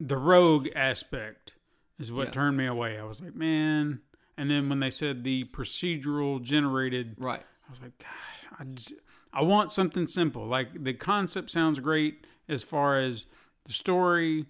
The 0.00 0.16
rogue 0.16 0.68
aspect 0.74 1.54
is 1.98 2.10
what 2.12 2.26
Yeah. 2.28 2.32
turned 2.32 2.56
me 2.56 2.66
away. 2.66 2.98
I 2.98 3.04
was 3.04 3.20
like, 3.20 3.34
man. 3.34 4.00
And 4.36 4.50
then 4.50 4.68
when 4.68 4.80
they 4.80 4.90
said 4.90 5.22
the 5.24 5.44
procedural 5.44 6.42
generated, 6.42 7.14
Right. 7.18 7.42
I 7.68 7.70
was 7.70 7.80
like, 7.80 7.96
God, 7.98 8.58
I, 8.58 8.64
just, 8.64 8.92
I 9.32 9.42
want 9.42 9.70
something 9.70 10.06
simple. 10.06 10.46
Like 10.46 10.82
the 10.84 10.92
concept 10.94 11.50
sounds 11.50 11.80
great 11.80 12.26
as 12.48 12.62
far 12.62 12.96
as 12.98 13.26
the 13.64 13.72
story, 13.72 14.46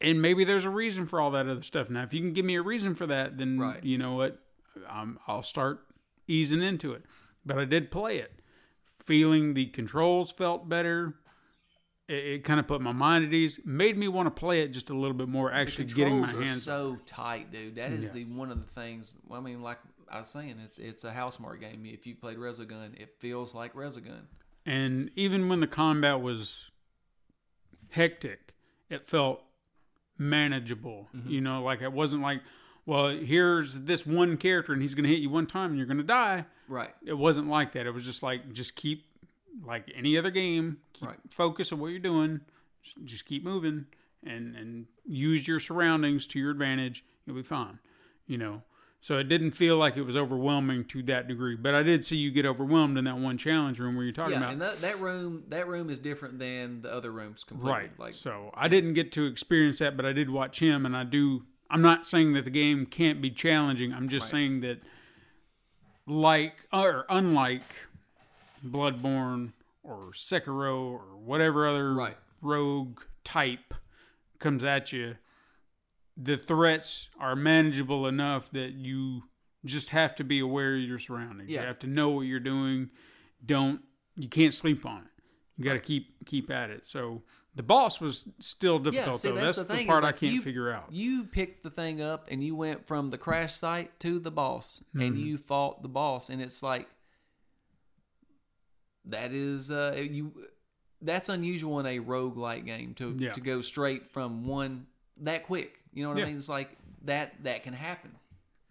and 0.00 0.22
maybe 0.22 0.44
there's 0.44 0.64
a 0.64 0.70
reason 0.70 1.06
for 1.06 1.20
all 1.20 1.30
that 1.32 1.46
other 1.48 1.62
stuff. 1.62 1.90
Now, 1.90 2.02
if 2.04 2.14
you 2.14 2.20
can 2.20 2.32
give 2.32 2.44
me 2.44 2.54
a 2.56 2.62
reason 2.62 2.94
for 2.94 3.06
that, 3.06 3.38
then 3.38 3.58
Right. 3.58 3.84
you 3.84 3.98
know 3.98 4.14
what, 4.14 4.42
um, 4.88 5.18
I'll 5.26 5.42
start 5.42 5.86
easing 6.26 6.62
into 6.62 6.92
it. 6.92 7.04
But 7.44 7.58
I 7.58 7.64
did 7.64 7.90
play 7.90 8.18
it, 8.18 8.40
feeling 9.04 9.54
the 9.54 9.66
controls 9.66 10.32
felt 10.32 10.68
better. 10.68 11.14
It, 12.12 12.24
it 12.26 12.44
kind 12.44 12.60
of 12.60 12.66
put 12.68 12.80
my 12.80 12.92
mind 12.92 13.24
at 13.24 13.32
ease, 13.32 13.58
made 13.64 13.96
me 13.96 14.08
want 14.08 14.26
to 14.26 14.30
play 14.30 14.60
it 14.62 14.68
just 14.68 14.90
a 14.90 14.94
little 14.94 15.16
bit 15.16 15.28
more. 15.28 15.52
Actually, 15.52 15.86
getting 15.86 16.20
my 16.20 16.26
Controls 16.26 16.44
are 16.44 16.48
hands. 16.48 16.62
so 16.62 16.98
tight, 17.06 17.50
dude. 17.50 17.76
That 17.76 17.92
is 17.92 18.08
Yeah. 18.08 18.12
the 18.14 18.24
one 18.26 18.50
of 18.50 18.58
the 18.66 18.72
things. 18.72 19.18
I 19.30 19.40
mean, 19.40 19.62
like 19.62 19.78
I 20.10 20.18
was 20.18 20.28
saying, 20.28 20.56
it's 20.64 20.78
it's 20.78 21.04
a 21.04 21.10
Housemarque 21.12 21.60
game. 21.60 21.84
If 21.86 22.06
you've 22.06 22.20
played 22.20 22.36
Resogun, 22.36 23.00
it 23.00 23.14
feels 23.18 23.54
like 23.54 23.74
Resogun. 23.74 24.24
And 24.66 25.10
even 25.16 25.48
when 25.48 25.60
the 25.60 25.66
combat 25.66 26.20
was 26.20 26.70
hectic, 27.90 28.54
it 28.90 29.06
felt 29.06 29.42
manageable. 30.18 31.08
Mm-hmm. 31.16 31.30
You 31.30 31.40
know, 31.40 31.62
like 31.62 31.82
it 31.82 31.92
wasn't 31.92 32.22
like, 32.22 32.42
well, 32.86 33.08
here's 33.08 33.80
this 33.80 34.06
one 34.06 34.36
character 34.36 34.72
and 34.72 34.82
he's 34.82 34.94
going 34.94 35.04
to 35.04 35.10
hit 35.10 35.20
you 35.20 35.30
one 35.30 35.46
time 35.46 35.70
and 35.70 35.78
you're 35.78 35.86
going 35.86 35.96
to 35.98 36.02
die. 36.04 36.46
Right. 36.68 36.90
It 37.04 37.14
wasn't 37.14 37.48
like 37.48 37.72
that. 37.72 37.86
It 37.86 37.90
was 37.94 38.04
just 38.04 38.22
like, 38.22 38.52
just 38.52 38.74
keep, 38.76 39.04
like 39.64 39.90
any 39.94 40.16
other 40.16 40.30
game, 40.30 40.78
keep 40.92 41.08
Right. 41.08 41.18
focus 41.30 41.72
on 41.72 41.78
what 41.80 41.88
you're 41.88 41.98
doing, 41.98 42.40
just, 43.04 43.26
keep 43.26 43.44
moving 43.44 43.86
and, 44.24 44.56
and 44.56 44.86
use 45.04 45.46
your 45.46 45.60
surroundings 45.60 46.26
to 46.28 46.38
your 46.38 46.50
advantage. 46.50 47.04
You'll 47.26 47.36
be 47.36 47.42
fine. 47.42 47.78
You 48.26 48.38
know, 48.38 48.62
So 49.00 49.18
it 49.18 49.24
didn't 49.24 49.50
feel 49.50 49.76
like 49.76 49.96
it 49.96 50.02
was 50.02 50.16
overwhelming 50.16 50.84
to 50.86 51.02
that 51.04 51.26
degree. 51.26 51.56
But 51.56 51.74
I 51.74 51.82
did 51.82 52.04
see 52.04 52.16
you 52.16 52.30
get 52.30 52.46
overwhelmed 52.46 52.96
in 52.96 53.04
that 53.04 53.18
one 53.18 53.36
challenge 53.36 53.78
room 53.80 53.94
where 53.96 54.04
you're 54.04 54.12
talking 54.12 54.32
Yeah, 54.32 54.38
about. 54.38 54.52
and 54.52 54.62
that, 54.62 54.80
that 54.80 55.00
room 55.00 55.42
that 55.48 55.66
room 55.66 55.90
is 55.90 55.98
different 55.98 56.38
than 56.38 56.82
the 56.82 56.92
other 56.92 57.10
rooms 57.10 57.42
completely. 57.44 57.72
Right. 57.72 57.98
Like 57.98 58.14
so 58.14 58.50
I 58.54 58.68
didn't 58.68 58.94
get 58.94 59.10
to 59.12 59.26
experience 59.26 59.80
that, 59.80 59.96
but 59.96 60.06
I 60.06 60.12
did 60.12 60.30
watch 60.30 60.60
him, 60.60 60.86
and 60.86 60.96
I 60.96 61.02
do. 61.04 61.42
I'm 61.68 61.82
not 61.82 62.06
saying 62.06 62.32
that 62.34 62.44
the 62.44 62.50
game 62.50 62.86
can't 62.86 63.20
be 63.20 63.30
challenging. 63.30 63.92
I'm 63.92 64.08
just 64.08 64.26
Right. 64.26 64.30
saying 64.30 64.60
that, 64.60 64.78
like 66.06 66.54
or 66.72 67.04
unlike 67.08 67.62
Bloodborne 68.64 69.52
or 69.82 70.10
Sekiro 70.12 70.78
or 70.92 71.16
whatever 71.16 71.66
other 71.66 71.92
Right. 71.94 72.16
rogue 72.40 73.00
type 73.24 73.74
comes 74.38 74.62
at 74.64 74.92
you, 74.92 75.16
the 76.16 76.36
threats 76.36 77.08
are 77.18 77.34
manageable 77.34 78.06
enough 78.06 78.50
that 78.52 78.72
you 78.72 79.24
just 79.64 79.90
have 79.90 80.14
to 80.16 80.24
be 80.24 80.40
aware 80.40 80.74
of 80.74 80.82
your 80.82 80.98
surroundings. 80.98 81.50
You 81.50 81.58
have 81.58 81.78
to 81.80 81.86
know 81.86 82.10
what 82.10 82.22
you're 82.22 82.40
doing. 82.40 82.90
Don't 83.44 83.82
you 84.16 84.28
can't 84.28 84.52
sleep 84.52 84.84
on 84.84 85.02
it. 85.02 85.22
You 85.56 85.64
got 85.64 85.72
to 85.74 85.78
keep 85.78 86.24
keep 86.26 86.50
at 86.50 86.70
it. 86.70 86.86
So 86.86 87.22
the 87.54 87.62
boss 87.62 88.00
was 88.00 88.26
still 88.40 88.78
difficult 88.78 89.20
see, 89.20 89.28
though. 89.28 89.34
that's 89.36 89.56
That's, 89.56 89.68
the 89.68 89.76
the, 89.76 89.86
part 89.86 90.04
I 90.04 90.12
can't 90.12 90.32
you- 90.34 90.42
figure 90.42 90.70
out. 90.72 90.90
You 90.92 91.24
picked 91.24 91.62
the 91.62 91.70
thing 91.70 92.00
up 92.02 92.28
and 92.30 92.42
you 92.42 92.54
went 92.56 92.86
from 92.86 93.10
the 93.10 93.18
crash 93.18 93.54
site 93.54 93.98
to 94.00 94.18
the 94.18 94.30
boss 94.30 94.82
Mm-hmm. 94.90 95.00
and 95.00 95.18
you 95.18 95.38
fought 95.38 95.82
the 95.82 95.88
boss 95.88 96.28
and 96.30 96.40
it's 96.42 96.62
like 96.62 96.88
that 99.06 99.32
is 99.32 99.70
uh 99.70 99.94
you 100.10 100.32
that's 101.00 101.28
unusual 101.28 101.80
in 101.80 101.86
a 101.86 101.98
rogue 101.98 102.36
roguelike 102.36 102.64
game 102.64 102.94
to 102.94 103.16
Yeah. 103.18 103.32
to 103.32 103.40
go 103.40 103.60
straight 103.60 104.10
from 104.10 104.46
one 104.46 104.86
that 105.18 105.44
quick. 105.44 105.78
You 105.92 106.04
know 106.04 106.10
what 106.10 106.18
Yeah. 106.18 106.24
I 106.24 106.28
mean? 106.28 106.36
It's 106.36 106.48
like 106.48 106.76
that 107.04 107.42
that 107.44 107.62
can 107.64 107.74
happen. 107.74 108.12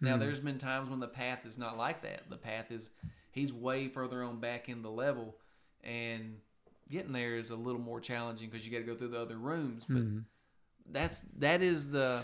Now 0.00 0.16
there's 0.16 0.40
been 0.40 0.58
times 0.58 0.88
when 0.88 0.98
the 0.98 1.06
path 1.06 1.46
is 1.46 1.58
not 1.58 1.76
like 1.78 2.02
that. 2.02 2.28
The 2.28 2.36
path 2.36 2.72
is 2.72 2.90
he's 3.30 3.52
way 3.52 3.86
further 3.88 4.22
on 4.24 4.40
back 4.40 4.68
in 4.68 4.82
the 4.82 4.90
level 4.90 5.36
and 5.84 6.38
getting 6.90 7.12
there 7.12 7.36
is 7.36 7.50
a 7.50 7.56
little 7.56 7.80
more 7.80 8.00
challenging 8.00 8.48
because 8.50 8.66
you 8.66 8.72
got 8.72 8.78
to 8.78 8.84
go 8.84 8.94
through 8.96 9.08
the 9.08 9.20
other 9.20 9.36
rooms 9.38 9.84
but 9.88 10.02
that's 10.90 11.20
that 11.38 11.62
is 11.62 11.90
the 11.92 12.22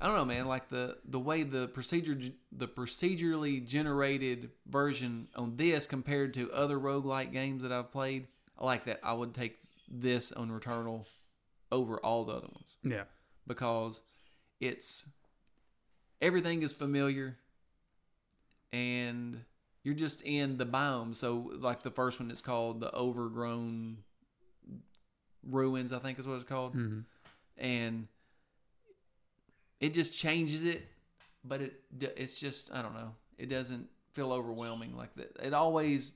I 0.00 0.06
don't 0.06 0.16
know, 0.16 0.24
man. 0.24 0.46
Like 0.46 0.68
the 0.68 0.96
the 1.04 1.20
way 1.20 1.42
the 1.42 1.68
procedure 1.68 2.18
the 2.52 2.66
procedurally 2.68 3.64
generated 3.66 4.50
version 4.66 5.28
on 5.36 5.56
this 5.56 5.86
compared 5.86 6.32
to 6.34 6.50
other 6.52 6.78
roguelike 6.78 7.32
games 7.32 7.62
that 7.62 7.72
I've 7.72 7.92
played, 7.92 8.26
I 8.58 8.64
like 8.64 8.84
that. 8.86 9.00
I 9.02 9.12
would 9.12 9.34
take 9.34 9.58
this 9.88 10.32
on 10.32 10.50
Returnal 10.50 11.06
over 11.72 11.98
all 11.98 12.24
the 12.24 12.32
other 12.32 12.48
ones 12.48 12.76
Yeah. 12.82 13.04
because 13.46 14.00
it's 14.58 15.06
everything 16.22 16.62
is 16.62 16.72
familiar 16.72 17.36
and 18.72 19.44
you're 19.82 19.94
just 19.94 20.22
in 20.22 20.56
the 20.56 20.66
biome. 20.66 21.14
So 21.14 21.50
like 21.58 21.82
the 21.82 21.90
first 21.90 22.20
one 22.20 22.30
it's 22.30 22.40
called 22.40 22.80
the 22.80 22.94
overgrown 22.94 23.98
ruins, 25.42 25.92
I 25.92 25.98
think 25.98 26.18
is 26.18 26.26
what 26.26 26.34
it's 26.36 26.44
called. 26.44 26.74
Mhm. 26.76 27.04
And 27.56 28.08
it 29.80 29.94
just 29.94 30.14
changes 30.16 30.64
it, 30.64 30.86
but 31.44 31.60
it 31.60 31.80
it's 32.16 32.38
just 32.38 32.72
I 32.72 32.82
don't 32.82 32.94
know. 32.94 33.14
It 33.38 33.48
doesn't 33.48 33.88
feel 34.12 34.32
overwhelming 34.32 34.96
like 34.96 35.14
that. 35.14 35.36
It 35.42 35.54
always 35.54 36.14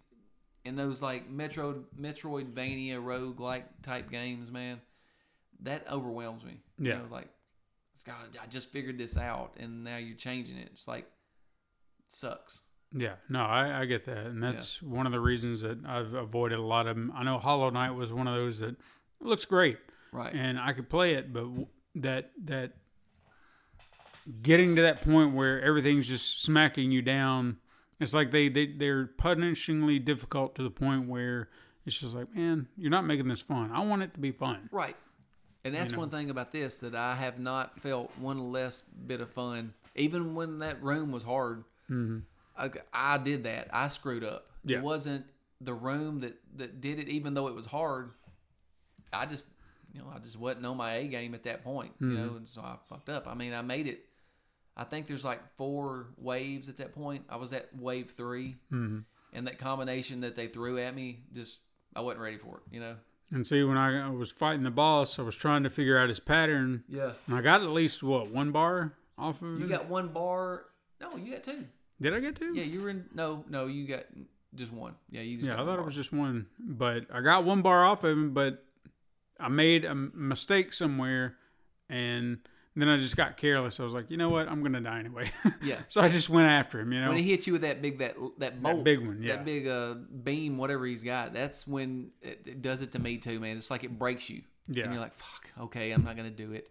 in 0.65 0.77
those 0.77 1.01
like 1.03 1.29
Metro 1.31 1.85
Metroidvania 2.01 3.03
rogue 3.03 3.41
like 3.41 3.83
type 3.83 4.11
games, 4.11 4.51
man, 4.51 4.81
that 5.63 5.87
overwhelms 5.91 6.45
me. 6.45 6.61
You 6.79 6.91
Yeah. 6.91 6.99
know, 6.99 7.07
like 7.11 7.29
God, 8.05 8.37
I 8.43 8.47
just 8.47 8.71
figured 8.71 8.99
this 8.99 9.17
out, 9.17 9.55
and 9.59 9.83
now 9.83 9.97
you're 9.97 10.17
changing 10.17 10.59
it. 10.59 10.69
It's 10.73 10.87
like 10.87 11.07
sucks. 12.09 12.61
Yeah, 12.97 13.15
no, 13.29 13.41
I, 13.41 13.81
I 13.81 13.85
get 13.87 14.05
that, 14.05 14.27
and 14.27 14.43
that's 14.43 14.81
one 14.81 15.07
of 15.07 15.13
the 15.13 15.19
reasons 15.21 15.63
that 15.63 15.79
I've 15.85 16.15
avoided 16.15 16.59
a 16.59 16.63
lot 16.63 16.87
of 16.87 16.95
them. 16.97 17.13
I 17.17 17.25
know 17.25 17.39
Hollow 17.39 17.71
Knight 17.71 17.91
was 17.91 18.13
one 18.13 18.29
of 18.29 18.35
those 18.37 18.61
that 18.61 18.77
looks 19.21 19.45
great, 19.47 19.79
Right. 20.13 20.33
and 20.33 20.61
I 20.61 20.73
could 20.75 20.89
play 20.89 21.15
it, 21.15 21.33
but 21.33 21.47
that 21.97 22.31
that 22.45 22.73
getting 24.43 24.77
to 24.77 24.83
that 24.83 25.03
point 25.03 25.35
where 25.35 25.61
everything's 25.63 26.07
just 26.07 26.43
smacking 26.43 26.91
you 26.91 27.03
down, 27.03 27.59
it's 28.01 28.15
like 28.15 28.31
they 28.31 28.49
they 28.49 28.67
they're 28.67 29.07
punishingly 29.07 30.05
difficult 30.05 30.55
to 30.57 30.63
the 30.63 30.71
point 30.71 31.09
where 31.09 31.49
it's 31.87 31.99
just 31.99 32.15
like, 32.15 32.35
man, 32.35 32.67
you're 32.77 32.91
not 32.91 33.05
making 33.05 33.29
this 33.29 33.41
fun. 33.41 33.71
I 33.73 33.85
want 33.85 34.03
it 34.03 34.15
to 34.15 34.21
be 34.21 34.33
fun. 34.33 34.69
Right. 34.73 34.97
And 35.65 35.75
that's 35.75 35.93
know. 35.93 35.99
one 35.99 36.11
thing 36.11 36.31
about 36.31 36.53
this 36.53 36.79
that 36.81 36.95
I 36.95 37.15
have 37.15 37.39
not 37.39 37.81
felt 37.81 38.11
one 38.19 38.53
less 38.53 38.83
bit 38.83 39.21
of 39.21 39.31
fun. 39.31 39.73
Even 39.95 40.35
when 40.35 40.59
that 40.59 40.83
room 40.83 41.13
was 41.13 41.23
hard, 41.23 41.65
mm-hmm. 41.91 42.19
I, 42.57 42.71
I 42.93 43.19
did 43.19 43.45
that. 43.45 43.69
I 43.73 43.89
screwed 43.89 44.25
up. 44.25 44.51
Yeah. 44.65 44.79
It 44.79 44.83
wasn't 44.83 45.25
the 45.61 45.73
room 45.73 46.21
that, 46.21 46.35
that 46.57 46.81
did 46.81 46.99
it, 46.99 47.09
even 47.09 47.35
though 47.35 47.49
it 47.49 47.55
was 47.55 47.67
hard. 47.67 48.11
I 49.13 49.25
just, 49.27 49.49
you 49.93 50.01
know, 50.01 50.07
I 50.15 50.19
just 50.19 50.39
wasn't 50.39 50.67
on 50.67 50.77
my 50.77 50.95
A 50.97 51.07
game 51.07 51.35
at 51.35 51.45
that 51.45 51.65
point, 51.65 51.93
you 52.01 52.09
know, 52.09 52.27
mm-hmm. 52.29 52.37
and 52.39 52.49
so 52.49 52.61
I 52.61 52.77
fucked 52.89 53.09
up. 53.09 53.27
I 53.29 53.35
mean, 53.35 53.55
I 53.55 53.63
made 53.63 53.87
it. 53.87 54.05
I 54.77 54.85
think 54.85 55.07
there's 55.07 55.25
like 55.25 55.41
four 55.57 56.07
waves 56.17 56.69
at 56.69 56.77
that 56.79 56.93
point. 56.95 57.25
I 57.29 57.37
was 57.37 57.53
at 57.53 57.69
wave 57.79 58.11
3 58.11 58.57
Mm-hmm. 58.73 58.99
and 59.33 59.47
that 59.47 59.59
combination 59.59 60.21
that 60.23 60.35
they 60.37 60.47
threw 60.49 60.79
at 60.79 60.95
me, 60.95 61.21
just 61.33 61.61
I 61.95 62.01
wasn't 62.01 62.23
ready 62.23 62.39
for 62.39 62.57
it, 62.59 62.63
you 62.75 62.81
know. 62.81 62.97
And 63.31 63.47
see, 63.47 63.63
when 63.65 63.77
I 63.79 64.11
was 64.11 64.31
fighting 64.31 64.63
the 64.65 64.71
boss, 64.71 65.19
I 65.19 65.23
was 65.23 65.35
trying 65.37 65.63
to 65.65 65.71
figure 65.71 65.97
out 65.99 66.09
his 66.09 66.21
pattern, 66.21 66.85
Yeah. 66.89 67.13
and 67.27 67.37
I 67.37 67.41
got 67.41 67.63
at 67.63 67.69
least 67.71 68.03
what 68.03 68.31
one 68.31 68.51
bar 68.53 68.93
off 69.19 69.37
of 69.43 69.49
him. 69.49 69.61
You 69.61 69.67
it. 69.67 69.71
got 69.71 69.89
one 69.89 70.09
bar. 70.09 70.67
No, 71.01 71.17
you 71.17 71.33
got 71.33 71.43
two. 71.45 71.65
Did 72.01 72.13
I 72.15 72.21
get 72.21 72.37
two? 72.37 72.53
Yeah, 72.55 72.65
you 72.65 72.83
were 72.83 72.91
in. 72.91 73.07
No, 73.15 73.45
no, 73.49 73.67
you 73.67 73.87
got 73.87 74.05
just 74.55 74.73
one. 74.73 74.95
Yeah, 75.11 75.23
you 75.23 75.37
just. 75.37 75.49
Yeah, 75.49 75.55
I 75.61 75.65
thought 75.65 75.79
it 75.79 75.85
was 75.85 75.95
just 75.95 76.13
one, 76.13 76.47
but 76.59 77.07
I 77.13 77.21
got 77.21 77.45
one 77.45 77.63
bar 77.63 77.85
off 77.85 78.05
of 78.05 78.11
him, 78.13 78.35
but 78.35 78.65
I 79.41 79.49
made 79.49 79.85
a 79.85 79.95
mistake 79.95 80.73
somewhere, 80.73 81.37
and 81.89 82.39
then 82.77 82.89
I 82.89 82.97
just 82.97 83.17
got 83.17 83.37
careless. 83.37 83.79
I 83.79 83.85
was 83.85 83.93
like, 83.93 84.11
you 84.11 84.17
know 84.17 84.29
what, 84.29 84.49
I'm 84.49 84.63
gonna 84.63 84.81
die 84.81 84.99
anyway. 85.01 85.31
Yeah. 85.63 85.81
so 85.89 86.01
I 86.01 86.09
just 86.09 86.29
went 86.29 86.49
after 86.51 86.81
him. 86.81 86.93
You 86.93 87.01
know, 87.03 87.09
When 87.09 87.19
he 87.19 87.23
hit 87.31 87.47
you 87.47 87.53
with 87.53 87.63
that 87.63 87.81
big 87.83 87.99
that 87.99 88.17
that 88.39 88.63
bolt, 88.63 88.77
that 88.79 88.85
big 88.85 89.07
one, 89.07 89.23
yeah. 89.23 89.37
that 89.37 89.45
big 89.45 89.67
uh 89.69 89.95
beam, 90.23 90.59
whatever 90.59 90.85
he's 90.87 91.03
got. 91.05 91.33
That's 91.33 91.67
when 91.67 92.11
it, 92.23 92.43
it 92.47 92.63
does 92.63 92.83
it 92.83 92.93
to 92.93 92.99
me 92.99 93.19
too, 93.19 93.39
man. 93.41 93.57
It's 93.57 93.71
like 93.71 93.85
it 93.85 93.99
breaks 93.99 94.29
you. 94.29 94.43
Yeah. 94.69 94.85
And 94.85 94.93
you're 94.95 95.03
like, 95.03 95.15
fuck. 95.15 95.51
Okay, 95.61 95.93
I'm 95.93 96.05
not 96.05 96.17
gonna 96.17 96.31
do 96.31 96.53
it. 96.53 96.69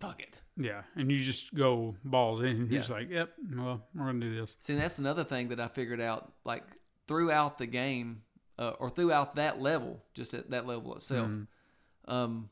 Fuck 0.00 0.22
it. 0.22 0.38
yeah, 0.58 0.82
and 0.96 1.10
you 1.10 1.22
just 1.24 1.54
go 1.54 1.96
balls 2.04 2.42
in. 2.42 2.68
You're 2.70 2.82
Yeah. 2.82 2.92
like, 2.92 3.10
yep, 3.10 3.32
well, 3.56 3.82
we're 3.94 4.04
gonna 4.04 4.20
do 4.20 4.38
this. 4.38 4.54
See, 4.60 4.74
that's 4.74 4.98
another 4.98 5.24
thing 5.24 5.48
that 5.48 5.60
I 5.60 5.68
figured 5.68 6.00
out. 6.00 6.30
Like 6.44 6.62
throughout 7.06 7.56
the 7.56 7.64
game, 7.66 8.20
uh, 8.58 8.72
or 8.78 8.90
throughout 8.90 9.36
that 9.36 9.62
level, 9.62 10.04
just 10.12 10.34
at 10.34 10.50
that 10.50 10.66
level 10.66 10.94
itself, 10.94 11.28
Mm-hmm. 11.28 12.12
um, 12.14 12.50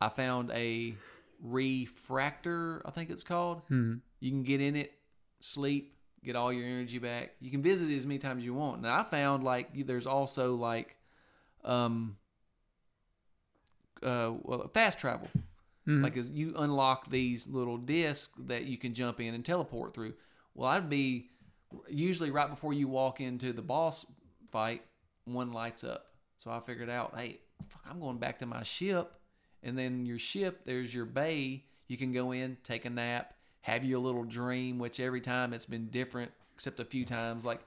I 0.00 0.08
found 0.08 0.50
a 0.52 0.94
refractor. 1.42 2.80
I 2.86 2.90
think 2.90 3.10
it's 3.10 3.24
called. 3.24 3.66
Mhm. 3.68 4.00
You 4.20 4.30
can 4.30 4.42
get 4.44 4.60
in 4.60 4.76
it, 4.76 4.92
sleep, 5.40 5.96
get 6.22 6.36
all 6.36 6.52
your 6.52 6.64
energy 6.66 6.98
back. 6.98 7.34
You 7.40 7.50
can 7.50 7.62
visit 7.62 7.90
it 7.90 7.96
as 7.96 8.06
many 8.06 8.18
times 8.18 8.38
as 8.40 8.44
you 8.46 8.54
want. 8.54 8.78
And 8.78 8.86
I 8.86 9.02
found 9.02 9.42
like 9.44 9.86
there's 9.86 10.06
also 10.06 10.54
like, 10.54 10.96
um, 11.64 12.16
uh, 14.02 14.32
well, 14.42 14.68
fast 14.68 14.98
travel. 14.98 15.28
Mhm. 15.86 16.02
Like 16.02 16.16
as 16.16 16.28
you 16.28 16.54
unlock 16.56 17.10
these 17.10 17.48
little 17.48 17.76
discs 17.76 18.32
that 18.38 18.64
you 18.66 18.78
can 18.78 18.94
jump 18.94 19.20
in 19.20 19.34
and 19.34 19.44
teleport 19.44 19.94
through. 19.94 20.14
Well, 20.54 20.68
I'd 20.70 20.88
be 20.88 21.30
usually 21.88 22.30
right 22.30 22.48
before 22.48 22.72
you 22.72 22.86
walk 22.86 23.20
into 23.20 23.52
the 23.52 23.62
boss 23.62 24.06
fight, 24.50 24.84
one 25.24 25.52
lights 25.52 25.82
up. 25.82 26.14
So 26.36 26.50
I 26.50 26.60
figured 26.60 26.90
out, 26.90 27.14
hey, 27.18 27.40
fuck, 27.68 27.82
I'm 27.88 27.98
going 27.98 28.18
back 28.18 28.38
to 28.40 28.46
my 28.46 28.62
ship. 28.62 29.12
And 29.62 29.78
then 29.78 30.06
your 30.06 30.18
ship, 30.18 30.62
there's 30.64 30.94
your 30.94 31.04
bay. 31.04 31.64
You 31.88 31.96
can 31.96 32.12
go 32.12 32.32
in, 32.32 32.56
take 32.64 32.84
a 32.84 32.90
nap, 32.90 33.34
have 33.60 33.84
your 33.84 33.98
little 34.00 34.24
dream, 34.24 34.78
which 34.78 34.98
every 34.98 35.20
time 35.20 35.52
it's 35.52 35.66
been 35.66 35.88
different, 35.88 36.32
except 36.54 36.80
a 36.80 36.84
few 36.84 37.04
times. 37.04 37.44
Like 37.44 37.60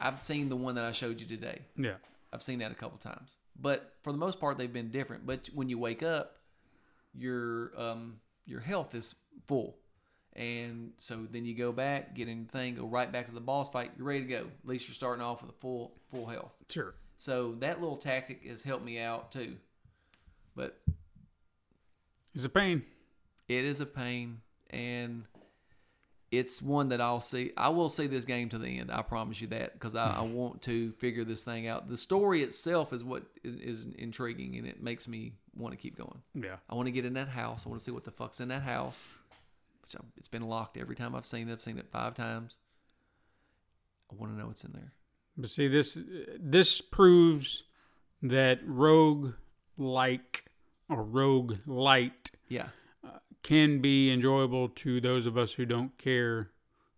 I've 0.00 0.20
seen 0.22 0.48
the 0.48 0.56
one 0.56 0.74
that 0.76 0.84
I 0.84 0.92
showed 0.92 1.20
you 1.20 1.26
today. 1.26 1.60
Yeah, 1.76 1.94
I've 2.32 2.42
seen 2.42 2.58
that 2.60 2.72
a 2.72 2.74
couple 2.74 2.98
times. 2.98 3.36
But 3.60 3.94
for 4.02 4.12
the 4.12 4.18
most 4.18 4.40
part, 4.40 4.58
they've 4.58 4.72
been 4.72 4.90
different. 4.90 5.26
But 5.26 5.50
when 5.54 5.68
you 5.68 5.78
wake 5.78 6.02
up, 6.02 6.38
your 7.14 7.72
um, 7.76 8.20
your 8.46 8.60
health 8.60 8.94
is 8.94 9.14
full, 9.46 9.76
and 10.34 10.92
so 10.98 11.26
then 11.30 11.44
you 11.44 11.54
go 11.54 11.72
back, 11.72 12.14
get 12.14 12.28
in 12.28 12.46
the 12.46 12.50
thing, 12.50 12.74
go 12.76 12.86
right 12.86 13.10
back 13.12 13.26
to 13.26 13.32
the 13.32 13.40
boss 13.40 13.68
fight. 13.68 13.90
You're 13.98 14.06
ready 14.06 14.22
to 14.22 14.26
go. 14.26 14.38
At 14.38 14.68
least 14.68 14.88
you're 14.88 14.94
starting 14.94 15.22
off 15.22 15.42
with 15.42 15.50
a 15.50 15.58
full 15.60 15.92
full 16.10 16.26
health. 16.26 16.52
sure. 16.70 16.94
So 17.16 17.54
that 17.60 17.80
little 17.80 17.96
tactic 17.98 18.44
has 18.46 18.62
helped 18.62 18.84
me 18.84 18.98
out 18.98 19.30
too. 19.30 19.56
But 20.56 20.80
It's 22.34 22.44
a 22.44 22.48
pain. 22.48 22.82
it 23.48 23.64
is 23.64 23.80
a 23.80 23.86
pain, 23.86 24.40
and 24.70 25.24
it's 26.30 26.62
one 26.62 26.88
that 26.88 27.00
I'll 27.00 27.20
see. 27.20 27.52
I 27.58 27.68
will 27.68 27.90
see 27.90 28.06
this 28.06 28.24
game 28.24 28.48
to 28.50 28.58
the 28.58 28.78
end. 28.78 28.90
I 28.90 29.02
promise 29.02 29.40
you 29.42 29.48
that 29.48 29.74
because 29.74 29.94
I, 29.94 30.12
I 30.16 30.20
want 30.22 30.62
to 30.62 30.92
figure 30.92 31.24
this 31.24 31.44
thing 31.44 31.66
out. 31.68 31.88
The 31.90 31.96
story 31.96 32.40
itself 32.42 32.92
is 32.94 33.04
what 33.04 33.24
is, 33.44 33.56
is 33.56 33.86
intriguing, 33.98 34.56
and 34.56 34.66
it 34.66 34.82
makes 34.82 35.06
me 35.06 35.34
want 35.54 35.72
to 35.72 35.76
keep 35.76 35.96
going. 35.98 36.22
Yeah, 36.34 36.56
I 36.70 36.74
want 36.74 36.86
to 36.86 36.92
get 36.92 37.04
in 37.04 37.12
that 37.14 37.28
house. 37.28 37.66
I 37.66 37.68
want 37.68 37.80
to 37.80 37.84
see 37.84 37.90
what 37.92 38.04
the 38.04 38.10
fuck's 38.10 38.40
in 38.40 38.48
that 38.48 38.62
house. 38.62 39.02
which 39.82 39.94
I- 39.96 40.04
it's 40.16 40.28
been 40.28 40.48
locked 40.48 40.78
every 40.78 40.96
time 40.96 41.14
I've 41.14 41.26
seen 41.26 41.48
it. 41.48 41.52
I've 41.52 41.60
seen 41.62 41.76
it 41.76 41.86
five 41.92 42.14
times. 42.14 42.56
I 44.10 44.14
want 44.14 44.32
to 44.32 44.38
know 44.38 44.46
what's 44.46 44.64
in 44.64 44.72
there. 44.72 44.92
But 45.36 45.50
see, 45.50 45.68
this 45.68 45.98
this 46.38 46.80
proves 46.80 47.64
that 48.22 48.60
rogue 48.64 49.32
like 49.76 50.44
or 50.88 51.02
rogue 51.02 51.58
light 51.66 52.30
Yeah, 52.48 52.68
can 53.42 53.80
be 53.80 54.12
enjoyable 54.12 54.68
to 54.68 55.00
those 55.00 55.26
of 55.26 55.36
us 55.36 55.52
who 55.52 55.64
don't 55.64 55.96
care 55.98 56.50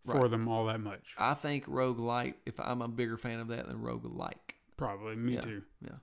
for 0.04 0.20
Right. 0.22 0.30
them 0.30 0.48
all 0.48 0.66
that 0.66 0.80
much. 0.80 1.14
I 1.16 1.34
think 1.34 1.64
Rogue 1.66 1.98
Light. 1.98 2.36
If 2.44 2.60
I'm 2.60 2.82
a 2.82 2.88
bigger 2.88 3.16
fan 3.16 3.40
of 3.40 3.48
that 3.48 3.66
than 3.66 3.80
Rogue 3.80 4.04
Like. 4.04 4.56
Probably 4.76 5.16
me 5.16 5.34
yeah, 5.34 5.40
too. 5.40 5.62
Yeah. 5.82 5.96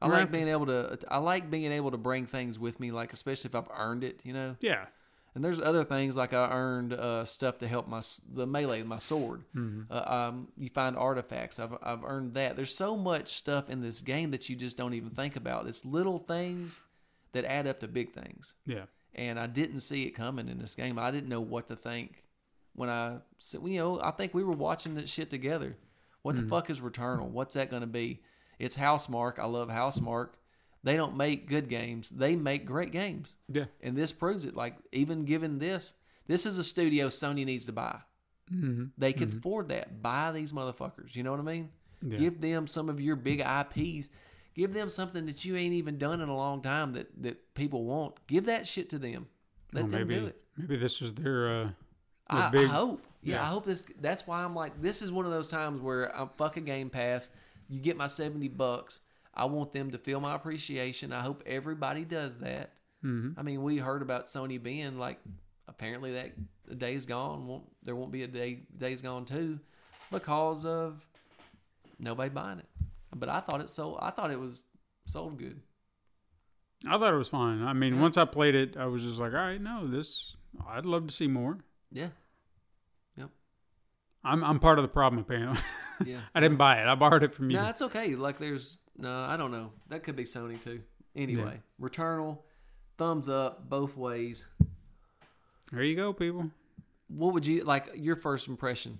I 0.00 0.08
like 0.08 0.30
being 0.30 0.48
able 0.48 0.66
to. 0.66 0.98
I 1.08 1.18
like 1.18 1.50
being 1.50 1.72
able 1.72 1.90
to 1.90 1.96
bring 1.96 2.26
things 2.26 2.58
with 2.58 2.78
me, 2.78 2.90
like 2.90 3.12
especially 3.12 3.48
if 3.48 3.54
I've 3.54 3.68
earned 3.76 4.04
it, 4.04 4.20
you 4.24 4.32
know. 4.32 4.56
Yeah. 4.60 4.86
And 5.34 5.44
there's 5.44 5.60
other 5.60 5.84
things 5.84 6.16
like 6.16 6.32
I 6.32 6.50
earned 6.50 6.92
uh, 6.92 7.24
stuff 7.24 7.58
to 7.58 7.68
help 7.68 7.88
my 7.88 8.02
the 8.32 8.46
melee, 8.46 8.82
my 8.82 8.98
sword. 8.98 9.44
Mm-hmm. 9.54 9.92
Uh, 9.92 10.28
um, 10.28 10.48
you 10.56 10.68
find 10.68 10.96
artifacts. 10.96 11.58
I've 11.58 11.76
I've 11.82 12.04
earned 12.04 12.34
that. 12.34 12.56
There's 12.56 12.74
so 12.74 12.96
much 12.96 13.28
stuff 13.28 13.70
in 13.70 13.80
this 13.80 14.00
game 14.00 14.30
that 14.32 14.48
you 14.48 14.56
just 14.56 14.76
don't 14.76 14.94
even 14.94 15.10
think 15.10 15.36
about. 15.36 15.66
It's 15.66 15.84
little 15.84 16.18
things 16.18 16.80
that 17.32 17.44
add 17.44 17.66
up 17.66 17.80
to 17.80 17.88
big 17.88 18.10
things. 18.12 18.54
Yeah. 18.66 18.84
And 19.14 19.38
I 19.38 19.46
didn't 19.46 19.80
see 19.80 20.04
it 20.04 20.10
coming 20.12 20.48
in 20.48 20.58
this 20.58 20.74
game. 20.74 20.98
I 20.98 21.10
didn't 21.10 21.28
know 21.28 21.40
what 21.40 21.68
to 21.68 21.76
think 21.76 22.22
when 22.74 22.88
I, 22.88 23.16
you 23.64 23.78
know, 23.78 24.00
I 24.00 24.10
think 24.12 24.34
we 24.34 24.44
were 24.44 24.52
watching 24.52 24.94
this 24.94 25.10
shit 25.10 25.30
together. 25.30 25.76
What 26.22 26.34
Mm-hmm. 26.36 26.44
the 26.44 26.48
fuck 26.50 26.70
is 26.70 26.80
Returnal? 26.80 27.28
What's 27.30 27.54
that 27.54 27.70
going 27.70 27.80
to 27.82 27.86
be? 27.88 28.20
It's 28.58 28.76
Housemarque. 28.76 29.38
I 29.38 29.46
love 29.46 29.68
Housemarque. 29.68 30.30
They 30.84 30.96
don't 30.96 31.16
make 31.16 31.48
good 31.48 31.68
games. 31.68 32.08
They 32.10 32.36
make 32.36 32.64
great 32.66 32.92
games. 32.92 33.34
Yeah. 33.52 33.64
And 33.82 33.96
this 33.96 34.12
proves 34.12 34.44
it. 34.44 34.54
Like 34.54 34.76
even 34.92 35.24
given 35.24 35.58
this, 35.58 35.94
this 36.26 36.46
is 36.46 36.58
a 36.58 36.64
studio 36.64 37.08
Sony 37.08 37.44
needs 37.44 37.66
to 37.66 37.72
buy. 37.72 37.98
Mm-hmm. 38.52 38.84
They 38.96 39.12
could 39.12 39.34
afford 39.38 39.68
that. 39.70 40.02
Buy 40.02 40.32
these 40.32 40.52
motherfuckers. 40.52 41.14
You 41.16 41.22
know 41.22 41.30
what 41.32 41.40
I 41.40 41.44
mean? 41.44 41.70
Yeah. 42.06 42.18
Give 42.18 42.40
them 42.40 42.66
some 42.66 42.88
of 42.88 43.00
your 43.00 43.16
big 43.16 43.40
IPs. 43.40 44.08
Give 44.58 44.74
them 44.74 44.90
something 44.90 45.24
that 45.26 45.44
you 45.44 45.54
ain't 45.54 45.74
even 45.74 45.98
done 45.98 46.20
in 46.20 46.28
a 46.28 46.36
long 46.36 46.62
time 46.62 46.92
that 46.94 47.06
that 47.22 47.54
people 47.54 47.84
want. 47.84 48.16
Give 48.26 48.46
that 48.46 48.66
shit 48.66 48.90
to 48.90 48.98
them. 48.98 49.28
Let 49.72 49.84
Well, 49.84 49.90
them 49.90 50.08
maybe 50.08 50.20
do 50.20 50.26
it. 50.26 50.42
maybe 50.56 50.76
this 50.76 51.00
is 51.00 51.14
their 51.14 51.48
uh 51.48 51.64
their 52.30 52.40
I, 52.42 52.50
big 52.50 52.68
I 52.68 52.72
hope. 52.72 53.02
Yeah, 53.22 53.36
yeah. 53.36 53.42
I 53.42 53.46
hope 53.46 53.64
this. 53.64 53.84
That's 54.00 54.26
why 54.26 54.42
I'm 54.42 54.56
like, 54.56 54.82
this 54.82 55.00
is 55.00 55.12
one 55.12 55.26
of 55.26 55.30
those 55.30 55.46
times 55.46 55.80
where 55.80 56.14
I'm 56.14 56.28
fucking 56.36 56.64
Game 56.64 56.90
Pass. 56.90 57.30
You 57.68 57.78
get 57.80 57.96
my 57.96 58.08
seventy 58.08 58.48
bucks. 58.48 59.00
I 59.32 59.44
want 59.44 59.72
them 59.72 59.92
to 59.92 59.98
feel 59.98 60.18
my 60.18 60.34
appreciation. 60.34 61.12
I 61.12 61.20
hope 61.20 61.44
everybody 61.46 62.04
does 62.04 62.38
that. 62.38 62.72
Mm-hmm. 63.04 63.38
I 63.38 63.42
mean, 63.44 63.62
we 63.62 63.78
heard 63.78 64.02
about 64.02 64.26
Sony 64.26 64.60
being 64.60 64.98
like, 64.98 65.20
apparently 65.68 66.14
that 66.14 66.32
the 66.66 66.74
day's 66.74 67.06
gone. 67.06 67.46
Won't 67.46 67.64
there 67.84 67.94
won't 67.94 68.10
be 68.10 68.24
a 68.24 68.26
day 68.26 68.62
days 68.76 69.02
gone 69.02 69.24
too, 69.24 69.60
because 70.10 70.64
of 70.66 71.06
nobody 72.00 72.30
buying 72.30 72.58
it. 72.58 72.66
But 73.14 73.28
I 73.28 73.40
thought 73.40 73.60
it 73.60 73.70
sold. 73.70 73.98
I 74.02 74.10
thought 74.10 74.30
it 74.30 74.38
was 74.38 74.64
sold 75.06 75.38
good. 75.38 75.60
I 76.88 76.98
thought 76.98 77.12
it 77.12 77.16
was 77.16 77.28
fine. 77.28 77.62
I 77.62 77.72
mean, 77.72 77.94
Yeah. 77.96 78.00
once 78.02 78.16
I 78.16 78.24
played 78.24 78.54
it, 78.54 78.76
I 78.76 78.86
was 78.86 79.02
just 79.02 79.18
like, 79.18 79.32
all 79.32 79.38
right, 79.38 79.60
no, 79.60 79.86
this 79.86 80.36
I'd 80.68 80.86
love 80.86 81.06
to 81.08 81.14
see 81.14 81.26
more. 81.26 81.58
Yeah, 81.90 82.08
Yep. 83.16 83.30
I'm 84.24 84.44
I'm 84.44 84.58
part 84.60 84.78
of 84.78 84.82
the 84.82 84.88
problem 84.88 85.20
apparently. 85.20 85.60
yeah. 86.04 86.20
I 86.34 86.40
didn't 86.40 86.58
buy 86.58 86.80
it. 86.80 86.86
I 86.86 86.94
borrowed 86.94 87.22
it 87.24 87.32
from 87.32 87.50
you. 87.50 87.56
No, 87.56 87.68
it's 87.68 87.82
okay. 87.82 88.14
Like 88.14 88.38
there's 88.38 88.76
no, 88.96 89.10
I 89.24 89.36
don't 89.36 89.50
know. 89.52 89.72
That 89.88 90.02
could 90.04 90.16
be 90.16 90.24
Sony 90.24 90.60
too. 90.62 90.82
Anyway, 91.16 91.60
Returnal, 91.80 92.38
thumbs 92.96 93.28
up 93.28 93.68
both 93.68 93.96
ways. 93.96 94.46
there 95.72 95.82
you 95.82 95.96
go, 95.96 96.12
people. 96.12 96.50
What 97.08 97.32
would 97.34 97.46
you 97.46 97.64
like 97.64 97.90
your 97.96 98.14
first 98.16 98.46
impression? 98.48 98.98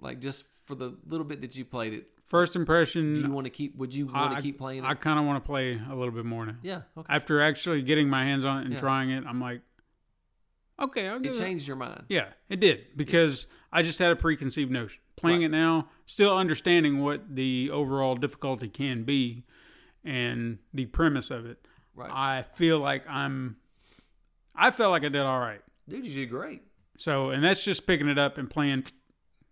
Like 0.00 0.20
just 0.20 0.46
for 0.64 0.74
the 0.74 0.96
little 1.06 1.26
bit 1.26 1.42
that 1.42 1.54
you 1.56 1.64
played 1.64 1.92
it, 1.92 2.08
First 2.30 2.54
impression. 2.56 3.14
do 3.14 3.20
you 3.20 3.30
want 3.30 3.44
to 3.44 3.50
keep? 3.50 3.76
Would 3.76 3.92
you 3.94 4.06
want 4.06 4.32
I- 4.32 4.36
to 4.36 4.42
keep 4.42 4.56
playing 4.56 4.84
it? 4.84 4.86
I 4.86 4.94
kind 4.94 5.18
of 5.18 5.26
want 5.26 5.42
to 5.44 5.46
play 5.46 5.72
a 5.90 5.94
little 5.94 6.12
bit 6.14 6.24
more 6.24 6.46
now. 6.46 6.54
yeah, 6.62 6.82
okay. 6.96 7.12
After 7.12 7.42
actually 7.42 7.82
getting 7.82 8.08
my 8.08 8.24
hands 8.24 8.44
on 8.44 8.58
it 8.60 8.64
and 8.64 8.72
Yeah. 8.74 8.78
trying 8.80 9.10
it, 9.10 9.24
I'm 9.26 9.40
like, 9.40 9.60
okay, 10.80 11.08
I'll 11.08 11.16
It 11.16 11.22
give 11.24 11.34
it. 11.34 11.38
changed 11.38 11.66
your 11.66 11.76
mind. 11.76 12.04
Yeah, 12.08 12.28
it 12.48 12.60
did 12.60 12.96
because 12.96 13.46
I 13.72 13.82
just 13.82 13.98
had 13.98 14.12
a 14.12 14.16
preconceived 14.16 14.70
notion. 14.70 15.00
Playing 15.16 15.40
Right. 15.40 15.46
it 15.46 15.50
now, 15.50 15.88
still 16.06 16.36
understanding 16.36 17.00
what 17.00 17.34
the 17.34 17.68
overall 17.70 18.14
difficulty 18.16 18.68
can 18.68 19.02
be 19.04 19.44
and 20.04 20.58
the 20.72 20.86
premise 20.86 21.30
of 21.30 21.44
it, 21.46 21.66
Right, 21.94 22.10
I 22.10 22.42
feel 22.42 22.78
like 22.78 23.04
I'm. 23.08 23.56
I 24.54 24.70
felt 24.70 24.90
like 24.92 25.04
I 25.04 25.08
did 25.08 25.20
all 25.20 25.40
right. 25.40 25.60
dude, 25.88 26.06
you 26.06 26.14
did 26.14 26.30
great. 26.30 26.62
So, 26.96 27.30
and 27.30 27.42
that's 27.42 27.64
just 27.64 27.86
picking 27.86 28.08
it 28.08 28.18
up 28.18 28.38
and 28.38 28.48
playing 28.48 28.84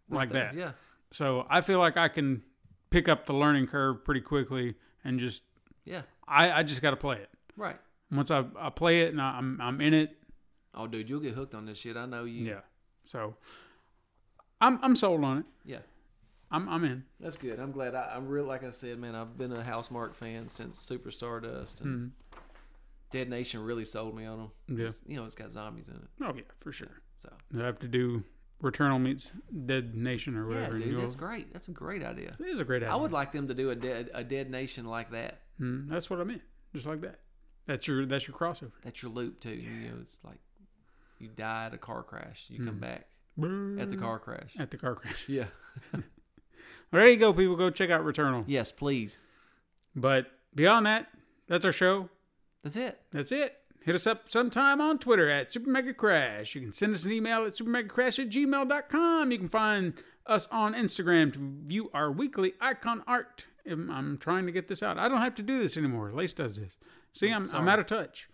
Right 0.09 0.19
like 0.21 0.29
there. 0.31 0.45
that. 0.53 0.55
Yeah, 0.55 0.73
So 1.11 1.47
I 1.51 1.61
feel 1.61 1.79
like 1.81 1.97
I 1.97 2.09
can 2.09 2.43
pick 2.91 3.09
up 3.09 3.27
the 3.27 3.33
learning 3.35 3.67
curve 3.67 4.05
pretty 4.05 4.21
quickly 4.21 4.75
and 5.05 5.19
just 5.19 5.43
yeah, 5.85 6.03
I, 6.27 6.51
I 6.53 6.63
just 6.63 6.83
got 6.83 6.91
to 6.91 6.97
play 6.97 7.17
it. 7.17 7.31
right. 7.57 7.79
Once 8.11 8.31
I, 8.31 8.45
I 8.59 8.71
play 8.71 9.03
it 9.03 9.13
and 9.13 9.21
I, 9.21 9.37
I'm 9.39 9.61
I'm 9.61 9.81
in 9.81 9.93
it, 9.95 10.17
Oh, 10.75 10.87
dude, 10.87 11.11
you'll 11.11 11.21
get 11.21 11.35
hooked 11.35 11.55
on 11.55 11.67
this 11.67 11.77
shit. 11.79 11.97
I 11.97 12.07
know 12.07 12.25
you. 12.25 12.45
yeah. 12.45 12.61
So 13.05 13.37
I'm 14.61 14.79
I'm 14.83 14.97
sold 14.97 15.23
on 15.25 15.39
it. 15.39 15.45
yeah. 15.65 15.79
I'm 16.51 16.67
I'm 16.69 16.85
in. 16.85 17.05
That's 17.21 17.37
good. 17.37 17.59
I'm 17.61 17.73
glad. 17.73 17.95
I, 17.95 18.13
I'm 18.17 18.27
real. 18.27 18.45
Like 18.45 18.65
I 18.65 18.71
said, 18.71 18.99
man, 18.99 19.15
I've 19.15 19.37
been 19.37 19.53
a 19.53 19.63
Housemarque 19.63 20.15
fan 20.17 20.49
since 20.49 20.79
Super 20.79 21.11
Stardust, 21.11 21.83
and 21.83 22.13
Dead 23.11 23.29
Nation 23.29 23.63
really 23.63 23.85
sold 23.85 24.17
me 24.17 24.25
on 24.25 24.39
them. 24.39 24.51
Mm-hmm. 24.71 24.81
Yeah. 24.81 24.89
you 25.07 25.17
know, 25.19 25.25
it's 25.25 25.35
got 25.35 25.53
zombies 25.53 25.89
in 25.91 25.97
it, 25.97 26.09
Oh 26.23 26.33
yeah, 26.35 26.43
for 26.61 26.73
sure. 26.73 27.03
so 27.19 27.31
I 27.59 27.63
have 27.65 27.79
to 27.81 27.89
do 27.89 28.23
Returnal 28.63 29.01
meets 29.01 29.31
Dead 29.67 29.95
Nation 29.95 30.37
or 30.37 30.47
whatever. 30.49 30.75
and 30.77 30.85
dude, 30.85 31.01
that's 31.01 31.15
great. 31.15 31.53
That's 31.53 31.69
a 31.69 31.73
great 31.73 32.03
idea. 32.03 32.37
It 32.41 32.47
is 32.49 32.59
a 32.61 32.65
great 32.65 32.83
idea. 32.83 32.93
I 32.93 32.97
would 32.97 33.13
like 33.13 33.31
them 33.33 33.47
to 33.49 33.55
do 33.55 33.71
a 33.71 33.77
dead 33.77 34.11
a 34.15 34.25
Dead 34.25 34.51
Nation 34.51 34.85
like 34.87 35.11
that. 35.13 35.43
Mm, 35.61 35.89
that's 35.89 36.11
what 36.11 36.21
I 36.21 36.25
meant. 36.25 36.43
Just 36.75 36.87
like 36.87 37.01
that. 37.03 37.21
That's 37.67 37.87
your 37.87 38.05
that's 38.07 38.27
your 38.27 38.37
crossover. 38.37 38.73
That's 38.83 39.03
your 39.03 39.13
loop 39.13 39.41
too. 39.41 39.51
You 39.51 39.71
know, 39.91 39.97
it's 40.01 40.21
like 40.25 40.39
you 41.19 41.29
die 41.29 41.67
at 41.67 41.75
a 41.75 41.79
car 41.79 42.03
crash, 42.03 42.47
you 42.49 42.59
Hmm. 42.59 42.67
come 42.67 42.79
back 42.79 43.07
at 43.81 43.89
the 43.91 43.97
car 43.97 44.19
crash. 44.19 44.55
At 44.59 44.71
the 44.73 44.77
car 44.77 44.95
crash. 44.97 45.29
Yeah. 45.29 45.47
Well, 46.91 47.03
there 47.03 47.11
you 47.11 47.19
go, 47.19 47.35
people. 47.35 47.55
Go 47.55 47.69
check 47.69 47.91
out 47.91 48.01
Returnal. 48.03 48.45
Yes, 48.47 48.73
please. 48.73 49.19
But 49.95 50.27
beyond 50.55 50.87
that, 50.87 51.07
that's 51.47 51.67
our 51.67 51.73
show. 51.73 52.09
That's 52.63 52.77
it. 52.77 52.99
That's 53.13 53.31
it. 53.31 53.58
Hit 53.81 53.95
us 53.95 54.07
up 54.07 54.29
sometime 54.29 54.81
on 54.81 54.99
Twitter 54.99 55.29
at 55.29 55.53
Super 55.53 55.71
Mega 55.71 55.95
Crash. 55.95 56.55
You 56.55 56.61
can 56.61 56.73
send 56.73 56.95
us 56.95 57.05
an 57.05 57.13
email 57.13 57.45
at 57.45 57.55
supermegacrash 57.55 58.19
at 58.19 58.31
gmail.com. 58.31 59.33
You 59.33 59.39
can 59.39 59.49
find 59.49 59.95
us 60.27 60.47
on 60.51 60.75
Instagram 60.75 61.33
to 61.33 61.39
view 61.67 61.91
our 61.95 62.13
weekly 62.13 62.55
icon 62.61 63.03
art. 63.07 63.47
I'm 63.71 64.19
trying 64.19 64.47
to 64.47 64.53
get 64.53 64.69
this 64.69 64.83
out. 64.83 64.99
I 64.99 65.09
don't 65.09 65.21
have 65.21 65.35
to 65.37 65.43
do 65.43 65.59
this 65.59 65.77
anymore. 65.77 66.11
Lace 66.13 66.33
does 66.33 66.57
this. 66.57 66.77
See, 67.13 67.31
I'm, 67.31 67.49
I'm 67.53 67.69
out 67.69 67.79
of 67.79 67.87
touch. 67.87 68.29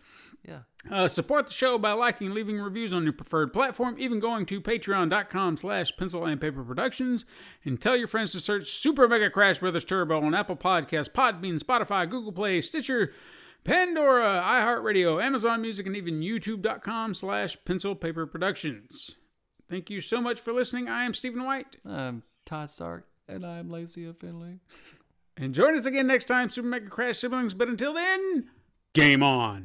Yeah. 0.46 0.60
Uh, 0.90 1.08
support 1.08 1.46
the 1.46 1.52
show 1.52 1.78
by 1.78 1.92
liking, 1.92 2.26
and 2.26 2.34
leaving 2.34 2.60
reviews 2.60 2.92
on 2.92 3.04
your 3.04 3.14
preferred 3.14 3.52
platform, 3.52 3.96
even 3.98 4.20
going 4.20 4.44
to 4.46 4.60
patreon.com 4.60 5.56
slash 5.56 5.96
pencil 5.96 6.26
and 6.26 6.40
paper 6.40 6.62
productions, 6.62 7.24
and 7.64 7.80
tell 7.80 7.96
your 7.96 8.06
friends 8.06 8.32
to 8.32 8.40
search 8.40 8.68
Super 8.68 9.08
Mega 9.08 9.30
Crash 9.30 9.60
Brothers 9.60 9.86
Turbo 9.86 10.20
on 10.20 10.34
Apple 10.34 10.56
Podcasts, 10.56 11.08
Podbean, 11.08 11.58
Spotify, 11.58 12.08
Google 12.08 12.32
Play, 12.32 12.60
Stitcher, 12.60 13.12
Pandora, 13.64 14.42
iHeartRadio, 14.46 15.22
Amazon 15.22 15.62
Music, 15.62 15.86
and 15.86 15.96
even 15.96 16.20
youtube.com 16.20 17.14
slash 17.14 17.56
pencil 17.64 17.94
paper 17.94 18.26
productions. 18.26 19.12
Thank 19.70 19.88
you 19.88 20.02
so 20.02 20.20
much 20.20 20.38
for 20.38 20.52
listening. 20.52 20.88
I 20.88 21.04
am 21.04 21.14
Stephen 21.14 21.42
White, 21.44 21.76
I'm 21.86 22.22
Todd 22.44 22.70
Stark, 22.70 23.06
and 23.26 23.44
I'm 23.44 23.70
Lacey 23.70 24.12
Finley. 24.12 24.60
and 25.38 25.54
join 25.54 25.74
us 25.74 25.86
again 25.86 26.06
next 26.06 26.26
time, 26.26 26.50
Super 26.50 26.68
Mega 26.68 26.90
Crash 26.90 27.18
siblings. 27.18 27.54
But 27.54 27.68
until 27.68 27.94
then, 27.94 28.50
game 28.92 29.22
on. 29.22 29.64